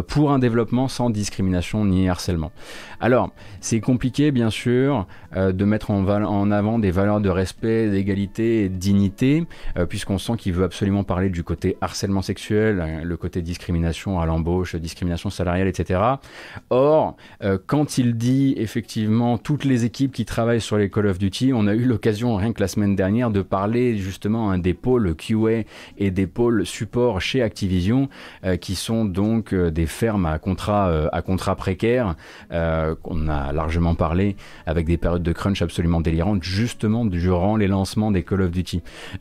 pour 0.08 0.32
un 0.32 0.38
développement 0.38 0.88
sans 0.88 1.10
discrimination 1.10 1.84
ni 1.84 2.08
harcèlement. 2.08 2.52
Alors 3.00 3.30
c'est 3.60 3.80
compliqué 3.80 4.30
bien 4.32 4.50
sûr 4.50 5.06
de 5.34 5.64
mettre 5.64 5.90
en, 5.90 6.06
en 6.06 6.50
avant 6.50 6.78
des 6.78 6.90
valeurs 6.90 7.20
de 7.20 7.28
respect, 7.28 7.90
d'égalité 7.90 8.71
dignité, 8.78 9.46
euh, 9.76 9.86
puisqu'on 9.86 10.18
sent 10.18 10.34
qu'il 10.38 10.52
veut 10.52 10.64
absolument 10.64 11.04
parler 11.04 11.30
du 11.30 11.44
côté 11.44 11.76
harcèlement 11.80 12.22
sexuel, 12.22 12.80
euh, 12.80 13.04
le 13.04 13.16
côté 13.16 13.42
discrimination 13.42 14.20
à 14.20 14.26
l'embauche, 14.26 14.76
discrimination 14.76 15.30
salariale, 15.30 15.68
etc. 15.68 16.00
Or, 16.70 17.16
euh, 17.42 17.58
quand 17.66 17.98
il 17.98 18.16
dit 18.16 18.54
effectivement 18.56 19.38
toutes 19.38 19.64
les 19.64 19.84
équipes 19.84 20.12
qui 20.12 20.24
travaillent 20.24 20.60
sur 20.60 20.76
les 20.76 20.90
Call 20.90 21.06
of 21.06 21.18
Duty, 21.18 21.52
on 21.54 21.66
a 21.66 21.74
eu 21.74 21.84
l'occasion 21.84 22.36
rien 22.36 22.52
que 22.52 22.60
la 22.60 22.68
semaine 22.68 22.96
dernière 22.96 23.30
de 23.30 23.42
parler 23.42 23.96
justement 23.96 24.50
hein, 24.50 24.58
des 24.58 24.74
pôles 24.74 25.14
QA 25.14 25.64
et 25.98 26.10
des 26.10 26.26
pôles 26.26 26.66
support 26.66 27.20
chez 27.20 27.42
Activision, 27.42 28.08
qui 28.60 28.74
sont 28.74 29.04
donc 29.04 29.54
des 29.54 29.86
fermes 29.86 30.26
à 30.26 30.38
contrat, 30.38 31.08
à 31.12 31.22
contrat 31.22 31.56
précaire, 31.56 32.16
qu'on 32.50 33.28
a 33.28 33.52
largement 33.52 33.94
parlé, 33.94 34.36
avec 34.66 34.86
des 34.86 34.96
périodes 34.96 35.22
de 35.22 35.32
crunch 35.32 35.62
absolument 35.62 36.00
délirantes, 36.00 36.42
justement 36.42 37.04
durant 37.04 37.56
les 37.56 37.68
lancements 37.68 38.10
des 38.10 38.22
Call 38.22 38.42
of 38.42 38.50
Duty 38.50 38.61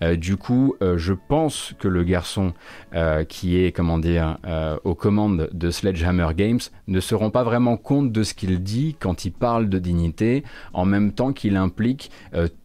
euh, 0.02 0.16
du 0.16 0.38
coup, 0.38 0.76
euh, 0.82 0.98
je 0.98 1.14
pense 1.14 1.74
que 1.80 1.88
le 1.88 2.04
garçon 2.04 2.54
euh, 2.94 3.24
qui 3.24 3.58
est, 3.58 3.72
comment 3.72 3.98
dire, 3.98 4.38
aux 4.84 4.96
commandes 4.96 5.50
de 5.52 5.72
Sledgehammer 5.72 6.28
Games 6.36 6.60
ne 6.88 7.00
se 7.00 7.16
rend 7.16 7.30
pas 7.30 7.44
vraiment 7.44 7.78
compte 7.78 8.12
de 8.12 8.24
ce 8.24 8.34
qu'il 8.34 8.62
dit 8.62 8.96
quand 9.00 9.26
il 9.26 9.32
parle 9.32 9.70
de 9.70 9.80
dignité, 9.80 10.44
en 10.74 10.86
même 10.86 11.12
temps 11.12 11.34
qu'il 11.34 11.56
implique 11.56 12.12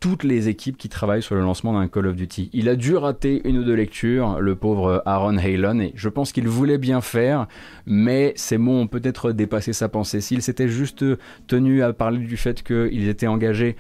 toutes 0.00 0.24
les 0.24 0.48
équipes 0.48 0.76
qui 0.76 0.88
travaillent 0.88 1.22
sur 1.22 1.34
le 1.34 1.42
lancement 1.42 1.72
d'un 1.72 1.88
Call 1.88 2.06
of 2.06 2.16
Duty. 2.16 2.50
Il 2.52 2.68
a 2.68 2.76
dû 2.76 2.96
rater 2.96 3.46
une 3.48 3.58
ou 3.58 3.64
deux 3.64 3.74
lectures, 3.74 4.40
le 4.40 4.56
pauvre 4.56 5.02
Aaron 5.06 5.38
Halon, 5.38 5.80
et 5.80 5.92
je 5.94 6.08
pense 6.08 6.32
qu'il 6.32 6.48
voulait 6.48 6.78
bien 6.78 7.00
faire, 7.00 7.46
mais 7.86 8.32
ces 8.36 8.58
mots 8.58 8.80
ont 8.80 8.86
peut-être 8.86 9.32
dépassé 9.32 9.72
sa 9.72 9.88
pensée. 9.88 10.20
S'il 10.20 10.42
s'était 10.42 10.68
juste 10.68 11.04
tenu 11.46 11.82
à 11.82 11.92
parler 11.92 12.18
du 12.18 12.36
fait 12.36 12.62
qu'ils 12.62 13.08
étaient 13.08 13.26
engagés 13.26 13.76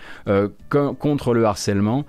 contre 0.68 1.34
le 1.34 1.44
harcèlement, 1.44 2.04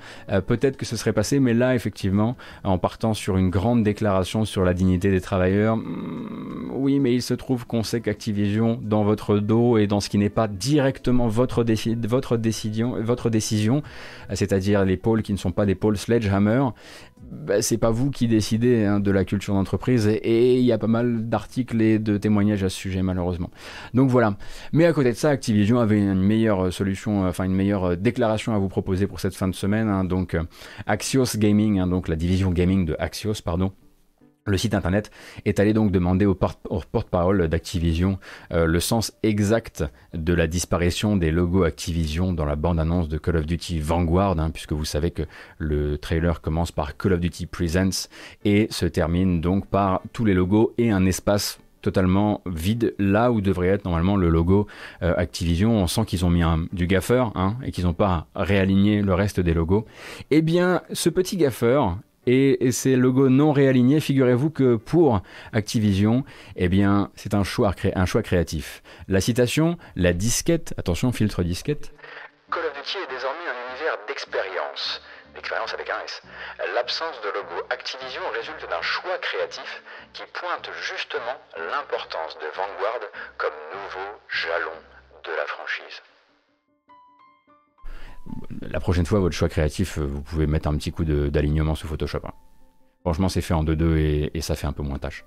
peut-être 0.47 0.66
que 0.75 0.85
ce 0.85 0.97
serait 0.97 1.13
passé, 1.13 1.39
mais 1.39 1.53
là, 1.53 1.75
effectivement, 1.75 2.35
en 2.63 2.77
partant 2.77 3.13
sur 3.13 3.37
une 3.37 3.49
grande 3.49 3.83
déclaration 3.83 4.43
sur 4.43 4.65
la 4.65 4.73
dignité 4.73 5.11
des 5.11 5.21
travailleurs, 5.21 5.77
hmm, 5.77 6.71
oui, 6.73 6.99
mais 6.99 7.13
il 7.13 7.21
se 7.21 7.33
trouve 7.33 7.65
qu'on 7.65 7.83
sait 7.83 8.01
qu'Activision, 8.01 8.79
dans 8.81 9.03
votre 9.03 9.39
dos 9.39 9.77
et 9.77 9.87
dans 9.87 9.99
ce 9.99 10.09
qui 10.09 10.17
n'est 10.17 10.29
pas 10.29 10.47
directement 10.47 11.27
votre, 11.27 11.63
votre 12.07 12.37
décision, 12.37 12.95
votre 13.01 13.29
décision 13.29 13.83
c'est-à-dire 14.33 14.85
les 14.85 14.97
pôles 14.97 15.21
qui 15.21 15.31
ne 15.31 15.37
sont 15.37 15.51
pas 15.51 15.65
des 15.65 15.75
pôles 15.75 15.97
Sledgehammer, 15.97 16.65
bah, 17.31 17.61
c'est 17.61 17.77
pas 17.77 17.91
vous 17.91 18.09
qui 18.09 18.27
décidez 18.27 18.85
hein, 18.85 18.99
de 18.99 19.11
la 19.11 19.25
culture 19.25 19.53
d'entreprise 19.53 20.07
et 20.07 20.59
il 20.59 20.63
y 20.63 20.71
a 20.71 20.77
pas 20.77 20.87
mal 20.87 21.27
d'articles 21.29 21.81
et 21.81 21.99
de 21.99 22.17
témoignages 22.17 22.63
à 22.63 22.69
ce 22.69 22.77
sujet 22.77 23.01
malheureusement. 23.01 23.49
Donc 23.93 24.09
voilà. 24.09 24.37
Mais 24.73 24.85
à 24.85 24.93
côté 24.93 25.11
de 25.11 25.17
ça, 25.17 25.29
Activision 25.29 25.79
avait 25.79 25.99
une 25.99 26.21
meilleure 26.21 26.71
solution, 26.71 27.25
euh, 27.25 27.29
enfin 27.29 27.45
une 27.45 27.55
meilleure 27.55 27.91
euh, 27.91 27.95
déclaration 27.95 28.53
à 28.53 28.57
vous 28.57 28.69
proposer 28.69 29.07
pour 29.07 29.19
cette 29.19 29.35
fin 29.35 29.47
de 29.47 29.55
semaine. 29.55 29.87
Hein. 29.87 30.03
donc 30.03 30.35
euh, 30.35 30.43
Axios 30.85 31.37
Gaming, 31.37 31.79
hein, 31.79 31.87
donc 31.87 32.07
la 32.07 32.15
division 32.15 32.51
gaming 32.51 32.85
de 32.85 32.95
Axios, 32.99 33.41
pardon. 33.43 33.71
Le 34.47 34.57
site 34.57 34.73
internet 34.73 35.11
est 35.43 35.59
allé 35.59 35.73
donc 35.73 35.91
demander 35.91 36.25
au, 36.25 36.33
porte-parole 36.33 37.49
d'Activision 37.49 38.17
euh, 38.53 38.65
le 38.65 38.79
sens 38.79 39.11
exact 39.21 39.83
de 40.13 40.33
la 40.33 40.47
disparition 40.47 41.17
des 41.17 41.31
logos 41.31 41.63
Activision 41.63 42.31
dans 42.31 42.45
la 42.45 42.55
bande-annonce 42.55 43.09
de 43.09 43.17
Call 43.17 43.35
of 43.35 43.45
Duty 43.45 43.81
Vanguard, 43.81 44.39
hein, 44.39 44.49
puisque 44.49 44.71
vous 44.71 44.85
savez 44.85 45.11
que 45.11 45.23
le 45.57 45.97
trailer 45.97 46.39
commence 46.39 46.71
par 46.71 46.95
Call 46.95 47.11
of 47.13 47.19
Duty 47.19 47.45
Presents 47.45 48.07
et 48.45 48.67
se 48.69 48.85
termine 48.85 49.41
donc 49.41 49.67
par 49.67 50.01
tous 50.13 50.23
les 50.23 50.33
logos 50.33 50.73
et 50.77 50.91
un 50.91 51.05
espace 51.05 51.59
totalement 51.81 52.41
vide 52.45 52.95
là 52.99 53.31
où 53.31 53.41
devrait 53.41 53.67
être 53.67 53.83
normalement 53.83 54.15
le 54.15 54.29
logo 54.29 54.67
euh, 55.03 55.13
Activision. 55.17 55.71
On 55.71 55.87
sent 55.87 56.05
qu'ils 56.05 56.25
ont 56.25 56.29
mis 56.29 56.41
un, 56.41 56.65
du 56.71 56.87
gaffeur 56.87 57.33
hein, 57.35 57.57
et 57.65 57.71
qu'ils 57.71 57.83
n'ont 57.83 57.93
pas 57.93 58.27
réaligné 58.35 59.01
le 59.01 59.13
reste 59.13 59.41
des 59.41 59.53
logos. 59.53 59.85
Eh 60.31 60.41
bien, 60.41 60.81
ce 60.93 61.09
petit 61.09 61.35
gaffeur 61.35 61.97
et, 62.27 62.71
ces 62.71 62.95
logos 62.95 63.29
non 63.29 63.53
réalignés, 63.53 63.99
figurez-vous 63.99 64.49
que 64.49 64.75
pour 64.75 65.21
Activision, 65.53 66.25
eh 66.55 66.67
bien, 66.67 67.09
c'est 67.15 67.33
un 67.33 67.43
choix, 67.43 67.73
créatif. 67.73 68.83
La 69.07 69.21
citation, 69.21 69.77
la 69.95 70.13
disquette, 70.13 70.73
attention, 70.77 71.11
filtre 71.11 71.41
disquette. 71.41 71.93
Call 72.51 72.65
of 72.65 72.73
Duty 72.73 72.97
est 72.97 73.13
désormais 73.13 73.47
un 73.47 73.71
univers 73.71 73.97
d'expérience. 74.07 75.01
Avec 75.73 75.89
un 75.89 75.99
S. 76.03 76.21
L'absence 76.75 77.21
de 77.21 77.29
logo 77.29 77.63
Activision 77.69 78.21
résulte 78.33 78.69
d'un 78.69 78.81
choix 78.81 79.17
créatif 79.19 79.83
qui 80.13 80.23
pointe 80.33 80.69
justement 80.81 81.39
l'importance 81.57 82.37
de 82.39 82.47
Vanguard 82.55 83.07
comme 83.37 83.53
nouveau 83.73 84.19
jalon 84.29 84.75
de 85.23 85.31
la 85.31 85.45
franchise. 85.45 86.01
La 88.61 88.79
prochaine 88.79 89.05
fois, 89.05 89.19
votre 89.19 89.35
choix 89.35 89.49
créatif, 89.49 89.97
euh, 89.97 90.05
vous 90.05 90.21
pouvez 90.21 90.47
mettre 90.47 90.67
un 90.67 90.75
petit 90.77 90.91
coup 90.91 91.05
d'alignement 91.05 91.75
sous 91.75 91.87
Photoshop. 91.87 92.21
Hein. 92.25 92.33
Franchement, 93.01 93.29
c'est 93.29 93.41
fait 93.41 93.53
en 93.53 93.63
2-2 93.63 93.97
et, 93.97 94.31
et, 94.33 94.41
ça 94.41 94.55
fait 94.55 94.67
un 94.67 94.73
peu 94.73 94.83
moins 94.83 94.97
tâche. 94.97 95.25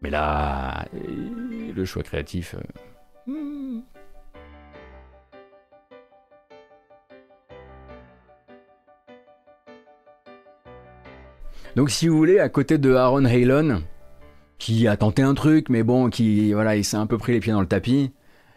Mais 0.00 0.10
là, 0.10 0.86
euh, 0.94 1.72
le 1.74 1.84
choix 1.84 2.02
créatif. 2.02 2.54
Euh, 2.54 3.30
hmm. 3.30 3.82
Donc 11.76 11.90
si 11.90 12.08
vous 12.08 12.16
voulez, 12.16 12.40
à 12.40 12.48
côté 12.48 12.78
de 12.78 12.94
Aaron 12.94 13.24
Halon, 13.26 13.82
qui 14.58 14.88
a 14.88 14.96
tenté 14.96 15.22
un 15.22 15.34
truc, 15.34 15.68
mais 15.68 15.82
bon, 15.82 16.10
qui 16.10 16.52
voilà, 16.52 16.76
il 16.76 16.84
s'est 16.84 16.96
un 16.96 17.06
peu 17.06 17.18
pris 17.18 17.32
les 17.32 17.40
pieds 17.40 17.52
dans 17.52 17.60
le 17.60 17.68
tapis, 17.68 18.12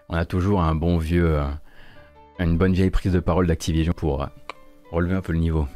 on 0.10 0.16
a 0.16 0.26
toujours 0.26 0.64
un 0.64 0.74
bon 0.74 0.98
vieux, 0.98 1.40
une 2.40 2.58
bonne 2.58 2.74
vieille 2.74 2.90
prise 2.90 3.14
de 3.14 3.20
parole 3.20 3.48
d'Activision 3.48 3.94
pour 3.94 4.24
euh, 4.24 4.28
relever 4.92 5.16
un 5.16 5.22
peu 5.22 5.34
le 5.34 5.40
niveau. 5.40 5.68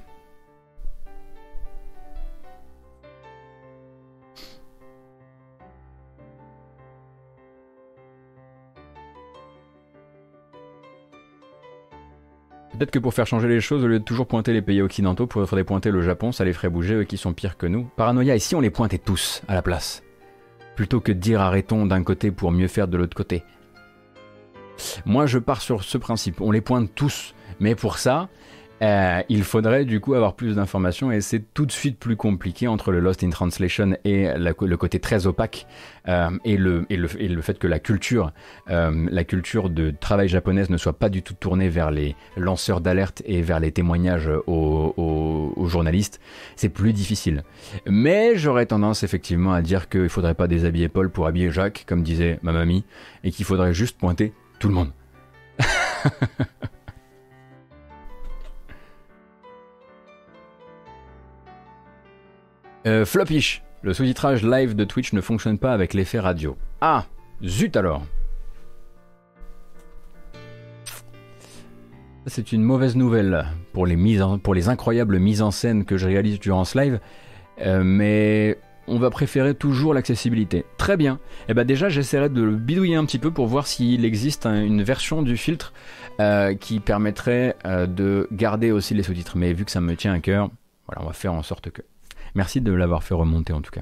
Peut-être 12.78 12.92
que 12.92 13.00
pour 13.00 13.16
faire 13.16 13.26
changer 13.26 13.48
les 13.48 13.60
choses, 13.60 13.84
au 13.84 13.88
lieu 13.88 13.98
de 13.98 14.04
toujours 14.04 14.28
pointer 14.28 14.54
les 14.54 14.62
pays 14.62 14.84
occidentaux, 14.84 15.26
il 15.26 15.32
faudrait 15.32 15.64
pointer 15.64 15.90
le 15.90 16.04
Japon, 16.04 16.32
ça 16.32 16.46
les 16.46 16.54
ferait 16.54 16.70
bouger, 16.70 16.94
eux 16.94 17.04
qui 17.06 17.18
sont 17.18 17.34
pires 17.34 17.58
que 17.58 17.66
nous. 17.66 17.86
Paranoïa, 17.96 18.36
et 18.36 18.40
si 18.40 18.54
on 18.54 18.60
les 18.60 18.70
pointait 18.70 19.00
tous 19.00 19.42
à 19.48 19.56
la 19.56 19.64
place? 19.64 20.04
Plutôt 20.76 21.00
que 21.00 21.12
de 21.12 21.18
dire 21.18 21.42
arrêtons 21.42 21.88
d'un 21.88 22.04
côté 22.04 22.30
pour 22.30 22.52
mieux 22.52 22.68
faire 22.68 22.88
de 22.88 22.98
l'autre 22.98 23.18
côté? 23.18 23.44
Moi, 25.06 25.26
je 25.26 25.40
pars 25.40 25.62
sur 25.62 25.84
ce 25.84 25.98
principe, 25.98 26.42
on 26.42 26.52
les 26.52 26.62
pointe 26.62 26.90
tous. 26.94 27.34
Mais 27.60 27.76
pour 27.76 27.98
ça, 27.98 28.30
euh, 28.82 29.22
il 29.28 29.44
faudrait 29.44 29.86
du 29.86 30.00
coup 30.00 30.14
avoir 30.14 30.36
plus 30.36 30.56
d'informations 30.56 31.12
et 31.12 31.22
c'est 31.22 31.54
tout 31.54 31.66
de 31.66 31.72
suite 31.72 31.98
plus 31.98 32.16
compliqué 32.16 32.68
entre 32.68 32.92
le 32.92 33.00
Lost 33.00 33.24
in 33.24 33.30
Translation 33.32 33.98
et 34.06 34.28
le 34.38 34.78
côté 34.78 35.00
très 35.00 35.26
opaque 35.26 35.66
euh, 36.08 36.30
et, 36.46 36.58
le, 36.58 36.86
fait 37.42 37.58
que 37.58 37.66
la 37.66 37.80
culture, 37.80 38.32
euh, 38.70 39.08
la 39.10 39.24
culture 39.24 39.70
de 39.70 39.92
travail 39.92 40.28
japonaise 40.28 40.70
ne 40.70 40.78
soit 40.78 40.94
pas 40.94 41.10
du 41.10 41.24
tout 41.24 41.34
tournée 41.34 41.70
vers 41.70 41.90
les 41.90 42.16
lanceurs 42.36 42.82
d'alerte 42.82 43.24
et 43.26 43.42
vers 43.42 43.60
les 43.60 43.72
témoignages 43.72 44.30
aux, 44.46 45.66
journalistes, 45.68 46.22
c'est 46.56 46.70
plus 46.70 46.94
difficile. 46.94 47.44
Mais 47.88 48.38
j'aurais 48.38 48.68
tendance 48.68 49.04
effectivement 49.04 49.54
à 49.54 49.62
dire 49.62 49.90
qu'il 49.90 50.10
faudrait 50.10 50.36
pas 50.36 50.48
déshabiller 50.48 50.88
Paul 50.88 51.10
pour 51.10 51.28
habiller 51.28 51.52
Jacques, 51.52 51.84
comme 51.88 52.04
disait 52.04 52.40
ma 52.42 52.52
mamie, 52.52 52.86
et 53.24 53.32
qu'il 53.32 53.46
faudrait 53.46 53.74
juste 53.74 53.98
pointer 53.98 54.34
tout 54.60 54.68
le 54.68 54.74
monde. 54.74 54.92
Euh, 62.86 63.04
Flopish, 63.04 63.64
le 63.82 63.94
sous-titrage 63.94 64.44
live 64.44 64.74
de 64.74 64.86
Twitch 64.86 65.12
ne 65.12 65.20
fonctionne 65.20 65.58
pas 65.58 65.74
avec 65.74 65.94
l'effet 65.94 66.20
radio. 66.20 66.56
Ah, 66.80 67.04
zut 67.44 67.76
alors. 67.76 68.06
C'est 72.28 72.54
une 72.54 72.64
mauvaise 72.64 72.96
nouvelle 72.96 73.46
pour 73.74 73.86
les, 73.86 74.70
incroyables 74.70 75.20
mises 75.20 75.42
en 75.42 75.52
scène 75.52 75.84
que 75.84 75.98
je 75.98 76.08
réalise 76.08 76.40
durant 76.40 76.64
ce 76.64 76.80
live, 76.80 77.00
euh, 77.60 77.84
mais 77.84 78.58
on 78.88 79.00
va 79.00 79.10
préférer 79.10 79.54
toujours 79.54 79.94
l'accessibilité. 79.94 80.66
Très 80.78 80.98
bien. 80.98 81.16
Et 81.16 81.52
eh 81.52 81.54
ben 81.54 81.66
déjà, 81.66 81.90
j'essaierai 81.90 82.30
de 82.30 82.42
le 82.42 82.56
bidouiller 82.56 82.96
un 82.96 83.06
petit 83.06 83.20
peu 83.20 83.32
pour 83.32 83.48
voir 83.48 83.68
s'il 83.68 84.06
existe 84.06 84.46
une 84.46 84.84
version 84.84 85.22
du 85.22 85.38
filtre 85.38 85.74
euh, 86.20 86.56
qui 86.56 86.80
permettrait 86.80 87.56
de 87.66 88.28
garder 88.32 88.72
aussi 88.72 88.94
les 88.94 89.04
sous-titres. 89.04 89.38
Mais 89.38 89.54
vu 89.54 89.66
que 89.66 89.72
ça 89.72 89.82
me 89.82 89.96
tient 89.96 90.14
à 90.14 90.20
cœur, 90.20 90.50
voilà, 90.88 91.04
on 91.04 91.08
va 91.08 91.14
faire 91.14 91.34
en 91.34 91.44
sorte 91.44 91.70
que. 91.70 91.82
Merci 92.36 92.62
de 92.62 92.72
l'avoir 92.72 93.04
fait 93.04 93.14
remonter 93.14 93.54
en 93.54 93.62
tout 93.62 93.72
cas. 93.72 93.82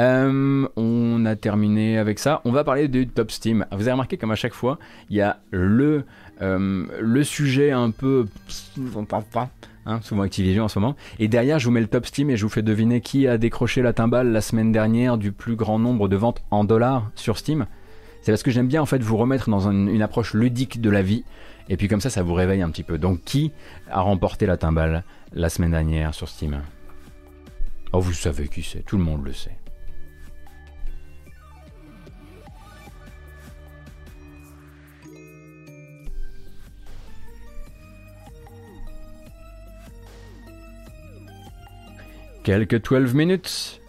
Euh, 0.00 0.68
on 0.76 1.24
a 1.24 1.36
terminé 1.36 1.98
avec 1.98 2.18
ça. 2.18 2.40
On 2.44 2.52
va 2.52 2.64
parler 2.64 2.88
du 2.88 3.08
top 3.08 3.30
Steam. 3.30 3.66
Vous 3.72 3.82
avez 3.82 3.92
remarqué 3.92 4.16
comme 4.16 4.30
à 4.30 4.36
chaque 4.36 4.54
fois, 4.54 4.78
il 5.10 5.16
y 5.16 5.20
a 5.20 5.40
le, 5.50 6.04
euh, 6.42 6.86
le 7.00 7.24
sujet 7.24 7.70
un 7.70 7.90
peu... 7.90 8.26
Hein, 9.88 10.00
souvent 10.02 10.22
Activision 10.22 10.64
en 10.64 10.68
ce 10.68 10.80
moment. 10.80 10.96
Et 11.20 11.28
derrière, 11.28 11.60
je 11.60 11.66
vous 11.66 11.70
mets 11.70 11.80
le 11.80 11.86
top 11.86 12.06
Steam 12.06 12.28
et 12.28 12.36
je 12.36 12.42
vous 12.42 12.50
fais 12.50 12.62
deviner 12.62 13.00
qui 13.00 13.28
a 13.28 13.38
décroché 13.38 13.82
la 13.82 13.92
timbale 13.92 14.32
la 14.32 14.40
semaine 14.40 14.72
dernière 14.72 15.16
du 15.16 15.30
plus 15.30 15.54
grand 15.54 15.78
nombre 15.78 16.08
de 16.08 16.16
ventes 16.16 16.42
en 16.50 16.64
dollars 16.64 17.08
sur 17.14 17.38
Steam. 17.38 17.66
C'est 18.22 18.32
parce 18.32 18.42
que 18.42 18.50
j'aime 18.50 18.66
bien 18.66 18.82
en 18.82 18.86
fait 18.86 19.00
vous 19.00 19.16
remettre 19.16 19.48
dans 19.48 19.70
une 19.70 20.02
approche 20.02 20.34
ludique 20.34 20.80
de 20.80 20.90
la 20.90 21.02
vie. 21.02 21.24
Et 21.68 21.76
puis 21.76 21.86
comme 21.86 22.00
ça, 22.00 22.10
ça 22.10 22.24
vous 22.24 22.34
réveille 22.34 22.62
un 22.62 22.70
petit 22.70 22.82
peu. 22.82 22.98
Donc 22.98 23.22
qui 23.22 23.52
a 23.88 24.00
remporté 24.00 24.46
la 24.46 24.56
timbale 24.56 25.04
la 25.32 25.48
semaine 25.48 25.70
dernière 25.70 26.14
sur 26.14 26.28
Steam? 26.28 26.60
Oh, 27.92 28.00
vous 28.00 28.12
savez 28.12 28.48
qui 28.48 28.64
c'est, 28.64 28.84
tout 28.84 28.98
le 28.98 29.04
monde 29.04 29.24
le 29.24 29.32
sait. 29.32 29.56
Quelques 42.46 42.80
12 42.80 43.12
minutes, 43.12 43.80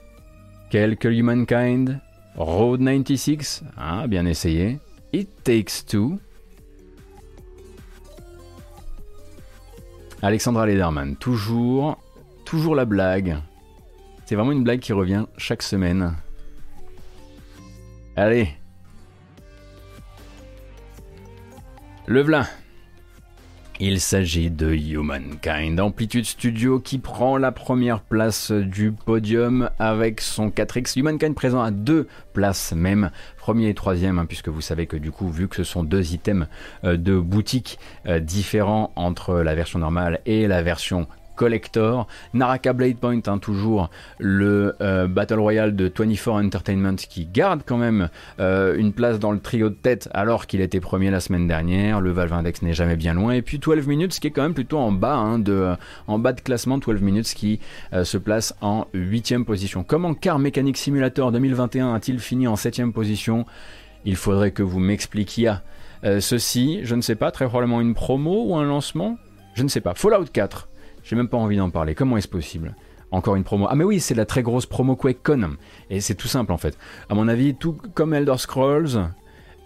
quelques 0.71 1.05
Humankind, 1.05 1.99
Road 2.37 2.79
96, 2.79 3.61
ah 3.77 4.07
bien 4.07 4.25
essayé, 4.25 4.79
It 5.13 5.29
Takes 5.43 5.85
Two, 5.85 6.17
Alexandra 10.23 10.65
Lederman, 10.65 11.15
toujours, 11.17 12.01
toujours 12.45 12.73
la 12.73 12.85
blague, 12.85 13.37
c'est 14.25 14.33
vraiment 14.33 14.53
une 14.53 14.63
blague 14.63 14.79
qui 14.79 14.91
revient 14.91 15.27
chaque 15.37 15.61
semaine. 15.61 16.15
Allez. 18.15 18.49
Le 22.07 22.21
v'là. 22.21 22.47
Il 23.79 24.01
s'agit 24.01 24.49
de 24.49 24.73
Humankind, 24.73 25.79
Amplitude 25.79 26.25
Studio 26.25 26.79
qui 26.79 26.97
prend 26.97 27.37
la 27.37 27.51
première 27.51 28.01
place 28.01 28.51
du 28.51 28.91
podium 28.91 29.69
avec 29.77 30.19
son 30.19 30.49
4X. 30.49 30.97
Humankind 30.97 31.35
présent 31.35 31.61
à 31.61 31.69
deux 31.69 32.07
places 32.33 32.73
même, 32.73 33.11
premier 33.37 33.69
et 33.69 33.75
troisième, 33.75 34.17
hein, 34.17 34.25
puisque 34.25 34.49
vous 34.49 34.61
savez 34.61 34.87
que 34.87 34.97
du 34.97 35.11
coup, 35.11 35.29
vu 35.29 35.47
que 35.47 35.55
ce 35.55 35.63
sont 35.63 35.83
deux 35.83 36.11
items 36.11 36.47
euh, 36.85 36.97
de 36.97 37.19
boutique 37.19 37.77
euh, 38.07 38.19
différents 38.19 38.91
entre 38.95 39.35
la 39.35 39.53
version 39.53 39.77
normale 39.77 40.21
et 40.25 40.47
la 40.47 40.63
version 40.63 41.05
Collector. 41.37 42.07
Naraka 42.33 42.73
Blade 42.73 42.97
Point, 42.97 43.21
hein, 43.27 43.37
toujours 43.37 43.89
le 44.19 44.75
euh, 44.81 45.07
Battle 45.07 45.39
Royale 45.39 45.75
de 45.75 45.85
24 45.85 46.27
Entertainment 46.43 46.95
qui 46.95 47.25
garde 47.25 47.61
quand 47.65 47.77
même 47.77 48.09
euh, 48.41 48.75
une 48.75 48.91
place 48.91 49.19
dans 49.19 49.31
le 49.31 49.39
trio 49.39 49.69
de 49.69 49.75
tête 49.75 50.09
alors 50.13 50.47
qu'il 50.47 50.59
était 50.59 50.81
premier 50.81 51.09
la 51.09 51.21
semaine 51.21 51.47
dernière. 51.47 52.01
Le 52.01 52.11
Valve 52.11 52.33
Index 52.33 52.61
n'est 52.63 52.73
jamais 52.73 52.97
bien 52.97 53.13
loin. 53.13 53.31
Et 53.31 53.41
puis 53.41 53.59
12 53.59 53.87
Minutes 53.87 54.19
qui 54.19 54.27
est 54.27 54.31
quand 54.31 54.41
même 54.41 54.55
plutôt 54.55 54.79
en 54.79 54.91
bas, 54.91 55.15
hein, 55.15 55.39
de, 55.39 55.73
en 56.07 56.19
bas 56.19 56.33
de 56.33 56.41
classement. 56.41 56.79
12 56.79 57.01
Minutes 57.01 57.33
qui 57.33 57.59
euh, 57.93 58.03
se 58.03 58.17
place 58.17 58.53
en 58.59 58.87
8 58.93 59.45
position. 59.45 59.83
Comment 59.83 60.13
Car 60.13 60.39
Mechanic 60.39 60.75
Simulator 60.75 61.31
2021 61.31 61.93
a-t-il 61.93 62.19
fini 62.19 62.47
en 62.47 62.55
7 62.55 62.91
position? 62.91 63.45
Il 64.03 64.15
faudrait 64.15 64.51
que 64.51 64.63
vous 64.63 64.79
m'expliquiez 64.79 65.53
ceci. 66.19 66.79
Je 66.83 66.95
ne 66.95 67.01
sais 67.01 67.15
pas, 67.15 67.31
très 67.31 67.45
probablement 67.45 67.81
une 67.81 67.93
promo 67.93 68.45
ou 68.47 68.55
un 68.55 68.63
lancement? 68.63 69.17
Je 69.55 69.63
ne 69.63 69.67
sais 69.67 69.81
pas. 69.81 69.95
Fallout 69.95 70.25
4, 70.31 70.69
j'ai 71.07 71.15
même 71.15 71.29
pas 71.29 71.37
envie 71.37 71.57
d'en 71.57 71.69
parler. 71.69 71.95
Comment 71.95 72.17
est-ce 72.17 72.27
possible? 72.27 72.75
Encore 73.11 73.37
une 73.37 73.45
promo. 73.45 73.67
Ah 73.69 73.75
mais 73.75 73.85
oui, 73.85 74.01
c'est 74.01 74.15
la 74.15 74.25
très 74.25 74.43
grosse 74.43 74.65
promo 74.65 74.97
QuakeCon. 74.97 75.55
Et 75.89 76.01
c'est 76.01 76.15
tout 76.15 76.27
simple 76.27 76.51
en 76.51 76.57
fait. 76.57 76.77
À 77.09 77.15
mon 77.15 77.29
avis, 77.29 77.55
tout 77.55 77.77
comme 77.93 78.13
Elder 78.13 78.37
Scrolls, 78.37 79.09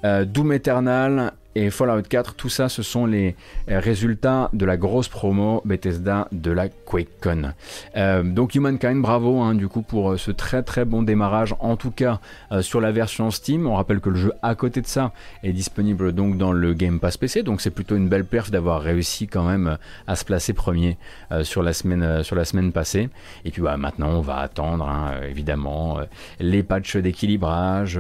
euh, 0.05 0.25
Doom 0.25 0.53
Eternal 0.53 1.33
et 1.53 1.69
Fallout 1.69 2.03
4, 2.03 2.35
tout 2.35 2.47
ça, 2.47 2.69
ce 2.69 2.81
sont 2.81 3.05
les 3.05 3.35
euh, 3.69 3.79
résultats 3.79 4.49
de 4.53 4.65
la 4.65 4.77
grosse 4.77 5.09
promo 5.09 5.61
Bethesda 5.65 6.29
de 6.31 6.49
la 6.49 6.69
QuakeCon. 6.69 7.53
Euh, 7.97 8.23
donc 8.23 8.55
Humankind, 8.55 9.01
bravo 9.01 9.41
hein, 9.41 9.53
du 9.53 9.67
coup 9.67 9.81
pour 9.81 10.11
euh, 10.11 10.17
ce 10.17 10.31
très 10.31 10.63
très 10.63 10.85
bon 10.85 11.03
démarrage, 11.03 11.53
en 11.59 11.75
tout 11.75 11.91
cas 11.91 12.19
sur 12.61 12.79
la 12.79 12.91
version 12.91 13.31
Steam. 13.31 13.67
On 13.67 13.75
rappelle 13.75 13.99
que 13.99 14.09
le 14.09 14.15
jeu 14.15 14.33
à 14.41 14.55
côté 14.55 14.81
de 14.81 14.87
ça 14.87 15.11
est 15.43 15.51
disponible 15.51 16.13
donc 16.13 16.37
dans 16.37 16.53
le 16.53 16.73
Game 16.73 16.99
Pass 16.99 17.17
PC, 17.17 17.43
donc 17.43 17.61
c'est 17.61 17.69
plutôt 17.69 17.95
une 17.95 18.07
belle 18.07 18.25
perf 18.25 18.49
d'avoir 18.49 18.81
réussi 18.81 19.27
quand 19.27 19.43
même 19.43 19.77
à 20.07 20.15
se 20.15 20.25
placer 20.25 20.53
premier 20.53 20.97
sur 21.43 21.63
la 21.63 21.73
semaine 21.73 22.23
sur 22.23 22.35
la 22.35 22.45
semaine 22.45 22.71
passée. 22.71 23.09
Et 23.45 23.51
puis 23.51 23.61
bah, 23.61 23.77
maintenant 23.77 24.09
on 24.09 24.21
va 24.21 24.37
attendre 24.37 24.87
hein, 24.87 25.13
évidemment 25.29 25.99
les 26.39 26.63
patchs 26.63 26.97
d'équilibrage, 26.97 27.99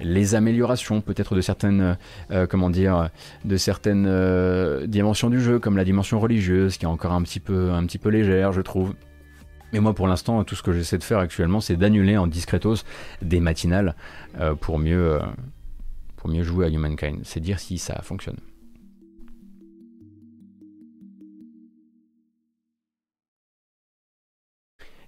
les 0.00 0.34
améliorations 0.34 1.00
peut-être 1.00 1.34
de 1.34 1.40
certaines 1.40 1.96
comment 2.48 2.70
dire 2.70 2.89
de 3.44 3.56
certaines 3.56 4.06
euh, 4.08 4.86
dimensions 4.86 5.30
du 5.30 5.40
jeu, 5.40 5.58
comme 5.58 5.76
la 5.76 5.84
dimension 5.84 6.20
religieuse, 6.20 6.76
qui 6.76 6.84
est 6.84 6.88
encore 6.88 7.12
un 7.12 7.22
petit 7.22 7.40
peu, 7.40 8.08
légère, 8.10 8.52
je 8.52 8.60
trouve. 8.60 8.94
Mais 9.72 9.80
moi, 9.80 9.94
pour 9.94 10.08
l'instant, 10.08 10.42
tout 10.44 10.56
ce 10.56 10.62
que 10.62 10.72
j'essaie 10.72 10.98
de 10.98 11.04
faire 11.04 11.18
actuellement, 11.18 11.60
c'est 11.60 11.76
d'annuler 11.76 12.16
en 12.16 12.26
discretos 12.26 12.84
des 13.22 13.40
matinales 13.40 13.94
euh, 14.40 14.54
pour, 14.54 14.78
mieux, 14.78 15.14
euh, 15.14 15.20
pour 16.16 16.28
mieux 16.28 16.42
jouer 16.42 16.66
à 16.66 16.68
Humankind. 16.68 17.20
C'est 17.22 17.40
dire 17.40 17.60
si 17.60 17.78
ça 17.78 18.00
fonctionne. 18.02 18.38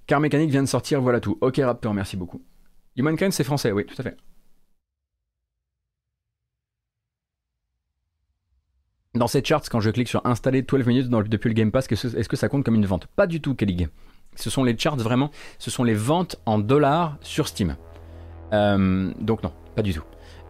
Car 0.06 0.20
Mécanique 0.20 0.50
vient 0.50 0.62
de 0.62 0.68
sortir, 0.68 1.00
voilà 1.00 1.20
tout. 1.20 1.38
Ok 1.40 1.56
Raptor, 1.59 1.94
merci 1.94 2.16
beaucoup. 2.16 2.42
Humankind, 2.96 3.32
c'est 3.32 3.44
français, 3.44 3.72
oui, 3.72 3.86
tout 3.86 3.94
à 3.98 4.02
fait. 4.02 4.16
Dans 9.14 9.26
cette 9.26 9.47
chart, 9.47 9.68
quand 9.68 9.80
je 9.80 9.90
clique 9.90 10.09
sur 10.09 10.24
installer 10.24 10.62
12 10.62 10.86
minutes 10.86 11.10
depuis 11.10 11.48
le 11.48 11.55
Game 11.55 11.70
Pass, 11.70 11.86
est-ce 11.93 12.28
que 12.30 12.36
ça 12.36 12.48
compte 12.48 12.64
comme 12.64 12.76
une 12.76 12.86
vente? 12.86 13.06
Pas 13.09 13.26
du 13.26 13.43
tout, 13.43 13.55
Kelly. 13.55 13.86
Ce 14.36 14.48
sont 14.48 14.64
les 14.64 14.74
charts 14.78 14.97
vraiment, 14.97 15.30
ce 15.59 15.70
sont 15.70 15.84
les 15.84 15.93
ventes 15.93 16.36
en 16.47 16.59
dollars 16.59 17.18
sur 17.20 17.47
Steam. 17.47 17.76
Euh, 18.55 19.12
donc 19.20 19.43
non, 19.43 19.52
pas 19.76 19.82
du 19.82 19.93
tout. 19.93 20.05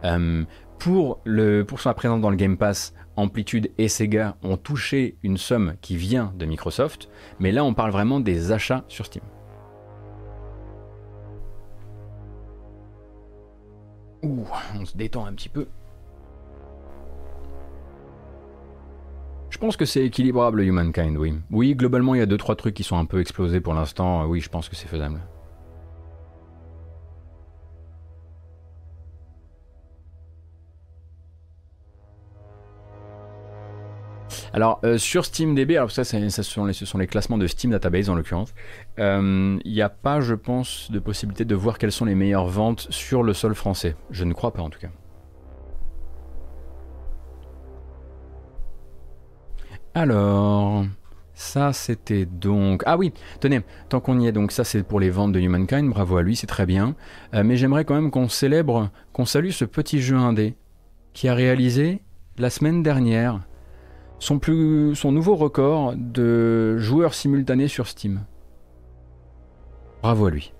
Euh, 0.05 0.45
pour, 0.79 1.19
le, 1.25 1.63
pour 1.63 1.81
son 1.81 1.93
présence 1.93 2.21
dans 2.21 2.29
le 2.29 2.37
Game 2.37 2.55
Pass, 2.55 2.93
Amplitude 3.17 3.69
et 3.77 3.89
Sega 3.89 4.37
ont 4.43 4.55
touché 4.55 5.17
une 5.23 5.35
somme 5.35 5.73
qui 5.81 5.97
vient 5.97 6.31
de 6.37 6.45
Microsoft, 6.45 7.09
mais 7.41 7.51
là 7.51 7.65
on 7.65 7.73
parle 7.73 7.91
vraiment 7.91 8.21
des 8.21 8.53
achats 8.53 8.85
sur 8.87 9.05
Steam. 9.05 9.23
Ouh, 14.21 14.47
on 14.79 14.85
se 14.85 14.95
détend 14.95 15.25
un 15.25 15.33
petit 15.33 15.49
peu. 15.49 15.67
Je 19.53 19.59
pense 19.59 19.77
que 19.77 19.85
c'est 19.85 20.03
équilibrable 20.03 20.63
Humankind, 20.63 21.15
oui. 21.15 21.35
Oui, 21.51 21.75
globalement, 21.75 22.15
il 22.15 22.17
y 22.17 22.21
a 22.21 22.25
deux 22.25 22.37
trois 22.37 22.55
trucs 22.55 22.73
qui 22.73 22.81
sont 22.81 22.97
un 22.97 23.05
peu 23.05 23.21
explosés 23.21 23.61
pour 23.61 23.75
l'instant. 23.75 24.25
Oui, 24.25 24.41
je 24.41 24.49
pense 24.49 24.67
que 24.67 24.75
c'est 24.75 24.87
faisable. 24.87 25.19
Alors 34.53 34.79
euh, 34.83 34.97
sur 34.97 35.23
SteamDB, 35.23 35.77
alors 35.77 35.91
ça, 35.91 36.03
ça 36.03 36.17
ce 36.29 36.41
sont 36.85 36.97
les 36.97 37.07
classements 37.07 37.37
de 37.37 37.45
Steam 37.45 37.71
Database 37.71 38.09
en 38.09 38.15
l'occurrence. 38.15 38.55
Euh, 38.97 39.59
il 39.63 39.71
n'y 39.71 39.83
a 39.83 39.89
pas, 39.89 40.19
je 40.19 40.33
pense, 40.33 40.89
de 40.89 40.97
possibilité 40.97 41.45
de 41.45 41.53
voir 41.53 41.77
quelles 41.77 41.91
sont 41.91 42.05
les 42.05 42.15
meilleures 42.15 42.47
ventes 42.47 42.87
sur 42.89 43.21
le 43.21 43.33
sol 43.33 43.53
français. 43.53 43.95
Je 44.09 44.23
ne 44.23 44.33
crois 44.33 44.51
pas 44.51 44.63
en 44.63 44.71
tout 44.71 44.79
cas. 44.79 44.89
Alors, 49.95 50.85
ça 51.33 51.73
c'était 51.73 52.25
donc... 52.25 52.83
Ah 52.85 52.97
oui, 52.97 53.13
tenez, 53.39 53.61
tant 53.89 53.99
qu'on 53.99 54.19
y 54.19 54.27
est, 54.27 54.31
donc 54.31 54.51
ça 54.51 54.63
c'est 54.63 54.83
pour 54.83 54.99
les 54.99 55.09
ventes 55.09 55.33
de 55.33 55.39
Humankind, 55.39 55.89
bravo 55.89 56.17
à 56.17 56.23
lui, 56.23 56.35
c'est 56.35 56.47
très 56.47 56.65
bien. 56.65 56.95
Euh, 57.33 57.43
mais 57.43 57.57
j'aimerais 57.57 57.85
quand 57.85 57.95
même 57.95 58.11
qu'on 58.11 58.29
célèbre, 58.29 58.89
qu'on 59.11 59.25
salue 59.25 59.51
ce 59.51 59.65
petit 59.65 60.01
jeu 60.01 60.17
indé 60.17 60.55
qui 61.13 61.27
a 61.27 61.35
réalisé 61.35 62.01
la 62.37 62.49
semaine 62.49 62.81
dernière 62.81 63.41
son, 64.19 64.39
son 64.95 65.11
nouveau 65.11 65.35
record 65.35 65.93
de 65.95 66.77
joueurs 66.77 67.13
simultanés 67.13 67.67
sur 67.67 67.87
Steam. 67.87 68.21
Bravo 70.01 70.25
à 70.25 70.31
lui. 70.31 70.53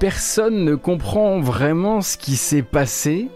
Personne 0.00 0.64
ne 0.64 0.74
comprend 0.74 1.40
vraiment 1.40 2.00
ce 2.00 2.16
qui 2.16 2.36
s'est 2.36 2.62
passé, 2.62 3.28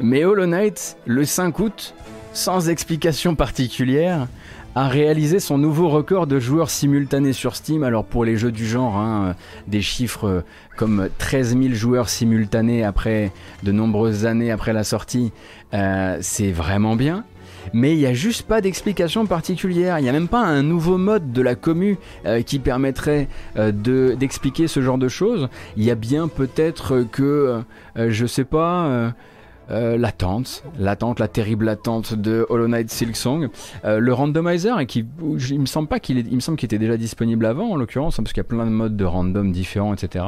mais 0.00 0.24
Hollow 0.24 0.46
Knight, 0.46 0.96
le 1.06 1.24
5 1.24 1.56
août, 1.60 1.94
sans 2.32 2.68
explication 2.68 3.36
particulière, 3.36 4.26
a 4.74 4.88
réalisé 4.88 5.38
son 5.38 5.56
nouveau 5.56 5.88
record 5.88 6.26
de 6.26 6.40
joueurs 6.40 6.68
simultanés 6.68 7.32
sur 7.32 7.54
Steam. 7.54 7.84
Alors 7.84 8.04
pour 8.04 8.24
les 8.24 8.36
jeux 8.36 8.50
du 8.50 8.66
genre, 8.66 8.96
hein, 8.96 9.36
des 9.68 9.82
chiffres 9.82 10.42
comme 10.76 11.08
13 11.18 11.56
000 11.56 11.74
joueurs 11.74 12.08
simultanés 12.08 12.82
après 12.82 13.30
de 13.62 13.70
nombreuses 13.70 14.26
années 14.26 14.50
après 14.50 14.72
la 14.72 14.82
sortie, 14.82 15.32
euh, 15.74 16.18
c'est 16.20 16.50
vraiment 16.50 16.96
bien 16.96 17.24
mais 17.72 17.92
il 17.92 17.98
n'y 17.98 18.06
a 18.06 18.14
juste 18.14 18.42
pas 18.42 18.60
d'explication 18.60 19.26
particulière. 19.26 19.98
Il 19.98 20.02
n'y 20.02 20.08
a 20.08 20.12
même 20.12 20.28
pas 20.28 20.42
un 20.42 20.62
nouveau 20.62 20.98
mode 20.98 21.32
de 21.32 21.42
la 21.42 21.54
commu 21.54 21.98
euh, 22.26 22.42
qui 22.42 22.58
permettrait 22.58 23.28
euh, 23.56 23.72
d'expliquer 24.14 24.68
ce 24.68 24.80
genre 24.80 24.98
de 24.98 25.08
choses. 25.08 25.48
Il 25.76 25.84
y 25.84 25.90
a 25.90 25.94
bien 25.94 26.28
peut-être 26.28 27.04
que, 27.10 27.62
euh, 27.96 28.10
je 28.10 28.26
sais 28.26 28.44
pas 28.44 29.12
euh, 29.70 29.96
l'attente, 29.96 30.62
l'attente, 30.78 31.20
la 31.20 31.28
terrible 31.28 31.68
attente 31.68 32.14
de 32.14 32.46
Hollow 32.48 32.68
Knight 32.68 32.90
Silksong, 32.90 33.48
euh, 33.84 33.98
le 33.98 34.12
randomizer, 34.12 34.78
et 34.80 34.86
qui, 34.86 35.06
il 35.50 35.60
me 35.60 35.66
semble 35.66 35.88
pas 35.88 36.00
qu'il 36.00 36.18
il 36.18 36.34
me 36.34 36.40
semble 36.40 36.58
qu'il 36.58 36.66
était 36.66 36.78
déjà 36.78 36.96
disponible 36.96 37.46
avant 37.46 37.70
en 37.70 37.76
l'occurrence, 37.76 38.18
hein, 38.18 38.22
parce 38.22 38.32
qu'il 38.32 38.40
y 38.40 38.46
a 38.46 38.48
plein 38.48 38.66
de 38.66 38.70
modes 38.70 38.96
de 38.96 39.04
random 39.04 39.52
différents, 39.52 39.94
etc. 39.94 40.24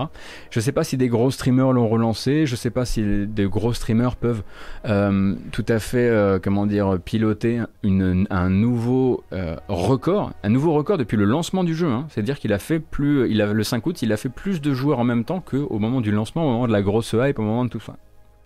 Je 0.51 0.61
sais 0.61 0.73
pas 0.73 0.85
si 0.85 0.97
des 0.97 1.09
gros 1.09 1.31
streamers 1.31 1.73
l'ont 1.73 1.89
relancé, 1.89 2.47
je 2.47 2.57
sais 2.57 2.71
pas 2.71 2.85
si 2.85 3.27
des 3.27 3.47
gros 3.47 3.73
streamers 3.73 4.17
peuvent 4.17 4.43
euh, 4.87 5.35
tout 5.53 5.67
à 5.69 5.79
fait, 5.79 6.41
comment 6.43 6.67
dire, 6.67 6.99
piloter 7.05 7.61
une, 7.83 8.27
un 8.31 8.51
nouveau 8.51 9.23
record, 9.69 10.33
un 10.43 10.49
nouveau 10.49 10.73
record 10.73 10.99
depuis 10.99 11.17
le 11.17 11.25
lancement 11.25 11.65
du 11.65 11.75
jeu. 11.75 11.89
Hein. 11.89 12.07
C'est-à-dire 12.09 12.39
qu'il 12.39 12.53
a 12.53 12.59
fait 12.59 12.79
plus, 12.79 13.31
il 13.31 13.43
a, 13.43 13.53
le 13.53 13.63
5 13.63 13.85
août, 13.87 14.03
il 14.03 14.13
a 14.13 14.17
fait 14.17 14.29
plus 14.29 14.61
de 14.61 14.73
joueurs 14.73 14.99
en 14.99 15.05
même 15.05 15.25
temps 15.25 15.41
qu'au 15.41 15.79
moment 15.79 16.01
du 16.01 16.11
lancement, 16.11 16.47
au 16.47 16.51
moment 16.53 16.67
de 16.67 16.73
la 16.73 16.83
grosse 16.83 17.15
hype, 17.19 17.39
au 17.39 17.43
moment 17.43 17.65
de 17.65 17.71
tout 17.71 17.81
ça. 17.81 17.97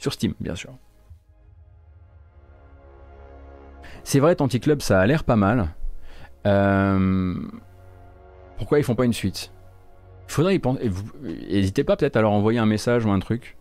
Sur 0.01 0.15
Steam, 0.15 0.33
bien 0.41 0.55
sûr. 0.55 0.73
C'est 4.03 4.19
vrai, 4.19 4.35
Club, 4.35 4.81
ça 4.81 4.99
a 4.99 5.07
l'air 5.07 5.25
pas 5.25 5.37
mal. 5.37 5.69
Euh, 6.47 7.35
pourquoi 8.57 8.79
ils 8.79 8.83
font 8.83 8.95
pas 8.95 9.05
une 9.05 9.13
suite? 9.13 9.53
Faudrait 10.27 10.55
y 10.55 10.59
penser. 10.59 10.91
N'hésitez 11.23 11.85
pas 11.85 11.97
peut-être 11.97 12.17
à 12.17 12.23
leur 12.23 12.33
envoyer 12.33 12.59
un 12.59 12.65
message 12.65 13.05
ou 13.05 13.11
un 13.11 13.19
truc. 13.19 13.59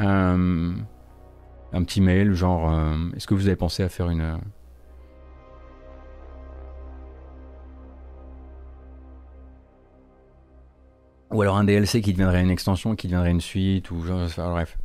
Euh, 0.00 0.72
un 1.72 1.82
petit 1.82 2.00
mail, 2.00 2.32
genre 2.34 2.72
euh, 2.72 2.94
Est-ce 3.16 3.26
que 3.26 3.34
vous 3.34 3.48
avez 3.48 3.56
pensé 3.56 3.82
à 3.82 3.88
faire 3.88 4.10
une. 4.10 4.38
Ou 11.32 11.42
alors 11.42 11.56
un 11.56 11.64
DLC 11.64 12.00
qui 12.02 12.12
deviendrait 12.12 12.42
une 12.42 12.50
extension, 12.50 12.94
qui 12.94 13.08
deviendrait 13.08 13.32
une 13.32 13.40
suite, 13.40 13.90
ou 13.90 14.00
genre, 14.04 14.28
bref. 14.36 14.78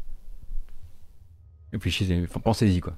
Pensez-y 2.44 2.80
quoi. 2.80 2.94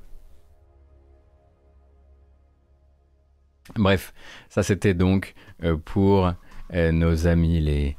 Bref, 3.76 4.14
ça 4.50 4.64
c'était 4.64 4.94
donc 4.94 5.34
euh, 5.64 5.78
pour 5.78 6.32
euh, 6.74 6.92
nos 6.92 7.28
amis 7.28 7.60
les 7.62 7.98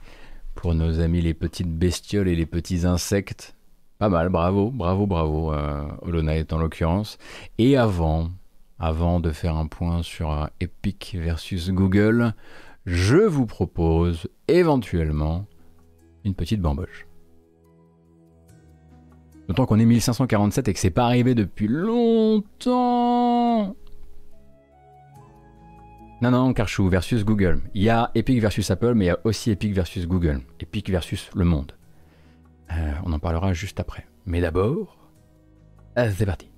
pour 0.54 0.74
nos 0.74 1.00
amis 1.00 1.20
les 1.20 1.34
petites 1.34 1.72
bestioles 1.72 2.28
et 2.28 2.36
les 2.36 2.46
petits 2.46 2.86
insectes. 2.86 3.56
Pas 3.98 4.08
mal, 4.08 4.28
bravo, 4.28 4.70
bravo, 4.70 5.06
bravo, 5.06 5.52
euh, 5.52 5.88
Hollow 6.02 6.22
en 6.50 6.58
l'occurrence. 6.58 7.18
Et 7.58 7.76
avant, 7.76 8.30
avant 8.78 9.20
de 9.20 9.30
faire 9.30 9.56
un 9.56 9.66
point 9.66 10.02
sur 10.02 10.50
Epic 10.60 11.16
versus 11.18 11.70
Google, 11.70 12.34
je 12.84 13.18
vous 13.18 13.46
propose 13.46 14.28
éventuellement 14.48 15.46
une 16.24 16.34
petite 16.34 16.60
bamboche. 16.60 17.06
D'autant 19.48 19.66
qu'on 19.66 19.78
est 19.78 19.84
1547 19.84 20.68
et 20.68 20.72
que 20.72 20.78
c'est 20.78 20.90
pas 20.90 21.04
arrivé 21.04 21.34
depuis 21.34 21.68
longtemps. 21.68 22.72
Non, 26.22 26.30
non, 26.30 26.52
Karchou 26.52 26.88
versus 26.88 27.24
Google. 27.24 27.60
Il 27.74 27.82
y 27.82 27.90
a 27.90 28.12
Epic 28.14 28.40
versus 28.40 28.70
Apple, 28.70 28.94
mais 28.94 29.06
il 29.06 29.08
y 29.08 29.10
a 29.10 29.18
aussi 29.24 29.50
Epic 29.50 29.74
versus 29.74 30.06
Google. 30.06 30.40
Epic 30.60 30.88
versus 30.88 31.28
le 31.34 31.44
monde. 31.44 31.72
Euh, 32.70 32.92
on 33.04 33.12
en 33.12 33.18
parlera 33.18 33.52
juste 33.52 33.80
après. 33.80 34.06
Mais 34.24 34.40
d'abord, 34.40 34.96
euh, 35.98 36.10
c'est 36.16 36.26
parti. 36.26 36.51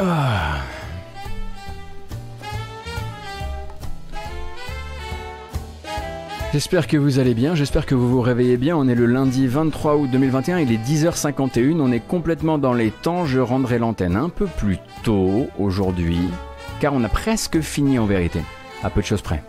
Ah. 0.00 0.58
J'espère 6.52 6.86
que 6.86 6.96
vous 6.96 7.18
allez 7.18 7.34
bien, 7.34 7.54
j'espère 7.54 7.84
que 7.84 7.94
vous 7.94 8.08
vous 8.08 8.20
réveillez 8.20 8.56
bien. 8.56 8.76
On 8.76 8.88
est 8.88 8.94
le 8.94 9.06
lundi 9.06 9.46
23 9.46 9.96
août 9.96 10.08
2021, 10.10 10.60
il 10.60 10.72
est 10.72 10.76
10h51, 10.76 11.80
on 11.80 11.92
est 11.92 12.00
complètement 12.00 12.58
dans 12.58 12.72
les 12.72 12.90
temps. 12.90 13.26
Je 13.26 13.40
rendrai 13.40 13.78
l'antenne 13.78 14.16
un 14.16 14.28
peu 14.28 14.46
plus 14.46 14.78
tôt 15.02 15.48
aujourd'hui, 15.58 16.20
car 16.80 16.94
on 16.94 17.02
a 17.02 17.08
presque 17.08 17.60
fini 17.60 17.98
en 17.98 18.06
vérité, 18.06 18.40
à 18.82 18.90
peu 18.90 19.02
de 19.02 19.06
choses 19.06 19.22
près. 19.22 19.42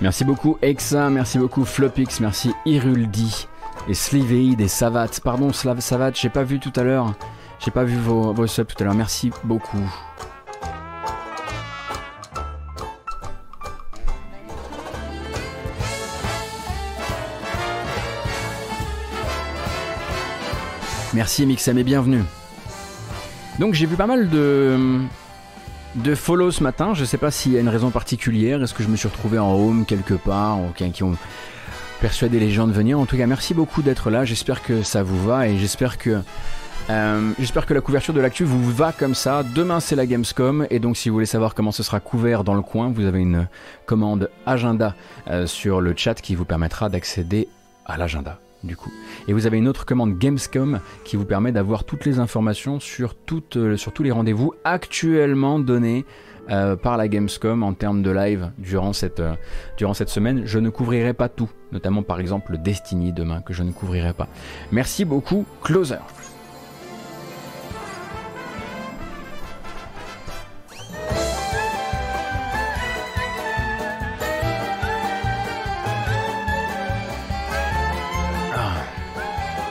Merci 0.00 0.24
beaucoup 0.24 0.56
Exa, 0.62 1.10
merci 1.10 1.38
beaucoup 1.38 1.66
Flopix, 1.66 2.20
merci 2.20 2.54
Iruldi 2.64 3.46
et 3.86 3.92
Sliveid 3.92 4.58
et 4.58 4.68
Savat. 4.68 5.10
Pardon 5.22 5.52
Slav 5.52 5.80
Savat, 5.80 6.12
j'ai 6.14 6.30
pas 6.30 6.42
vu 6.42 6.58
tout 6.58 6.72
à 6.76 6.82
l'heure. 6.82 7.14
J'ai 7.58 7.70
pas 7.70 7.84
vu 7.84 7.96
vos, 7.98 8.32
vos 8.32 8.46
subs 8.46 8.66
tout 8.66 8.82
à 8.82 8.84
l'heure. 8.84 8.94
Merci 8.94 9.30
beaucoup. 9.44 9.76
Merci 21.12 21.44
Mixam 21.44 21.76
et 21.76 21.84
bienvenue. 21.84 22.22
Donc 23.60 23.74
j'ai 23.74 23.84
vu 23.84 23.94
pas 23.94 24.06
mal 24.06 24.30
de, 24.30 25.00
de 25.96 26.14
follow 26.14 26.50
ce 26.50 26.62
matin. 26.62 26.94
Je 26.94 27.04
sais 27.04 27.18
pas 27.18 27.30
s'il 27.30 27.52
y 27.52 27.58
a 27.58 27.60
une 27.60 27.68
raison 27.68 27.90
particulière. 27.90 28.62
Est-ce 28.62 28.72
que 28.72 28.82
je 28.82 28.88
me 28.88 28.96
suis 28.96 29.06
retrouvé 29.06 29.38
en 29.38 29.52
home 29.52 29.84
quelque 29.84 30.14
part 30.14 30.58
ou 30.58 30.70
qui 30.72 31.02
ont 31.02 31.14
persuadé 32.00 32.40
les 32.40 32.50
gens 32.50 32.66
de 32.66 32.72
venir? 32.72 32.98
En 32.98 33.04
tout 33.04 33.18
cas, 33.18 33.26
merci 33.26 33.52
beaucoup 33.52 33.82
d'être 33.82 34.08
là. 34.08 34.24
J'espère 34.24 34.62
que 34.62 34.82
ça 34.82 35.02
vous 35.02 35.22
va 35.22 35.46
et 35.46 35.58
j'espère 35.58 35.98
que 35.98 36.22
euh, 36.88 37.32
j'espère 37.38 37.66
que 37.66 37.74
la 37.74 37.82
couverture 37.82 38.14
de 38.14 38.20
l'actu 38.22 38.44
vous 38.44 38.72
va 38.72 38.92
comme 38.92 39.14
ça. 39.14 39.42
Demain 39.42 39.80
c'est 39.80 39.94
la 39.94 40.06
Gamescom 40.06 40.66
et 40.70 40.78
donc 40.78 40.96
si 40.96 41.10
vous 41.10 41.16
voulez 41.16 41.26
savoir 41.26 41.54
comment 41.54 41.70
ce 41.70 41.82
sera 41.82 42.00
couvert 42.00 42.44
dans 42.44 42.54
le 42.54 42.62
coin, 42.62 42.90
vous 42.90 43.04
avez 43.04 43.20
une 43.20 43.46
commande 43.84 44.30
agenda 44.46 44.94
euh, 45.28 45.46
sur 45.46 45.82
le 45.82 45.92
chat 45.94 46.14
qui 46.14 46.34
vous 46.34 46.46
permettra 46.46 46.88
d'accéder 46.88 47.46
à 47.84 47.98
l'agenda 47.98 48.38
Et 49.28 49.32
vous 49.32 49.46
avez 49.46 49.58
une 49.58 49.68
autre 49.68 49.86
commande 49.86 50.18
Gamescom 50.18 50.80
qui 51.04 51.16
vous 51.16 51.24
permet 51.24 51.52
d'avoir 51.52 51.84
toutes 51.84 52.04
les 52.04 52.18
informations 52.18 52.80
sur, 52.80 53.14
euh, 53.56 53.76
tous 53.94 54.02
les 54.02 54.10
rendez-vous 54.10 54.52
actuellement 54.64 55.58
donnés 55.58 56.04
euh, 56.50 56.74
par 56.74 56.96
la 56.96 57.06
Gamescom 57.06 57.62
en 57.62 57.74
termes 57.74 58.02
de 58.02 58.10
live 58.10 58.50
durant 58.58 58.92
cette, 58.92 59.20
euh, 59.20 59.34
durant 59.76 59.94
cette 59.94 60.08
semaine. 60.08 60.42
Je 60.46 60.58
ne 60.58 60.68
couvrirai 60.68 61.14
pas 61.14 61.28
tout, 61.28 61.50
notamment 61.70 62.02
par 62.02 62.18
exemple 62.18 62.52
le 62.52 62.58
Destiny 62.58 63.12
demain 63.12 63.40
que 63.40 63.52
je 63.52 63.62
ne 63.62 63.70
couvrirai 63.70 64.14
pas. 64.14 64.28
Merci 64.72 65.04
beaucoup, 65.04 65.44
Closer. 65.62 65.98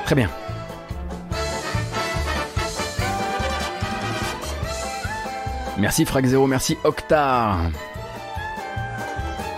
Très 0.10 0.16
bien. 0.16 0.30
Merci 5.78 6.04
frag 6.04 6.26
merci 6.48 6.80
Octar. 6.84 7.60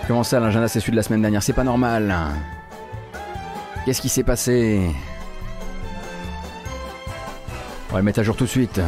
Comment 0.06 0.22
ça, 0.22 0.40
l'agenda 0.40 0.68
c'est 0.68 0.80
celui 0.80 0.90
de 0.90 0.96
la 0.96 1.02
semaine 1.02 1.22
dernière? 1.22 1.42
C'est 1.42 1.54
pas 1.54 1.64
normal. 1.64 2.14
Qu'est-ce 3.86 4.02
qui 4.02 4.10
s'est 4.10 4.24
passé? 4.24 4.94
On 7.88 7.94
va 7.94 8.00
le 8.00 8.04
mettre 8.04 8.20
à 8.20 8.22
jour 8.22 8.36
tout 8.36 8.44
de 8.44 8.50
suite. 8.50 8.78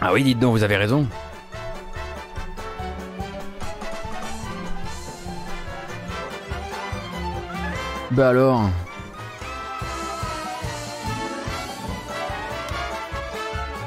Ah 0.00 0.12
oui, 0.12 0.24
dites 0.24 0.40
donc, 0.40 0.50
vous 0.50 0.64
avez 0.64 0.78
raison. 0.78 1.06
Bah 8.10 8.30
alors? 8.30 8.68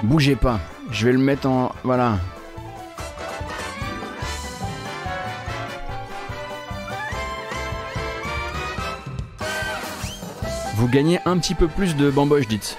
Bougez 0.06 0.36
pas. 0.36 0.60
Je 0.92 1.08
vais 1.08 1.14
le 1.14 1.18
mettre 1.18 1.48
en... 1.48 1.74
Voilà. 1.84 2.20
Vous 10.76 10.88
gagnez 10.88 11.20
un 11.26 11.40
petit 11.40 11.56
peu 11.56 11.68
plus 11.68 11.96
de 11.96 12.12
bamboche, 12.12 12.48
dites. 12.48 12.78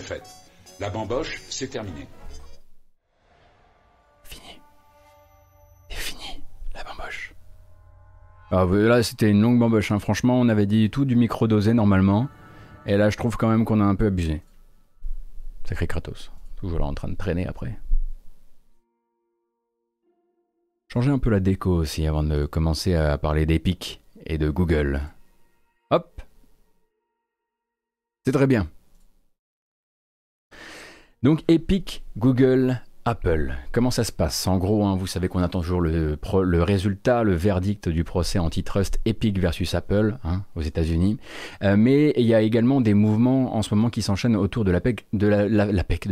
Fait 0.00 0.18
plus 0.18 0.20
la 0.20 0.20
fête. 0.20 0.28
La 0.80 0.90
bamboche, 0.90 1.40
c'est 1.48 1.68
terminé. 1.68 2.06
Fini. 4.24 4.60
C'est 5.88 5.96
fini, 5.96 6.42
la 6.74 6.82
bamboche. 6.84 7.34
Ah, 8.50 8.64
là, 8.64 9.02
c'était 9.02 9.30
une 9.30 9.40
longue 9.40 9.58
bamboche. 9.58 9.92
Hein. 9.92 9.98
Franchement, 9.98 10.40
on 10.40 10.48
avait 10.48 10.66
dit 10.66 10.90
tout 10.90 11.04
du 11.04 11.16
micro 11.16 11.46
dosé 11.46 11.74
normalement. 11.74 12.28
Et 12.86 12.96
là, 12.96 13.10
je 13.10 13.16
trouve 13.16 13.36
quand 13.36 13.48
même 13.48 13.64
qu'on 13.64 13.80
a 13.80 13.84
un 13.84 13.94
peu 13.94 14.06
abusé. 14.06 14.42
Sacré 15.64 15.86
Kratos. 15.86 16.30
Toujours 16.56 16.80
là 16.80 16.86
en 16.86 16.94
train 16.94 17.08
de 17.08 17.16
traîner 17.16 17.46
après. 17.46 17.78
Changer 20.92 21.10
un 21.10 21.18
peu 21.18 21.30
la 21.30 21.40
déco 21.40 21.70
aussi 21.70 22.06
avant 22.06 22.22
de 22.22 22.46
commencer 22.46 22.94
à 22.94 23.18
parler 23.18 23.46
d'Epic 23.46 24.00
et 24.26 24.38
de 24.38 24.50
Google. 24.50 25.00
Hop 25.90 26.20
C'est 28.24 28.32
très 28.32 28.46
bien. 28.46 28.68
Donc 31.24 31.40
Epic, 31.48 32.04
Google, 32.18 32.82
Apple, 33.06 33.52
comment 33.70 33.90
ça 33.90 34.02
se 34.02 34.12
passe? 34.12 34.46
En 34.46 34.56
gros, 34.56 34.86
hein, 34.86 34.96
vous 34.96 35.06
savez 35.06 35.28
qu'on 35.28 35.42
attend 35.42 35.60
toujours 35.60 35.82
le, 35.82 36.16
résultat, 36.62 37.22
le 37.22 37.34
verdict 37.34 37.90
du 37.90 38.02
procès 38.02 38.38
antitrust 38.38 38.98
Epic 39.04 39.38
versus 39.38 39.74
Apple 39.74 40.16
hein, 40.24 40.44
aux 40.56 40.62
États-Unis. 40.62 41.18
Euh, 41.62 41.76
mais 41.76 42.14
il 42.16 42.24
y 42.24 42.32
a 42.32 42.40
également 42.40 42.80
des 42.80 42.94
mouvements 42.94 43.56
en 43.56 43.60
ce 43.60 43.74
moment 43.74 43.90
qui 43.90 44.00
s'enchaînent 44.00 44.36
autour 44.36 44.64
de 44.64 44.70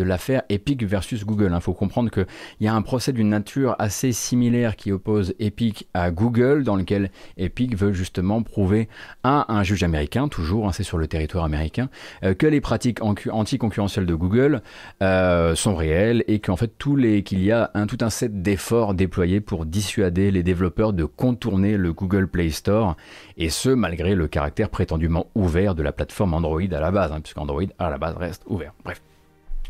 l'affaire 0.02 0.42
Epic 0.50 0.84
versus 0.84 1.24
Google. 1.24 1.46
Il 1.46 1.54
hein. 1.54 1.60
faut 1.60 1.72
comprendre 1.72 2.10
qu'il 2.10 2.26
y 2.60 2.68
a 2.68 2.74
un 2.74 2.82
procès 2.82 3.14
d'une 3.14 3.30
nature 3.30 3.74
assez 3.78 4.12
similaire 4.12 4.76
qui 4.76 4.92
oppose 4.92 5.32
Epic 5.38 5.88
à 5.94 6.10
Google, 6.10 6.62
dans 6.62 6.76
lequel 6.76 7.10
Epic 7.38 7.74
veut 7.74 7.94
justement 7.94 8.42
prouver 8.42 8.90
à 9.22 9.50
un 9.50 9.62
juge 9.62 9.82
américain, 9.82 10.28
toujours, 10.28 10.74
c'est 10.74 10.82
sur 10.82 10.98
le 10.98 11.06
territoire 11.06 11.44
américain, 11.44 11.88
euh, 12.22 12.34
que 12.34 12.46
les 12.46 12.60
pratiques 12.60 12.98
anticoncurrentielles 13.02 14.04
de 14.04 14.14
Google 14.14 14.60
euh, 15.02 15.54
sont 15.54 15.74
réelles 15.74 16.22
et 16.28 16.38
qu'en 16.38 16.56
fait 16.56 16.81
qu'il 16.82 17.44
y 17.44 17.52
a 17.52 17.70
un, 17.74 17.86
tout 17.86 17.98
un 18.00 18.10
set 18.10 18.42
d'efforts 18.42 18.94
déployés 18.94 19.40
pour 19.40 19.66
dissuader 19.66 20.32
les 20.32 20.42
développeurs 20.42 20.92
de 20.92 21.04
contourner 21.04 21.76
le 21.76 21.92
Google 21.92 22.26
Play 22.26 22.50
Store, 22.50 22.96
et 23.36 23.50
ce 23.50 23.68
malgré 23.68 24.16
le 24.16 24.26
caractère 24.26 24.68
prétendument 24.68 25.26
ouvert 25.36 25.76
de 25.76 25.82
la 25.82 25.92
plateforme 25.92 26.34
Android 26.34 26.60
à 26.60 26.80
la 26.80 26.90
base, 26.90 27.12
hein, 27.12 27.20
puisqu'Android 27.20 27.62
à 27.78 27.88
la 27.88 27.98
base 27.98 28.16
reste 28.16 28.42
ouvert. 28.46 28.74
Bref. 28.84 29.00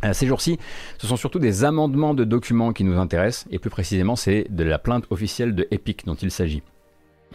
Euh, 0.04 0.14
ces 0.14 0.26
jours-ci, 0.26 0.58
ce 0.98 1.06
sont 1.06 1.16
surtout 1.16 1.38
des 1.38 1.64
amendements 1.64 2.14
de 2.14 2.24
documents 2.24 2.72
qui 2.72 2.82
nous 2.82 2.98
intéressent, 2.98 3.46
et 3.50 3.58
plus 3.58 3.70
précisément, 3.70 4.16
c'est 4.16 4.46
de 4.48 4.64
la 4.64 4.78
plainte 4.78 5.04
officielle 5.10 5.54
de 5.54 5.68
Epic 5.70 6.06
dont 6.06 6.14
il 6.14 6.30
s'agit. 6.30 6.62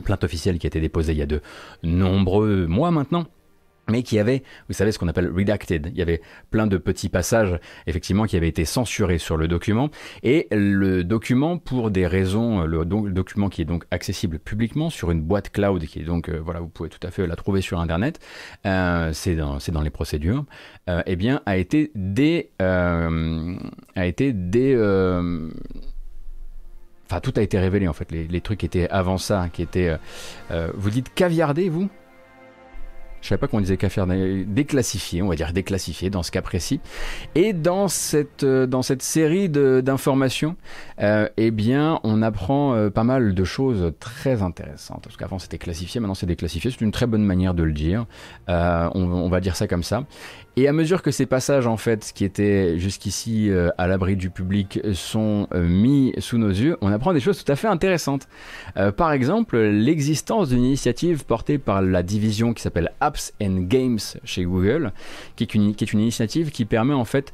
Plainte 0.03 0.23
officielle 0.23 0.57
qui 0.57 0.65
a 0.65 0.69
été 0.69 0.81
déposée 0.81 1.11
il 1.13 1.19
y 1.19 1.23
a 1.23 1.27
de 1.27 1.41
nombreux 1.83 2.65
mois 2.65 2.91
maintenant, 2.91 3.25
mais 3.89 4.03
qui 4.03 4.19
avait, 4.19 4.43
vous 4.67 4.73
savez, 4.73 4.91
ce 4.91 4.99
qu'on 4.99 5.07
appelle 5.07 5.31
redacted. 5.33 5.89
Il 5.91 5.97
y 5.97 6.01
avait 6.01 6.21
plein 6.51 6.67
de 6.67 6.77
petits 6.77 7.09
passages, 7.09 7.59
effectivement, 7.85 8.25
qui 8.25 8.35
avaient 8.35 8.47
été 8.47 8.65
censurés 8.65 9.17
sur 9.17 9.37
le 9.37 9.47
document. 9.47 9.89
Et 10.23 10.47
le 10.51 11.03
document, 11.03 11.57
pour 11.57 11.91
des 11.91 12.07
raisons, 12.07 12.61
le, 12.63 12.85
document 12.85 13.49
qui 13.49 13.61
est 13.61 13.65
donc 13.65 13.85
accessible 13.91 14.39
publiquement 14.39 14.89
sur 14.89 15.11
une 15.11 15.21
boîte 15.21 15.49
cloud, 15.51 15.85
qui 15.85 15.99
est 15.99 16.03
donc, 16.03 16.29
euh, 16.29 16.39
voilà, 16.43 16.59
vous 16.59 16.69
pouvez 16.69 16.89
tout 16.89 17.05
à 17.05 17.11
fait 17.11 17.25
la 17.25 17.35
trouver 17.35 17.61
sur 17.61 17.79
Internet, 17.79 18.19
euh, 18.65 19.11
c'est 19.13 19.35
dans, 19.35 19.81
les 19.81 19.89
procédures, 19.89 20.45
euh, 20.89 21.01
eh 21.05 21.15
bien, 21.15 21.41
a 21.45 21.57
été 21.57 21.91
euh, 22.61 23.55
a 23.95 24.05
été 24.05 24.33
dé, 24.33 24.75
enfin, 27.05 27.19
tout 27.21 27.33
a 27.35 27.41
été 27.41 27.59
révélé, 27.59 27.87
en 27.87 27.93
fait. 27.93 28.11
Les, 28.11 28.27
les 28.27 28.41
trucs 28.41 28.63
étaient 28.63 28.89
avant 28.89 29.17
ça, 29.17 29.49
qui 29.51 29.61
étaient, 29.61 29.95
vous 30.73 30.89
dites 30.89 31.13
caviardé, 31.13 31.69
vous? 31.69 31.89
Je 33.21 33.27
savais 33.27 33.39
pas 33.39 33.47
qu'on 33.47 33.59
disait 33.59 33.77
qu'à 33.77 33.89
faire 33.89 34.07
déclassifié, 34.07 35.21
on 35.21 35.27
va 35.27 35.35
dire 35.35 35.53
déclassifié 35.53 36.09
dans 36.09 36.23
ce 36.23 36.31
cas 36.31 36.41
précis. 36.41 36.79
Et 37.35 37.53
dans 37.53 37.87
cette, 37.87 38.43
euh, 38.43 38.67
dans 38.67 38.81
cette 38.81 39.01
série 39.01 39.49
d'informations, 39.49 40.55
euh, 41.01 41.27
eh 41.37 41.51
bien, 41.51 41.99
on 42.03 42.21
apprend 42.21 42.73
euh, 42.73 42.89
pas 42.89 43.03
mal 43.03 43.33
de 43.33 43.43
choses 43.43 43.93
très 43.99 44.41
intéressantes. 44.41 45.01
Parce 45.03 45.17
qu'avant 45.17 45.39
c'était 45.39 45.57
classifié, 45.57 45.99
maintenant 45.99 46.15
c'est 46.15 46.25
déclassifié. 46.25 46.71
C'est 46.71 46.81
une 46.81 46.91
très 46.91 47.07
bonne 47.07 47.23
manière 47.23 47.53
de 47.53 47.63
le 47.63 47.73
dire. 47.73 48.05
on, 48.47 49.29
va 49.29 49.39
dire 49.39 49.55
ça 49.55 49.67
comme 49.67 49.83
ça. 49.83 50.03
Et 50.59 50.67
à 50.67 50.73
mesure 50.73 51.03
que 51.03 51.11
ces 51.11 51.27
passages, 51.27 51.67
en 51.67 51.77
fait, 51.77 52.11
qui 52.15 52.25
étaient 52.25 52.79
jusqu'ici 52.79 53.51
euh, 53.51 53.69
à 53.77 53.85
l'abri 53.85 54.15
du 54.15 54.31
public, 54.31 54.79
sont 54.93 55.47
euh, 55.53 55.61
mis 55.67 56.13
sous 56.17 56.39
nos 56.39 56.49
yeux, 56.49 56.77
on 56.81 56.91
apprend 56.91 57.13
des 57.13 57.19
choses 57.19 57.43
tout 57.43 57.51
à 57.51 57.55
fait 57.55 57.67
intéressantes. 57.67 58.27
Euh, 58.75 58.91
par 58.91 59.11
exemple, 59.11 59.59
l'existence 59.59 60.49
d'une 60.49 60.63
initiative 60.63 61.25
portée 61.25 61.59
par 61.59 61.83
la 61.83 62.01
division 62.01 62.55
qui 62.55 62.63
s'appelle 62.63 62.91
Apps 63.01 63.33
and 63.39 63.65
Games 63.67 63.99
chez 64.23 64.45
Google, 64.45 64.93
qui 65.35 65.43
est 65.43 65.53
une, 65.53 65.75
initiative 65.93 66.49
qui 66.49 66.65
permet, 66.65 66.95
en 66.95 67.05
fait, 67.05 67.31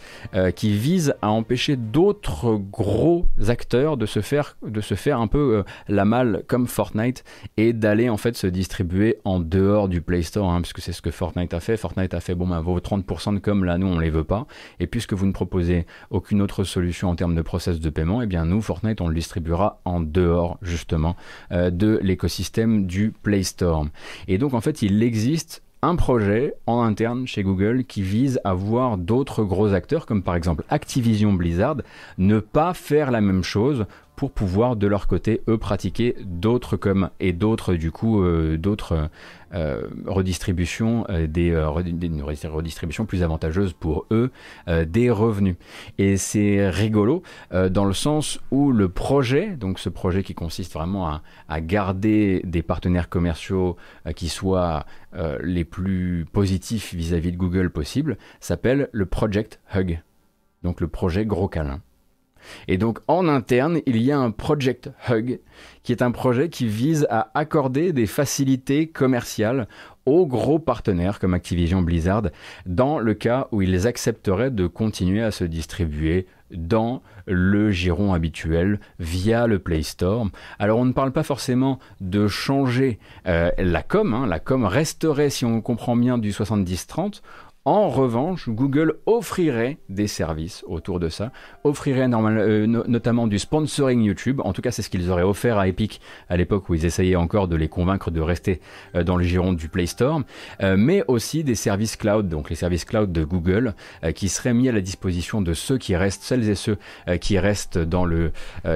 qui 0.56 0.74
vise 0.74 1.16
à 1.22 1.30
empêcher 1.30 1.78
d'autres 1.78 2.56
gros 2.56 3.26
acteurs 3.48 3.96
de 3.96 4.06
se 4.06 4.20
faire, 4.20 4.58
de 4.66 4.82
se 4.82 4.96
faire 4.96 5.22
un 5.22 5.28
peu 5.28 5.64
la 5.88 6.04
malle 6.04 6.44
comme 6.48 6.68
Fortnite 6.68 7.24
et 7.56 7.72
d'aller, 7.72 8.10
en 8.10 8.18
fait, 8.18 8.36
se 8.36 8.48
distribuer 8.48 9.20
en 9.24 9.40
dehors 9.40 9.88
du 9.88 10.02
Play 10.02 10.24
Store, 10.24 10.52
hein, 10.52 10.62
puisque 10.62 10.82
c'est 10.82 10.92
ce 10.92 11.02
que 11.02 11.12
Fortnite 11.12 11.54
a 11.54 11.62
fait. 11.62 11.78
Fortnite 11.78 12.14
a 12.14 12.20
fait, 12.20 12.36
bon, 12.36 12.48
ben, 12.48 12.60
vos 12.60 12.80
30% 12.80 13.13
de 13.34 13.40
com 13.40 13.64
là, 13.64 13.78
nous, 13.78 13.88
on 13.88 14.00
les 14.00 14.10
veut 14.10 14.24
pas. 14.24 14.46
Et 14.80 14.88
puisque 14.88 15.14
vous 15.14 15.26
ne 15.26 15.32
proposez 15.32 15.86
aucune 16.10 16.42
autre 16.42 16.64
solution 16.64 17.10
en 17.10 17.16
termes 17.16 17.36
de 17.36 17.42
process 17.42 17.80
de 17.80 17.90
paiement, 17.90 18.22
et 18.22 18.26
eh 18.26 18.28
bien 18.28 18.46
nous, 18.46 18.62
Fortnite, 18.62 19.02
on 19.02 19.08
le 19.08 19.16
distribuera 19.16 19.82
en 19.86 20.00
dehors 20.00 20.58
justement 20.62 21.16
euh, 21.52 21.70
de 21.70 22.00
l'écosystème 22.02 22.86
du 22.86 23.12
Play 23.12 23.44
Store. 23.44 23.88
Et 24.28 24.38
donc 24.38 24.54
en 24.54 24.62
fait, 24.62 24.82
il 24.82 25.02
existe 25.04 25.64
un 25.84 25.98
projet 25.98 26.54
en 26.66 26.82
interne 26.82 27.28
chez 27.28 27.44
Google 27.44 27.84
qui 27.84 28.04
vise 28.04 28.40
à 28.46 28.54
voir 28.54 28.98
d'autres 28.98 29.44
gros 29.44 29.74
acteurs, 29.74 30.06
comme 30.06 30.24
par 30.24 30.36
exemple 30.36 30.64
Activision 30.70 31.34
Blizzard, 31.34 31.78
ne 32.18 32.40
pas 32.40 32.74
faire 32.74 33.12
la 33.12 33.20
même 33.20 33.44
chose 33.44 33.86
pour 34.24 34.32
pouvoir 34.32 34.78
de 34.78 34.88
leur 34.88 35.08
côté 35.08 35.42
eux 35.50 35.58
pratiquer 35.58 36.16
d'autres 36.24 36.78
comme 36.78 37.10
et 37.20 37.34
d'autres 37.34 37.74
du 37.74 37.92
coup 37.92 38.24
euh, 38.24 38.58
d'autres 38.58 39.10
euh, 39.54 39.82
redistributions 40.06 41.06
euh, 41.10 41.28
des, 41.28 41.54
redistributions 41.54 43.06
plus 43.06 43.22
avantageuses 43.22 43.74
pour 43.74 44.06
eux 44.12 44.32
des 44.86 45.10
revenus. 45.10 45.58
Et 45.98 46.16
c'est 46.16 46.70
rigolo 46.70 47.22
dans 47.52 47.84
le 47.84 47.94
sens 47.94 48.40
où 48.50 48.72
le 48.72 48.88
projet 48.88 49.58
donc 49.58 49.78
ce 49.78 49.90
projet 49.90 50.24
qui 50.24 50.36
consiste 50.36 50.72
vraiment 50.72 51.20
à, 51.50 51.60
garder 51.60 52.42
des 52.46 52.62
partenaires 52.62 53.10
commerciaux 53.10 53.76
qui 54.16 54.30
soient 54.30 54.86
les 55.42 55.66
plus 55.66 56.26
positifs 56.32 56.94
vis 56.94 57.14
à 57.14 57.20
-vis 57.20 57.32
de 57.32 57.38
Google 57.38 57.70
possible 57.72 58.18
s'appelle 58.40 58.88
le 58.94 59.06
Project 59.06 59.60
Hug. 59.76 60.02
Donc 60.64 60.80
le 60.80 60.88
projet 60.88 61.26
gros 61.26 61.50
câlin 61.50 61.82
et 62.68 62.78
donc 62.78 63.00
en 63.08 63.28
interne, 63.28 63.80
il 63.86 64.02
y 64.02 64.12
a 64.12 64.20
un 64.20 64.32
Project 64.32 64.92
Hug, 65.10 65.40
qui 65.84 65.92
est 65.92 66.02
un 66.02 66.12
projet 66.12 66.50
qui 66.50 66.68
vise 66.68 67.08
à 67.10 67.32
accorder 67.34 67.94
des 67.94 68.08
facilités 68.08 68.88
commerciales 68.88 69.68
aux 70.06 70.26
gros 70.26 70.60
partenaires 70.60 71.20
comme 71.20 71.34
Activision 71.34 71.82
Blizzard, 71.82 72.24
dans 72.66 73.00
le 73.00 73.14
cas 73.14 73.48
où 73.52 73.62
ils 73.62 73.88
accepteraient 73.88 74.52
de 74.52 74.68
continuer 74.68 75.24
à 75.24 75.32
se 75.32 75.44
distribuer 75.44 76.28
dans 76.54 77.02
le 77.26 77.72
giron 77.72 78.14
habituel 78.14 78.80
via 79.00 79.48
le 79.48 79.60
Play 79.60 79.82
Store. 79.82 80.28
Alors 80.60 80.80
on 80.80 80.86
ne 80.86 80.92
parle 80.92 81.12
pas 81.12 81.24
forcément 81.24 81.80
de 82.00 82.28
changer 82.28 83.00
euh, 83.28 83.50
la 83.58 83.82
com, 83.82 84.14
hein. 84.14 84.28
la 84.28 84.40
com 84.40 84.66
resterait 84.66 85.30
si 85.30 85.46
on 85.46 85.62
comprend 85.62 85.96
bien 85.96 86.18
du 86.18 86.32
70-30, 86.32 87.22
en 87.66 87.88
revanche, 87.88 88.50
Google 88.50 88.96
offrirait 89.06 89.78
des 89.88 90.08
services 90.08 90.66
autour 90.68 91.00
de 91.00 91.08
ça, 91.08 91.32
offrirait 91.64 92.10
euh, 92.12 92.68
notamment 92.68 93.26
du 93.26 93.40
sponsoring 93.40 94.02
YouTube. 94.02 94.42
En 94.44 94.52
tout 94.52 94.62
cas, 94.62 94.72
c'est 94.72 94.82
ce 94.82 94.90
qu'ils 94.90 95.10
auraient 95.10 95.24
offert 95.24 95.58
à 95.58 95.70
Epic 95.70 96.02
à 96.28 96.36
l'époque 96.36 96.68
où 96.68 96.74
ils 96.74 96.84
essayaient 96.84 97.16
encore 97.16 97.48
de 97.48 97.56
les 97.56 97.70
convaincre 97.70 98.12
de 98.12 98.20
rester 98.20 98.60
euh, 98.96 99.06
dans 99.06 99.16
le 99.16 99.24
giron 99.24 99.54
du 99.54 99.70
Play 99.70 99.86
Store, 99.86 100.24
euh, 100.62 100.76
mais 100.78 101.06
aussi 101.08 101.46
des 101.46 101.56
services 101.56 101.96
cloud, 101.96 102.28
donc 102.28 102.50
les 102.50 102.58
services 102.58 102.84
cloud 102.84 103.14
de 103.14 103.24
Google, 103.24 103.76
qui 104.14 104.28
seraient 104.28 104.54
mis 104.54 104.68
à 104.68 104.74
la 104.74 104.82
disposition 104.82 105.42
de 105.42 105.54
ceux 105.54 105.78
qui 105.78 105.96
restent, 105.96 106.24
celles 106.24 106.50
et 106.50 106.56
ceux 106.56 106.78
qui 107.22 107.40
restent 107.40 107.78
dans 107.78 108.04
le, 108.04 108.32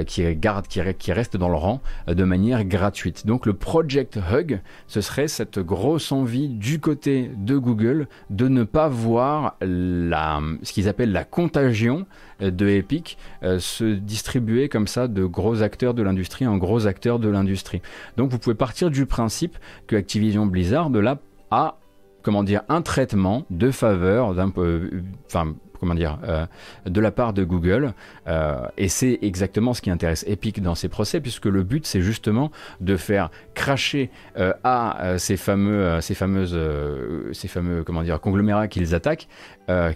qui 0.05 0.35
gardent, 0.35 0.68
qui 0.68 1.11
restent 1.11 1.38
dans 1.38 1.49
le 1.49 1.55
rang 1.55 1.81
de 2.07 2.23
manière 2.23 2.64
gratuite. 2.64 3.26
Donc 3.26 3.45
le 3.45 3.53
Project 3.53 4.18
Hug, 4.31 4.61
ce 4.88 5.01
serait 5.01 5.27
cette 5.27 5.59
grosse 5.59 6.11
envie 6.11 6.47
du 6.47 6.80
côté 6.80 7.31
de 7.35 7.57
Google 7.57 8.07
de 8.30 8.47
ne 8.47 8.64
pas 8.64 8.76
voir 8.85 9.55
ce 9.59 10.71
qu'ils 10.71 10.87
appellent 10.87 11.11
la 11.11 11.23
contagion 11.23 12.05
euh, 12.41 12.51
de 12.51 12.67
Epic 12.67 13.17
euh, 13.43 13.59
se 13.59 13.85
distribuer 13.85 14.69
comme 14.69 14.87
ça 14.87 15.07
de 15.07 15.25
gros 15.25 15.63
acteurs 15.63 15.95
de 15.95 16.03
l'industrie 16.03 16.45
en 16.45 16.57
gros 16.57 16.85
acteurs 16.85 17.17
de 17.17 17.29
l'industrie. 17.29 17.81
Donc 18.17 18.29
vous 18.29 18.37
pouvez 18.37 18.55
partir 18.55 18.91
du 18.91 19.07
principe 19.07 19.57
que 19.87 19.95
Activision 19.95 20.45
Blizzard 20.45 20.89
là 20.99 21.17
a 21.49 21.77
comment 22.21 22.43
dire 22.43 22.61
un 22.69 22.81
traitement 22.81 23.45
de 23.49 23.71
faveur 23.71 24.35
d'un 24.35 24.51
enfin 25.25 25.55
comment 25.79 25.95
dire, 25.95 26.19
euh, 26.23 26.45
de 26.85 27.01
la 27.01 27.11
part 27.11 27.33
de 27.33 27.43
Google. 27.43 27.93
Euh, 28.27 28.67
et 28.77 28.89
c'est 28.89 29.19
exactement 29.21 29.73
ce 29.73 29.81
qui 29.81 29.89
intéresse 29.89 30.23
Epic 30.27 30.61
dans 30.61 30.75
ces 30.75 30.89
procès, 30.89 31.21
puisque 31.21 31.45
le 31.45 31.63
but 31.63 31.85
c'est 31.85 32.01
justement 32.01 32.51
de 32.81 32.95
faire 32.97 33.29
cracher 33.53 34.09
euh, 34.37 34.53
à 34.63 35.17
ces 35.17 35.37
fameux, 35.37 36.01
ces 36.01 36.15
fameuses, 36.15 36.57
ces 37.33 37.47
fameux 37.47 37.83
comment 37.83 38.03
dire 38.03 38.19
conglomérats 38.19 38.67
qu'ils 38.67 38.95
attaquent, 38.95 39.27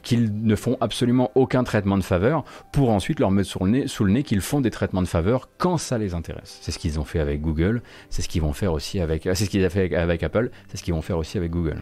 qu'ils 0.04 0.46
ne 0.46 0.56
font 0.56 0.78
absolument 0.82 1.32
aucun 1.36 1.64
traitement 1.64 1.98
de 1.98 2.04
faveur, 2.04 2.44
pour 2.72 2.90
ensuite 2.90 3.20
leur 3.20 3.32
mettre 3.32 3.50
sous 3.50 3.64
le 3.64 3.72
nez, 3.72 3.88
sous 3.88 4.04
le 4.04 4.12
nez 4.12 4.24
qu'ils 4.24 4.42
font 4.42 4.62
des 4.62 4.72
traitements 4.72 5.02
de 5.02 5.08
faveur 5.08 5.50
quand 5.58 5.78
ça 5.78 5.98
les 5.98 6.14
intéresse. 6.14 6.60
C'est 6.62 6.72
ce 6.72 6.80
qu'ils 6.80 7.00
ont 7.00 7.06
fait 7.06 7.20
avec 7.20 7.42
Google, 7.42 7.82
c'est 8.10 8.22
ce 8.22 8.30
qu'ils 8.30 8.42
vont 8.42 8.54
faire 8.54 8.74
aussi 8.74 9.00
avec, 9.00 9.24
c'est 9.24 9.46
ce 9.46 9.50
qu'ils 9.50 9.66
ont 9.66 9.70
fait 9.70 9.96
avec 9.96 10.24
Apple, 10.24 10.52
c'est 10.68 10.78
ce 10.78 10.84
qu'ils 10.84 10.94
vont 10.94 11.02
faire 11.02 11.18
aussi 11.18 11.38
avec 11.38 11.52
Google. 11.52 11.82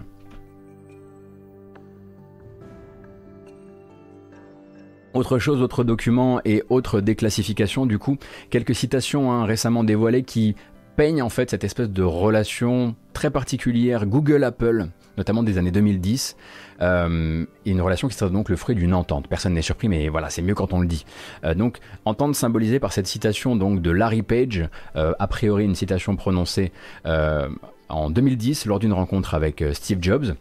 Autre 5.13 5.39
chose, 5.39 5.61
autre 5.61 5.83
document 5.83 6.39
et 6.45 6.63
autre 6.69 7.01
déclassification, 7.01 7.87
du 7.87 7.97
coup, 7.97 8.17
quelques 8.51 8.75
citations 8.75 9.31
hein, 9.31 9.45
récemment 9.45 9.83
dévoilées 9.83 10.23
qui 10.23 10.55
peigne 10.95 11.23
en 11.23 11.29
fait 11.29 11.49
cette 11.49 11.63
espèce 11.63 11.89
de 11.89 12.03
relation 12.03 12.95
très 13.13 13.31
particulière 13.31 14.05
Google-Apple, 14.05 14.87
notamment 15.17 15.43
des 15.43 15.57
années 15.57 15.71
2010, 15.71 16.35
euh, 16.81 17.45
une 17.65 17.81
relation 17.81 18.07
qui 18.07 18.15
serait 18.15 18.29
donc 18.29 18.49
le 18.49 18.55
fruit 18.55 18.75
d'une 18.75 18.93
entente. 18.93 19.27
Personne 19.27 19.53
n'est 19.53 19.61
surpris, 19.61 19.87
mais 19.87 20.09
voilà, 20.09 20.29
c'est 20.29 20.41
mieux 20.41 20.55
quand 20.55 20.73
on 20.73 20.79
le 20.79 20.87
dit. 20.87 21.05
Euh, 21.43 21.55
donc, 21.55 21.79
entente 22.05 22.35
symbolisée 22.35 22.79
par 22.79 22.93
cette 22.93 23.07
citation 23.07 23.55
donc 23.55 23.81
de 23.81 23.91
Larry 23.91 24.21
Page, 24.21 24.69
euh, 24.95 25.13
a 25.17 25.27
priori 25.27 25.63
une 25.63 25.75
citation 25.75 26.15
prononcée 26.15 26.71
en 27.05 28.09
2010 28.11 28.65
lors 28.67 28.77
d'une 28.77 28.93
rencontre 28.93 29.33
avec 29.33 29.63
Steve 29.73 29.97
Jobs. 30.01 30.35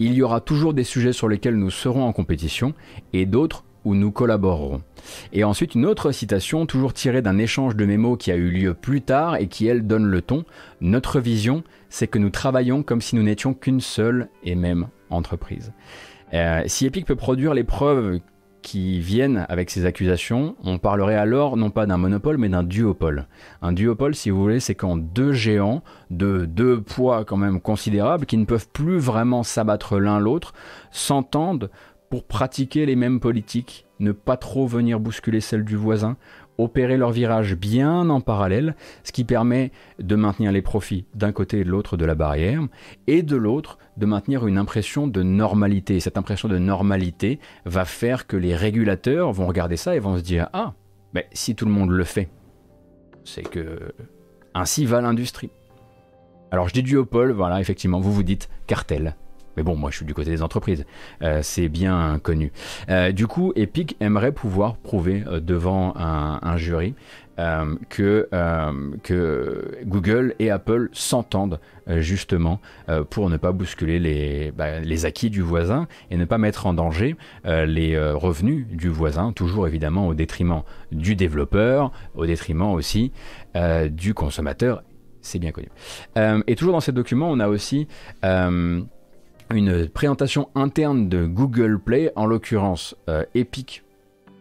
Il 0.00 0.14
y 0.14 0.22
aura 0.22 0.40
toujours 0.40 0.74
des 0.74 0.84
sujets 0.84 1.12
sur 1.12 1.28
lesquels 1.28 1.56
nous 1.56 1.70
serons 1.70 2.04
en 2.04 2.12
compétition 2.12 2.74
et 3.12 3.26
d'autres 3.26 3.62
où 3.84 3.94
nous 3.94 4.10
collaborerons. 4.10 4.82
Et 5.32 5.44
ensuite 5.44 5.74
une 5.74 5.86
autre 5.86 6.12
citation, 6.12 6.66
toujours 6.66 6.92
tirée 6.92 7.22
d'un 7.22 7.38
échange 7.38 7.76
de 7.76 7.84
mémos 7.84 8.16
qui 8.18 8.30
a 8.30 8.36
eu 8.36 8.50
lieu 8.50 8.74
plus 8.74 9.02
tard 9.02 9.36
et 9.36 9.46
qui 9.46 9.66
elle 9.66 9.86
donne 9.86 10.06
le 10.06 10.22
ton. 10.22 10.44
Notre 10.80 11.20
vision, 11.20 11.62
c'est 11.88 12.08
que 12.08 12.18
nous 12.18 12.30
travaillons 12.30 12.82
comme 12.82 13.00
si 13.00 13.16
nous 13.16 13.22
n'étions 13.22 13.54
qu'une 13.54 13.80
seule 13.80 14.28
et 14.42 14.54
même 14.54 14.88
entreprise. 15.10 15.72
Euh, 16.34 16.62
si 16.66 16.86
Epic 16.86 17.06
peut 17.06 17.16
produire 17.16 17.54
les 17.54 17.64
preuves 17.64 18.20
qui 18.60 19.00
viennent 19.00 19.46
avec 19.48 19.70
ces 19.70 19.86
accusations, 19.86 20.56
on 20.62 20.78
parlerait 20.78 21.16
alors 21.16 21.56
non 21.56 21.70
pas 21.70 21.86
d'un 21.86 21.96
monopole 21.96 22.38
mais 22.38 22.48
d'un 22.48 22.62
duopole. 22.62 23.26
Un 23.62 23.72
duopole, 23.72 24.14
si 24.14 24.30
vous 24.30 24.40
voulez, 24.40 24.60
c'est 24.60 24.74
quand 24.74 24.96
deux 24.96 25.32
géants 25.32 25.82
de 26.10 26.44
deux 26.44 26.80
poids 26.80 27.24
quand 27.24 27.36
même 27.36 27.60
considérables, 27.60 28.26
qui 28.26 28.36
ne 28.36 28.44
peuvent 28.44 28.68
plus 28.68 28.98
vraiment 28.98 29.42
s'abattre 29.42 29.98
l'un 29.98 30.18
l'autre, 30.18 30.52
s'entendent 30.90 31.70
pour 32.10 32.24
pratiquer 32.24 32.86
les 32.86 32.96
mêmes 32.96 33.20
politiques, 33.20 33.86
ne 34.00 34.12
pas 34.12 34.36
trop 34.36 34.66
venir 34.66 35.00
bousculer 35.00 35.40
celles 35.40 35.64
du 35.64 35.76
voisin, 35.76 36.16
opérer 36.58 36.96
leur 36.96 37.12
virage 37.12 37.54
bien 37.54 38.10
en 38.10 38.20
parallèle, 38.20 38.74
ce 39.04 39.12
qui 39.12 39.24
permet 39.24 39.70
de 39.98 40.16
maintenir 40.16 40.52
les 40.52 40.62
profits 40.62 41.06
d'un 41.14 41.32
côté 41.32 41.60
et 41.60 41.64
de 41.64 41.70
l'autre 41.70 41.96
de 41.96 42.04
la 42.04 42.14
barrière, 42.14 42.62
et 43.06 43.22
de 43.22 43.36
l'autre 43.36 43.78
de 43.96 44.06
maintenir 44.06 44.46
une 44.46 44.58
impression 44.58 45.06
de 45.06 45.22
normalité. 45.22 46.00
cette 46.00 46.18
impression 46.18 46.48
de 46.48 46.58
normalité 46.58 47.38
va 47.64 47.84
faire 47.84 48.26
que 48.26 48.36
les 48.36 48.56
régulateurs 48.56 49.32
vont 49.32 49.46
regarder 49.46 49.76
ça 49.76 49.94
et 49.94 50.00
vont 50.00 50.18
se 50.18 50.22
dire 50.22 50.48
Ah, 50.52 50.74
mais 51.14 51.28
si 51.32 51.54
tout 51.54 51.64
le 51.64 51.70
monde 51.70 51.90
le 51.90 52.04
fait, 52.04 52.28
c'est 53.24 53.42
que 53.42 53.92
ainsi 54.54 54.84
va 54.84 55.00
l'industrie. 55.00 55.50
Alors 56.50 56.68
je 56.68 56.74
dis 56.74 56.82
duopole, 56.82 57.32
voilà, 57.32 57.60
effectivement, 57.60 58.00
vous 58.00 58.12
vous 58.12 58.22
dites 58.22 58.48
cartel, 58.66 59.14
mais 59.58 59.64
bon, 59.64 59.74
moi 59.74 59.90
je 59.90 59.96
suis 59.96 60.06
du 60.06 60.14
côté 60.14 60.30
des 60.30 60.44
entreprises, 60.44 60.86
euh, 61.20 61.40
c'est 61.42 61.68
bien 61.68 62.20
connu. 62.22 62.52
Euh, 62.90 63.10
du 63.10 63.26
coup, 63.26 63.52
Epic 63.56 63.96
aimerait 63.98 64.30
pouvoir 64.30 64.76
prouver 64.76 65.24
euh, 65.26 65.40
devant 65.40 65.94
un, 65.96 66.56
jury 66.56 66.94
que, 67.88 68.28
Google 69.84 70.34
et 70.38 70.50
Apple 70.50 70.90
s'entendent 70.92 71.58
justement 71.88 72.60
pour 73.10 73.30
ne 73.30 73.36
pas 73.36 73.52
bousculer 73.52 73.98
les, 73.98 74.52
bah, 74.52 74.80
les 74.80 75.04
acquis 75.06 75.30
du 75.30 75.40
voisin 75.40 75.86
et 76.10 76.16
ne 76.16 76.24
pas 76.24 76.38
mettre 76.38 76.66
en 76.66 76.74
danger 76.74 77.16
les 77.44 77.96
revenus 78.12 78.66
du 78.66 78.88
voisin, 78.88 79.32
toujours 79.32 79.68
évidemment 79.68 80.08
au 80.08 80.14
détriment 80.14 80.62
du 80.90 81.14
développeur, 81.14 81.92
au 82.16 82.26
détriment 82.26 82.72
aussi 82.72 83.12
du 83.90 84.14
consommateur. 84.14 84.82
C'est 85.20 85.38
bien 85.38 85.52
connu. 85.52 85.68
et 86.46 86.56
toujours 86.56 86.72
dans 86.72 86.80
ces 86.80 86.92
documents, 86.92 87.30
on 87.30 87.38
a 87.38 87.46
aussi 87.46 87.86
une 89.50 89.88
présentation 89.88 90.48
interne 90.54 91.08
de 91.08 91.26
Google 91.26 91.78
Play, 91.78 92.12
en 92.16 92.26
l'occurrence 92.26 92.94
euh, 93.08 93.24
Epic 93.34 93.82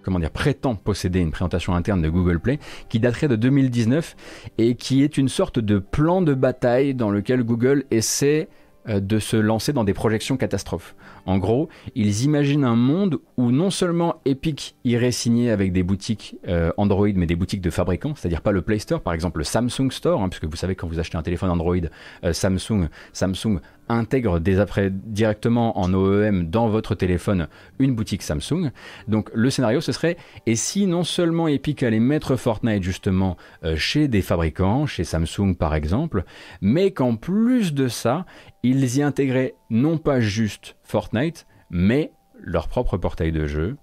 comment 0.04 0.20
dire, 0.20 0.32
prétend 0.32 0.76
posséder 0.76 1.20
une 1.20 1.32
présentation 1.32 1.76
interne 1.76 2.02
de 2.02 2.08
Google 2.08 2.40
Play 2.40 2.60
qui 2.88 3.02
daterait 3.02 3.28
de 3.28 3.36
2019 3.36 4.16
et 4.58 4.76
qui 4.76 5.04
est 5.04 5.18
une 5.18 5.28
sorte 5.28 5.60
de 5.60 5.80
plan 5.80 6.22
de 6.22 6.34
bataille 6.34 6.94
dans 6.94 7.10
lequel 7.10 7.44
Google 7.44 7.84
essaie 7.92 8.48
euh, 8.88 9.02
de 9.02 9.20
se 9.20 9.36
lancer 9.36 9.74
dans 9.74 9.84
des 9.84 9.94
projections 9.94 10.38
catastrophes. 10.38 10.96
En 11.26 11.38
gros, 11.40 11.68
ils 11.94 12.24
imaginent 12.24 12.64
un 12.64 12.78
monde 12.78 13.20
où 13.36 13.52
non 13.52 13.70
seulement 13.70 14.22
Epic 14.24 14.78
irait 14.86 15.12
signer 15.12 15.52
avec 15.52 15.74
des 15.74 15.84
boutiques 15.84 16.38
euh, 16.48 16.72
Android, 16.78 17.10
mais 17.14 17.26
des 17.26 17.36
boutiques 17.36 17.60
de 17.60 17.70
fabricants, 17.70 18.14
c'est-à-dire 18.16 18.42
pas 18.42 18.54
le 18.54 18.62
Play 18.62 18.80
Store, 18.80 19.02
par 19.02 19.12
exemple 19.12 19.40
le 19.40 19.44
Samsung 19.44 19.92
Store, 19.92 20.22
hein, 20.22 20.30
puisque 20.30 20.46
vous 20.46 20.56
savez 20.56 20.76
quand 20.76 20.88
vous 20.88 21.00
achetez 21.00 21.18
un 21.18 21.24
téléphone 21.24 21.50
Android, 21.50 21.76
Samsung, 22.32 22.88
Samsung 23.12 23.60
intègre 23.90 24.40
des 24.40 24.60
après 24.60 24.90
directement 24.92 25.80
en 25.80 25.94
OEM 25.94 26.50
dans 26.50 26.68
votre 26.68 26.96
téléphone 26.96 27.48
une 27.80 27.96
boutique 27.96 28.24
Samsung. 28.24 28.72
Donc 29.08 29.30
le 29.34 29.50
scénario 29.50 29.82
ce 29.82 29.92
serait 29.92 30.18
et 30.46 30.56
si 30.56 30.88
non 30.88 31.04
seulement 31.04 31.48
Epic 31.48 31.84
allait 31.84 32.00
mettre 32.00 32.36
Fortnite 32.36 32.84
justement 32.84 33.38
euh, 33.64 33.76
chez 33.76 34.08
des 34.08 34.22
fabricants, 34.22 34.86
chez 34.86 35.04
Samsung 35.04 35.56
par 35.58 35.76
exemple, 35.76 36.24
mais 36.62 36.92
qu'en 36.92 37.16
plus 37.16 37.74
de 37.74 37.88
ça, 37.88 38.26
ils 38.64 38.98
y 38.98 39.02
intégraient 39.02 39.56
non 39.70 39.98
pas 39.98 40.20
juste 40.20 40.76
Fortnite, 40.84 41.48
mais 41.70 42.12
leur 42.40 42.68
propre 42.68 42.98
portail 42.98 43.32
de 43.32 43.48
jeu 43.48 43.78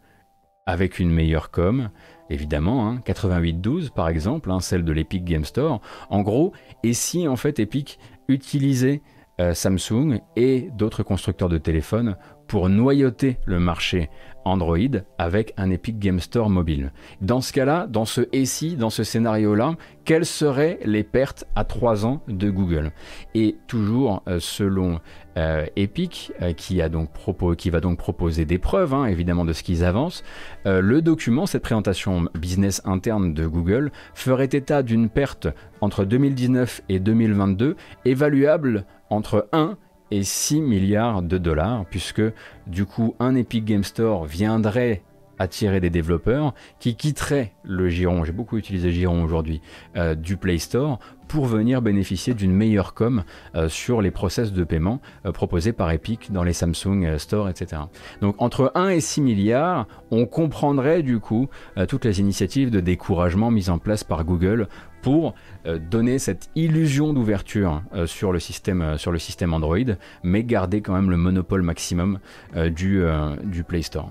avec 0.66 0.98
une 0.98 1.10
meilleure 1.10 1.50
com, 1.50 1.90
évidemment, 2.30 2.88
hein, 2.88 3.00
8812 3.06 3.90
par 3.90 4.08
exemple, 4.08 4.50
hein, 4.50 4.60
celle 4.60 4.84
de 4.84 4.92
l'Epic 4.92 5.24
Game 5.24 5.44
Store. 5.44 5.80
En 6.08 6.22
gros, 6.22 6.52
et 6.82 6.94
si 6.94 7.28
en 7.28 7.36
fait 7.36 7.58
Epic 7.58 7.98
utilisait 8.28 9.02
Samsung 9.38 10.20
et 10.36 10.70
d'autres 10.76 11.02
constructeurs 11.02 11.48
de 11.48 11.58
téléphones 11.58 12.16
pour 12.46 12.68
noyauter 12.68 13.38
le 13.46 13.58
marché 13.58 14.10
Android 14.44 14.76
avec 15.16 15.54
un 15.56 15.70
Epic 15.70 15.98
Game 15.98 16.20
Store 16.20 16.50
mobile. 16.50 16.92
Dans 17.22 17.40
ce 17.40 17.52
cas-là, 17.52 17.86
dans 17.86 18.04
ce 18.04 18.28
SI, 18.44 18.76
dans 18.76 18.90
ce 18.90 19.02
scénario-là, 19.02 19.74
quelles 20.04 20.26
seraient 20.26 20.78
les 20.84 21.02
pertes 21.02 21.46
à 21.54 21.64
3 21.64 22.04
ans 22.04 22.20
de 22.28 22.50
Google? 22.50 22.92
Et 23.34 23.56
toujours 23.66 24.22
euh, 24.28 24.38
selon 24.38 25.00
euh, 25.38 25.64
Epic, 25.76 26.32
qui, 26.56 26.82
a 26.82 26.88
donc 26.88 27.08
qui 27.56 27.70
va 27.70 27.80
donc 27.80 27.98
proposer 27.98 28.44
des 28.44 28.58
preuves, 28.58 28.92
hein, 28.92 29.06
évidemment, 29.06 29.44
de 29.46 29.52
ce 29.52 29.62
qu'ils 29.62 29.84
avancent, 29.84 30.22
le 30.64 31.00
document, 31.00 31.46
cette 31.46 31.62
présentation 31.62 32.28
business 32.38 32.82
interne 32.84 33.34
de 33.34 33.46
Google, 33.46 33.90
ferait 34.14 34.44
état 34.52 34.82
d'une 34.82 35.08
perte 35.08 35.48
entre 35.80 36.04
2019 36.04 36.82
et 36.88 36.98
2022 36.98 37.76
évaluable 38.04 38.84
entre 39.10 39.48
1 39.52 39.76
et 40.10 40.22
6 40.22 40.60
milliards 40.60 41.22
de 41.22 41.38
dollars, 41.38 41.84
puisque 41.86 42.22
du 42.66 42.86
coup 42.86 43.14
un 43.18 43.34
Epic 43.34 43.64
Game 43.64 43.84
Store 43.84 44.24
viendrait 44.24 45.02
attirer 45.38 45.80
des 45.80 45.90
développeurs 45.90 46.54
qui 46.78 46.94
quitteraient 46.96 47.52
le 47.64 47.88
giron, 47.88 48.24
j'ai 48.24 48.32
beaucoup 48.32 48.56
utilisé 48.56 48.92
giron 48.92 49.24
aujourd'hui, 49.24 49.60
euh, 49.96 50.14
du 50.14 50.36
Play 50.36 50.58
Store 50.58 50.98
pour 51.28 51.46
venir 51.46 51.82
bénéficier 51.82 52.34
d'une 52.34 52.52
meilleure 52.52 52.94
com 52.94 53.24
euh, 53.54 53.68
sur 53.68 54.00
les 54.00 54.10
process 54.10 54.52
de 54.52 54.64
paiement 54.64 55.00
euh, 55.26 55.32
proposés 55.32 55.72
par 55.72 55.90
Epic 55.90 56.32
dans 56.32 56.42
les 56.42 56.52
Samsung 56.52 57.18
Store, 57.18 57.48
etc. 57.48 57.82
Donc 58.20 58.36
entre 58.38 58.72
1 58.74 58.90
et 58.90 59.00
6 59.00 59.20
milliards, 59.20 59.86
on 60.10 60.26
comprendrait 60.26 61.02
du 61.02 61.18
coup 61.18 61.48
toutes 61.88 62.04
les 62.04 62.20
initiatives 62.20 62.70
de 62.70 62.80
découragement 62.80 63.50
mises 63.50 63.70
en 63.70 63.78
place 63.78 64.04
par 64.04 64.24
Google 64.24 64.68
pour 65.04 65.34
euh, 65.66 65.78
donner 65.78 66.18
cette 66.18 66.48
illusion 66.54 67.12
d'ouverture 67.12 67.82
euh, 67.94 68.06
sur, 68.06 68.32
le 68.32 68.38
système, 68.38 68.80
euh, 68.80 69.52
Android, 69.52 69.76
mais 70.22 70.42
garder 70.44 70.80
quand 70.80 70.94
même 70.94 71.10
le 71.10 71.18
monopole 71.18 71.60
maximum 71.60 72.18
du 72.54 73.64
Play 73.68 73.82
Store. 73.82 74.10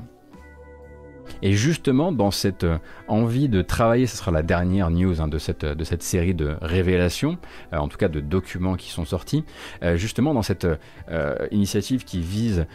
Et 1.42 1.54
justement, 1.54 2.12
dans 2.12 2.32
cette 2.32 2.66
envie 3.08 3.50
de 3.50 3.62
travailler, 3.62 4.08
ce 4.08 4.18
sera 4.18 4.32
la 4.32 4.44
dernière 4.44 4.90
news 4.90 5.22
hein, 5.22 5.28
de, 5.28 5.38
cette, 5.38 5.66
de 5.66 5.84
cette 5.84 6.04
série 6.04 6.34
de 6.34 6.56
révélations, 6.62 7.38
en 7.72 7.88
tout 7.88 7.98
cas 7.98 8.08
de 8.08 8.20
documents 8.20 8.76
qui 8.76 8.90
sont 8.90 9.06
sortis, 9.06 9.44
justement 9.96 10.34
dans 10.34 10.42
cette 10.42 10.68
initiative 11.52 12.04
qui 12.04 12.22
vise 12.22 12.66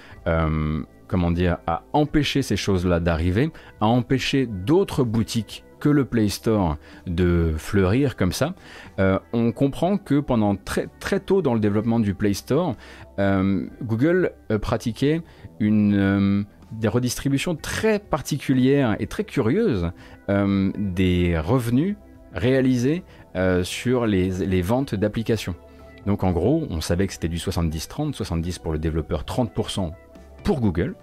comment 1.09 1.31
dire, 1.31 1.59
à 1.67 1.83
empêcher 1.93 2.43
ces 2.43 2.57
choses-là 2.57 3.01
d'arriver, 3.01 3.51
à 3.81 3.87
empêcher 3.87 4.47
d'autres 4.47 5.03
boutiques 5.03 5.65
que 5.81 5.89
le 5.89 6.05
Play 6.05 6.29
Store 6.29 6.77
de 7.07 7.55
fleurir 7.57 8.17
comme 8.17 8.33
ça, 8.33 8.55
euh, 8.99 9.19
on 9.33 9.53
comprend 9.53 9.97
que 9.97 10.21
pendant 10.21 10.57
très, 10.57 10.89
très 10.99 11.21
tôt 11.21 11.41
dans 11.41 11.55
le 11.55 11.61
développement 11.61 12.01
du 12.01 12.15
Play 12.15 12.35
Store, 12.35 12.75
euh, 13.19 13.67
Google 13.83 14.33
euh, 14.51 14.59
pratiquait 14.59 15.23
une, 15.61 16.45
des 16.73 16.89
redistributions 16.89 17.57
très 17.57 17.99
particulières 17.99 18.97
et 18.99 19.07
très 19.07 19.25
curieuses 19.25 19.91
des 20.29 21.39
revenus 21.39 21.97
réalisés 22.35 23.05
sur 23.63 24.07
les, 24.07 24.31
les 24.31 24.63
ventes 24.63 24.95
d'applications. 24.95 25.55
Donc 26.07 26.25
en 26.25 26.33
gros, 26.33 26.67
on 26.71 26.81
savait 26.81 27.07
que 27.07 27.13
c'était 27.13 27.29
du 27.29 27.39
70-30, 27.39 28.15
70 28.15 28.59
pour 28.59 28.73
le 28.73 28.79
développeur, 28.79 29.25
30% 29.25 29.93
pour 30.43 30.61
Google. 30.61 30.95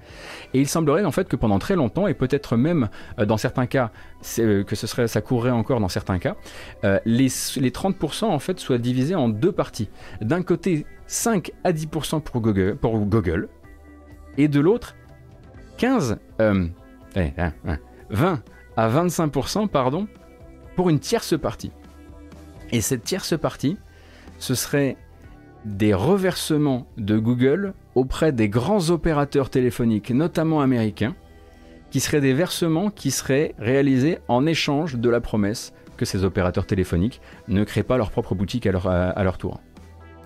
Et 0.53 0.61
il 0.61 0.67
semblerait 0.67 1.05
en 1.05 1.11
fait 1.11 1.27
que 1.27 1.35
pendant 1.35 1.59
très 1.59 1.75
longtemps, 1.75 2.07
et 2.07 2.13
peut-être 2.13 2.57
même 2.57 2.89
euh, 3.19 3.25
dans 3.25 3.37
certains 3.37 3.67
cas, 3.67 3.91
euh, 4.39 4.63
que 4.63 4.75
ce 4.75 4.87
serait, 4.87 5.07
ça 5.07 5.21
courrait 5.21 5.51
encore 5.51 5.79
dans 5.79 5.89
certains 5.89 6.19
cas, 6.19 6.35
euh, 6.83 6.99
les, 7.05 7.27
les 7.57 7.69
30% 7.69 8.25
en 8.25 8.39
fait 8.39 8.59
soient 8.59 8.77
divisés 8.77 9.15
en 9.15 9.29
deux 9.29 9.51
parties. 9.51 9.89
D'un 10.21 10.41
côté, 10.41 10.85
5 11.07 11.51
à 11.63 11.71
10% 11.71 12.21
pour 12.21 12.41
Google, 12.41 12.75
pour 12.75 12.97
Google, 12.97 13.49
et 14.37 14.47
de 14.47 14.59
l'autre, 14.59 14.95
15, 15.77 16.18
20 16.39 16.69
eh, 17.15 17.31
hein, 17.38 17.53
hein, 18.10 18.41
à 18.77 18.89
25% 18.89 19.68
pardon, 19.68 20.07
pour 20.76 20.89
une 20.89 20.99
tierce 20.99 21.38
partie. 21.39 21.72
Et 22.72 22.81
cette 22.81 23.03
tierce 23.03 23.38
partie, 23.38 23.77
ce 24.39 24.56
serait 24.56 24.97
des 25.64 25.93
reversements 25.93 26.88
de 26.97 27.18
Google 27.18 27.73
auprès 27.95 28.31
des 28.31 28.49
grands 28.49 28.89
opérateurs 28.89 29.49
téléphoniques, 29.49 30.11
notamment 30.11 30.61
américains, 30.61 31.15
qui 31.89 31.99
seraient 31.99 32.22
des 32.22 32.34
versements 32.34 32.89
qui 32.89 33.11
seraient 33.11 33.56
réalisés 33.57 34.19
en 34.27 34.45
échange 34.45 34.95
de 34.95 35.10
la 35.10 35.22
promesse 35.22 35.73
que 35.97 36.06
ces 36.06 36.26
opérateurs 36.26 36.65
téléphoniques 36.65 37.22
ne 37.47 37.64
créent 37.64 37.84
pas 37.84 37.97
leur 37.97 38.11
propre 38.11 38.35
boutique 38.35 38.68
à 38.68 39.23
leur 39.23 39.38
tour. 39.38 39.61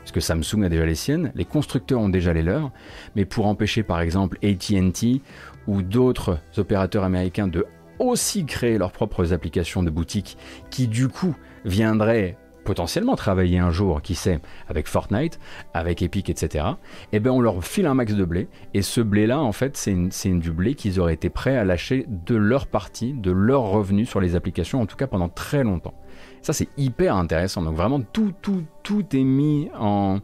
Parce 0.09 0.25
que 0.25 0.33
Samsung 0.33 0.63
a 0.63 0.69
déjà 0.69 0.87
les 0.87 0.95
siennes, 0.95 1.31
les 1.35 1.45
constructeurs 1.45 1.99
ont 1.99 2.09
déjà 2.09 2.33
les 2.33 2.41
leurs, 2.41 2.71
mais 3.15 3.25
pour 3.25 3.45
empêcher 3.45 3.83
par 3.83 4.01
exemple 4.01 4.39
ATT 4.43 5.21
ou 5.67 5.83
d'autres 5.83 6.39
opérateurs 6.57 7.03
américains 7.03 7.47
de 7.47 7.67
aussi 7.99 8.43
créer 8.47 8.79
leurs 8.79 8.91
propres 8.91 9.33
applications 9.33 9.83
de 9.83 9.91
boutique 9.91 10.35
qui 10.71 10.87
du 10.87 11.09
coup 11.09 11.35
viendraient 11.63 12.37
potentiellement 12.63 13.15
travailler 13.15 13.59
un 13.59 13.69
jour, 13.69 14.01
qui 14.01 14.15
sait, 14.15 14.39
avec 14.67 14.87
Fortnite, 14.87 15.39
avec 15.75 16.01
Epic, 16.01 16.29
etc., 16.31 16.65
eh 17.11 17.19
bien 17.19 17.31
on 17.31 17.41
leur 17.41 17.63
file 17.63 17.85
un 17.85 17.93
max 17.93 18.15
de 18.15 18.25
blé, 18.25 18.47
et 18.73 18.81
ce 18.81 19.01
blé-là, 19.01 19.39
en 19.39 19.51
fait, 19.51 19.77
c'est 19.77 20.39
du 20.39 20.51
blé 20.51 20.73
qu'ils 20.73 20.99
auraient 20.99 21.13
été 21.13 21.29
prêts 21.29 21.55
à 21.55 21.65
lâcher 21.65 22.07
de 22.07 22.35
leur 22.35 22.65
partie, 22.65 23.13
de 23.13 23.29
leurs 23.29 23.63
revenus 23.63 24.09
sur 24.09 24.21
les 24.21 24.35
applications, 24.35 24.81
en 24.81 24.87
tout 24.87 24.97
cas 24.97 25.07
pendant 25.07 25.29
très 25.29 25.63
longtemps. 25.63 25.93
Ça, 26.41 26.53
c'est 26.53 26.69
hyper 26.77 27.15
intéressant. 27.15 27.61
Donc 27.61 27.75
vraiment, 27.75 28.01
tout, 28.01 28.33
tout, 28.41 29.15
est 29.15 29.23
mis 29.23 29.69
en, 29.77 30.19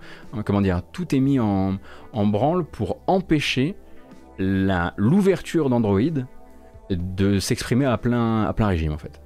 comment 0.45 0.61
dire, 0.61 0.81
tout 0.91 1.13
est 1.15 1.19
mis 1.19 1.39
en, 1.39 1.77
branle 2.13 2.65
pour 2.65 2.97
empêcher 3.07 3.75
l'ouverture 4.37 5.69
d'Android 5.69 6.23
de 6.89 7.39
s'exprimer 7.39 7.85
à 7.85 7.97
plein 7.97 8.53
régime, 8.57 8.93
en 8.93 8.97
fait. 8.97 9.24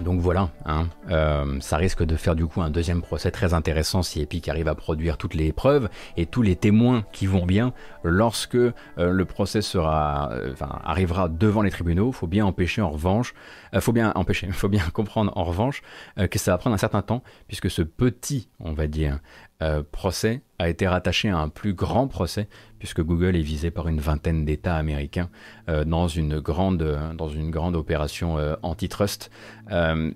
Donc 0.00 0.20
voilà, 0.20 0.48
hein, 0.64 0.88
euh, 1.10 1.60
ça 1.60 1.76
risque 1.76 2.02
de 2.02 2.16
faire 2.16 2.34
du 2.34 2.46
coup 2.46 2.62
un 2.62 2.70
deuxième 2.70 3.02
procès 3.02 3.30
très 3.30 3.52
intéressant 3.52 4.02
si 4.02 4.22
Epic 4.22 4.48
arrive 4.48 4.68
à 4.68 4.74
produire 4.74 5.18
toutes 5.18 5.34
les 5.34 5.52
preuves 5.52 5.90
et 6.16 6.24
tous 6.24 6.40
les 6.40 6.56
témoins 6.56 7.04
qui 7.12 7.26
vont 7.26 7.44
bien 7.44 7.74
lorsque 8.02 8.54
euh, 8.54 8.72
le 8.96 9.24
procès 9.26 9.60
sera, 9.60 10.30
euh, 10.32 10.54
arrivera 10.84 11.28
devant 11.28 11.60
les 11.60 11.70
tribunaux. 11.70 12.12
Faut 12.12 12.26
bien 12.26 12.46
empêcher 12.46 12.80
en 12.80 12.90
revanche, 12.90 13.34
faut 13.78 13.92
bien 13.92 14.12
empêcher, 14.14 14.50
faut 14.52 14.68
bien 14.68 14.84
comprendre 14.92 15.32
en 15.36 15.44
revanche 15.44 15.82
que 16.30 16.38
ça 16.38 16.52
va 16.52 16.58
prendre 16.58 16.74
un 16.74 16.78
certain 16.78 17.02
temps 17.02 17.22
puisque 17.46 17.70
ce 17.70 17.82
petit, 17.82 18.48
on 18.58 18.72
va 18.72 18.86
dire, 18.86 19.18
euh, 19.62 19.82
procès 19.90 20.42
a 20.58 20.68
été 20.68 20.86
rattaché 20.86 21.28
à 21.28 21.38
un 21.38 21.48
plus 21.48 21.74
grand 21.74 22.08
procès, 22.08 22.48
puisque 22.78 23.02
Google 23.02 23.36
est 23.36 23.42
visé 23.42 23.70
par 23.70 23.88
une 23.88 24.00
vingtaine 24.00 24.44
d'États 24.44 24.76
américains 24.76 25.28
euh, 25.68 25.84
dans, 25.84 26.08
une 26.08 26.40
grande, 26.40 26.98
dans 27.16 27.28
une 27.28 27.50
grande 27.50 27.76
opération 27.76 28.38
euh, 28.38 28.56
antitrust. 28.62 29.30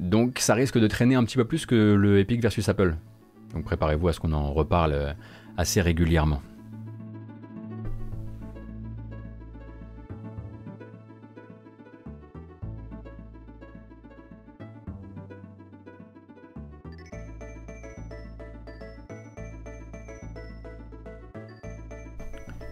donc 0.00 0.38
ça 0.38 0.54
risque 0.54 0.78
de 0.78 0.86
traîner 0.86 1.14
un 1.14 1.24
petit 1.24 1.36
peu 1.36 1.44
plus 1.44 1.66
que 1.66 1.94
le 1.94 2.18
Epic 2.18 2.40
versus 2.40 2.68
Apple. 2.68 2.96
Donc 3.52 3.64
préparez-vous 3.64 4.08
à 4.08 4.12
ce 4.12 4.20
qu'on 4.20 4.32
en 4.32 4.52
reparle 4.52 5.14
assez 5.56 5.80
régulièrement. 5.80 6.40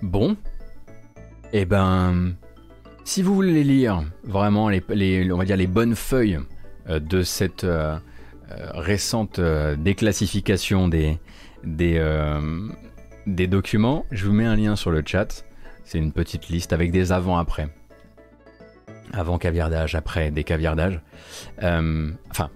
Bon. 0.03 0.37
Eh 1.53 1.65
ben, 1.65 2.35
si 3.05 3.23
vous 3.23 3.35
voulez 3.35 3.62
lire 3.62 4.03
vraiment 4.24 4.69
les, 4.69 4.81
bonnes 5.66 5.95
feuilles 5.95 6.41
euh, 6.89 6.99
de 6.99 7.23
cette 7.23 7.65
euh, 7.65 7.97
euh, 8.51 8.70
récente 8.74 9.41
déclassification 9.41 10.89
des, 10.89 11.19
des, 11.62 12.01
des 13.27 13.47
documents, 13.47 14.05
je 14.11 14.27
vous 14.27 14.33
mets 14.33 14.45
un 14.45 14.57
lien 14.57 14.77
sur 14.77 14.91
le 14.91 15.03
chat. 15.07 15.45
C'est 15.85 15.99
une 15.99 16.12
petite 16.12 16.49
liste 16.49 16.73
avec 16.73 16.91
des 16.91 17.12
avant-après. 17.12 17.69
Avant 19.12 19.39
caviardage, 19.39 19.95
après 19.95 20.31
des 20.31 20.43
caviardages. 20.43 21.01
enfin, 21.59 22.51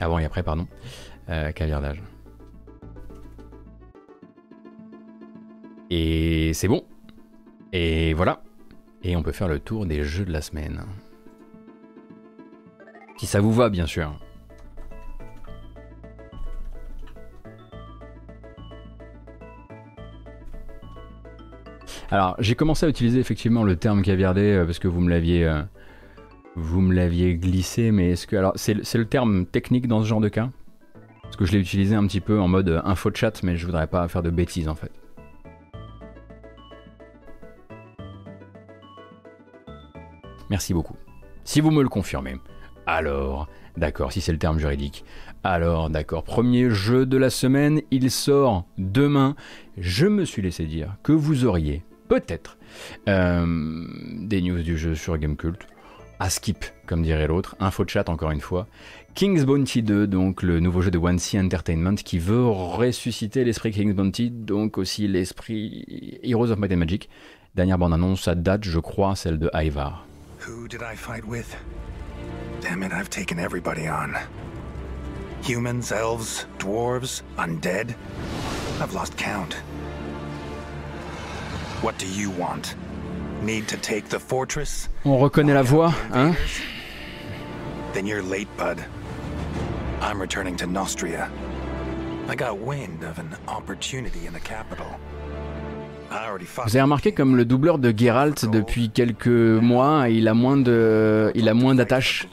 avant 0.00 0.18
et 0.18 0.24
après, 0.24 0.42
pardon. 0.42 0.66
caviardage. 1.54 2.00
Et 5.90 6.52
c'est 6.54 6.68
bon. 6.68 6.84
Et 7.72 8.14
voilà. 8.14 8.42
Et 9.02 9.16
on 9.16 9.22
peut 9.22 9.32
faire 9.32 9.48
le 9.48 9.58
tour 9.58 9.86
des 9.86 10.04
jeux 10.04 10.24
de 10.24 10.32
la 10.32 10.42
semaine. 10.42 10.82
Si 13.16 13.26
ça 13.26 13.40
vous 13.40 13.52
va, 13.52 13.68
bien 13.68 13.86
sûr. 13.86 14.18
Alors, 22.10 22.36
j'ai 22.38 22.54
commencé 22.54 22.86
à 22.86 22.88
utiliser 22.88 23.20
effectivement 23.20 23.64
le 23.64 23.76
terme 23.76 24.02
caviardé 24.02 24.40
euh, 24.40 24.64
parce 24.64 24.78
que 24.78 24.88
vous 24.88 25.00
me 25.00 25.10
l'aviez 25.10 25.46
euh, 25.46 25.62
vous 26.54 26.80
me 26.80 26.94
l'aviez 26.94 27.34
glissé, 27.34 27.90
mais 27.90 28.12
est-ce 28.12 28.26
que 28.26 28.36
alors 28.36 28.52
c'est 28.56 28.74
le 28.74 29.04
terme 29.04 29.46
technique 29.46 29.86
dans 29.86 30.02
ce 30.02 30.08
genre 30.08 30.20
de 30.20 30.28
cas? 30.28 30.50
Parce 31.22 31.36
que 31.36 31.44
je 31.44 31.52
l'ai 31.52 31.58
utilisé 31.58 31.94
un 31.94 32.06
petit 32.06 32.20
peu 32.20 32.40
en 32.40 32.48
mode 32.48 32.68
euh, 32.70 32.80
info 32.84 33.10
chat, 33.14 33.42
mais 33.42 33.56
je 33.56 33.66
voudrais 33.66 33.86
pas 33.86 34.08
faire 34.08 34.22
de 34.22 34.30
bêtises 34.30 34.68
en 34.68 34.74
fait. 34.74 34.90
Merci 40.58 40.74
beaucoup. 40.74 40.96
Si 41.44 41.60
vous 41.60 41.70
me 41.70 41.84
le 41.84 41.88
confirmez, 41.88 42.34
alors, 42.84 43.46
d'accord, 43.76 44.10
si 44.10 44.20
c'est 44.20 44.32
le 44.32 44.40
terme 44.40 44.58
juridique, 44.58 45.04
alors 45.44 45.88
d'accord, 45.88 46.24
premier 46.24 46.68
jeu 46.68 47.06
de 47.06 47.16
la 47.16 47.30
semaine, 47.30 47.80
il 47.92 48.10
sort 48.10 48.64
demain. 48.76 49.36
Je 49.76 50.08
me 50.08 50.24
suis 50.24 50.42
laissé 50.42 50.64
dire 50.64 50.96
que 51.04 51.12
vous 51.12 51.44
auriez 51.44 51.84
peut-être 52.08 52.58
euh, 53.08 53.86
des 54.18 54.42
news 54.42 54.60
du 54.64 54.76
jeu 54.76 54.96
sur 54.96 55.16
Gamecult. 55.16 55.64
À 56.18 56.28
skip, 56.28 56.64
comme 56.86 57.04
dirait 57.04 57.28
l'autre, 57.28 57.54
info 57.60 57.84
chat 57.86 58.08
encore 58.08 58.32
une 58.32 58.40
fois. 58.40 58.66
King's 59.14 59.44
Bounty 59.44 59.84
2, 59.84 60.08
donc 60.08 60.42
le 60.42 60.58
nouveau 60.58 60.82
jeu 60.82 60.90
de 60.90 60.98
One 60.98 61.20
Sea 61.20 61.38
Entertainment 61.38 61.94
qui 61.94 62.18
veut 62.18 62.44
ressusciter 62.44 63.44
l'esprit 63.44 63.70
King's 63.70 63.94
Bounty, 63.94 64.32
donc 64.32 64.76
aussi 64.76 65.06
l'esprit 65.06 66.18
Heroes 66.24 66.50
of 66.50 66.58
Might 66.58 66.72
and 66.72 66.78
Magic. 66.78 67.08
Dernière 67.54 67.78
bande-annonce, 67.78 68.26
à 68.26 68.34
date, 68.34 68.64
je 68.64 68.80
crois, 68.80 69.14
celle 69.14 69.38
de 69.38 69.48
Ivar. 69.54 70.07
Who 70.48 70.66
did 70.66 70.82
I 70.82 70.96
fight 70.96 71.26
with? 71.26 71.54
Damn 72.62 72.82
it, 72.82 72.90
I've 72.90 73.10
taken 73.10 73.38
everybody 73.38 73.86
on. 73.86 74.16
Humans, 75.42 75.92
elves, 75.92 76.46
dwarves, 76.56 77.20
undead. 77.36 77.94
I've 78.80 78.94
lost 78.94 79.14
count. 79.18 79.52
What 81.82 81.98
do 81.98 82.06
you 82.06 82.30
want? 82.30 82.76
Need 83.42 83.68
to 83.68 83.76
take 83.76 84.08
the 84.08 84.18
fortress? 84.18 84.88
On 85.04 85.20
reconnaît 85.20 85.54
la 85.54 85.62
voix, 85.62 85.90
hein? 86.14 86.34
Then 87.92 88.06
you're 88.06 88.22
late, 88.22 88.48
bud. 88.56 88.82
I'm 90.00 90.18
returning 90.18 90.56
to 90.56 90.66
Nostria. 90.66 91.30
I 92.26 92.34
got 92.34 92.56
wind 92.56 93.04
of 93.04 93.18
an 93.18 93.36
opportunity 93.48 94.26
in 94.26 94.32
the 94.32 94.40
capital. 94.40 94.98
Vous 96.10 96.76
avez 96.76 96.82
remarqué 96.82 97.12
comme 97.12 97.36
le 97.36 97.44
doubleur 97.44 97.78
de 97.78 97.92
Geralt 97.96 98.46
depuis 98.50 98.90
quelques 98.90 99.26
mois, 99.26 100.08
il 100.08 100.28
a 100.28 100.34
moins 100.34 100.56
de, 100.56 101.30
il 101.34 101.48
a 101.48 101.54
moins 101.54 101.74
d'attache 101.74 102.28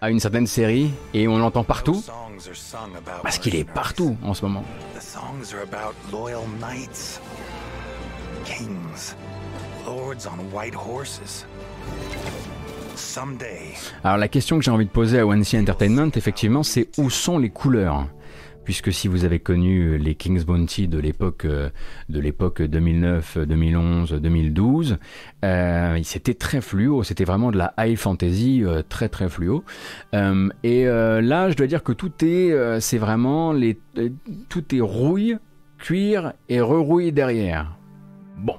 à 0.00 0.10
une 0.10 0.20
certaine 0.20 0.46
série 0.46 0.90
et 1.14 1.26
on 1.26 1.38
l'entend 1.38 1.64
partout 1.64 2.02
parce 3.22 3.38
qu'il 3.38 3.56
est 3.56 3.64
partout 3.64 4.16
en 4.22 4.34
ce 4.34 4.44
moment. 4.44 4.64
Alors 14.04 14.18
la 14.18 14.28
question 14.28 14.58
que 14.58 14.64
j'ai 14.64 14.70
envie 14.70 14.86
de 14.86 14.90
poser 14.90 15.18
à 15.18 15.26
One 15.26 15.42
Entertainment, 15.54 16.10
effectivement, 16.14 16.62
c'est 16.62 16.88
où 16.98 17.10
sont 17.10 17.38
les 17.38 17.50
couleurs? 17.50 18.06
Puisque 18.66 18.92
si 18.92 19.06
vous 19.06 19.24
avez 19.24 19.38
connu 19.38 19.96
les 19.96 20.16
King's 20.16 20.44
Bounty 20.44 20.88
de 20.88 20.98
l'époque 20.98 21.44
euh, 21.44 21.70
de 22.08 22.18
l'époque 22.18 22.60
2009, 22.60 23.38
2011, 23.46 24.12
2012, 24.14 24.98
euh, 25.44 26.00
c'était 26.02 26.34
très 26.34 26.60
fluo, 26.60 27.04
c'était 27.04 27.24
vraiment 27.24 27.52
de 27.52 27.58
la 27.58 27.72
high 27.78 27.96
fantasy 27.96 28.64
euh, 28.64 28.82
très 28.86 29.08
très 29.08 29.28
fluo. 29.28 29.62
Euh, 30.14 30.48
et 30.64 30.84
là, 30.84 31.48
je 31.48 31.56
dois 31.56 31.68
dire 31.68 31.84
que 31.84 31.92
tout 31.92 32.12
est, 32.24 32.80
c'est 32.80 32.98
vraiment 32.98 33.54
tout 34.48 34.74
est 34.74 34.80
rouille, 34.80 35.38
cuir 35.78 36.32
et 36.48 36.60
rerouille 36.60 37.12
derrière. 37.12 37.76
Bon, 38.36 38.56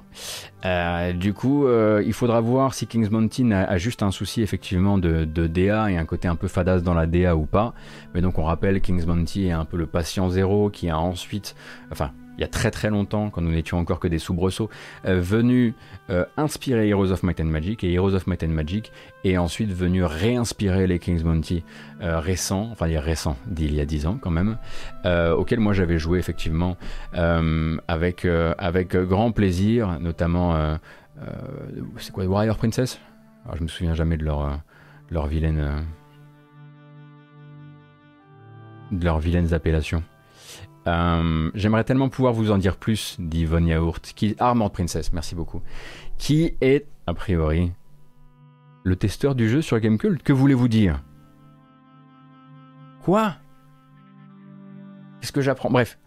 euh, 0.64 1.12
du 1.12 1.32
coup, 1.32 1.66
euh, 1.66 2.02
il 2.04 2.12
faudra 2.12 2.40
voir 2.40 2.74
si 2.74 2.88
Kings 2.88 3.08
a, 3.52 3.78
juste 3.78 4.02
un 4.02 4.10
souci 4.10 4.42
effectivement 4.42 4.98
de, 4.98 5.24
DA 5.24 5.90
et 5.90 5.96
un 5.96 6.04
côté 6.04 6.26
un 6.26 6.34
peu 6.34 6.48
fadasse 6.48 6.82
dans 6.82 6.94
la 6.94 7.06
DA 7.06 7.36
ou 7.36 7.46
pas. 7.46 7.74
Mais 8.12 8.20
donc 8.20 8.38
on 8.38 8.44
rappelle 8.44 8.80
Kings 8.80 9.04
est 9.36 9.50
un 9.52 9.64
peu 9.64 9.76
le 9.76 9.86
patient 9.86 10.30
zéro 10.30 10.68
qui 10.68 10.88
a 10.90 10.98
ensuite, 10.98 11.54
enfin 11.92 12.10
il 12.38 12.42
y 12.42 12.44
a 12.44 12.48
très 12.48 12.70
très 12.70 12.88
longtemps, 12.88 13.30
quand 13.30 13.40
nous 13.40 13.50
n'étions 13.50 13.78
encore 13.78 13.98
que 13.98 14.06
des 14.06 14.20
soubresauts, 14.20 14.70
euh, 15.06 15.20
venu 15.20 15.74
euh, 16.08 16.24
inspirer 16.36 16.88
Heroes 16.88 17.10
of 17.10 17.24
Might 17.24 17.40
and 17.40 17.46
Magic, 17.46 17.82
et 17.82 17.92
Heroes 17.92 18.14
of 18.14 18.28
Might 18.28 18.44
and 18.44 18.48
Magic 18.48 18.92
est 19.24 19.36
ensuite 19.36 19.72
venu 19.72 20.04
réinspirer 20.04 20.86
les 20.86 21.00
King's 21.00 21.24
Bounty 21.24 21.64
euh, 22.00 22.20
récents, 22.20 22.68
enfin 22.70 22.86
il 22.86 22.92
y 22.92 22.96
a 22.96 23.00
récents, 23.00 23.36
d'il 23.48 23.74
y 23.74 23.80
a 23.80 23.84
10 23.84 24.06
ans 24.06 24.18
quand 24.20 24.30
même, 24.30 24.56
auxquels 25.04 25.58
moi 25.58 25.72
j'avais 25.72 25.98
joué 25.98 26.18
effectivement 26.18 26.76
avec, 27.12 28.24
avec 28.24 28.96
grand 28.96 29.32
plaisir, 29.32 29.98
notamment, 30.00 30.78
c'est 31.96 32.12
quoi, 32.12 32.24
Warrior 32.24 32.56
Princess? 32.56 33.00
Alors, 33.44 33.56
Je 33.56 33.62
me 33.62 33.68
souviens 33.68 33.94
jamais 33.94 34.16
de 34.16 34.24
leur 34.24 35.26
vilaine... 35.26 35.84
de 38.92 39.04
leurs 39.04 39.18
vilaines 39.18 39.52
appellations. 39.52 40.02
Euh, 40.88 41.50
j'aimerais 41.54 41.84
tellement 41.84 42.08
pouvoir 42.08 42.32
vous 42.32 42.50
en 42.50 42.58
dire 42.58 42.76
plus, 42.76 43.16
dit 43.18 43.44
Von 43.44 43.64
Yaourt, 43.64 44.00
qui 44.00 44.34
Armored 44.38 44.72
Princess, 44.72 45.12
merci 45.12 45.34
beaucoup, 45.34 45.60
qui 46.16 46.56
est 46.60 46.86
a 47.06 47.14
priori 47.14 47.72
le 48.84 48.96
testeur 48.96 49.34
du 49.34 49.48
jeu 49.48 49.60
sur 49.60 49.78
Gamecult. 49.78 50.22
Que 50.22 50.32
voulez-vous 50.32 50.68
dire? 50.68 51.02
Quoi? 53.02 53.34
Qu'est-ce 55.20 55.32
que 55.32 55.42
j'apprends? 55.42 55.70
Bref. 55.70 55.98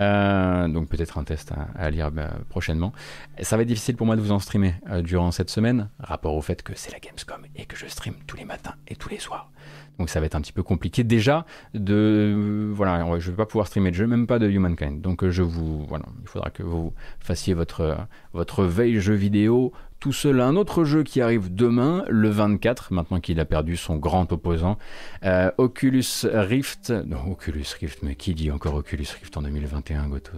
Euh, 0.00 0.66
donc 0.66 0.88
peut-être 0.88 1.18
un 1.18 1.24
test 1.24 1.52
à, 1.76 1.88
lire 1.90 2.10
bah, 2.10 2.30
prochainement. 2.48 2.92
Ça 3.40 3.56
va 3.56 3.62
être 3.62 3.68
difficile 3.68 3.96
pour 3.96 4.06
moi 4.06 4.16
de 4.16 4.20
vous 4.20 4.32
en 4.32 4.40
streamer 4.40 4.74
euh, 4.90 5.02
durant 5.02 5.30
cette 5.30 5.50
semaine, 5.50 5.88
rapport 6.00 6.34
au 6.34 6.42
fait 6.42 6.62
que 6.62 6.72
c'est 6.74 6.92
la 6.92 6.98
Gamescom 6.98 7.46
et 7.54 7.64
que 7.64 7.76
je 7.76 7.86
stream 7.86 8.16
tous 8.26 8.36
les 8.36 8.44
matins 8.44 8.74
et 8.88 8.96
tous 8.96 9.08
les 9.08 9.20
soirs. 9.20 9.50
Donc 9.98 10.10
ça 10.10 10.20
va 10.20 10.26
être 10.26 10.34
un 10.34 10.40
petit 10.40 10.52
peu 10.52 10.62
compliqué 10.62 11.04
déjà 11.04 11.46
de 11.72 12.70
voilà, 12.72 13.18
je 13.18 13.30
vais 13.30 13.36
pas 13.36 13.46
pouvoir 13.46 13.66
streamer 13.66 13.90
de 13.90 13.96
jeu, 13.96 14.06
même 14.06 14.26
pas 14.26 14.38
de 14.38 14.48
Humankind. 14.48 15.00
Donc 15.00 15.22
euh, 15.22 15.30
je 15.30 15.42
vous 15.42 15.84
voilà, 15.86 16.04
il 16.22 16.28
faudra 16.28 16.50
que 16.50 16.62
vous 16.62 16.92
fassiez 17.20 17.54
votre 17.54 17.96
votre 18.32 18.64
veille 18.64 19.00
jeu 19.00 19.14
vidéo 19.14 19.72
tout 20.04 20.12
seul. 20.12 20.42
Un 20.42 20.56
autre 20.56 20.84
jeu 20.84 21.02
qui 21.02 21.22
arrive 21.22 21.54
demain, 21.54 22.04
le 22.10 22.28
24, 22.28 22.92
maintenant 22.92 23.20
qu'il 23.20 23.40
a 23.40 23.46
perdu 23.46 23.78
son 23.78 23.96
grand 23.96 24.30
opposant, 24.32 24.76
euh, 25.24 25.50
Oculus 25.56 26.26
Rift. 26.30 26.90
Non, 27.06 27.30
Oculus 27.30 27.64
Rift, 27.80 28.02
mais 28.02 28.14
qui 28.14 28.34
dit 28.34 28.50
encore 28.50 28.74
Oculus 28.74 29.06
Rift 29.18 29.34
en 29.38 29.42
2021, 29.42 30.08
Goto? 30.08 30.32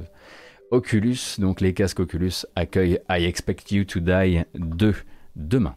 Oculus, 0.71 1.19
donc 1.39 1.61
les 1.61 1.75
casques 1.75 1.99
Oculus 1.99 2.45
accueillent 2.55 3.01
I 3.11 3.25
Expect 3.25 3.73
You 3.73 3.85
to 3.85 3.99
Die 3.99 4.45
2 4.55 4.95
demain. 5.35 5.75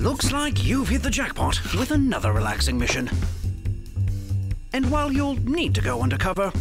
Looks 0.00 0.30
like 0.30 0.64
you've 0.64 0.90
hit 0.90 1.02
the 1.02 1.10
jackpot 1.10 1.60
with 1.74 1.90
another 1.90 2.32
relaxing 2.32 2.78
mission. 2.78 3.10
And 4.72 4.88
while 4.92 5.12
you'll 5.12 5.34
need 5.44 5.74
to 5.74 5.80
go 5.80 6.02
undercover 6.02 6.52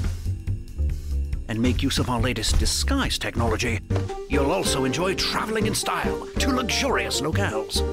and 1.47 1.61
make 1.61 1.83
use 1.83 1.99
of 1.99 2.09
our 2.09 2.19
latest 2.19 2.57
disguise 2.57 3.19
technology, 3.19 3.79
you'll 4.27 4.51
also 4.51 4.85
enjoy 4.85 5.13
traveling 5.13 5.67
in 5.67 5.75
style 5.75 6.27
to 6.39 6.49
luxurious 6.49 7.21
locales. 7.21 7.83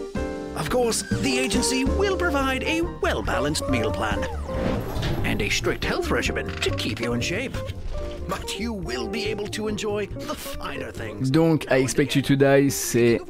Of 0.57 0.71
course, 0.71 1.03
the 1.21 1.39
agency 1.39 1.85
will 1.85 2.17
provide 2.17 2.63
a 2.63 2.81
well 3.03 3.23
balanced 3.23 3.69
meal 3.69 3.93
plan 3.93 4.25
and 5.25 5.43
a 5.43 5.51
strict 5.51 5.85
health 5.85 6.11
regimen 6.11 6.49
to 6.63 6.71
keep 6.71 7.01
you 7.01 7.13
in 7.13 7.21
shape. 7.21 7.55
But 8.29 8.59
you 8.59 8.73
will 8.73 9.09
be 9.09 9.27
able 9.27 9.49
to 9.49 9.69
enjoy 9.69 10.07
the 10.07 10.35
finer 10.35 10.91
things. 10.91 11.31
Donc, 11.31 11.71
I 11.71 11.77
Expect 11.77 12.17
You 12.17 12.23
to 12.23 12.35
Die, 12.35 12.69
c'est 12.69 13.21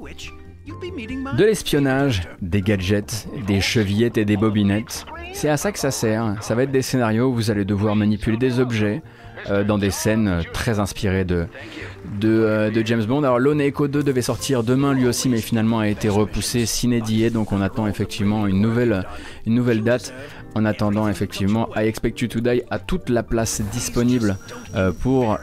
De 0.66 1.44
l'espionnage, 1.44 2.28
des 2.40 2.62
gadgets, 2.62 3.28
des 3.46 3.60
chevillettes 3.60 4.16
et 4.16 4.24
des 4.24 4.36
bobinettes. 4.36 5.04
C'est 5.34 5.50
à 5.50 5.56
ça 5.56 5.72
que 5.72 5.78
ça 5.78 5.90
sert. 5.90 6.36
Ça 6.40 6.54
va 6.54 6.62
être 6.62 6.70
des 6.70 6.80
scénarios 6.80 7.26
où 7.26 7.34
vous 7.34 7.50
allez 7.50 7.64
devoir 7.66 7.96
manipuler 7.96 8.38
des 8.38 8.60
objets 8.60 9.02
euh, 9.50 9.62
dans 9.62 9.76
des 9.76 9.90
scènes 9.90 10.42
très 10.54 10.78
inspirées 10.78 11.26
euh, 11.32 12.70
de 12.70 12.82
James 12.86 13.04
Bond. 13.04 13.24
Alors 13.24 13.38
Lone 13.38 13.60
Echo 13.60 13.88
2 13.88 14.02
devait 14.02 14.22
sortir 14.22 14.62
demain 14.62 14.94
lui 14.94 15.06
aussi, 15.06 15.28
mais 15.28 15.38
finalement 15.38 15.80
a 15.80 15.88
été 15.88 16.08
repoussé, 16.08 16.64
s'inédié. 16.64 17.28
Donc 17.28 17.52
on 17.52 17.60
attend 17.60 17.86
effectivement 17.86 18.46
une 18.46 18.60
nouvelle, 18.60 19.04
une 19.46 19.54
nouvelle 19.54 19.82
date. 19.82 20.14
En 20.54 20.64
attendant, 20.64 21.08
effectivement, 21.08 21.68
I 21.76 21.88
Expect 21.88 22.20
You 22.20 22.28
to 22.28 22.40
Die 22.40 22.62
a 22.70 22.78
toute 22.78 23.10
la 23.10 23.24
place 23.24 23.60
disponible 23.72 24.38
euh, 24.76 24.92
pour 24.92 25.36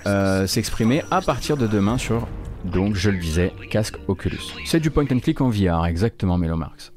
s'exprimer 0.48 1.04
à 1.12 1.22
partir 1.22 1.58
de 1.58 1.68
demain 1.68 1.98
sur 1.98 2.28
donc, 2.66 2.96
je 2.96 3.10
le 3.10 3.18
disais, 3.18 3.52
casque 3.70 3.98
Oculus. 4.08 4.54
C'est 4.66 4.80
du 4.80 4.92
point 4.92 5.06
and 5.12 5.20
click 5.20 5.42
en 5.42 5.50
VR, 5.50 5.86
exactement, 5.86 6.38
Melo 6.38 6.58
Marx. 6.58 6.94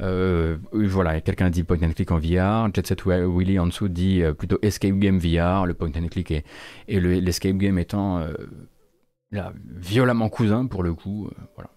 Euh, 0.00 0.56
voilà, 0.72 1.20
quelqu'un 1.20 1.50
dit 1.50 1.62
point 1.62 1.78
and 1.82 1.92
click 1.92 2.10
en 2.10 2.18
VR, 2.18 2.68
Jet 2.74 2.86
Set 2.86 3.04
Willy 3.04 3.58
en 3.58 3.66
dessous 3.66 3.88
dit 3.88 4.22
euh, 4.22 4.32
plutôt 4.32 4.58
escape 4.62 4.98
game 4.98 5.18
VR, 5.18 5.66
le 5.66 5.74
point 5.74 5.90
and 5.94 6.08
click 6.08 6.30
et, 6.30 6.44
l'escape 6.88 7.56
game 7.56 7.78
étant 7.78 8.18
euh, 8.18 8.32
violemment 9.30 10.28
cousin 10.28 10.66
pour 10.66 10.82
le 10.82 10.94
coup. 10.94 11.28
voilà. 11.54 11.70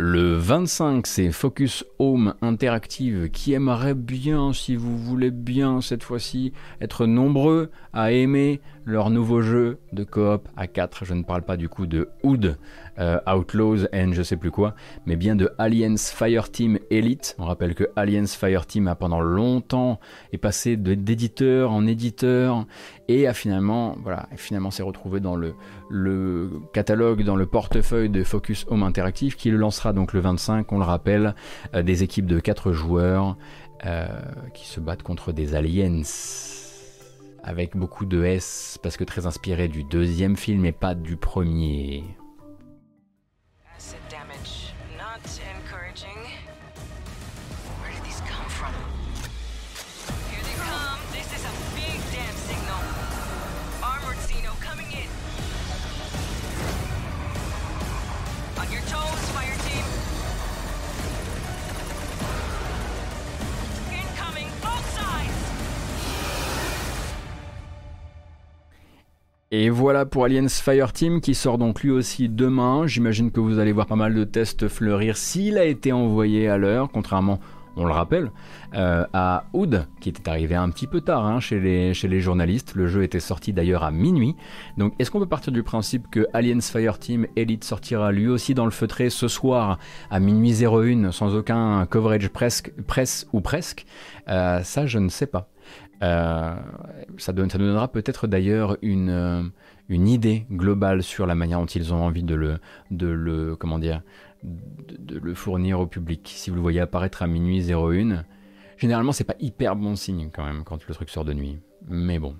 Le 0.00 0.36
25, 0.36 1.08
c'est 1.08 1.32
Focus 1.32 1.84
Home 1.98 2.34
Interactive 2.40 3.30
qui 3.30 3.52
aimerait 3.52 3.96
bien, 3.96 4.52
si 4.52 4.76
vous 4.76 4.96
voulez 4.96 5.32
bien 5.32 5.80
cette 5.80 6.04
fois-ci, 6.04 6.52
être 6.80 7.04
nombreux 7.04 7.72
à 7.92 8.12
aimer 8.12 8.60
leur 8.88 9.10
nouveau 9.10 9.42
jeu 9.42 9.78
de 9.92 10.02
coop 10.02 10.48
à 10.56 10.66
4. 10.66 11.04
Je 11.04 11.12
ne 11.12 11.22
parle 11.22 11.42
pas 11.42 11.58
du 11.58 11.68
coup 11.68 11.86
de 11.86 12.08
Hood, 12.22 12.56
euh, 12.98 13.20
Outlaws 13.28 13.84
and 13.92 14.12
je 14.12 14.22
sais 14.22 14.36
plus 14.36 14.50
quoi, 14.50 14.74
mais 15.04 15.14
bien 15.14 15.36
de 15.36 15.50
Aliens 15.58 15.98
Fireteam 15.98 16.78
Elite. 16.90 17.36
On 17.38 17.44
rappelle 17.44 17.74
que 17.74 17.84
Aliens 17.96 18.26
Fireteam 18.26 18.88
a 18.88 18.94
pendant 18.94 19.20
longtemps 19.20 20.00
est 20.32 20.38
passé 20.38 20.76
d'éditeur 20.76 21.70
en 21.70 21.86
éditeur 21.86 22.64
et 23.08 23.26
a 23.26 23.34
finalement, 23.34 23.94
voilà, 24.02 24.26
finalement 24.36 24.70
s'est 24.70 24.82
retrouvé 24.82 25.20
dans 25.20 25.36
le, 25.36 25.54
le 25.90 26.50
catalogue, 26.72 27.22
dans 27.24 27.36
le 27.36 27.44
portefeuille 27.44 28.08
de 28.08 28.24
Focus 28.24 28.64
Home 28.70 28.82
Interactive 28.82 29.36
qui 29.36 29.50
le 29.50 29.58
lancera 29.58 29.92
donc 29.92 30.14
le 30.14 30.20
25, 30.20 30.72
on 30.72 30.78
le 30.78 30.84
rappelle, 30.84 31.34
euh, 31.74 31.82
des 31.82 32.02
équipes 32.02 32.26
de 32.26 32.40
4 32.40 32.72
joueurs 32.72 33.36
euh, 33.84 34.08
qui 34.54 34.66
se 34.66 34.80
battent 34.80 35.02
contre 35.02 35.32
des 35.32 35.54
aliens 35.54 36.02
avec 37.42 37.76
beaucoup 37.76 38.04
de 38.04 38.24
S 38.24 38.78
parce 38.82 38.96
que 38.96 39.04
très 39.04 39.26
inspiré 39.26 39.68
du 39.68 39.84
deuxième 39.84 40.36
film 40.36 40.64
et 40.64 40.72
pas 40.72 40.94
du 40.94 41.16
premier. 41.16 42.04
Et 69.50 69.70
voilà 69.70 70.04
pour 70.04 70.24
Aliens 70.24 70.48
Fireteam 70.48 71.22
qui 71.22 71.34
sort 71.34 71.56
donc 71.56 71.82
lui 71.82 71.90
aussi 71.90 72.28
demain. 72.28 72.86
J'imagine 72.86 73.30
que 73.30 73.40
vous 73.40 73.58
allez 73.58 73.72
voir 73.72 73.86
pas 73.86 73.96
mal 73.96 74.14
de 74.14 74.24
tests 74.24 74.68
fleurir 74.68 75.16
s'il 75.16 75.56
a 75.56 75.64
été 75.64 75.90
envoyé 75.90 76.48
à 76.48 76.58
l'heure, 76.58 76.90
contrairement, 76.92 77.40
on 77.74 77.86
le 77.86 77.92
rappelle, 77.92 78.30
euh, 78.74 79.06
à 79.14 79.44
Oud, 79.54 79.86
qui 80.00 80.10
était 80.10 80.28
arrivé 80.28 80.54
un 80.54 80.68
petit 80.68 80.86
peu 80.86 81.00
tard 81.00 81.24
hein, 81.24 81.40
chez, 81.40 81.60
les, 81.60 81.94
chez 81.94 82.08
les 82.08 82.20
journalistes. 82.20 82.74
Le 82.74 82.88
jeu 82.88 83.04
était 83.04 83.20
sorti 83.20 83.54
d'ailleurs 83.54 83.84
à 83.84 83.90
minuit. 83.90 84.34
Donc 84.76 84.92
est-ce 84.98 85.10
qu'on 85.10 85.20
peut 85.20 85.24
partir 85.26 85.50
du 85.50 85.62
principe 85.62 86.10
que 86.10 86.26
Aliens 86.34 86.60
Fireteam 86.60 87.26
Elite 87.36 87.64
sortira 87.64 88.12
lui 88.12 88.28
aussi 88.28 88.52
dans 88.52 88.66
le 88.66 88.70
feutré 88.70 89.08
ce 89.08 89.28
soir 89.28 89.78
à 90.10 90.20
minuit 90.20 90.62
01 90.62 91.10
sans 91.10 91.34
aucun 91.34 91.86
coverage 91.86 92.28
presque, 92.28 92.70
presse 92.86 93.26
ou 93.32 93.40
presque? 93.40 93.86
Euh, 94.28 94.62
Ça, 94.62 94.84
je 94.84 94.98
ne 94.98 95.08
sais 95.08 95.26
pas. 95.26 95.48
Euh, 96.02 96.54
ça, 97.16 97.32
nous 97.32 97.46
donnera 97.46 97.88
peut-être 97.88 98.26
d'ailleurs 98.26 98.76
une, 98.82 99.10
euh, 99.10 99.42
une 99.88 100.08
idée 100.08 100.46
globale 100.50 101.02
sur 101.02 101.26
la 101.26 101.34
manière 101.34 101.58
dont 101.58 101.66
ils 101.66 101.92
ont 101.92 102.04
envie 102.04 102.22
de, 102.22 102.34
le 102.90 103.56
fournir 105.34 105.80
au 105.80 105.86
public. 105.86 106.32
Si 106.34 106.50
vous 106.50 106.56
le 106.56 106.62
voyez 106.62 106.80
apparaître 106.80 107.22
à 107.22 107.26
minuit 107.26 107.72
01, 107.72 108.24
généralement 108.76 109.12
c'est 109.12 109.24
pas 109.24 109.36
hyper 109.40 109.74
bon 109.74 109.96
signe 109.96 110.30
quand 110.32 110.44
même 110.44 110.62
quand 110.64 110.86
le 110.86 110.94
truc 110.94 111.10
sort 111.10 111.24
de 111.24 111.32
nuit. 111.32 111.58
Mais 111.88 112.18
bon. 112.18 112.36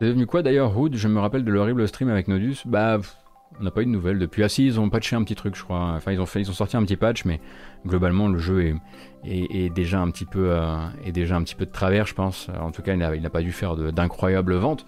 C'est 0.00 0.06
devenu 0.06 0.26
quoi 0.26 0.42
d'ailleurs 0.42 0.78
Hood? 0.78 0.94
Je 0.96 1.08
me 1.08 1.20
rappelle 1.20 1.44
de 1.44 1.50
l'horrible 1.50 1.86
stream 1.86 2.08
avec 2.08 2.26
Nodus. 2.26 2.62
Bah 2.64 3.00
on 3.58 3.64
n'a 3.64 3.70
pas 3.70 3.82
eu 3.82 3.86
de 3.86 3.90
nouvelles 3.90 4.18
depuis. 4.18 4.42
Ah 4.42 4.48
si, 4.48 4.64
ils 4.66 4.78
ont 4.78 4.88
patché 4.88 5.16
un 5.16 5.24
petit 5.24 5.34
truc, 5.34 5.56
je 5.56 5.64
crois. 5.64 5.92
Enfin, 5.96 6.12
ils 6.12 6.20
ont, 6.20 6.26
fait, 6.26 6.40
ils 6.40 6.50
ont 6.50 6.54
sorti 6.54 6.76
un 6.76 6.82
petit 6.82 6.96
patch, 6.96 7.24
mais 7.24 7.40
globalement, 7.86 8.28
le 8.28 8.38
jeu 8.38 8.64
est, 8.64 8.74
est, 9.24 9.72
déjà 9.74 10.00
un 10.00 10.10
petit 10.10 10.24
peu, 10.24 10.54
est 11.04 11.12
déjà 11.12 11.36
un 11.36 11.42
petit 11.42 11.54
peu 11.54 11.66
de 11.66 11.70
travers, 11.70 12.06
je 12.06 12.14
pense. 12.14 12.48
En 12.60 12.70
tout 12.70 12.82
cas, 12.82 12.94
il 12.94 13.22
n'a 13.22 13.30
pas 13.30 13.42
dû 13.42 13.52
faire 13.52 13.76
d'incroyables 13.76 14.54
ventes. 14.54 14.86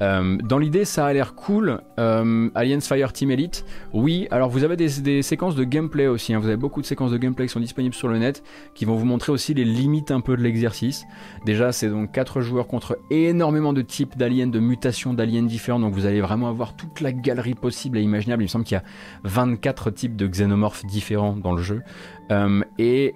dans 0.00 0.58
l'idée, 0.58 0.84
ça 0.84 1.06
a 1.06 1.12
l'air 1.12 1.34
cool. 1.34 1.80
Alliance 1.96 2.86
Fire 2.86 3.12
Team 3.12 3.30
Elite, 3.30 3.64
oui. 3.92 4.28
Alors, 4.30 4.50
vous 4.50 4.64
avez 4.64 4.76
des, 4.76 5.22
séquences 5.22 5.54
de 5.54 5.64
gameplay 5.64 6.06
aussi. 6.06 6.34
Hein. 6.34 6.38
Vous 6.38 6.46
avez 6.46 6.56
beaucoup 6.56 6.80
de 6.80 6.86
séquences 6.86 7.10
de 7.10 7.18
gameplay 7.18 7.46
qui 7.46 7.52
sont 7.52 7.60
disponibles 7.60 7.94
sur 7.94 8.08
le 8.08 8.18
net, 8.18 8.42
qui 8.74 8.84
vont 8.84 8.96
vous 8.96 9.04
montrer 9.04 9.32
aussi 9.32 9.54
les 9.54 9.64
limites 9.64 10.10
un 10.10 10.20
peu 10.20 10.36
de 10.36 10.42
l'exercice. 10.42 11.04
Déjà, 11.44 11.72
c'est 11.72 11.88
donc 11.88 12.12
4 12.12 12.40
joueurs 12.40 12.66
contre 12.66 12.98
énormément 13.10 13.72
de 13.72 13.82
types 13.82 14.16
d'aliens, 14.16 14.46
de 14.46 14.58
mutations 14.58 15.14
d'aliens 15.14 15.42
différents. 15.42 15.80
Donc, 15.80 15.94
vous 15.94 16.06
allez 16.06 16.20
vraiment 16.20 16.48
avoir 16.48 16.76
toute 16.76 17.00
la 17.00 17.12
galerie 17.12 17.54
possible 17.54 17.98
et 17.98 18.02
imaginable. 18.02 18.42
Il 18.42 18.46
me 18.46 18.50
semble 18.50 18.64
qu'il 18.64 18.76
y 18.76 18.78
a 18.78 18.84
24 19.24 19.90
types 19.90 20.16
de 20.16 20.26
xénomorphes 20.26 20.84
différents 20.86 21.36
dans 21.36 21.52
le 21.52 21.62
jeu. 21.62 21.82
Euh, 22.30 22.62
et, 22.78 23.14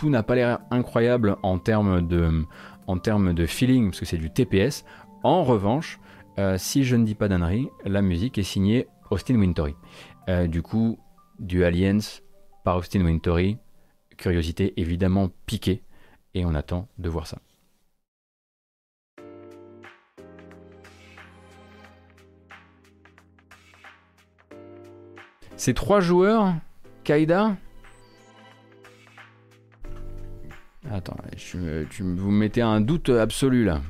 tout 0.00 0.08
n'a 0.08 0.22
pas 0.22 0.34
l'air 0.34 0.60
incroyable 0.70 1.36
en 1.42 1.58
termes 1.58 2.00
de, 2.00 2.46
en 2.86 2.96
termes 2.96 3.34
de 3.34 3.44
feeling, 3.44 3.90
parce 3.90 4.00
que 4.00 4.06
c'est 4.06 4.16
du 4.16 4.30
TPS. 4.30 4.86
En 5.22 5.44
revanche, 5.44 6.00
euh, 6.38 6.56
si 6.56 6.84
je 6.84 6.96
ne 6.96 7.04
dis 7.04 7.14
pas 7.14 7.28
d'annerie, 7.28 7.68
la 7.84 8.00
musique 8.00 8.38
est 8.38 8.42
signée 8.42 8.88
Austin 9.10 9.34
Wintory. 9.34 9.74
Euh, 10.30 10.46
du 10.46 10.62
coup, 10.62 10.98
du 11.38 11.64
Aliens 11.64 11.98
par 12.64 12.78
Austin 12.78 13.04
Wintory, 13.04 13.58
curiosité 14.16 14.72
évidemment 14.80 15.28
piquée, 15.44 15.82
et 16.32 16.46
on 16.46 16.54
attend 16.54 16.88
de 16.96 17.10
voir 17.10 17.26
ça. 17.26 17.36
Ces 25.56 25.74
trois 25.74 26.00
joueurs, 26.00 26.54
Kaida. 27.04 27.58
Attends, 30.92 31.16
tu, 31.36 31.58
tu 31.88 32.02
vous 32.02 32.30
mettez 32.32 32.62
un 32.62 32.80
doute 32.80 33.10
absolu 33.10 33.64
là. 33.64 33.80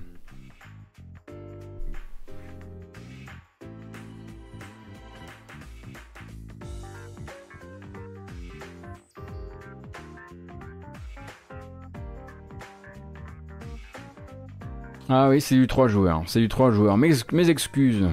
Ah 15.13 15.29
oui, 15.29 15.41
c'est 15.41 15.57
du 15.57 15.67
3 15.67 15.89
joueurs. 15.89 16.23
C'est 16.27 16.39
du 16.39 16.49
3 16.49 16.71
joueurs. 16.71 16.97
Mes 16.97 17.49
excuses. 17.49 18.07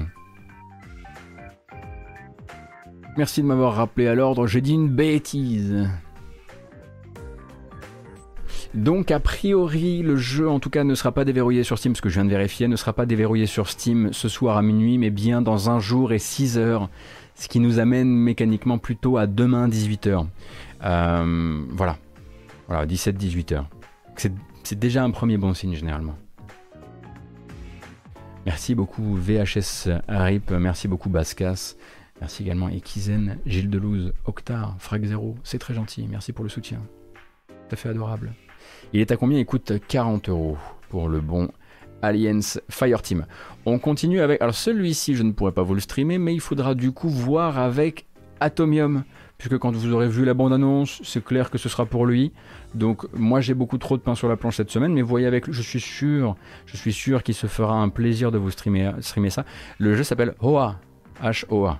Merci 3.16 3.42
de 3.42 3.46
m'avoir 3.46 3.74
rappelé 3.74 4.08
à 4.08 4.14
l'ordre, 4.14 4.46
j'ai 4.46 4.60
dit 4.60 4.74
une 4.74 4.88
bêtise. 4.88 5.88
Donc 8.74 9.10
a 9.10 9.18
priori 9.18 10.02
le 10.02 10.16
jeu 10.16 10.48
en 10.48 10.60
tout 10.60 10.70
cas 10.70 10.84
ne 10.84 10.94
sera 10.94 11.12
pas 11.12 11.24
déverrouillé 11.24 11.64
sur 11.64 11.78
Steam, 11.78 11.96
ce 11.96 12.02
que 12.02 12.08
je 12.08 12.14
viens 12.14 12.24
de 12.24 12.30
vérifier, 12.30 12.68
ne 12.68 12.76
sera 12.76 12.92
pas 12.92 13.06
déverrouillé 13.06 13.46
sur 13.46 13.68
Steam 13.68 14.12
ce 14.12 14.28
soir 14.28 14.56
à 14.56 14.62
minuit, 14.62 14.98
mais 14.98 15.10
bien 15.10 15.40
dans 15.40 15.70
un 15.70 15.80
jour 15.80 16.12
et 16.12 16.18
6 16.18 16.58
heures, 16.58 16.90
ce 17.34 17.48
qui 17.48 17.60
nous 17.60 17.78
amène 17.78 18.08
mécaniquement 18.08 18.78
plutôt 18.78 19.16
à 19.16 19.26
demain 19.26 19.68
18h. 19.68 20.26
Euh, 20.84 21.62
voilà, 21.70 21.96
voilà 22.66 22.86
17-18h. 22.86 23.64
C'est 24.64 24.78
déjà 24.78 25.02
un 25.02 25.10
premier 25.10 25.38
bon 25.38 25.54
signe 25.54 25.74
généralement. 25.74 26.16
Merci 28.44 28.74
beaucoup 28.74 29.14
VHS 29.14 29.88
RIP, 30.08 30.50
merci 30.52 30.88
beaucoup 30.88 31.10
Bascas, 31.10 31.74
merci 32.20 32.42
également 32.42 32.68
Ekizen, 32.68 33.38
Gilles 33.46 33.70
Delouze, 33.70 34.12
Octar, 34.26 34.76
Frag 34.78 35.04
Zero, 35.04 35.36
c'est 35.42 35.58
très 35.58 35.74
gentil, 35.74 36.06
merci 36.08 36.32
pour 36.32 36.44
le 36.44 36.50
soutien. 36.50 36.80
Tout 37.48 37.74
à 37.74 37.76
fait 37.76 37.88
adorable. 37.90 38.32
Il 38.92 39.00
est 39.00 39.10
à 39.10 39.16
combien 39.16 39.38
Il 39.38 39.46
coûte 39.46 39.72
40 39.86 40.28
euros 40.28 40.56
pour 40.88 41.08
le 41.08 41.20
bon 41.20 41.50
Aliens 42.02 42.40
Fireteam. 42.70 43.26
On 43.66 43.78
continue 43.78 44.20
avec. 44.20 44.40
Alors 44.40 44.54
celui-ci, 44.54 45.14
je 45.14 45.22
ne 45.22 45.32
pourrais 45.32 45.52
pas 45.52 45.62
vous 45.62 45.74
le 45.74 45.80
streamer, 45.80 46.18
mais 46.18 46.34
il 46.34 46.40
faudra 46.40 46.74
du 46.74 46.92
coup 46.92 47.08
voir 47.08 47.58
avec 47.58 48.06
Atomium 48.40 49.04
puisque 49.38 49.56
quand 49.58 49.70
vous 49.70 49.92
aurez 49.92 50.08
vu 50.08 50.24
la 50.24 50.34
bande-annonce, 50.34 51.00
c'est 51.04 51.24
clair 51.24 51.50
que 51.50 51.58
ce 51.58 51.68
sera 51.68 51.86
pour 51.86 52.06
lui. 52.06 52.32
Donc 52.74 53.06
moi 53.14 53.40
j'ai 53.40 53.54
beaucoup 53.54 53.78
trop 53.78 53.96
de 53.96 54.02
pain 54.02 54.16
sur 54.16 54.28
la 54.28 54.36
planche 54.36 54.56
cette 54.56 54.70
semaine, 54.70 54.92
mais 54.92 55.02
voyez 55.02 55.26
avec 55.26 55.50
je 55.50 55.62
suis 55.62 55.80
sûr, 55.80 56.36
je 56.66 56.76
suis 56.76 56.92
sûr 56.92 57.22
qu'il 57.22 57.34
se 57.34 57.46
fera 57.46 57.76
un 57.76 57.88
plaisir 57.88 58.32
de 58.32 58.38
vous 58.38 58.50
streamer, 58.50 58.92
streamer 59.00 59.30
ça. 59.30 59.44
Le 59.78 59.94
jeu 59.94 60.02
s'appelle 60.02 60.34
Hoa, 60.40 60.80
H-O-A. 61.22 61.78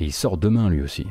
Et 0.00 0.04
il 0.04 0.12
sort 0.12 0.36
demain 0.36 0.68
lui 0.68 0.82
aussi. 0.82 1.06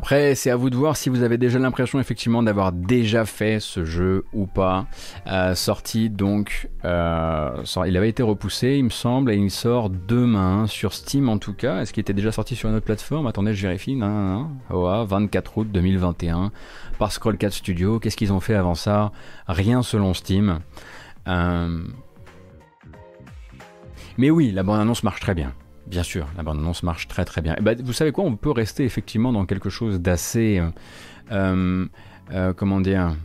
Après, 0.00 0.34
c'est 0.34 0.50
à 0.50 0.56
vous 0.56 0.70
de 0.70 0.76
voir 0.76 0.96
si 0.96 1.10
vous 1.10 1.22
avez 1.24 1.36
déjà 1.36 1.58
l'impression 1.58 2.00
effectivement 2.00 2.42
d'avoir 2.42 2.72
déjà 2.72 3.26
fait 3.26 3.60
ce 3.60 3.84
jeu 3.84 4.24
ou 4.32 4.46
pas. 4.46 4.86
Euh, 5.26 5.54
sorti 5.54 6.08
donc, 6.08 6.70
euh, 6.86 7.62
il 7.86 7.96
avait 7.98 8.08
été 8.08 8.22
repoussé, 8.22 8.76
il 8.78 8.84
me 8.84 8.88
semble, 8.88 9.30
et 9.30 9.36
il 9.36 9.50
sort 9.50 9.90
demain 9.90 10.66
sur 10.66 10.94
Steam 10.94 11.28
en 11.28 11.36
tout 11.36 11.52
cas. 11.52 11.82
Est-ce 11.82 11.92
qu'il 11.92 12.00
était 12.00 12.14
déjà 12.14 12.32
sorti 12.32 12.56
sur 12.56 12.70
une 12.70 12.76
autre 12.76 12.86
plateforme? 12.86 13.26
Attendez, 13.26 13.52
je 13.52 13.60
vérifie. 13.60 13.94
Non, 13.94 14.08
non, 14.08 14.48
non. 14.70 15.04
24 15.04 15.58
août 15.58 15.68
2021 15.70 16.50
par 16.98 17.10
Scroll4 17.10 17.50
Studio. 17.50 18.00
Qu'est-ce 18.00 18.16
qu'ils 18.16 18.32
ont 18.32 18.40
fait 18.40 18.54
avant 18.54 18.74
ça? 18.74 19.12
Rien 19.48 19.82
selon 19.82 20.14
Steam. 20.14 20.60
Euh, 21.28 21.78
mais 24.16 24.30
oui, 24.30 24.50
la 24.50 24.62
bande-annonce 24.62 25.02
marche 25.02 25.20
très 25.20 25.34
bien. 25.34 25.52
Bien 25.90 26.04
sûr, 26.04 26.28
la 26.36 26.44
bande-annonce 26.44 26.84
marche 26.84 27.08
très 27.08 27.24
très 27.24 27.40
bien. 27.40 27.56
Et 27.56 27.62
bah, 27.62 27.72
vous 27.82 27.92
savez 27.92 28.12
quoi, 28.12 28.22
on 28.22 28.36
peut 28.36 28.52
rester 28.52 28.84
effectivement 28.84 29.32
dans 29.32 29.44
quelque 29.44 29.70
chose 29.70 30.00
d'assez... 30.00 30.60
Euh, 30.60 30.70
euh, 31.32 31.86
euh, 32.32 32.52
comment 32.52 32.80
dire 32.80 33.16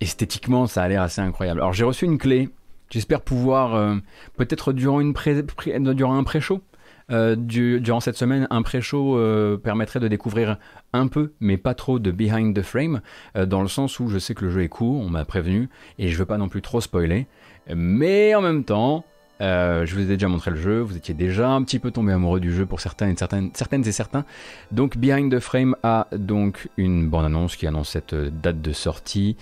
Esthétiquement, 0.00 0.68
ça 0.68 0.84
a 0.84 0.88
l'air 0.88 1.02
assez 1.02 1.20
incroyable. 1.20 1.58
Alors 1.58 1.72
j'ai 1.72 1.82
reçu 1.82 2.04
une 2.04 2.16
clé. 2.16 2.48
J'espère 2.90 3.22
pouvoir, 3.22 3.98
peut-être 4.36 4.72
durant, 4.72 5.02
durant 5.02 6.16
un 6.16 6.22
pré-show, 6.22 6.62
durant 7.10 8.00
cette 8.00 8.16
semaine, 8.16 8.46
un 8.50 8.62
pré-show 8.62 9.58
permettrait 9.62 10.00
de 10.00 10.08
découvrir 10.08 10.56
un 10.94 11.08
peu, 11.08 11.32
mais 11.40 11.58
pas 11.58 11.74
trop, 11.74 11.98
de 11.98 12.10
Behind 12.12 12.56
the 12.56 12.62
Frame, 12.62 13.02
dans 13.34 13.60
le 13.60 13.68
sens 13.68 14.00
où 14.00 14.08
je 14.08 14.18
sais 14.18 14.34
que 14.34 14.46
le 14.46 14.50
jeu 14.50 14.62
est 14.62 14.68
court, 14.68 15.02
on 15.02 15.10
m'a 15.10 15.26
prévenu, 15.26 15.68
et 15.98 16.08
je 16.08 16.16
veux 16.16 16.24
pas 16.24 16.38
non 16.38 16.48
plus 16.48 16.62
trop 16.62 16.80
spoiler. 16.80 17.26
Mais 17.74 18.34
en 18.34 18.40
même 18.40 18.64
temps, 18.64 19.04
euh, 19.40 19.86
je 19.86 19.94
vous 19.94 20.00
ai 20.00 20.06
déjà 20.06 20.28
montré 20.28 20.50
le 20.50 20.56
jeu, 20.56 20.80
vous 20.80 20.96
étiez 20.96 21.14
déjà 21.14 21.48
un 21.50 21.62
petit 21.62 21.78
peu 21.78 21.90
tombé 21.90 22.12
amoureux 22.12 22.40
du 22.40 22.52
jeu 22.52 22.66
pour 22.66 22.80
certaines 22.80 23.10
et 23.10 23.16
certaines, 23.16 23.50
certaines 23.54 23.86
et 23.86 23.92
certains. 23.92 24.24
Donc 24.72 24.96
Behind 24.96 25.34
the 25.34 25.40
Frame 25.40 25.76
a 25.82 26.08
donc 26.12 26.68
une 26.76 27.08
bande-annonce 27.08 27.56
qui 27.56 27.66
annonce 27.66 27.90
cette 27.90 28.14
date 28.14 28.60
de 28.60 28.72
sortie. 28.72 29.36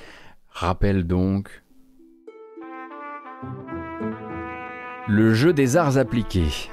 Rappelle 0.51 1.07
donc 1.07 1.63
le 5.09 5.35
jeu 5.35 5.53
des 5.53 5.77
arts 5.77 5.99
appliqués. 5.99 6.69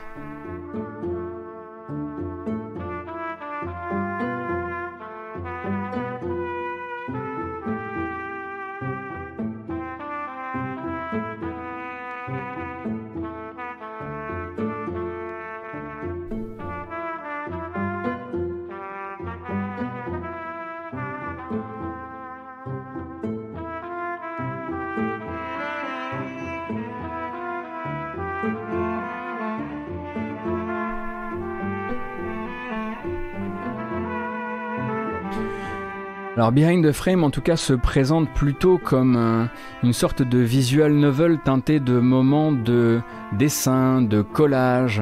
Alors 36.43 36.51
Behind 36.51 36.85
the 36.85 36.91
Frame 36.91 37.23
en 37.23 37.29
tout 37.29 37.39
cas 37.39 37.55
se 37.55 37.71
présente 37.71 38.29
plutôt 38.33 38.77
comme 38.77 39.47
une 39.81 39.93
sorte 39.93 40.21
de 40.21 40.39
visual 40.39 40.91
novel 40.91 41.39
teinté 41.39 41.79
de 41.79 41.97
moments 42.01 42.51
de 42.51 42.99
dessin, 43.31 44.01
de 44.01 44.21
collage. 44.21 45.01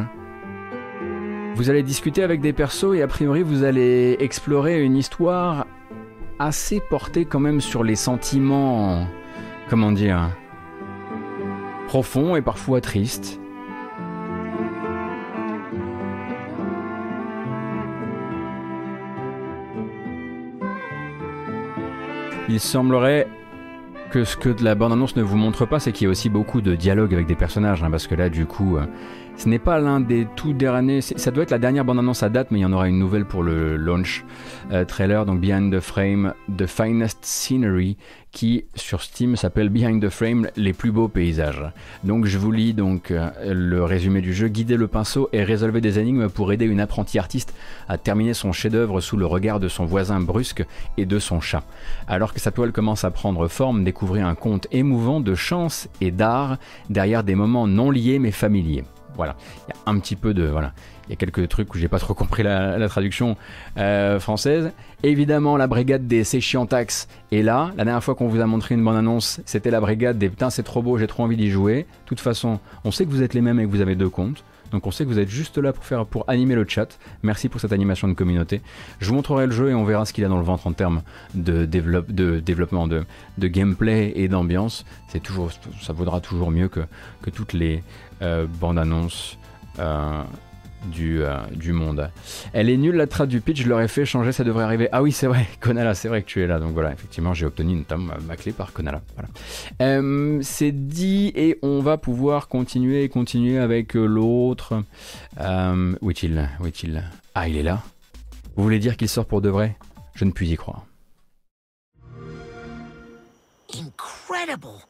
Vous 1.55 1.71
allez 1.71 1.81
discuter 1.81 2.21
avec 2.21 2.41
des 2.41 2.53
persos 2.53 2.93
et 2.93 3.01
a 3.01 3.07
priori 3.07 3.41
vous 3.41 3.63
allez 3.63 4.17
explorer 4.19 4.83
une 4.83 4.95
histoire 4.95 5.65
assez 6.37 6.79
portée 6.91 7.25
quand 7.25 7.39
même 7.39 7.59
sur 7.59 7.83
les 7.83 7.95
sentiments, 7.95 9.07
comment 9.67 9.91
dire, 9.91 10.29
profonds 11.87 12.35
et 12.35 12.43
parfois 12.43 12.81
tristes. 12.81 13.40
Il 22.51 22.59
semblerait 22.59 23.27
que 24.11 24.25
ce 24.25 24.35
que 24.35 24.53
la 24.61 24.75
bande-annonce 24.75 25.15
ne 25.15 25.21
vous 25.21 25.37
montre 25.37 25.65
pas, 25.65 25.79
c'est 25.79 25.93
qu'il 25.93 26.03
y 26.03 26.07
a 26.09 26.11
aussi 26.11 26.27
beaucoup 26.27 26.59
de 26.59 26.75
dialogue 26.75 27.13
avec 27.13 27.25
des 27.25 27.35
personnages, 27.35 27.81
hein, 27.81 27.89
parce 27.89 28.07
que 28.07 28.15
là, 28.15 28.27
du 28.27 28.45
coup, 28.45 28.75
euh, 28.75 28.85
ce 29.37 29.47
n'est 29.47 29.57
pas 29.57 29.79
l'un 29.79 30.01
des 30.01 30.27
tout 30.35 30.51
derniers. 30.51 30.99
Ça 30.99 31.31
doit 31.31 31.43
être 31.43 31.51
la 31.51 31.59
dernière 31.59 31.85
bande-annonce 31.85 32.23
à 32.23 32.29
date, 32.29 32.51
mais 32.51 32.59
il 32.59 32.63
y 32.63 32.65
en 32.65 32.73
aura 32.73 32.89
une 32.89 32.99
nouvelle 32.99 33.23
pour 33.23 33.41
le 33.41 33.77
launch 33.77 34.25
euh, 34.73 34.83
trailer, 34.83 35.25
donc 35.25 35.39
Behind 35.39 35.73
the 35.73 35.79
Frame, 35.79 36.33
The 36.57 36.65
Finest 36.65 37.19
Scenery, 37.21 37.95
qui 38.31 38.65
sur 38.75 39.01
Steam 39.01 39.35
s'appelle 39.35 39.69
Behind 39.69 40.01
the 40.01 40.09
Frame, 40.09 40.47
les 40.55 40.73
plus 40.73 40.91
beaux 40.91 41.07
paysages. 41.07 41.63
Donc 42.03 42.25
je 42.25 42.37
vous 42.37 42.51
lis 42.51 42.73
donc 42.73 43.11
euh, 43.11 43.29
le 43.53 43.83
résumé 43.83 44.21
du 44.21 44.33
jeu. 44.33 44.47
Guider 44.47 44.77
le 44.77 44.87
pinceau 44.87 45.29
et 45.33 45.43
résolver 45.43 45.81
des 45.81 45.99
énigmes 45.99 46.29
pour 46.29 46.51
aider 46.53 46.65
une 46.65 46.79
apprentie 46.79 47.19
artiste 47.19 47.53
à 47.89 47.97
terminer 47.97 48.33
son 48.33 48.51
chef-d'œuvre 48.51 49.01
sous 49.01 49.17
le 49.17 49.25
regard 49.25 49.59
de 49.59 49.67
son 49.67 49.85
voisin 49.85 50.19
brusque 50.19 50.65
et 50.97 51.05
de 51.05 51.19
son 51.19 51.41
chat. 51.41 51.63
Alors 52.07 52.33
que 52.33 52.39
sa 52.39 52.51
toile 52.51 52.71
commence 52.71 53.03
à 53.03 53.11
prendre 53.11 53.47
forme, 53.47 53.83
découvrez 53.83 54.21
un 54.21 54.35
conte 54.35 54.67
émouvant 54.71 55.19
de 55.19 55.35
chance 55.35 55.89
et 55.99 56.11
d'art 56.11 56.57
derrière 56.89 57.23
des 57.23 57.35
moments 57.35 57.67
non 57.67 57.91
liés 57.91 58.19
mais 58.19 58.31
familiers. 58.31 58.85
Voilà, 59.15 59.35
il 59.67 59.71
y 59.71 59.73
a 59.73 59.91
un 59.91 59.99
petit 59.99 60.15
peu 60.15 60.33
de 60.33 60.45
voilà, 60.45 60.73
il 61.00 61.00
y 61.11 61.13
a 61.13 61.17
quelques 61.17 61.47
trucs 61.47 61.73
où 61.73 61.77
j'ai 61.77 61.87
pas 61.87 61.99
trop 61.99 62.13
compris 62.13 62.43
la, 62.43 62.87
traduction 62.89 63.37
euh, 63.77 64.19
française. 64.19 64.71
Évidemment, 65.03 65.57
la 65.57 65.67
brigade 65.67 66.07
des 66.07 66.23
Séchiantax 66.23 67.07
est 67.31 67.41
là. 67.41 67.71
La 67.77 67.85
dernière 67.85 68.03
fois 68.03 68.15
qu'on 68.15 68.27
vous 68.27 68.39
a 68.39 68.45
montré 68.45 68.75
une 68.75 68.83
bonne 68.83 68.95
annonce, 68.95 69.41
c'était 69.45 69.71
la 69.71 69.79
brigade 69.79 70.17
des 70.17 70.29
putain 70.29 70.49
c'est 70.49 70.63
trop 70.63 70.81
beau, 70.81 70.97
j'ai 70.97 71.07
trop 71.07 71.23
envie 71.23 71.37
d'y 71.37 71.49
jouer. 71.49 71.85
De 72.03 72.07
toute 72.07 72.19
façon, 72.19 72.59
on 72.83 72.91
sait 72.91 73.05
que 73.05 73.09
vous 73.09 73.23
êtes 73.23 73.33
les 73.33 73.41
mêmes 73.41 73.59
et 73.59 73.65
que 73.65 73.69
vous 73.69 73.81
avez 73.81 73.95
deux 73.95 74.09
comptes. 74.09 74.43
Donc 74.71 74.87
on 74.87 74.91
sait 74.91 75.03
que 75.03 75.09
vous 75.09 75.19
êtes 75.19 75.29
juste 75.29 75.57
là 75.57 75.73
pour 75.73 75.83
faire 75.83 76.05
pour 76.05 76.23
animer 76.29 76.55
le 76.55 76.65
chat. 76.67 76.97
Merci 77.23 77.49
pour 77.49 77.59
cette 77.59 77.73
animation 77.73 78.07
de 78.07 78.13
communauté. 78.13 78.61
Je 78.99 79.09
vous 79.09 79.15
montrerai 79.15 79.45
le 79.45 79.51
jeu 79.51 79.69
et 79.69 79.73
on 79.73 79.83
verra 79.83 80.05
ce 80.05 80.13
qu'il 80.13 80.23
a 80.25 80.29
dans 80.29 80.37
le 80.37 80.43
ventre 80.43 80.65
en 80.65 80.73
termes 80.73 81.01
de, 81.33 81.65
de 81.65 82.39
développement, 82.39 82.87
de, 82.87 83.03
de 83.37 83.47
gameplay 83.47 84.13
et 84.15 84.27
d'ambiance. 84.27 84.85
C'est 85.09 85.21
toujours, 85.21 85.51
ça 85.81 85.93
vaudra 85.93 86.21
toujours 86.21 86.51
mieux 86.51 86.69
que, 86.69 86.81
que 87.21 87.29
toutes 87.29 87.53
les 87.53 87.83
euh, 88.21 88.47
bandes 88.47 88.79
annonces. 88.79 89.37
Euh, 89.79 90.23
du, 90.85 91.23
euh, 91.23 91.37
du 91.51 91.73
monde. 91.73 92.09
Elle 92.53 92.69
est 92.69 92.77
nulle 92.77 92.95
la 92.95 93.07
trad 93.07 93.29
du 93.29 93.41
pitch, 93.41 93.63
je 93.63 93.69
l'aurais 93.69 93.87
fait 93.87 94.05
changer, 94.05 94.31
ça 94.31 94.43
devrait 94.43 94.63
arriver. 94.63 94.89
Ah 94.91 95.01
oui, 95.01 95.11
c'est 95.11 95.27
vrai, 95.27 95.47
Konala, 95.59 95.93
c'est 95.93 96.07
vrai 96.07 96.21
que 96.21 96.27
tu 96.27 96.41
es 96.41 96.47
là. 96.47 96.59
Donc 96.59 96.73
voilà, 96.73 96.91
effectivement, 96.91 97.33
j'ai 97.33 97.45
obtenu 97.45 97.75
notamment 97.75 98.13
ma, 98.27 98.35
clé 98.35 98.51
par 98.51 98.73
Konala. 98.73 99.01
Voilà. 99.15 99.29
Euh, 99.81 100.39
c'est 100.41 100.71
dit 100.71 101.31
et 101.35 101.59
on 101.61 101.81
va 101.81 101.97
pouvoir 101.97 102.47
continuer 102.47 103.03
et 103.03 103.09
continuer 103.09 103.57
avec 103.57 103.95
euh, 103.95 104.05
l'autre. 104.05 104.83
où 105.39 106.11
est-il? 106.11 106.49
Où 106.59 106.67
est-il? 106.67 107.03
Ah, 107.35 107.47
il 107.47 107.57
est 107.57 107.63
là. 107.63 107.81
Vous 108.55 108.63
voulez 108.63 108.79
dire 108.79 108.97
qu'il 108.97 109.09
sort 109.09 109.25
pour 109.25 109.41
de 109.41 109.49
vrai? 109.49 109.77
Je 110.15 110.25
ne 110.25 110.31
puis 110.31 110.49
y 110.49 110.55
croire. 110.55 110.85
Incredible! 113.73 114.85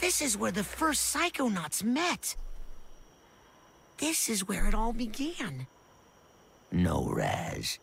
This 0.00 0.20
is 0.20 0.36
where 0.38 0.52
the 0.52 0.62
first 0.62 1.00
Psychonauts 1.14 1.82
met. 1.84 2.36
This 3.98 4.28
is 4.28 4.46
where 4.46 4.66
it 4.68 4.74
all 4.74 4.92
began. 4.92 5.66
No, 6.70 7.08
Raz. 7.10 7.78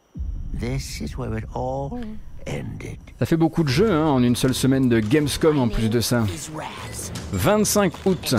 This 0.54 1.02
is 1.02 1.18
where 1.18 1.36
it 1.36 1.46
all 1.56 2.00
ended. 2.46 3.00
Ça 3.20 3.26
fait 3.26 3.38
beaucoup 3.38 3.64
de 3.64 3.70
jeux 3.70 3.92
hein, 3.92 4.06
en 4.06 4.22
une 4.22 4.36
seule 4.36 4.54
semaine 4.54 4.90
de 4.90 5.00
Gamescom 5.00 5.58
en 5.58 5.70
plus 5.70 5.90
de 5.90 6.00
ça. 6.00 6.26
25 7.32 8.06
août. 8.06 8.36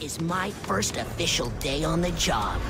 is 0.00 0.20
my 0.20 0.50
first 0.50 0.96
official 0.98 1.48
day 1.60 1.82
on 1.82 2.00
the 2.00 2.12
job. 2.12 2.60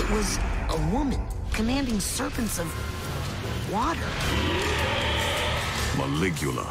It 0.00 0.10
was 0.10 0.38
a 0.70 0.76
woman 0.90 1.20
commanding 1.52 2.00
serpents 2.00 2.58
of 2.58 2.66
water. 3.70 5.05
Maligula. 5.98 6.62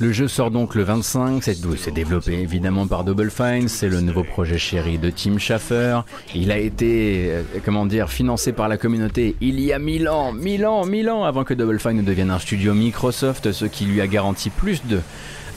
Le 0.00 0.12
jeu 0.12 0.28
sort 0.28 0.50
donc 0.50 0.74
le 0.74 0.82
25, 0.82 1.42
c'est 1.42 1.92
développé 1.92 2.32
évidemment 2.32 2.86
par 2.86 3.04
Double 3.04 3.30
Fine, 3.30 3.68
c'est 3.68 3.88
le 3.88 4.00
nouveau 4.00 4.24
projet 4.24 4.58
chéri 4.58 4.98
de 4.98 5.10
Tim 5.10 5.38
Schafer. 5.38 6.00
Il 6.34 6.50
a 6.50 6.58
été, 6.58 7.26
euh, 7.30 7.42
comment 7.64 7.86
dire, 7.86 8.10
financé 8.10 8.52
par 8.52 8.68
la 8.68 8.76
communauté 8.76 9.36
il 9.40 9.60
y 9.60 9.72
a 9.72 9.78
mille 9.78 10.08
ans, 10.08 10.32
mille 10.32 10.66
ans, 10.66 10.84
mille 10.84 11.10
ans 11.10 11.24
avant 11.24 11.44
que 11.44 11.54
Double 11.54 11.78
Fine 11.78 11.96
ne 11.96 12.02
devienne 12.02 12.30
un 12.30 12.38
studio 12.38 12.74
Microsoft, 12.74 13.52
ce 13.52 13.64
qui 13.64 13.84
lui 13.84 14.00
a 14.00 14.06
garanti 14.06 14.50
plus 14.50 14.84
de 14.86 15.00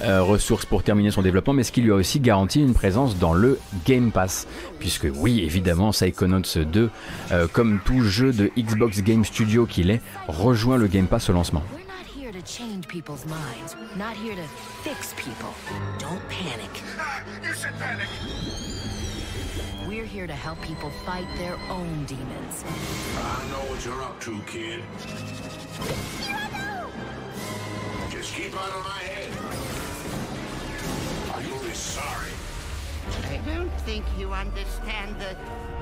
euh, 0.02 0.22
ressources 0.22 0.66
pour 0.66 0.84
terminer 0.84 1.12
son 1.12 1.22
développement, 1.22 1.54
mais 1.54 1.64
ce 1.64 1.72
qui 1.72 1.82
lui 1.82 1.92
a 1.92 1.96
aussi 1.96 2.20
garanti 2.20 2.62
une 2.62 2.74
présence 2.74 3.18
dans 3.18 3.34
le 3.34 3.60
Game 3.86 4.12
Pass. 4.12 4.48
Puisque 4.80 5.08
oui, 5.16 5.42
évidemment, 5.42 5.92
Psychonauts 5.92 6.42
2, 6.56 6.90
euh, 7.32 7.48
comme 7.52 7.80
tout 7.86 8.04
jeu 8.04 8.32
de 8.32 8.52
Xbox 8.58 9.02
Game 9.02 9.26
Studio 9.26 9.66
qu'il 9.66 9.92
est, 9.92 10.02
rejoint 10.28 10.78
le 10.78 10.88
Game 10.88 11.08
Pass 11.08 11.30
au 11.30 11.34
lancement. 11.34 11.64
change 12.46 12.86
people's 12.90 13.26
minds, 13.26 13.76
not 13.96 14.18
here 14.18 14.36
to 14.36 14.44
fix 14.84 15.14
people. 15.14 15.54
Don't 15.98 16.22
panic. 16.28 16.70
you 17.44 17.54
should 17.54 17.72
panic. 17.80 18.08
We're 19.88 20.06
here 20.06 20.28
to 20.28 20.34
help 20.34 20.62
people 20.62 20.90
fight 21.06 21.28
their 21.38 21.56
own 21.70 22.06
demons. 22.06 22.64
I 23.18 23.48
know 23.50 23.70
what 23.70 23.86
you're 23.86 24.02
up 24.02 24.20
to, 24.22 24.40
kid. 24.48 24.84
Just 28.10 28.34
keep 28.34 28.54
out 28.54 28.70
of 28.70 28.84
my 28.86 29.00
head. 29.00 29.73
You'll 31.94 32.02
be 32.02 32.08
sorry. 32.08 32.32
I 33.32 33.38
don't 33.46 33.82
think 33.82 34.06
you 34.18 34.32
understand 34.32 35.20
the 35.20 35.36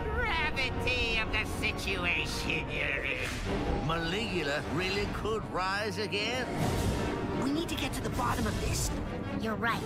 gravity 0.04 1.20
of 1.20 1.32
the 1.32 1.46
situation 1.60 2.66
you're 2.70 3.06
in. 3.06 3.88
Maligula 3.88 4.62
really 4.74 5.08
could 5.14 5.44
rise 5.52 5.98
again. 5.98 6.48
We 7.44 7.52
need 7.52 7.70
to 7.70 7.76
get 7.76 7.94
to 7.94 8.02
the 8.02 8.10
bottom 8.12 8.48
of 8.48 8.62
this. 8.62 8.92
You're 9.42 9.56
right. 9.56 9.82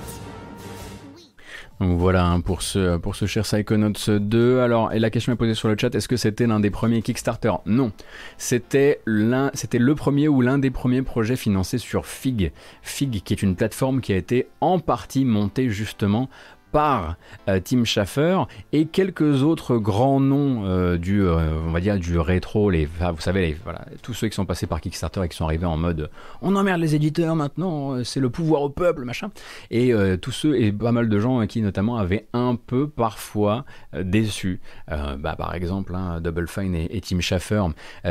Donc 1.81 1.99
voilà 1.99 2.25
hein, 2.25 2.39
pour 2.39 2.61
ce, 2.61 2.95
pour 2.97 3.17
ce 3.17 3.25
cher 3.25 3.43
Psychonauts 3.43 3.91
2. 4.07 4.59
Alors, 4.59 4.93
et 4.93 4.99
la 4.99 5.09
question 5.09 5.33
est 5.33 5.35
posée 5.35 5.55
sur 5.55 5.67
le 5.67 5.75
chat, 5.77 5.93
est-ce 5.93 6.07
que 6.07 6.15
c'était 6.15 6.47
l'un 6.47 6.61
des 6.61 6.69
premiers 6.69 7.01
Kickstarter? 7.01 7.51
Non. 7.65 7.91
C'était 8.37 9.01
le 9.05 9.93
premier 9.93 10.29
ou 10.29 10.39
l'un 10.41 10.57
des 10.57 10.71
premiers 10.71 11.01
projets 11.01 11.35
financés 11.35 11.77
sur 11.77 12.05
Fig. 12.05 12.53
Fig 12.81 13.21
qui 13.23 13.33
est 13.33 13.41
une 13.41 13.57
plateforme 13.57 13.99
qui 13.99 14.13
a 14.13 14.15
été 14.15 14.47
en 14.61 14.79
partie 14.79 15.25
montée 15.25 15.69
justement 15.69 16.29
par 16.75 17.15
euh, 17.47 17.61
Tim 17.63 17.85
Schafer 17.85 18.47
et 18.73 18.85
quelques 18.85 19.43
autres 19.43 19.77
grands 19.77 20.19
noms 20.19 20.65
euh, 20.65 20.97
du, 20.97 21.21
euh, 21.21 21.57
on 21.65 21.71
va 21.71 21.79
dire, 21.79 21.97
du 21.97 22.19
rétro, 22.19 22.69
les, 22.69 22.85
vous 22.85 23.21
savez, 23.21 23.55
voilà, 23.63 23.85
tous 24.01 24.13
ceux 24.13 24.27
qui 24.27 24.35
sont 24.35 24.45
passés 24.45 24.67
par 24.67 24.81
Kickstarter 24.81 25.23
et 25.23 25.29
qui 25.29 25.37
sont 25.37 25.45
arrivés 25.45 25.65
en 25.65 25.77
mode 25.77 26.09
on 26.41 26.53
emmerde 26.57 26.81
les 26.81 26.93
éditeurs 26.93 27.33
maintenant, 27.37 28.03
c'est 28.03 28.19
le 28.19 28.29
pouvoir 28.29 28.61
au 28.61 28.69
peuple, 28.69 29.05
machin. 29.05 29.29
Et 29.71 29.93
tous 30.21 30.31
ceux, 30.31 30.59
et 30.59 30.71
pas 30.73 30.91
mal 30.91 31.07
de 31.07 31.19
gens 31.19 31.47
qui 31.47 31.61
notamment 31.61 31.95
avaient 31.95 32.27
un 32.33 32.55
peu 32.55 32.89
parfois 32.89 33.63
déçu. 33.97 34.59
bah, 34.87 35.35
par 35.37 35.55
exemple, 35.55 35.95
hein, 35.95 36.19
Double 36.19 36.47
Fine 36.47 36.75
et, 36.75 37.01
Tim 37.01 37.21
Schafer, 37.21 37.63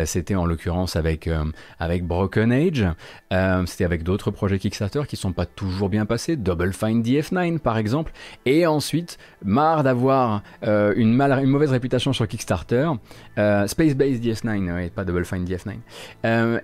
c'était 0.05 0.35
en 0.35 0.47
l'occurrence 0.47 0.97
avec, 0.97 1.29
avec 1.79 2.07
Broken 2.07 2.51
Age, 2.51 2.87
c'était 3.67 3.85
avec 3.85 4.03
d'autres 4.03 4.31
projets 4.31 4.59
Kickstarter 4.59 5.03
qui 5.07 5.17
sont 5.17 5.33
pas 5.33 5.47
toujours 5.47 5.91
bien 5.91 6.07
passés, 6.07 6.37
Double 6.37 6.73
Fine 6.73 7.03
DF9 7.03 7.59
par 7.59 7.77
exemple, 7.77 8.13
et 8.47 8.54
et 8.55 8.67
ensuite, 8.67 9.19
marre 9.45 9.83
d'avoir 9.83 10.43
euh, 10.63 10.93
une, 10.97 11.15
mauvaise 11.15 11.73
réputation 11.73 12.13
sur 12.13 12.29
Kickstarter, 12.29 12.89
euh, 13.37 13.67
Space 13.67 13.97
Base 13.97 14.21
DS9, 14.21 14.91
pas 14.91 15.05
Double 15.05 15.25
Fine 15.25 15.45
DS9. 15.45 15.75
Euh, 16.25 16.61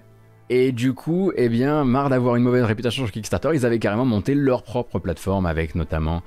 et 0.52 0.70
du 0.70 0.94
coup, 0.94 1.32
eh 1.36 1.48
bien, 1.48 1.84
marre 1.84 2.10
d'avoir 2.10 2.36
une 2.36 2.44
mauvaise 2.44 2.64
réputation 2.64 3.04
sur 3.04 3.12
Kickstarter, 3.12 3.50
ils 3.54 3.66
avaient 3.66 3.78
carrément 3.78 4.04
monté 4.04 4.34
leur 4.34 4.62
propre 4.62 4.98
plateforme 4.98 5.46
avec 5.46 5.76
notamment 5.76 6.24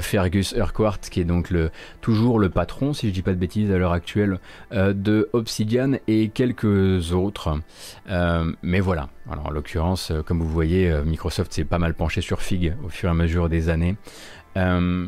Fergus 0.00 0.54
Urquhart, 0.56 1.00
qui 1.00 1.20
est 1.20 1.24
donc 1.24 1.50
le, 1.50 1.70
toujours 2.00 2.38
le 2.38 2.48
patron, 2.48 2.94
si 2.94 3.08
je 3.08 3.12
dis 3.12 3.20
pas 3.20 3.32
de 3.32 3.38
bêtises 3.38 3.70
à 3.70 3.76
l'heure 3.76 3.92
actuelle, 3.92 4.40
de 4.72 5.28
Obsidian 5.34 5.98
et 6.08 6.30
quelques 6.30 7.12
autres. 7.12 7.60
mais 8.62 8.80
voilà. 8.80 9.10
Alors, 9.30 9.48
en 9.48 9.50
l'occurrence, 9.50 10.10
comme 10.24 10.40
vous 10.40 10.48
voyez, 10.48 10.90
Microsoft 11.04 11.52
s'est 11.52 11.64
pas 11.64 11.78
mal 11.78 11.92
penché 11.92 12.22
sur 12.22 12.40
Fig 12.40 12.72
au 12.82 12.88
fur 12.88 13.10
et 13.10 13.12
à 13.12 13.14
mesure 13.14 13.50
des 13.50 13.68
années. 13.68 13.96
Euh, 14.56 15.06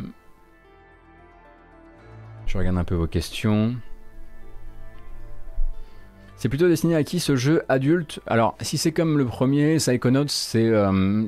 je 2.47 2.59
regarde 2.59 2.77
un 2.77 2.85
peu 2.85 2.95
vos 2.95 3.07
questions. 3.07 3.75
C'est 6.37 6.49
plutôt 6.49 6.69
destiné 6.69 6.95
à 6.95 7.03
qui 7.03 7.19
ce 7.19 7.35
jeu 7.35 7.63
adulte? 7.69 8.21
Alors, 8.27 8.57
si 8.61 8.79
c'est 8.79 8.93
comme 8.93 9.19
le 9.19 9.25
premier, 9.25 9.77
Psychonauts, 9.77 10.29
c'est 10.29 10.71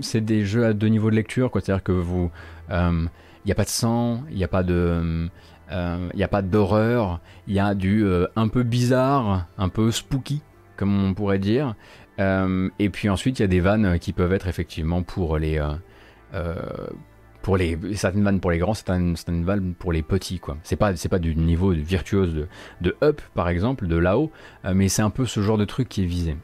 c'est 0.03 0.21
des 0.21 0.45
jeux 0.45 0.65
à 0.65 0.73
deux 0.73 0.87
niveaux 0.87 1.11
de 1.11 1.17
lecture. 1.17 1.51
C'est-à-dire 1.53 1.83
que 1.83 1.93
vous. 1.93 2.31
Il 2.71 3.47
n'y 3.47 3.53
a 3.53 3.55
pas 3.55 3.65
de 3.65 3.71
sang, 3.71 4.23
il 4.31 4.37
n'y 4.37 4.45
a 4.45 4.49
pas 4.49 4.63
de. 4.63 5.29
Il 5.73 6.17
n'y 6.17 6.23
a 6.23 6.29
pas 6.29 6.43
d'horreur, 6.43 7.21
il 7.49 7.55
y 7.55 7.61
a 7.61 7.75
du 7.75 8.05
un 8.37 8.49
peu 8.49 8.63
bizarre, 8.63 9.47
un 9.59 9.69
peu 9.69 9.91
spooky, 9.91 10.43
comme 10.77 11.03
on 11.03 11.13
pourrait 11.13 11.41
dire. 11.41 11.75
et 12.19 12.91
puis 12.91 13.09
ensuite, 13.09 13.41
il 13.41 13.43
y 13.43 13.45
a 13.45 13.49
des 13.49 13.61
vannes 13.61 13.99
qui 13.99 14.13
peuvent 14.13 14.33
être 14.33 14.47
effectivement 14.47 15.03
pour 15.03 15.39
les, 15.39 15.61
pour 17.43 17.57
les 17.57 17.79
certaines 17.95 18.23
vannes 18.23 18.41
pour 18.41 18.51
les 18.51 18.59
grands, 18.59 18.75
certaines, 18.75 19.17
certaines 19.17 19.45
vannes 19.45 19.75
pour 19.79 19.93
les 19.93 20.03
petits 20.03 20.39
quoi. 20.39 20.57
C'est 20.63 20.77
pas 20.77 20.97
c'est 20.97 21.09
pas 21.09 21.19
du 21.19 21.35
niveau 21.37 21.71
virtuose 21.71 22.35
de, 22.35 22.49
de 22.81 22.97
up 23.03 23.21
par 23.35 23.49
exemple, 23.49 23.87
de 23.87 23.97
là-haut, 23.97 24.31
euh, 24.65 24.73
mais 24.75 24.89
c'est 24.89 25.03
un 25.03 25.11
peu 25.11 25.27
ce 25.27 25.41
genre 25.41 25.59
de 25.59 25.65
truc 25.65 25.89
qui 25.89 26.03
est 26.03 26.07
visé. 26.07 26.37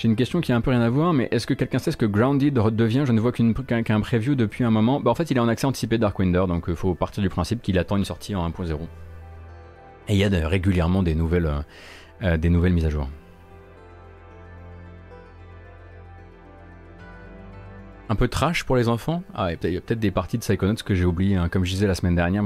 J'ai 0.00 0.08
une 0.08 0.16
question 0.16 0.40
qui 0.40 0.50
a 0.50 0.56
un 0.56 0.62
peu 0.62 0.70
rien 0.70 0.80
à 0.80 0.88
voir, 0.88 1.12
mais 1.12 1.28
est-ce 1.30 1.46
que 1.46 1.52
quelqu'un 1.52 1.78
sait 1.78 1.90
ce 1.90 1.96
que 1.98 2.06
Grounded 2.06 2.54
devient 2.54 3.02
Je 3.04 3.12
ne 3.12 3.20
vois 3.20 3.32
qu'un 3.32 4.00
preview 4.00 4.34
depuis 4.34 4.64
un 4.64 4.70
moment. 4.70 4.98
Bah, 4.98 5.10
en 5.10 5.14
fait, 5.14 5.30
il 5.30 5.36
est 5.36 5.40
en 5.40 5.48
accès 5.48 5.66
anticipé 5.66 5.98
Darkwinder, 5.98 6.44
donc 6.48 6.64
il 6.68 6.72
euh, 6.72 6.74
faut 6.74 6.94
partir 6.94 7.22
du 7.22 7.28
principe 7.28 7.60
qu'il 7.60 7.78
attend 7.78 7.98
une 7.98 8.06
sortie 8.06 8.34
en 8.34 8.48
1.0. 8.48 8.78
Et 10.08 10.14
il 10.14 10.16
y 10.16 10.24
a 10.24 10.48
régulièrement 10.48 11.02
des 11.02 11.14
nouvelles, 11.14 11.44
euh, 11.44 11.60
euh, 12.22 12.36
des 12.36 12.50
nouvelles 12.50 12.72
mises 12.72 12.84
à 12.84 12.90
jour. 12.90 13.08
Un 18.08 18.14
peu 18.16 18.28
trash 18.28 18.64
pour 18.64 18.76
les 18.76 18.88
enfants 18.88 19.22
Ah, 19.34 19.52
il 19.52 19.72
y 19.72 19.76
a 19.76 19.80
peut-être 19.80 20.00
des 20.00 20.10
parties 20.10 20.36
de 20.36 20.42
Psychonauts 20.42 20.82
que 20.84 20.94
j'ai 20.94 21.04
oubliées. 21.04 21.36
Hein. 21.36 21.48
Comme 21.48 21.64
je 21.64 21.70
disais 21.70 21.86
la 21.86 21.94
semaine 21.94 22.16
dernière, 22.16 22.42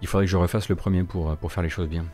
il 0.00 0.08
faudrait 0.08 0.26
que 0.26 0.30
je 0.30 0.36
refasse 0.36 0.68
le 0.68 0.76
premier 0.76 1.02
pour, 1.02 1.30
euh, 1.30 1.34
pour 1.34 1.52
faire 1.52 1.62
les 1.62 1.68
choses 1.68 1.88
bien. 1.88 2.04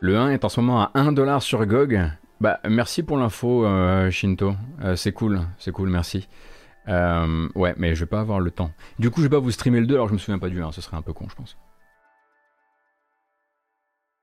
Le 0.00 0.16
1 0.18 0.30
est 0.30 0.44
en 0.44 0.48
ce 0.48 0.60
moment 0.60 0.82
à 0.82 0.90
1$ 0.94 1.40
sur 1.40 1.64
GOG. 1.64 2.00
Bah, 2.40 2.58
merci 2.68 3.02
pour 3.02 3.16
l'info, 3.18 3.64
euh, 3.64 4.10
Shinto. 4.10 4.54
c'est 4.96 5.12
cool, 5.12 5.40
c'est 5.58 5.72
cool, 5.72 5.90
merci. 5.90 6.26
Euh, 6.88 7.48
ouais, 7.54 7.74
mais 7.76 7.94
je 7.94 8.00
vais 8.00 8.08
pas 8.08 8.20
avoir 8.20 8.40
le 8.40 8.50
temps. 8.50 8.72
Du 8.98 9.10
coup, 9.10 9.20
je 9.20 9.26
vais 9.26 9.30
pas 9.30 9.38
vous 9.38 9.50
streamer 9.50 9.80
le 9.80 9.86
2 9.86 9.94
alors 9.94 10.08
je 10.08 10.14
me 10.14 10.18
souviens 10.18 10.38
pas 10.38 10.48
du 10.48 10.62
1, 10.62 10.72
ce 10.72 10.80
serait 10.80 10.96
un 10.96 11.02
peu 11.02 11.12
con, 11.12 11.28
je 11.28 11.34
pense. 11.34 11.56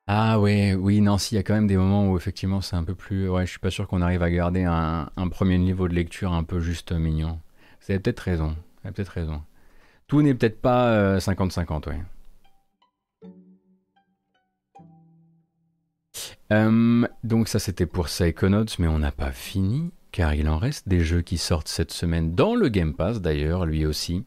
Ah 0.10 0.40
ouais, 0.40 0.74
oui, 0.74 1.02
non, 1.02 1.18
si, 1.18 1.36
il 1.36 1.38
y 1.38 1.40
a 1.40 1.44
quand 1.44 1.54
même 1.54 1.68
des 1.68 1.76
moments 1.76 2.10
où 2.10 2.18
effectivement 2.18 2.62
c'est 2.62 2.78
un 2.78 2.84
peu 2.84 2.96
plus... 2.96 3.28
Ouais, 3.30 3.46
je 3.46 3.52
suis 3.52 3.60
pas 3.60 3.70
sûr 3.70 3.88
qu'on 3.88 4.02
arrive 4.02 4.24
à 4.24 4.32
garder 4.32 4.64
un, 4.64 5.10
premier 5.30 5.58
niveau 5.58 5.90
de 5.90 5.94
lecture 5.94 6.32
un 6.32 6.44
peu 6.44 6.62
juste 6.62 6.94
mignon. 6.94 7.40
Vous 7.82 7.92
avez 7.92 8.00
peut-être 8.00 8.22
raison, 8.22 8.50
vous 8.50 8.86
avez 8.88 8.94
peut-être 8.94 9.10
raison. 9.10 9.44
Tout 10.08 10.22
n'est 10.22 10.34
peut-être 10.34 10.62
pas 10.62 11.18
50-50, 11.18 11.90
euh, 11.90 11.92
ouais. 11.92 12.02
Euh, 16.54 17.06
donc 17.26 17.50
ça 17.50 17.60
c'était 17.60 17.86
pour 17.86 18.06
Psychonauts, 18.06 18.78
mais 18.80 18.88
on 18.88 19.00
n'a 19.00 19.12
pas 19.12 19.32
fini 19.32 19.92
car 20.12 20.34
il 20.34 20.50
en 20.50 20.58
reste 20.58 20.88
des 20.88 21.02
jeux 21.02 21.22
qui 21.22 21.38
sortent 21.38 21.68
cette 21.68 21.92
semaine 21.92 22.36
dans 22.36 22.56
le 22.56 22.70
Game 22.70 22.94
Pass 22.94 23.22
d'ailleurs, 23.22 23.66
lui 23.66 23.86
aussi. 23.86 24.24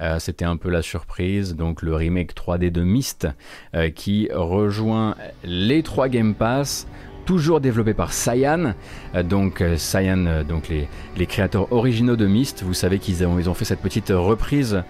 Euh, 0.00 0.18
c'était 0.18 0.44
un 0.44 0.56
peu 0.56 0.68
la 0.68 0.82
surprise, 0.82 1.56
donc 1.56 1.80
le 1.80 1.94
remake 1.94 2.34
3D 2.34 2.70
de 2.70 2.82
Myst 2.82 3.28
euh, 3.74 3.88
qui 3.88 4.28
rejoint 4.32 5.14
les 5.42 5.82
trois 5.82 6.08
Game 6.08 6.34
Pass 6.34 6.86
toujours 7.24 7.60
développé 7.60 7.94
par 7.94 8.12
Cyan. 8.12 8.74
Euh, 9.14 9.22
donc 9.22 9.64
Cyan, 9.76 10.44
donc 10.46 10.68
les, 10.68 11.26
créateurs 11.26 11.72
originaux 11.72 12.16
de 12.16 12.26
Myst, 12.26 12.62
vous 12.62 12.74
savez 12.74 12.98
qu'ils 12.98 13.26
ont, 13.26 13.38
ils 13.38 13.48
ont 13.48 13.54
fait 13.54 13.64
cette 13.64 13.80
petite 13.80 14.10
reprise 14.10 14.82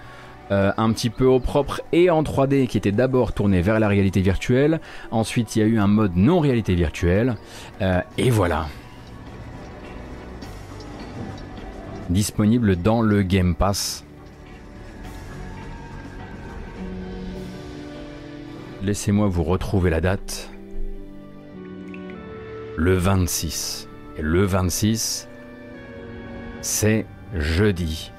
un 0.48 0.92
petit 0.92 1.10
peu 1.10 1.24
au 1.24 1.40
propre 1.40 1.80
et 1.90 2.08
en 2.08 2.22
3D 2.22 2.68
qui 2.68 2.78
était 2.78 2.92
d'abord 2.92 3.32
tourné 3.32 3.62
vers 3.62 3.80
la 3.80 3.88
réalité 3.88 4.20
virtuelle. 4.20 4.80
Ensuite, 5.10 5.56
il 5.56 5.58
y 5.58 5.62
a 5.62 5.66
eu 5.66 5.80
un 5.80 5.88
mode 5.88 6.14
non 6.14 6.38
réalité 6.38 6.76
virtuelle. 6.76 7.34
et 8.16 8.30
voilà. 8.30 8.68
Disponible 12.10 12.76
dans 12.76 13.02
le 13.02 13.22
Game 13.22 13.54
Pass. 13.54 14.04
Laissez-moi 18.82 19.28
vous 19.28 19.44
retrouver 19.44 19.90
la 19.90 20.00
date. 20.00 20.50
Le 22.76 22.96
26. 22.96 23.88
Et 24.18 24.22
le 24.22 24.44
26, 24.44 25.28
c'est 26.60 27.06
jeudi. 27.34 28.12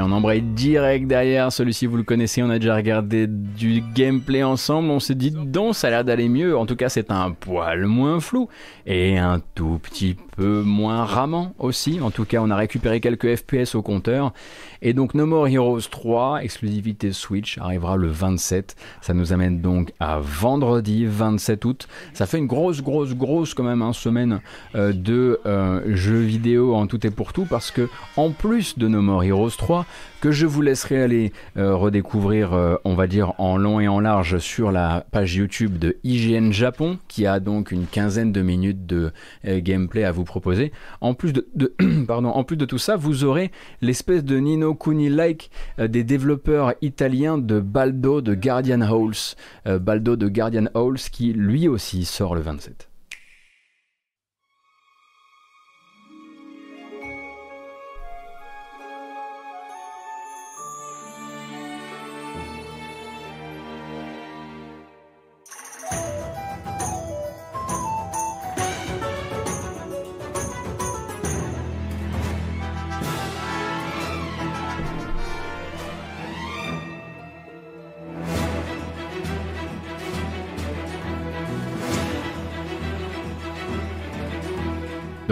On 0.00 0.12
embraye 0.12 0.42
direct 0.42 1.06
derrière. 1.06 1.52
Celui-ci, 1.52 1.86
vous 1.86 1.96
le 1.96 2.02
connaissez, 2.02 2.42
on 2.42 2.50
a 2.50 2.58
déjà 2.58 2.74
regardé 2.76 3.26
du 3.26 3.82
gameplay 3.94 4.42
ensemble. 4.42 4.90
On 4.90 5.00
s'est 5.00 5.14
dit, 5.14 5.30
donc, 5.30 5.74
ça 5.74 5.88
a 5.88 5.90
l'air 5.90 6.04
d'aller 6.04 6.28
mieux. 6.28 6.56
En 6.56 6.66
tout 6.66 6.76
cas, 6.76 6.88
c'est 6.88 7.10
un 7.10 7.32
poil 7.32 7.86
moins 7.86 8.20
flou 8.20 8.48
et 8.86 9.18
un 9.18 9.40
tout 9.54 9.78
petit 9.82 10.14
peu 10.14 10.31
moins 10.38 11.04
ramant 11.04 11.54
aussi. 11.58 12.00
En 12.00 12.10
tout 12.10 12.24
cas, 12.24 12.38
on 12.40 12.50
a 12.50 12.56
récupéré 12.56 13.00
quelques 13.00 13.36
FPS 13.36 13.74
au 13.74 13.82
compteur. 13.82 14.32
Et 14.80 14.94
donc, 14.94 15.14
No 15.14 15.26
More 15.26 15.48
Heroes 15.48 15.88
3, 15.90 16.42
exclusivité 16.42 17.12
Switch, 17.12 17.58
arrivera 17.58 17.96
le 17.96 18.08
27. 18.08 18.76
Ça 19.00 19.14
nous 19.14 19.32
amène 19.32 19.60
donc 19.60 19.92
à 20.00 20.18
vendredi 20.20 21.06
27 21.06 21.64
août. 21.64 21.88
Ça 22.14 22.26
fait 22.26 22.38
une 22.38 22.46
grosse, 22.46 22.82
grosse, 22.82 23.14
grosse 23.14 23.54
quand 23.54 23.64
même, 23.64 23.82
hein, 23.82 23.92
semaine 23.92 24.40
euh, 24.74 24.92
de 24.92 25.40
euh, 25.46 25.94
jeux 25.94 26.20
vidéo 26.20 26.74
en 26.74 26.86
tout 26.86 27.06
et 27.06 27.10
pour 27.10 27.32
tout 27.32 27.44
parce 27.44 27.70
que 27.70 27.88
en 28.16 28.30
plus 28.30 28.78
de 28.78 28.88
No 28.88 29.02
More 29.02 29.24
Heroes 29.24 29.50
3, 29.50 29.86
que 30.22 30.30
je 30.30 30.46
vous 30.46 30.62
laisserai 30.62 31.02
aller 31.02 31.32
euh, 31.56 31.74
redécouvrir, 31.74 32.52
euh, 32.52 32.76
on 32.84 32.94
va 32.94 33.08
dire, 33.08 33.32
en 33.38 33.56
long 33.56 33.80
et 33.80 33.88
en 33.88 33.98
large 33.98 34.38
sur 34.38 34.70
la 34.70 35.04
page 35.10 35.34
YouTube 35.34 35.78
de 35.78 35.96
IGN 36.04 36.52
Japon, 36.52 36.98
qui 37.08 37.26
a 37.26 37.40
donc 37.40 37.72
une 37.72 37.86
quinzaine 37.86 38.30
de 38.30 38.40
minutes 38.40 38.86
de 38.86 39.10
euh, 39.44 39.60
gameplay 39.60 40.04
à 40.04 40.12
vous 40.12 40.22
proposer. 40.22 40.70
En 41.00 41.14
plus 41.14 41.32
de, 41.32 41.74
pardon, 42.06 42.28
en 42.28 42.44
plus 42.44 42.56
de 42.56 42.64
tout 42.64 42.78
ça, 42.78 42.94
vous 42.94 43.24
aurez 43.24 43.50
l'espèce 43.80 44.22
de 44.22 44.36
Nino 44.36 44.76
Kuni-like 44.76 45.50
des 45.78 46.04
développeurs 46.04 46.74
italiens 46.82 47.36
de 47.36 47.58
Baldo 47.58 48.20
de 48.20 48.34
Guardian 48.34 48.80
Halls. 48.80 49.34
Baldo 49.80 50.14
de 50.14 50.28
Guardian 50.28 50.66
Halls 50.74 51.10
qui 51.10 51.32
lui 51.32 51.66
aussi 51.66 52.04
sort 52.04 52.36
le 52.36 52.42
27. 52.42 52.91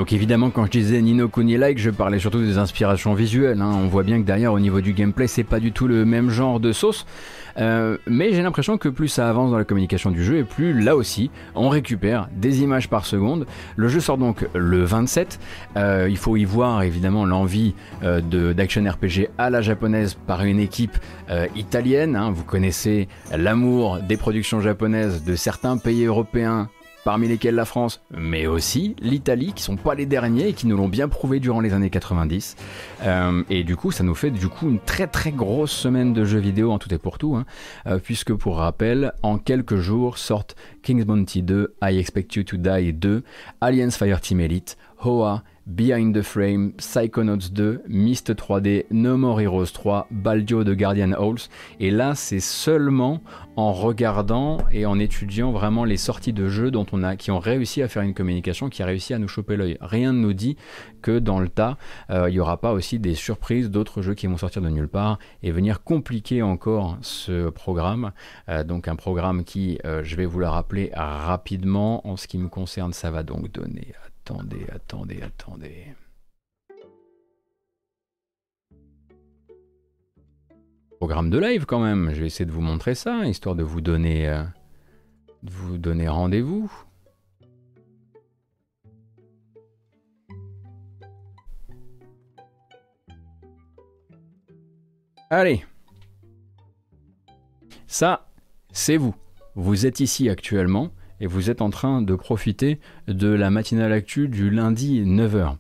Donc 0.01 0.15
évidemment, 0.15 0.49
quand 0.49 0.65
je 0.65 0.71
disais 0.71 1.03
Nino 1.03 1.29
Kuni-like, 1.29 1.77
je 1.77 1.91
parlais 1.91 2.19
surtout 2.19 2.41
des 2.41 2.57
inspirations 2.57 3.13
visuelles. 3.13 3.61
Hein. 3.61 3.71
On 3.85 3.87
voit 3.87 4.03
bien 4.03 4.19
que 4.19 4.25
derrière, 4.25 4.55
au 4.55 4.59
niveau 4.59 4.81
du 4.81 4.95
gameplay, 4.95 5.27
c'est 5.27 5.45
pas 5.45 5.61
du 5.61 5.73
tout 5.73 5.87
le 5.87 6.07
même 6.07 6.31
genre 6.31 6.59
de 6.59 6.73
sauce. 6.73 7.05
Euh, 7.59 7.99
mais 8.07 8.33
j'ai 8.33 8.41
l'impression 8.41 8.79
que 8.79 8.89
plus 8.89 9.09
ça 9.09 9.29
avance 9.29 9.51
dans 9.51 9.59
la 9.59 9.65
communication 9.65 10.11
du 10.11 10.25
jeu, 10.25 10.39
et 10.39 10.45
plus 10.45 10.81
là 10.81 10.97
aussi, 10.97 11.31
on 11.55 11.69
récupère 11.69 12.31
des 12.35 12.63
images 12.63 12.89
par 12.89 13.05
seconde. 13.05 13.45
Le 13.77 13.89
jeu 13.89 14.01
sort 14.01 14.17
donc 14.17 14.49
le 14.55 14.83
27. 14.85 15.39
Euh, 15.77 16.07
il 16.09 16.17
faut 16.17 16.39
y 16.39 16.47
voir 16.47 16.83
évidemment 16.83 17.27
l'envie 17.27 17.75
euh, 18.03 18.23
d'action 18.55 18.83
RPG 18.83 19.29
à 19.37 19.51
la 19.51 19.61
japonaise 19.61 20.15
par 20.15 20.45
une 20.45 20.61
équipe 20.61 20.97
italienne. 21.55 22.17
Hein. 22.17 22.31
Vous 22.31 22.45
connaissez 22.45 23.07
l'amour 23.37 23.99
des 23.99 24.17
productions 24.17 24.63
japonaises 24.63 25.25
de 25.25 25.37
certains 25.37 25.77
pays 25.77 26.07
européens 26.07 26.71
parmi 27.05 27.29
lesquels 27.29 27.55
la 27.55 27.65
France, 27.65 28.01
mais 28.11 28.47
aussi 28.47 28.97
l'Italie, 29.01 29.53
qui 29.55 29.63
sont 29.63 29.77
pas 29.77 29.95
les 29.95 30.07
derniers 30.07 30.49
et 30.49 30.53
qui 30.53 30.67
nous 30.67 30.77
l'ont 30.77 30.89
bien 30.89 31.09
prouvé 31.09 31.41
durant 31.41 31.61
les 31.61 31.73
années 31.73 31.91
90. 31.91 32.57
Euh, 33.03 33.43
et 33.51 33.65
du 33.65 33.77
coup, 33.77 33.91
ça 33.91 34.05
nous 34.05 34.15
fait 34.15 34.31
du 34.31 34.49
coup 34.49 34.69
une 34.69 34.81
très 34.81 35.07
très 35.07 35.33
grosse 35.33 35.73
semaine 35.73 36.13
de 36.13 36.25
jeux 36.25 36.39
vidéo 36.39 36.73
en 36.73 36.79
tout 36.79 36.93
et 36.95 36.99
pour 36.99 37.19
tout, 37.19 37.37
hein. 37.37 37.45
euh, 37.87 37.99
puisque 37.99 38.35
pour 38.35 38.59
rappel, 38.59 39.13
en 39.23 39.39
quelques 39.39 39.77
jours 39.77 40.19
sortent 40.19 40.57
King's 40.83 41.05
Bounty 41.05 41.43
2, 41.43 41.75
I 41.83 41.99
Expect 41.99 42.35
You 42.35 42.45
to 42.45 42.57
Die 42.57 42.93
2, 42.93 43.23
Alliance 43.61 43.97
Fireteam 43.97 44.41
Elite, 44.41 44.77
Hoa, 45.03 45.43
Behind 45.67 46.15
the 46.15 46.23
Frame, 46.23 46.73
Psychonauts 46.79 47.53
2, 47.53 47.83
Myst 47.89 48.35
3D, 48.35 48.87
No 48.91 49.17
More 49.17 49.41
Heroes 49.41 49.73
3, 49.73 50.09
Baldio 50.11 50.65
de 50.65 50.75
Guardian 50.75 51.13
Halls. 51.13 51.49
Et 51.79 51.91
là, 51.91 52.15
c'est 52.15 52.41
seulement 52.41 53.21
en 53.57 53.73
regardant 53.73 54.59
et 54.73 54.87
en 54.87 54.99
étudiant 54.99 55.53
vraiment 55.53 55.85
les 55.85 55.97
sorties 55.97 56.33
de 56.33 56.49
jeux 56.49 56.71
dont 56.71 56.87
on 56.93 57.03
a, 57.03 57.17
qui 57.17 57.31
ont 57.31 57.39
réussi 57.39 57.83
à 57.83 57.89
faire 57.89 58.03
une 58.03 58.15
communication, 58.15 58.69
qui 58.69 58.83
a 58.83 58.87
réussi 58.87 59.15
à 59.15 59.19
nous 59.19 59.29
choper 59.29 59.57
l'œil. 59.57 59.77
Rien 59.81 60.13
ne 60.13 60.19
nous 60.19 60.33
dit 60.33 60.57
que 61.03 61.19
dans 61.19 61.41
le 61.41 61.49
tas, 61.49 61.77
euh, 62.11 62.29
il 62.29 62.33
n'y 62.33 62.41
aura 62.41 62.61
pas 62.61 62.73
aussi 62.73 62.99
des 62.99 63.15
surprises 63.15 63.71
d'autres 63.71 64.03
jeux 64.03 64.15
qui 64.15 64.27
vont 64.27 64.39
sortir 64.39 64.63
de 64.63 64.69
nulle 64.69 64.89
part 64.89 65.19
et 65.43 65.51
venir 65.51 65.83
compliquer 65.83 66.43
encore 66.43 66.97
ce 67.03 67.51
programme. 67.51 68.13
Euh, 68.49 68.65
donc 68.65 68.89
un 68.89 68.97
programme 68.97 69.45
qui, 69.45 69.79
euh, 69.85 70.03
je 70.05 70.17
vais 70.17 70.27
vous 70.27 70.41
le 70.41 70.49
rappeler 70.49 70.91
rapidement, 70.95 72.07
en 72.09 72.17
ce 72.17 72.27
qui 72.27 72.39
me 72.39 72.49
concerne, 72.49 72.93
ça 72.93 73.11
va 73.11 73.23
donc 73.23 73.53
donner 73.53 73.93
attendez, 74.31 74.67
attendez, 74.73 75.23
attendez. 75.23 75.95
Programme 80.99 81.31
de 81.31 81.39
live 81.39 81.67
quand 81.67 81.81
même, 81.81 82.13
je 82.15 82.21
vais 82.21 82.27
essayer 82.27 82.45
de 82.45 82.53
vous 82.53 82.61
montrer 82.61 82.95
ça, 82.95 83.25
histoire 83.27 83.57
de 83.57 83.63
vous 83.63 83.81
donner, 83.81 84.29
euh, 84.29 84.45
de 85.43 85.51
vous 85.51 85.79
donner 85.79 86.09
rendez-vous. 86.09 86.71
Allez. 95.31 95.65
Ça, 97.87 98.29
c'est 98.73 98.97
vous. 98.97 99.15
Vous 99.55 99.87
êtes 99.87 100.01
ici 100.01 100.29
actuellement 100.29 100.93
et 101.21 101.27
vous 101.27 101.51
êtes 101.51 101.63
en 101.63 101.71
train 101.71 102.03
de 102.03 102.15
profiter 102.15 102.79
de 103.09 103.29
la 103.29 103.51
matinale 103.51 103.93
actu 103.93 104.29
du 104.29 104.51
lundi 104.51 105.03
9h. 105.03 105.57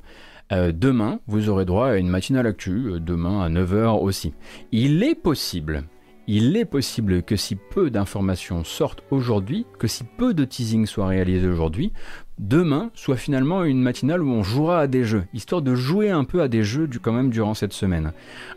Euh, 0.52 0.72
demain, 0.72 1.20
vous 1.26 1.48
aurez 1.48 1.64
droit 1.64 1.88
à 1.88 1.96
une 1.96 2.08
matinale 2.08 2.46
actu, 2.46 2.86
euh, 2.88 2.98
demain 2.98 3.42
à 3.42 3.48
9h 3.48 4.00
aussi. 4.00 4.32
Il 4.72 5.02
est 5.02 5.14
possible, 5.14 5.84
il 6.26 6.56
est 6.56 6.64
possible 6.64 7.22
que 7.22 7.36
si 7.36 7.56
peu 7.56 7.90
d'informations 7.90 8.64
sortent 8.64 9.02
aujourd'hui, 9.10 9.66
que 9.78 9.86
si 9.86 10.04
peu 10.04 10.34
de 10.34 10.44
teasing 10.44 10.86
soit 10.86 11.06
réalisé 11.06 11.46
aujourd'hui, 11.46 11.92
demain 12.40 12.90
soit 12.94 13.16
finalement 13.16 13.64
une 13.64 13.82
matinale 13.82 14.22
où 14.22 14.30
on 14.30 14.42
jouera 14.42 14.80
à 14.80 14.86
des 14.86 15.04
jeux, 15.04 15.24
histoire 15.34 15.62
de 15.62 15.74
jouer 15.74 16.10
un 16.10 16.24
peu 16.24 16.40
à 16.40 16.48
des 16.48 16.64
jeux 16.64 16.88
quand 17.00 17.12
même 17.12 17.30
durant 17.30 17.54
cette 17.54 17.74
semaine. 17.74 18.12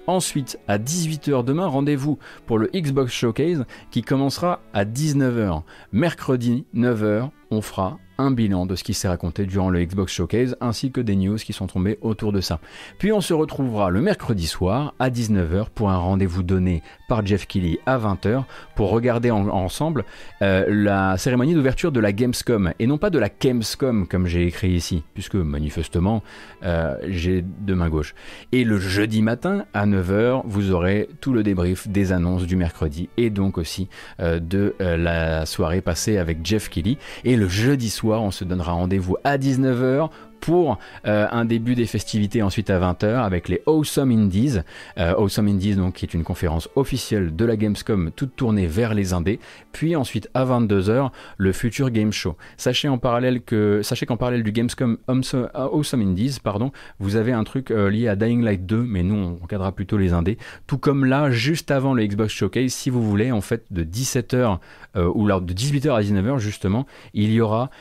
Ensuite, 0.08 0.58
à 0.68 0.80
18h 0.80 1.44
demain, 1.44 1.68
rendez-vous 1.68 2.18
pour 2.48 2.58
le 2.58 2.70
Xbox 2.74 3.14
Showcase 3.14 3.66
qui 3.92 4.02
commencera 4.02 4.62
à 4.74 4.86
19h. 4.86 5.64
Mercredi 5.92 6.66
9h, 6.74 7.30
on 7.54 7.62
fera 7.62 8.00
un 8.18 8.32
bilan 8.32 8.66
de 8.66 8.76
ce 8.76 8.84
qui 8.84 8.94
s'est 8.94 9.08
raconté 9.08 9.46
durant 9.46 9.70
le 9.70 9.84
Xbox 9.84 10.14
Showcase 10.14 10.56
ainsi 10.62 10.92
que 10.92 11.02
des 11.02 11.16
news 11.16 11.38
qui 11.38 11.54
sont 11.54 11.68
tombées 11.68 11.98
autour 12.02 12.32
de 12.32 12.42
ça. 12.42 12.60
Puis 12.98 13.12
on 13.12 13.22
se 13.22 13.34
retrouvera 13.34 13.90
le 13.90 14.02
mercredi 14.02 14.48
soir 14.48 14.94
à 15.00 15.10
19h 15.10 15.68
pour 15.74 15.90
un 15.90 15.98
rendez-vous 15.98 16.44
donné 16.44 16.84
par 17.08 17.26
Jeff 17.26 17.48
Kelly 17.48 17.80
à 17.86 17.98
20h 17.98 18.44
pour 18.76 18.90
regarder 18.90 19.32
ensemble 19.32 20.06
euh, 20.42 20.66
la 20.68 21.18
cérémonie 21.18 21.54
d'ouverture 21.54 21.92
de 21.92 22.00
la 22.00 22.12
Gamescom 22.12 22.74
et 22.80 22.88
non 22.88 22.98
pas 22.98 23.10
de 23.10 23.20
la 23.20 23.30
Gamescom 23.30 24.08
comme 24.08 24.28
j'ai 24.28 24.46
écrit 24.46 24.72
ici 24.72 25.04
puisque 25.14 25.36
manifestement 25.36 26.24
euh, 26.64 26.96
j'ai 27.08 27.42
deux 27.42 27.76
mains 27.76 27.90
gauche. 27.90 28.14
Et 28.52 28.64
le 28.64 28.78
jeudi 28.80 29.22
matin 29.22 29.66
à 29.74 29.86
9h 29.86 30.44
vous 30.46 30.72
aurez 30.72 31.10
tout 31.20 31.34
le 31.34 31.44
débrief 31.44 31.88
des 31.88 32.12
annonces 32.12 32.46
du 32.46 32.56
mercredi 32.56 33.10
et 33.18 33.30
donc 33.30 33.58
aussi 33.58 33.90
euh, 34.20 34.40
de 34.40 34.76
la 34.80 35.46
soirée 35.46 35.82
passée 35.82 36.18
avec 36.18 36.46
Jeff 36.46 36.70
Kelly 36.70 36.98
et 37.24 37.36
le 37.36 37.43
jeudi 37.48 37.90
soir 37.90 38.22
on 38.22 38.32
se 38.32 38.44
donnera 38.44 38.74
rendez-vous 38.74 39.18
à 39.24 39.38
19h 39.38 40.10
pour 40.44 40.78
euh, 41.08 41.26
un 41.32 41.46
début 41.46 41.74
des 41.74 41.86
festivités 41.86 42.42
ensuite 42.42 42.70
à 42.70 42.78
20h 42.78 43.24
avec 43.24 43.48
les 43.48 43.62
Awesome 43.66 44.12
Indies. 44.12 44.58
Euh, 44.98 45.14
awesome 45.16 45.48
Indies 45.48 45.76
donc 45.76 45.94
qui 45.94 46.06
est 46.06 46.14
une 46.14 46.26
conférence 46.26 46.68
officielle 46.76 47.34
de 47.34 47.46
la 47.46 47.56
Gamescom 47.56 48.12
toute 48.14 48.36
tournée 48.36 48.68
vers 48.68 48.94
les 48.94 49.14
indés. 49.14 49.40
Puis 49.72 49.96
ensuite 49.96 50.30
à 50.34 50.44
22h 50.44 51.12
le 51.38 51.54
Future 51.54 51.92
Game 51.92 52.12
Show. 52.12 52.36
Sachez 52.58 52.90
en 52.90 52.98
parallèle 52.98 53.42
que 53.42 53.80
sachez 53.84 54.06
qu'en 54.06 54.18
parallèle 54.18 54.44
du 54.44 54.52
Gamescom 54.52 54.98
Awesome 55.08 56.02
Indies 56.02 56.40
pardon, 56.44 56.74
vous 57.00 57.16
avez 57.16 57.32
un 57.32 57.46
truc 57.46 57.72
euh, 57.72 57.90
lié 57.90 58.10
à 58.10 58.18
Dying 58.18 58.44
Light 58.44 58.66
2 58.66 58.84
mais 58.84 59.04
nous 59.04 59.16
on 59.16 59.42
regardera 59.42 59.72
plutôt 59.72 59.98
les 59.98 60.12
indés. 60.12 60.38
Tout 60.68 60.78
comme 60.78 61.06
là 61.06 61.32
juste 61.32 61.72
avant 61.72 61.94
le 61.94 62.06
Xbox 62.06 62.34
Showcase 62.34 62.74
si 62.74 62.90
vous 62.90 63.02
voulez 63.02 63.32
en 63.32 63.40
fait 63.40 63.64
de 63.72 63.86
17h 63.86 64.58
ou 64.96 65.26
là 65.26 65.40
de 65.40 65.54
18h 65.54 65.92
à 65.96 66.02
19h 66.02 66.38
justement, 66.38 66.86
il 67.14 67.32
y 67.32 67.42
aura 67.42 67.72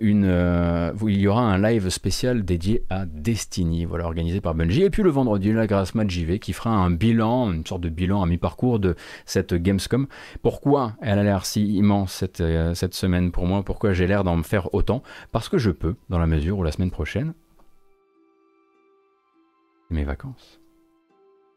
une 0.00 0.24
il 1.08 1.20
y 1.20 1.26
aura 1.26 1.42
un 1.42 1.60
live 1.60 1.90
spécial 1.90 2.11
dédié 2.42 2.84
à 2.90 3.06
Destiny, 3.06 3.84
voilà, 3.84 4.04
organisé 4.04 4.40
par 4.40 4.54
Bungie. 4.54 4.82
Et 4.82 4.90
puis 4.90 5.02
le 5.02 5.10
vendredi, 5.10 5.52
la 5.52 5.66
grâce 5.66 5.94
Match 5.94 6.10
JV 6.10 6.38
qui 6.38 6.52
fera 6.52 6.70
un 6.70 6.90
bilan, 6.90 7.52
une 7.52 7.66
sorte 7.66 7.80
de 7.80 7.88
bilan 7.88 8.22
à 8.22 8.26
mi-parcours 8.26 8.78
de 8.78 8.94
cette 9.24 9.54
Gamescom. 9.54 10.06
Pourquoi 10.42 10.94
elle 11.00 11.18
a 11.18 11.22
l'air 11.22 11.46
si 11.46 11.74
immense 11.74 12.12
cette, 12.12 12.40
euh, 12.40 12.74
cette 12.74 12.94
semaine 12.94 13.32
pour 13.32 13.46
moi? 13.46 13.62
Pourquoi 13.62 13.92
j'ai 13.94 14.06
l'air 14.06 14.24
d'en 14.24 14.42
faire 14.42 14.74
autant? 14.74 15.02
Parce 15.32 15.48
que 15.48 15.58
je 15.58 15.70
peux, 15.70 15.96
dans 16.10 16.18
la 16.18 16.26
mesure 16.26 16.58
où 16.58 16.62
la 16.62 16.72
semaine 16.72 16.90
prochaine, 16.90 17.32
mes 19.90 20.04
vacances. 20.04 20.60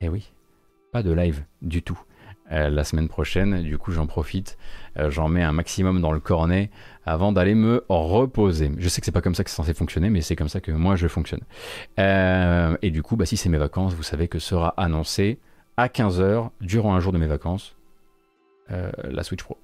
Eh 0.02 0.10
oui, 0.10 0.32
pas 0.92 1.04
de 1.04 1.12
live 1.12 1.44
du 1.62 1.84
tout. 1.84 2.00
Euh, 2.52 2.70
la 2.70 2.84
semaine 2.84 3.08
prochaine. 3.08 3.64
Du 3.64 3.80
coup, 3.80 3.92
j'en 3.92 4.06
profite, 4.06 4.58
euh, 5.00 5.10
j'en 5.10 5.28
mets 5.28 5.42
un 5.42 5.52
maximum 5.52 6.00
dans 6.00 6.12
le 6.12 6.20
cornet 6.20 6.70
avant 7.04 7.32
d'aller 7.32 7.56
me 7.56 7.84
reposer. 7.90 8.72
Je 8.78 8.88
sais 8.88 9.02
que 9.02 9.06
c'est 9.06 9.12
pas 9.12 9.22
comme 9.22 9.34
ça 9.34 9.44
que 9.44 9.50
c'est 9.50 9.56
censé 9.56 9.74
fonctionner, 9.74 10.12
mais 10.12 10.22
c'est 10.22 10.36
comme 10.36 10.50
ça 10.50 10.62
que 10.62 10.72
moi 10.72 10.96
je 10.96 11.08
fonctionne. 11.08 11.42
Euh, 11.98 12.78
et 12.84 12.92
du 12.92 13.02
coup, 13.02 13.16
bah, 13.16 13.26
si 13.26 13.36
c'est 13.36 13.50
mes 13.50 13.58
vacances, 13.58 13.96
vous 13.96 14.04
savez 14.04 14.28
que 14.28 14.38
sera 14.38 14.76
annoncé 14.78 15.40
à 15.76 15.88
15h, 15.88 16.52
durant 16.62 16.94
un 16.94 17.00
jour 17.00 17.12
de 17.14 17.18
mes 17.18 17.28
vacances, 17.28 17.76
la 18.70 19.24
Switch 19.24 19.44
Pro. 19.44 19.58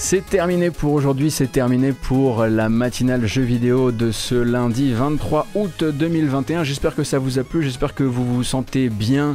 C'est 0.00 0.24
terminé 0.24 0.70
pour 0.70 0.92
aujourd'hui, 0.92 1.28
c'est 1.28 1.50
terminé 1.50 1.92
pour 1.92 2.46
la 2.46 2.68
matinale 2.68 3.26
jeux 3.26 3.42
vidéo 3.42 3.90
de 3.90 4.12
ce 4.12 4.36
lundi 4.36 4.92
23 4.92 5.48
août 5.56 5.82
2021. 5.82 6.62
J'espère 6.62 6.94
que 6.94 7.02
ça 7.02 7.18
vous 7.18 7.40
a 7.40 7.42
plu, 7.42 7.64
j'espère 7.64 7.96
que 7.96 8.04
vous 8.04 8.24
vous 8.24 8.44
sentez 8.44 8.90
bien 8.90 9.34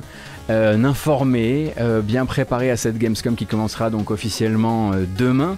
euh, 0.49 0.83
informé, 0.83 1.73
euh, 1.79 2.01
bien 2.01 2.25
préparé 2.25 2.69
à 2.69 2.75
cette 2.75 2.97
Gamescom 2.97 3.35
qui 3.35 3.45
commencera 3.45 3.89
donc 3.89 4.11
officiellement 4.11 4.91
euh, 4.91 5.05
demain. 5.17 5.57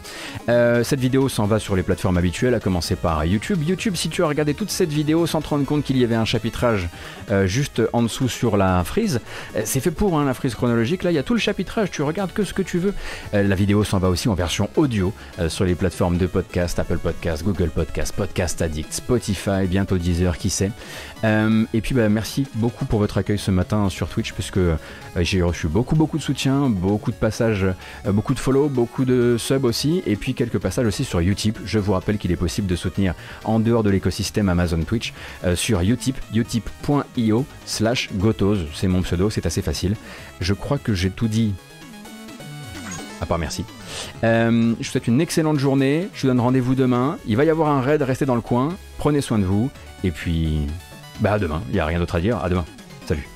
cette 0.83 0.99
vidéo 0.99 1.27
s'en 1.27 1.45
va 1.45 1.59
sur 1.59 1.75
les 1.75 1.83
plateformes 1.83 2.17
habituelles, 2.17 2.53
à 2.53 2.59
commencer 2.59 2.95
par 2.95 3.25
YouTube. 3.25 3.63
YouTube, 3.63 3.95
si 3.95 4.09
tu 4.09 4.23
as 4.23 4.27
regardé 4.27 4.53
toute 4.53 4.69
cette 4.69 4.91
vidéo 4.91 5.25
sans 5.25 5.41
te 5.41 5.47
rendre 5.47 5.65
compte 5.65 5.83
qu'il 5.83 5.97
y 5.97 6.03
avait 6.03 6.15
un 6.15 6.25
chapitrage 6.25 6.89
juste 7.45 7.81
en 7.93 8.03
dessous 8.03 8.29
sur 8.29 8.57
la 8.57 8.83
frise, 8.83 9.19
c'est 9.63 9.79
fait 9.79 9.91
pour 9.91 10.19
hein, 10.19 10.25
la 10.25 10.33
frise 10.33 10.53
chronologique. 10.53 11.03
Là, 11.03 11.11
il 11.11 11.15
y 11.15 11.17
a 11.17 11.23
tout 11.23 11.33
le 11.33 11.39
chapitrage, 11.39 11.89
tu 11.89 12.03
regardes 12.03 12.31
que 12.31 12.43
ce 12.43 12.53
que 12.53 12.61
tu 12.61 12.77
veux. 12.77 12.93
la 13.33 13.55
vidéo 13.55 13.83
s'en 13.83 13.97
va 13.97 14.09
aussi 14.09 14.29
en 14.29 14.35
version 14.35 14.69
audio 14.75 15.13
sur 15.47 15.65
les 15.65 15.75
plateformes 15.75 16.17
de 16.17 16.27
podcast, 16.27 16.77
Apple 16.77 16.99
Podcast, 16.99 17.43
Google 17.43 17.69
Podcast, 17.69 18.13
Podcast 18.15 18.61
Addict, 18.61 18.93
Spotify, 18.93 19.67
bientôt 19.67 19.97
Deezer, 19.97 20.37
qui 20.37 20.49
sait. 20.49 20.71
Et 21.73 21.81
puis, 21.81 21.95
bah, 21.95 22.09
merci 22.09 22.45
beaucoup 22.55 22.85
pour 22.85 22.99
votre 22.99 23.17
accueil 23.17 23.37
ce 23.37 23.51
matin 23.51 23.89
sur 23.89 24.07
Twitch, 24.07 24.33
puisque 24.33 24.57
euh, 24.57 24.75
j'ai 25.17 25.41
reçu 25.41 25.67
beaucoup 25.67 25.95
beaucoup 25.95 26.17
de 26.17 26.23
soutien, 26.23 26.69
beaucoup 26.69 27.11
de 27.11 27.15
passages, 27.15 27.65
euh, 28.05 28.11
beaucoup 28.11 28.33
de 28.33 28.39
follow, 28.39 28.69
beaucoup 28.69 29.05
de 29.05 29.37
subs 29.37 29.63
aussi, 29.63 30.03
et 30.05 30.15
puis 30.15 30.33
quelques 30.33 30.59
passages 30.59 30.85
aussi 30.85 31.03
sur 31.03 31.19
Utip. 31.19 31.57
Je 31.65 31.79
vous 31.79 31.93
rappelle 31.93 32.17
qu'il 32.17 32.31
est 32.31 32.37
possible 32.37 32.67
de 32.67 32.75
soutenir 32.75 33.13
en 33.43 33.59
dehors 33.59 33.83
de 33.83 33.89
l'écosystème 33.89 34.49
Amazon 34.49 34.79
Twitch 34.83 35.13
euh, 35.43 35.55
sur 35.55 35.81
Utip, 35.81 36.17
utip.io 36.33 37.45
slash 37.65 38.09
gotos. 38.13 38.57
C'est 38.73 38.87
mon 38.87 39.01
pseudo, 39.01 39.29
c'est 39.29 39.45
assez 39.45 39.61
facile. 39.61 39.95
Je 40.41 40.53
crois 40.53 40.77
que 40.77 40.93
j'ai 40.93 41.09
tout 41.09 41.27
dit. 41.27 41.53
À 43.21 43.25
part 43.25 43.39
merci. 43.39 43.63
je 44.21 44.75
vous 44.77 44.83
souhaite 44.83 45.07
une 45.07 45.21
excellente 45.21 45.57
journée. 45.57 46.09
Je 46.13 46.23
vous 46.23 46.27
donne 46.27 46.41
rendez-vous 46.41 46.75
demain. 46.75 47.17
Il 47.25 47.37
va 47.37 47.45
y 47.45 47.49
avoir 47.49 47.69
un 47.69 47.81
raid, 47.81 48.01
restez 48.01 48.25
dans 48.25 48.35
le 48.35 48.41
coin. 48.41 48.75
Prenez 48.97 49.21
soin 49.21 49.39
de 49.39 49.45
vous. 49.45 49.71
Et 50.03 50.11
puis, 50.11 50.67
bah 51.19 51.33
à 51.33 51.39
demain. 51.39 51.61
Il 51.69 51.73
n'y 51.73 51.79
a 51.79 51.85
rien 51.85 51.99
d'autre 51.99 52.15
à 52.15 52.19
dire. 52.19 52.37
À 52.43 52.49
demain. 52.49 52.65
Salut. 53.05 53.27